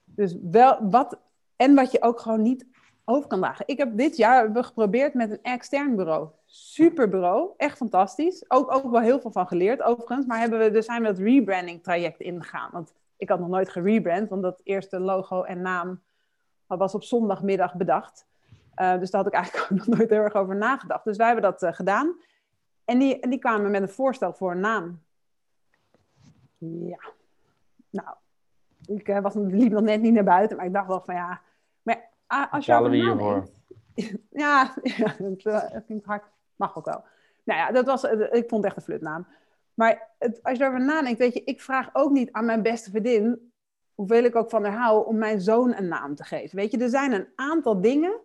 Dus 0.04 0.36
wel 0.42 0.90
wat, 0.90 1.18
en 1.56 1.74
wat 1.74 1.92
je 1.92 2.02
ook 2.02 2.20
gewoon 2.20 2.42
niet 2.42 2.66
over 3.04 3.28
kan 3.28 3.40
dragen. 3.40 3.68
Ik 3.68 3.78
heb 3.78 3.96
dit 3.96 4.16
jaar 4.16 4.50
geprobeerd 4.54 5.14
met 5.14 5.30
een 5.30 5.42
extern 5.42 5.96
bureau 5.96 6.28
super 6.54 7.08
bureau. 7.08 7.50
Echt 7.56 7.76
fantastisch. 7.76 8.44
Ook, 8.48 8.74
ook 8.74 8.90
wel 8.90 9.00
heel 9.00 9.20
veel 9.20 9.30
van 9.30 9.46
geleerd 9.46 9.82
overigens. 9.82 10.26
Maar 10.26 10.38
hebben 10.38 10.58
we, 10.58 10.70
dus 10.70 10.84
zijn 10.84 11.02
we 11.02 11.08
het 11.08 11.18
rebranding 11.18 11.82
traject 11.82 12.20
ingegaan. 12.20 12.70
Want 12.72 12.92
ik 13.16 13.28
had 13.28 13.38
nog 13.38 13.48
nooit 13.48 13.68
gerebrand. 13.68 14.28
Want 14.28 14.42
dat 14.42 14.60
eerste 14.64 15.00
logo 15.00 15.42
en 15.42 15.60
naam 15.60 16.02
was 16.66 16.94
op 16.94 17.02
zondagmiddag 17.02 17.74
bedacht. 17.74 18.26
Uh, 18.76 18.98
dus 18.98 19.10
daar 19.10 19.22
had 19.22 19.32
ik 19.32 19.38
eigenlijk 19.38 19.64
ook 19.72 19.78
nog 19.78 19.86
nooit 19.86 20.10
heel 20.10 20.20
erg 20.20 20.34
over 20.34 20.56
nagedacht. 20.56 21.04
Dus 21.04 21.16
wij 21.16 21.26
hebben 21.26 21.44
dat 21.44 21.62
uh, 21.62 21.72
gedaan. 21.72 22.16
En 22.84 22.98
die, 22.98 23.20
en 23.20 23.30
die 23.30 23.38
kwamen 23.38 23.70
met 23.70 23.82
een 23.82 23.88
voorstel 23.88 24.32
voor 24.32 24.50
een 24.50 24.60
naam. 24.60 25.02
Ja. 26.58 27.00
Nou, 27.90 28.16
ik 28.86 29.08
uh, 29.08 29.20
was, 29.20 29.34
liep 29.34 29.72
nog 29.72 29.82
net 29.82 30.00
niet 30.00 30.12
naar 30.12 30.24
buiten. 30.24 30.56
Maar 30.56 30.66
ik 30.66 30.72
dacht 30.72 30.86
wel 30.88 31.02
van 31.04 31.14
ja... 31.14 31.40
Maar 32.34 32.48
als 32.50 32.66
je 32.66 32.82
we 32.82 32.96
hiervoor? 32.96 33.48
Ja, 34.30 34.74
ja, 34.82 35.10
klinkt 35.86 36.04
hard. 36.04 36.24
Mag 36.56 36.76
ook 36.78 36.84
wel. 36.84 37.04
Nou 37.44 37.58
ja, 37.58 37.72
dat 37.72 37.86
was, 37.86 38.02
ik 38.04 38.48
vond 38.48 38.50
het 38.50 38.64
echt 38.64 38.76
een 38.76 38.82
flutnaam. 38.82 39.26
Maar 39.74 40.08
het, 40.18 40.42
als 40.42 40.58
je 40.58 40.64
erover 40.64 40.84
nadenkt, 40.84 41.18
weet 41.18 41.34
je, 41.34 41.44
ik 41.44 41.60
vraag 41.60 41.90
ook 41.92 42.10
niet 42.10 42.32
aan 42.32 42.44
mijn 42.44 42.62
beste 42.62 42.90
vriendin, 42.90 43.52
hoeveel 43.94 44.24
ik 44.24 44.36
ook 44.36 44.50
van 44.50 44.64
haar 44.64 44.76
hou, 44.76 45.06
om 45.06 45.18
mijn 45.18 45.40
zoon 45.40 45.74
een 45.76 45.88
naam 45.88 46.14
te 46.14 46.24
geven. 46.24 46.56
Weet 46.56 46.70
je, 46.70 46.78
er 46.78 46.88
zijn 46.88 47.12
een 47.12 47.28
aantal 47.34 47.80
dingen 47.80 48.20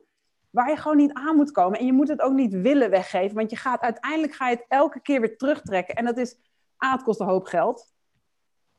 waar 0.49 0.69
je 0.69 0.77
gewoon 0.77 0.97
niet 0.97 1.13
aan 1.13 1.35
moet 1.35 1.51
komen. 1.51 1.79
En 1.79 1.85
je 1.85 1.93
moet 1.93 2.07
het 2.07 2.21
ook 2.21 2.33
niet 2.33 2.53
willen 2.53 2.89
weggeven, 2.89 3.35
want 3.35 3.49
je 3.49 3.55
gaat 3.55 3.81
uiteindelijk 3.81 4.33
ga 4.33 4.49
je 4.49 4.55
het 4.55 4.65
elke 4.67 5.01
keer 5.01 5.21
weer 5.21 5.37
terugtrekken. 5.37 5.95
En 5.95 6.05
dat 6.05 6.17
is, 6.17 6.37
A, 6.85 6.91
het 6.91 7.03
kost 7.03 7.19
een 7.19 7.27
hoop 7.27 7.45
geld. 7.45 7.93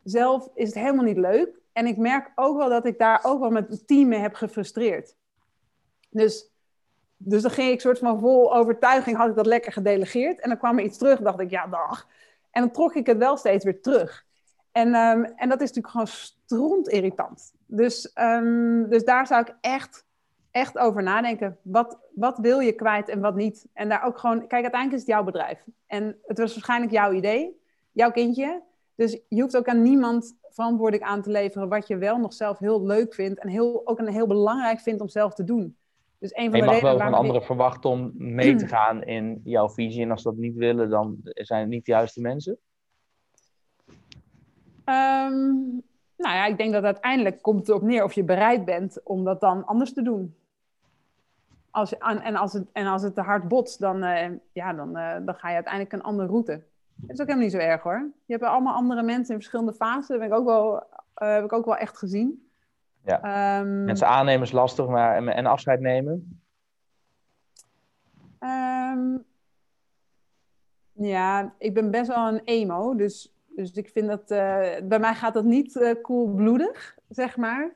Zelf 0.03 0.49
is 0.55 0.67
het 0.67 0.79
helemaal 0.79 1.05
niet 1.05 1.19
leuk. 1.19 1.61
En 1.73 1.87
ik 1.87 1.97
merk 1.97 2.33
ook 2.35 2.57
wel 2.57 2.69
dat 2.69 2.87
ik 2.87 2.99
daar 2.99 3.21
ook 3.23 3.41
wel 3.41 3.51
met 3.51 3.69
het 3.69 3.87
team 3.87 4.09
mee 4.09 4.19
heb 4.19 4.35
gefrustreerd. 4.35 5.17
Dus 6.11 6.51
dus 7.23 7.43
dan 7.43 7.51
ging 7.51 7.71
ik 7.71 7.81
soort 7.81 7.99
van 7.99 8.21
vol 8.21 8.55
overtuiging, 8.55 9.17
had 9.17 9.29
ik 9.29 9.35
dat 9.35 9.47
lekker 9.47 9.73
gedelegeerd. 9.73 10.41
En 10.41 10.49
dan 10.49 10.59
kwam 10.59 10.79
er 10.79 10.85
iets 10.85 10.99
terug, 10.99 11.21
dacht 11.21 11.41
ik, 11.41 11.51
ja, 11.51 11.67
dag. 11.67 12.07
En 12.51 12.63
dan 12.63 12.71
trok 12.71 12.95
ik 12.95 13.07
het 13.07 13.17
wel 13.17 13.37
steeds 13.37 13.65
weer 13.65 13.83
terug. 13.83 14.27
En, 14.73 14.95
um, 14.95 15.25
en 15.25 15.49
dat 15.49 15.61
is 15.61 15.73
natuurlijk 15.73 15.89
gewoon 15.89 16.07
stront 16.07 16.89
irritant. 16.89 17.53
Dus, 17.67 18.13
ehm, 18.13 18.89
dus 18.89 19.05
daar 19.05 19.27
zou 19.27 19.41
ik 19.41 19.55
echt, 19.61 20.05
echt 20.51 20.79
over 20.79 21.03
nadenken. 21.03 21.59
Wat, 21.63 21.99
wat 22.15 22.39
wil 22.39 22.61
je 22.61 22.73
kwijt 22.73 23.09
en 23.09 23.21
wat 23.21 23.35
niet? 23.35 23.67
En 23.73 23.89
daar 23.89 24.05
ook 24.05 24.19
gewoon, 24.19 24.39
kijk, 24.39 24.63
uiteindelijk 24.63 24.93
is 24.93 25.01
het 25.01 25.17
jouw 25.17 25.25
bedrijf. 25.25 25.65
En 25.87 26.19
het 26.27 26.39
was 26.39 26.53
waarschijnlijk 26.53 26.93
jouw 26.93 27.13
idee, 27.13 27.61
jouw 27.93 28.11
kindje. 28.11 28.63
Dus 28.95 29.21
je 29.29 29.43
hoeft 29.43 29.57
ook 29.57 29.69
aan 29.69 29.83
niemand 29.83 30.37
verantwoording 30.51 31.03
aan 31.03 31.23
te 31.23 31.31
leveren 31.31 31.69
wat 31.69 31.87
je 31.87 31.97
wel 31.97 32.19
nog 32.19 32.33
zelf 32.33 32.59
heel 32.59 32.87
leuk 32.87 33.15
vindt 33.15 33.41
en 33.41 33.49
heel, 33.49 33.81
ook 33.85 33.99
een 33.99 34.09
heel 34.09 34.27
belangrijk 34.27 34.81
vindt 34.81 35.01
om 35.01 35.09
zelf 35.09 35.35
te 35.35 35.45
doen. 35.45 35.77
Dus 36.21 36.37
een 36.37 36.51
van 36.51 36.59
je 36.59 36.67
de 36.67 36.71
mag 36.73 36.81
wel 36.81 36.99
van 36.99 37.15
anderen 37.15 37.43
verwachten 37.43 37.91
om 37.91 38.13
mee 38.17 38.55
te 38.55 38.67
gaan 38.77 39.03
in 39.03 39.41
jouw 39.45 39.69
visie. 39.69 40.03
En 40.03 40.11
als 40.11 40.23
ze 40.23 40.29
dat 40.29 40.39
niet 40.39 40.57
willen, 40.57 40.91
dan 40.91 41.17
zijn 41.23 41.61
het 41.61 41.69
niet 41.69 41.85
de 41.85 41.93
juiste 41.93 42.21
mensen. 42.21 42.59
Ehm, 44.85 45.49
nou 46.17 46.35
ja, 46.35 46.47
ik 46.47 46.57
denk 46.57 46.73
dat 46.73 46.85
uiteindelijk 46.85 47.43
komt 47.43 47.59
het 47.59 47.69
erop 47.69 47.83
neer 47.83 48.05
of 48.05 48.13
je 48.13 48.25
bereid 48.25 48.65
bent 48.65 49.01
om 49.05 49.25
dat 49.25 49.41
dan 49.41 49.67
anders 49.67 49.93
te 49.93 50.03
doen. 50.03 50.35
Als 51.71 51.99
en, 51.99 52.21
en, 52.21 52.37
als 52.37 52.53
het, 52.53 52.69
en 52.73 52.87
als 52.87 53.03
het 53.03 53.15
te 53.15 53.21
hard 53.21 53.49
botst, 53.49 53.81
dan, 53.81 54.03
eh, 54.03 54.31
ja, 54.53 54.73
dan, 54.73 54.97
eh, 54.97 55.17
dan 55.25 55.35
ga 55.35 55.49
je 55.49 55.55
uiteindelijk 55.55 55.93
een 55.93 56.03
andere 56.03 56.29
route. 56.29 56.63
Dat 56.95 57.11
is 57.11 57.21
ook 57.21 57.27
helemaal 57.27 57.49
niet 57.49 57.53
zo 57.53 57.59
erg 57.59 57.83
hoor. 57.83 58.11
Je 58.25 58.33
hebt 58.33 58.45
allemaal 58.45 58.75
andere 58.75 59.03
mensen 59.03 59.35
in 59.35 59.41
verschillende 59.41 59.73
fasen. 59.73 60.19
Dat 60.19 60.21
heb 60.21 60.33
ik 60.33 60.39
ook 60.39 60.47
wel, 60.47 60.83
eh, 61.15 61.33
heb 61.33 61.45
ik 61.45 61.53
ook 61.53 61.65
wel 61.65 61.77
echt 61.77 61.99
gezien. 61.99 62.50
Ja. 63.05 63.23
Ehm, 63.23 63.85
Mensen 63.85 64.07
aannemen 64.07 64.43
is 64.43 64.53
lastig, 64.53 64.87
maar 64.87 65.17
en, 65.17 65.29
en 65.29 65.47
afscheid 65.47 65.81
nemen. 65.81 66.41
Ehm, 68.39 69.17
ja, 70.93 71.55
ik 71.59 71.75
ben 71.75 71.91
best 71.91 72.09
wel 72.09 72.29
een 72.29 72.41
emo, 72.45 72.95
dus, 72.95 73.35
dus 73.47 73.73
ik 73.73 73.89
vind 73.89 74.09
dat... 74.09 74.31
eh, 74.31 74.69
bij 74.85 74.99
mij 74.99 75.15
gaat 75.15 75.35
dat 75.35 75.45
niet 75.45 75.77
eh, 75.77 75.95
koelbloedig, 76.03 76.99
zeg 77.09 77.37
maar. 77.37 77.75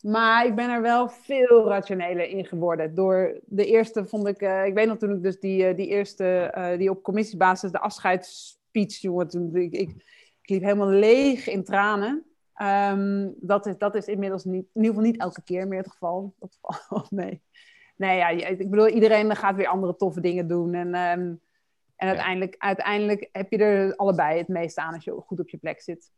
Maar 0.00 0.46
ik 0.46 0.54
ben 0.54 0.70
er 0.70 0.82
wel 0.82 1.08
veel 1.08 1.68
rationeler 1.68 2.28
in 2.28 2.44
geworden. 2.44 2.94
Door 2.94 3.40
de 3.44 3.66
eerste 3.66 4.06
vond 4.06 4.26
ik... 4.26 4.40
eh, 4.40 4.66
ik 4.66 4.74
weet 4.74 4.86
nog 4.86 4.96
toen 4.98 5.14
ik 5.16 5.22
dus 5.22 5.40
die, 5.40 5.74
die 5.74 5.86
eerste... 5.86 6.54
die 6.78 6.90
op 6.90 7.02
commissiebasis 7.02 7.70
de 7.70 7.80
afscheidsspeech... 7.80 9.00
Jongen, 9.00 9.28
toen, 9.28 9.56
ik, 9.56 9.72
ik, 9.72 9.90
ik 10.42 10.50
liep 10.50 10.62
helemaal 10.62 10.88
leeg 10.88 11.48
in 11.48 11.64
tranen. 11.64 12.31
Ehm, 12.62 13.28
dat, 13.36 13.66
is, 13.66 13.78
dat 13.78 13.94
is 13.94 14.06
inmiddels 14.06 14.44
niet... 14.44 14.66
In 14.72 14.82
ieder 14.82 14.88
geval 14.90 15.10
niet 15.10 15.20
elke 15.20 15.42
keer 15.42 15.68
meer 15.68 15.78
het 15.78 15.90
geval. 15.90 16.34
Dat 16.38 16.58
valt 16.60 17.10
mee. 17.10 17.42
Nee, 17.96 18.16
ja, 18.16 18.28
ik 18.28 18.70
bedoel, 18.70 18.88
iedereen 18.88 19.36
gaat 19.36 19.56
weer 19.56 19.66
andere 19.66 19.96
toffe 19.96 20.20
dingen 20.20 20.48
doen. 20.48 20.74
En, 20.74 20.94
ehm, 20.94 21.34
en 21.96 22.08
uiteindelijk, 22.08 22.54
uiteindelijk 22.58 23.28
heb 23.32 23.50
je 23.50 23.58
er 23.58 23.96
allebei 23.96 24.38
het 24.38 24.48
meeste 24.48 24.80
aan 24.80 24.94
als 24.94 25.04
je 25.04 25.22
goed 25.26 25.40
op 25.40 25.48
je 25.48 25.56
plek 25.56 25.80
zit. 25.80 26.12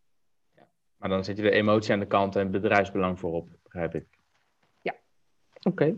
Maar 0.97 1.09
dan 1.09 1.25
zet 1.25 1.37
je 1.37 1.43
de 1.43 1.51
emotie 1.51 1.93
aan 1.93 1.99
de 1.99 2.07
kant 2.07 2.37
en 2.37 2.43
het 2.43 2.51
bedrijfsbelang 2.51 3.19
voorop, 3.19 3.49
begrijp 3.63 3.95
ik. 3.95 4.07
Ja. 4.83 4.95
Oké. 5.63 5.97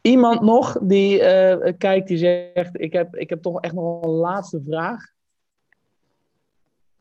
Iemand 0.00 0.40
nog 0.40 0.78
die 0.82 1.22
eh, 1.22 1.72
kijkt, 1.78 2.08
die 2.08 2.18
zegt: 2.18 2.80
ik 2.80 2.92
heb, 2.92 3.16
ik 3.16 3.28
heb 3.28 3.42
toch 3.42 3.60
echt 3.60 3.74
nog 3.74 4.02
een 4.02 4.10
laatste 4.10 4.62
vraag. 4.66 5.12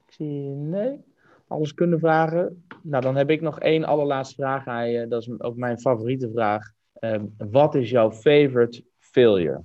Ik 0.05 0.13
zie 0.13 0.49
nee. 0.49 1.05
Alles 1.47 1.73
kunnen 1.73 1.99
vragen. 1.99 2.63
Nou, 2.81 3.03
dan 3.03 3.15
heb 3.15 3.29
ik 3.29 3.41
nog 3.41 3.59
één 3.59 3.83
allerlaatste 3.83 4.35
vraag 4.35 4.67
aan 4.67 4.89
je. 4.89 5.07
Dat 5.07 5.21
is 5.21 5.39
ook 5.39 5.55
mijn 5.55 5.79
favoriete 5.79 6.31
vraag. 6.31 6.71
Ehm, 6.93 7.25
wat 7.37 7.75
is 7.75 7.89
jouw 7.89 8.11
favorite 8.11 8.83
failure? 8.99 9.61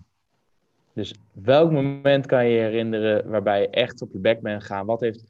Dus 0.92 1.14
welk 1.32 1.70
moment 1.70 2.26
kan 2.26 2.46
je 2.46 2.54
je 2.54 2.60
herinneren 2.60 3.30
waarbij 3.30 3.60
je 3.60 3.68
echt 3.68 4.02
op 4.02 4.12
je 4.12 4.18
bek 4.18 4.40
bent 4.40 4.62
gegaan? 4.62 4.86
Wat 4.86 5.00
heeft 5.00 5.24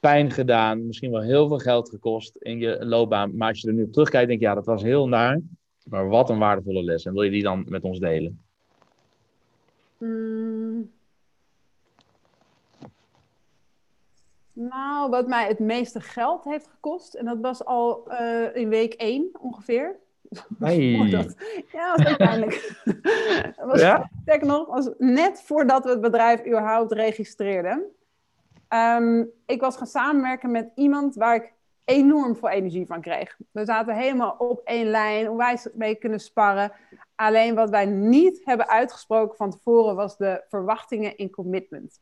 pijn 0.00 0.30
gedaan? 0.30 0.86
Misschien 0.86 1.10
wel 1.10 1.22
heel 1.22 1.48
veel 1.48 1.58
geld 1.58 1.88
gekost 1.88 2.36
in 2.36 2.58
je 2.58 2.84
loopbaan. 2.84 3.36
Maar 3.36 3.48
als 3.48 3.60
je 3.60 3.68
er 3.68 3.74
nu 3.74 3.82
op 3.82 3.92
terugkijkt, 3.92 4.28
denk 4.28 4.40
je, 4.40 4.46
ja, 4.46 4.54
dat 4.54 4.66
was 4.66 4.82
heel 4.82 5.08
naar. 5.08 5.40
Maar 5.88 6.08
wat 6.08 6.30
een 6.30 6.38
waardevolle 6.38 6.82
les. 6.82 7.04
En 7.04 7.12
wil 7.12 7.22
je 7.22 7.30
die 7.30 7.42
dan 7.42 7.64
met 7.68 7.82
ons 7.82 7.98
delen? 7.98 8.40
Mm. 9.98 10.90
Nou, 14.58 15.10
wat 15.10 15.26
mij 15.26 15.46
het 15.46 15.58
meeste 15.58 16.00
geld 16.00 16.44
heeft 16.44 16.66
gekost, 16.66 17.14
en 17.14 17.24
dat 17.24 17.40
was 17.40 17.64
al 17.64 18.10
eh, 18.10 18.56
in 18.56 18.68
week 18.68 18.94
één 18.94 19.28
ongeveer. 19.40 19.96
Dat, 21.10 21.34
ja, 21.72 21.96
dat 21.96 22.04
was 22.04 22.06
ook 22.12 22.16
pijnlijk. 22.16 22.82
dat 23.56 23.66
was, 23.66 23.80
Ja? 23.80 24.10
Sterker 24.22 24.46
nog, 24.46 24.66
was 24.66 24.90
net 24.98 25.42
voordat 25.42 25.84
we 25.84 25.90
het 25.90 26.00
bedrijf 26.00 26.46
überhaupt 26.46 26.92
registreerden. 26.92 27.84
Ehm, 28.68 29.24
ik 29.46 29.60
was 29.60 29.76
gaan 29.76 29.86
samenwerken 29.86 30.50
met 30.50 30.70
iemand 30.74 31.14
waar 31.14 31.34
ik 31.34 31.52
enorm 31.84 32.36
veel 32.36 32.48
energie 32.48 32.86
van 32.86 33.00
kreeg. 33.00 33.36
We 33.50 33.64
zaten 33.64 33.96
helemaal 33.96 34.34
op 34.38 34.60
één 34.64 34.86
lijn, 34.86 35.26
hoe 35.26 35.36
wij 35.36 35.58
mee 35.74 35.94
kunnen 35.94 36.20
sparren. 36.20 36.72
Alleen 37.14 37.54
wat 37.54 37.70
wij 37.70 37.86
niet 37.86 38.40
hebben 38.44 38.68
uitgesproken 38.68 39.36
van 39.36 39.50
tevoren 39.50 39.96
was 39.96 40.16
de 40.16 40.44
verwachtingen 40.48 41.16
in 41.16 41.30
commitment. 41.30 42.00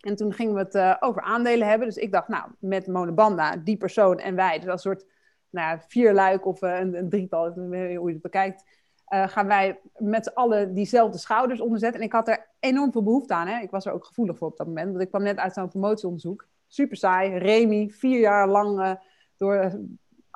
En 0.00 0.16
toen 0.16 0.32
gingen 0.32 0.54
we 0.54 0.60
het 0.60 0.74
eh, 0.74 0.96
over 1.00 1.22
aandelen 1.22 1.68
hebben. 1.68 1.88
Dus 1.88 1.96
ik 1.96 2.12
dacht, 2.12 2.28
nou, 2.28 2.50
met 2.58 2.86
Monobanda, 2.86 3.56
die 3.56 3.76
persoon 3.76 4.18
en 4.18 4.34
wij, 4.34 4.56
dus 4.56 4.66
dat 4.66 4.80
soort 4.80 5.06
nou 5.50 5.68
ja, 5.70 5.84
vierluik 5.88 6.46
of 6.46 6.62
eh, 6.62 6.78
een, 6.78 6.94
een 6.94 7.08
drietal, 7.08 7.52
hoe 7.52 8.06
je 8.06 8.12
het 8.12 8.22
bekijkt, 8.22 8.64
eh, 9.08 9.28
gaan 9.28 9.46
wij 9.46 9.80
met 9.96 10.24
z'n 10.24 10.34
allen 10.34 10.74
diezelfde 10.74 11.18
schouders 11.18 11.60
onderzetten. 11.60 12.00
En 12.00 12.06
ik 12.06 12.12
had 12.12 12.28
er 12.28 12.46
enorm 12.60 12.92
veel 12.92 13.02
behoefte 13.02 13.34
aan. 13.34 13.46
Hè? 13.46 13.60
Ik 13.60 13.70
was 13.70 13.86
er 13.86 13.92
ook 13.92 14.04
gevoelig 14.04 14.38
voor 14.38 14.48
op 14.48 14.56
dat 14.56 14.66
moment, 14.66 14.90
want 14.90 15.02
ik 15.02 15.08
kwam 15.08 15.22
net 15.22 15.36
uit 15.38 15.52
zo'n 15.52 15.68
promotieonderzoek. 15.68 16.46
Super 16.66 16.96
saai, 16.96 17.38
Remy, 17.38 17.88
vier 17.90 18.20
jaar 18.20 18.48
lang 18.48 18.80
eh, 18.80 18.92
door 19.36 19.54
eh, 19.54 19.74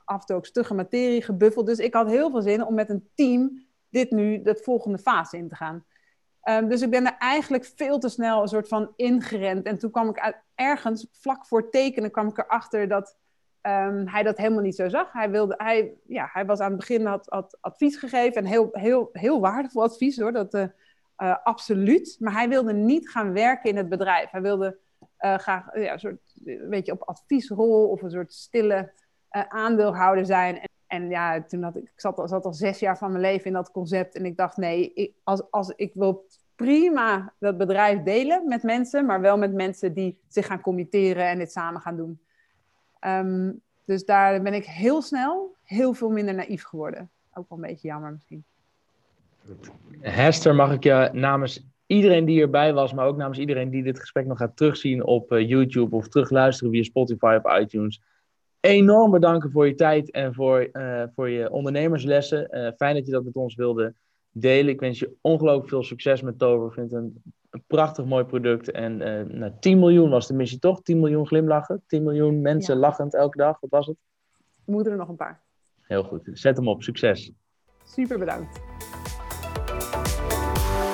af 0.05 0.29
en 0.29 0.35
ook 0.35 0.47
stugge 0.47 0.75
materie 0.75 1.23
gebuffeld. 1.23 1.67
Dus 1.67 1.79
ik 1.79 1.95
had 1.95 2.09
heel 2.09 2.31
veel 2.31 2.43
zin 2.43 2.65
om 2.65 2.75
met 2.75 2.91
een 2.91 3.09
team 3.15 3.67
dit 3.89 4.11
nu, 4.11 4.43
de 4.43 4.55
volgende 4.55 4.99
fase 4.99 5.37
in 5.37 5.49
te 5.49 5.55
gaan. 5.55 5.85
Ehm, 6.43 6.69
dus 6.69 6.83
ik 6.83 6.91
ben 6.91 7.07
er 7.07 7.17
eigenlijk 7.19 7.65
veel 7.77 7.99
te 7.99 8.09
snel 8.09 8.43
een 8.43 8.49
soort 8.49 8.69
van 8.69 8.93
ingerend. 8.97 9.67
En 9.67 9.79
toen 9.79 9.91
kwam 9.91 10.09
ik 10.09 10.35
ergens, 10.55 11.07
vlak 11.13 11.47
voor 11.47 11.71
tekenen, 11.71 12.11
kwam 12.11 12.29
ik 12.29 12.39
erachter 12.39 12.89
dat 12.89 13.17
ehm, 13.61 14.07
hij 14.07 14.23
dat 14.23 14.37
helemaal 14.37 14.63
niet 14.63 14.77
zo 14.77 14.89
zag. 14.89 15.13
Hij, 15.13 15.31
wilde, 15.31 15.55
hij, 15.57 15.95
ja, 16.07 16.29
hij 16.33 16.47
was 16.47 16.61
aan 16.61 16.71
het 16.71 16.79
begin, 16.79 17.07
had, 17.07 17.59
advies 17.61 17.97
gegeven. 17.97 18.43
En 18.43 18.49
heel, 18.49 18.69
heel, 18.73 19.09
heel 19.13 19.41
waardevol 19.41 19.83
advies 19.83 20.19
hoor, 20.19 20.33
dat, 20.33 20.55
eh, 20.55 20.67
eh, 21.17 21.37
absoluut. 21.43 22.17
Maar 22.19 22.33
hij 22.33 22.49
wilde 22.49 22.73
niet 22.73 23.11
gaan 23.11 23.33
werken 23.33 23.71
in 23.71 23.77
het 23.77 23.89
bedrijf. 23.89 24.31
Hij 24.31 24.43
wilde 24.43 24.79
eh, 25.17 25.39
graag 25.39 25.77
ja, 25.77 25.93
een 25.93 25.99
soort, 25.99 26.21
weet 26.69 26.87
je, 26.87 26.93
op 26.93 27.03
adviesrol 27.03 27.89
of 27.89 28.03
een 28.03 28.11
soort 28.11 28.33
stille 28.33 28.93
aandeelhouder 29.49 30.27
zijn. 30.27 30.61
En, 30.93 31.09
ja, 31.09 31.43
toen 31.43 31.63
had 31.63 31.77
ik, 31.77 31.83
ik 31.83 32.01
zat, 32.01 32.19
al- 32.19 32.29
zat 32.29 32.45
al 32.45 32.53
zes 32.53 32.79
jaar 32.79 32.99
van 32.99 33.11
mijn 33.11 33.23
leven 33.23 33.47
in 33.47 33.53
dat 33.53 33.71
concept. 33.71 34.15
En 34.15 34.25
ik 34.25 34.37
dacht, 34.37 34.57
nee, 34.57 34.93
ik, 34.95 35.13
als, 35.25 35.43
als, 35.51 35.73
ik 35.77 35.91
wil 35.95 36.27
prima 36.57 37.33
dat 37.39 37.59
bedrijf 37.59 38.03
delen 38.03 38.49
met 38.49 38.63
mensen, 38.63 39.07
maar 39.07 39.21
wel 39.21 39.39
met 39.39 39.53
mensen 39.53 39.95
die 39.95 40.19
zich 40.29 40.47
gaan 40.47 40.61
committeren 40.61 41.29
en 41.29 41.39
dit 41.39 41.53
samen 41.53 41.81
gaan 41.81 41.97
doen. 41.97 42.21
Ehm, 42.99 43.53
dus 43.85 44.05
daar 44.05 44.43
ben 44.43 44.55
ik 44.55 44.65
heel 44.65 45.03
snel 45.03 45.55
heel 45.63 45.95
veel 45.95 46.11
minder 46.11 46.35
naïef 46.35 46.63
geworden. 46.63 47.11
Ook 47.35 47.49
wel 47.49 47.59
een 47.59 47.67
beetje 47.67 47.89
jammer 47.89 48.13
misschien. 48.13 48.45
Hester, 50.01 50.55
mag 50.55 50.73
ik 50.73 50.83
je 50.83 51.11
namens 51.13 51.67
iedereen 51.87 52.25
die 52.25 52.41
erbij 52.41 52.73
was, 52.73 52.93
maar 52.93 53.07
ook 53.07 53.17
namens 53.17 53.39
iedereen 53.39 53.71
die 53.71 53.83
dit 53.83 54.01
gesprek 54.01 54.27
nog 54.27 54.39
gaat 54.39 54.57
terugzien 54.57 55.05
op 55.05 55.33
eh, 55.33 55.49
YouTube 55.49 55.97
of 55.97 56.09
terugluisteren 56.09 56.73
via 56.73 56.83
Spotify 56.83 57.39
of 57.43 57.59
iTunes, 57.59 58.03
enorm 58.63 59.11
bedanken 59.11 59.51
voor 59.51 59.67
je 59.67 59.75
tijd 59.75 60.11
en 60.11 60.35
voor, 60.35 60.61
eh, 60.61 61.03
voor 61.15 61.29
je 61.29 61.51
ondernemerslessen. 61.51 62.49
Eh, 62.51 62.73
fijn 62.77 62.95
dat 62.95 63.07
je 63.07 63.13
dat 63.13 63.25
met 63.25 63.35
ons 63.37 63.55
wilde 63.55 63.95
delen. 64.31 64.73
Ik 64.73 64.81
wens 64.81 64.99
je 64.99 65.13
ongelooflijk 65.21 65.69
veel 65.69 65.83
succes 65.83 66.23
met 66.23 66.39
Tover. 66.39 66.67
Ik 66.67 66.73
vind 66.73 66.91
het 66.91 67.01
een, 67.01 67.23
een 67.51 67.63
prachtig 67.67 68.05
mooi 68.05 68.25
product. 68.25 68.71
En 68.71 69.01
eh 69.01 69.27
nou, 69.35 69.53
10 69.61 69.79
miljoen 69.79 70.11
was 70.11 70.27
de 70.27 70.35
missie 70.35 70.59
toch? 70.59 70.83
10 70.83 71.01
miljoen 71.01 71.27
glimlachen? 71.27 71.83
10 71.87 72.03
miljoen 72.03 72.41
mensen 72.41 72.75
Ja. 72.75 72.81
lachend 72.81 73.15
elke 73.15 73.37
dag? 73.37 73.61
Wat 73.61 73.71
was 73.71 73.87
het? 73.87 73.97
We 74.65 74.73
moeten 74.73 74.93
er 74.93 74.99
nog 74.99 75.09
een 75.09 75.17
paar. 75.17 75.41
Heel 75.81 76.03
goed. 76.03 76.29
Zet 76.33 76.57
hem 76.57 76.69
op. 76.69 76.83
Succes. 76.83 77.33
Super 77.85 78.19
bedankt. 78.19 78.61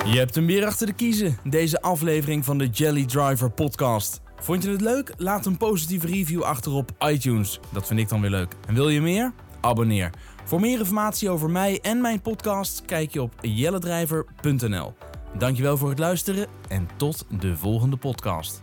Je 0.05 0.17
hebt 0.17 0.35
hem 0.35 0.45
weer 0.45 0.65
achter 0.65 0.87
de 0.87 0.93
kiezen, 0.93 1.37
deze 1.43 1.81
aflevering 1.81 2.45
van 2.45 2.57
de 2.57 2.67
Jelly 2.67 3.05
Driver 3.05 3.51
podcast. 3.51 4.21
Vond 4.41 4.63
je 4.63 4.69
het 4.69 4.81
leuk? 4.81 5.13
Laat 5.17 5.45
een 5.45 5.57
positieve 5.57 6.07
review 6.07 6.41
achter 6.41 6.71
op 6.71 6.91
iTunes. 6.99 7.59
Dat 7.69 7.87
vind 7.87 7.99
ik 7.99 8.09
dan 8.09 8.21
weer 8.21 8.29
leuk. 8.29 8.55
En 8.67 8.73
wil 8.73 8.89
je 8.89 9.01
meer? 9.01 9.31
Abonneer. 9.61 10.09
Voor 10.45 10.59
meer 10.59 10.79
informatie 10.79 11.29
over 11.29 11.49
mij 11.49 11.79
en 11.81 12.01
mijn 12.01 12.21
podcast 12.21 12.81
kijk 12.85 13.13
je 13.13 13.21
op 13.21 13.33
jellendrijver.nl. 13.41 14.93
Dankjewel 15.37 15.77
voor 15.77 15.89
het 15.89 15.99
luisteren 15.99 16.47
en 16.67 16.87
tot 16.97 17.25
de 17.39 17.57
volgende 17.57 17.97
podcast. 17.97 18.61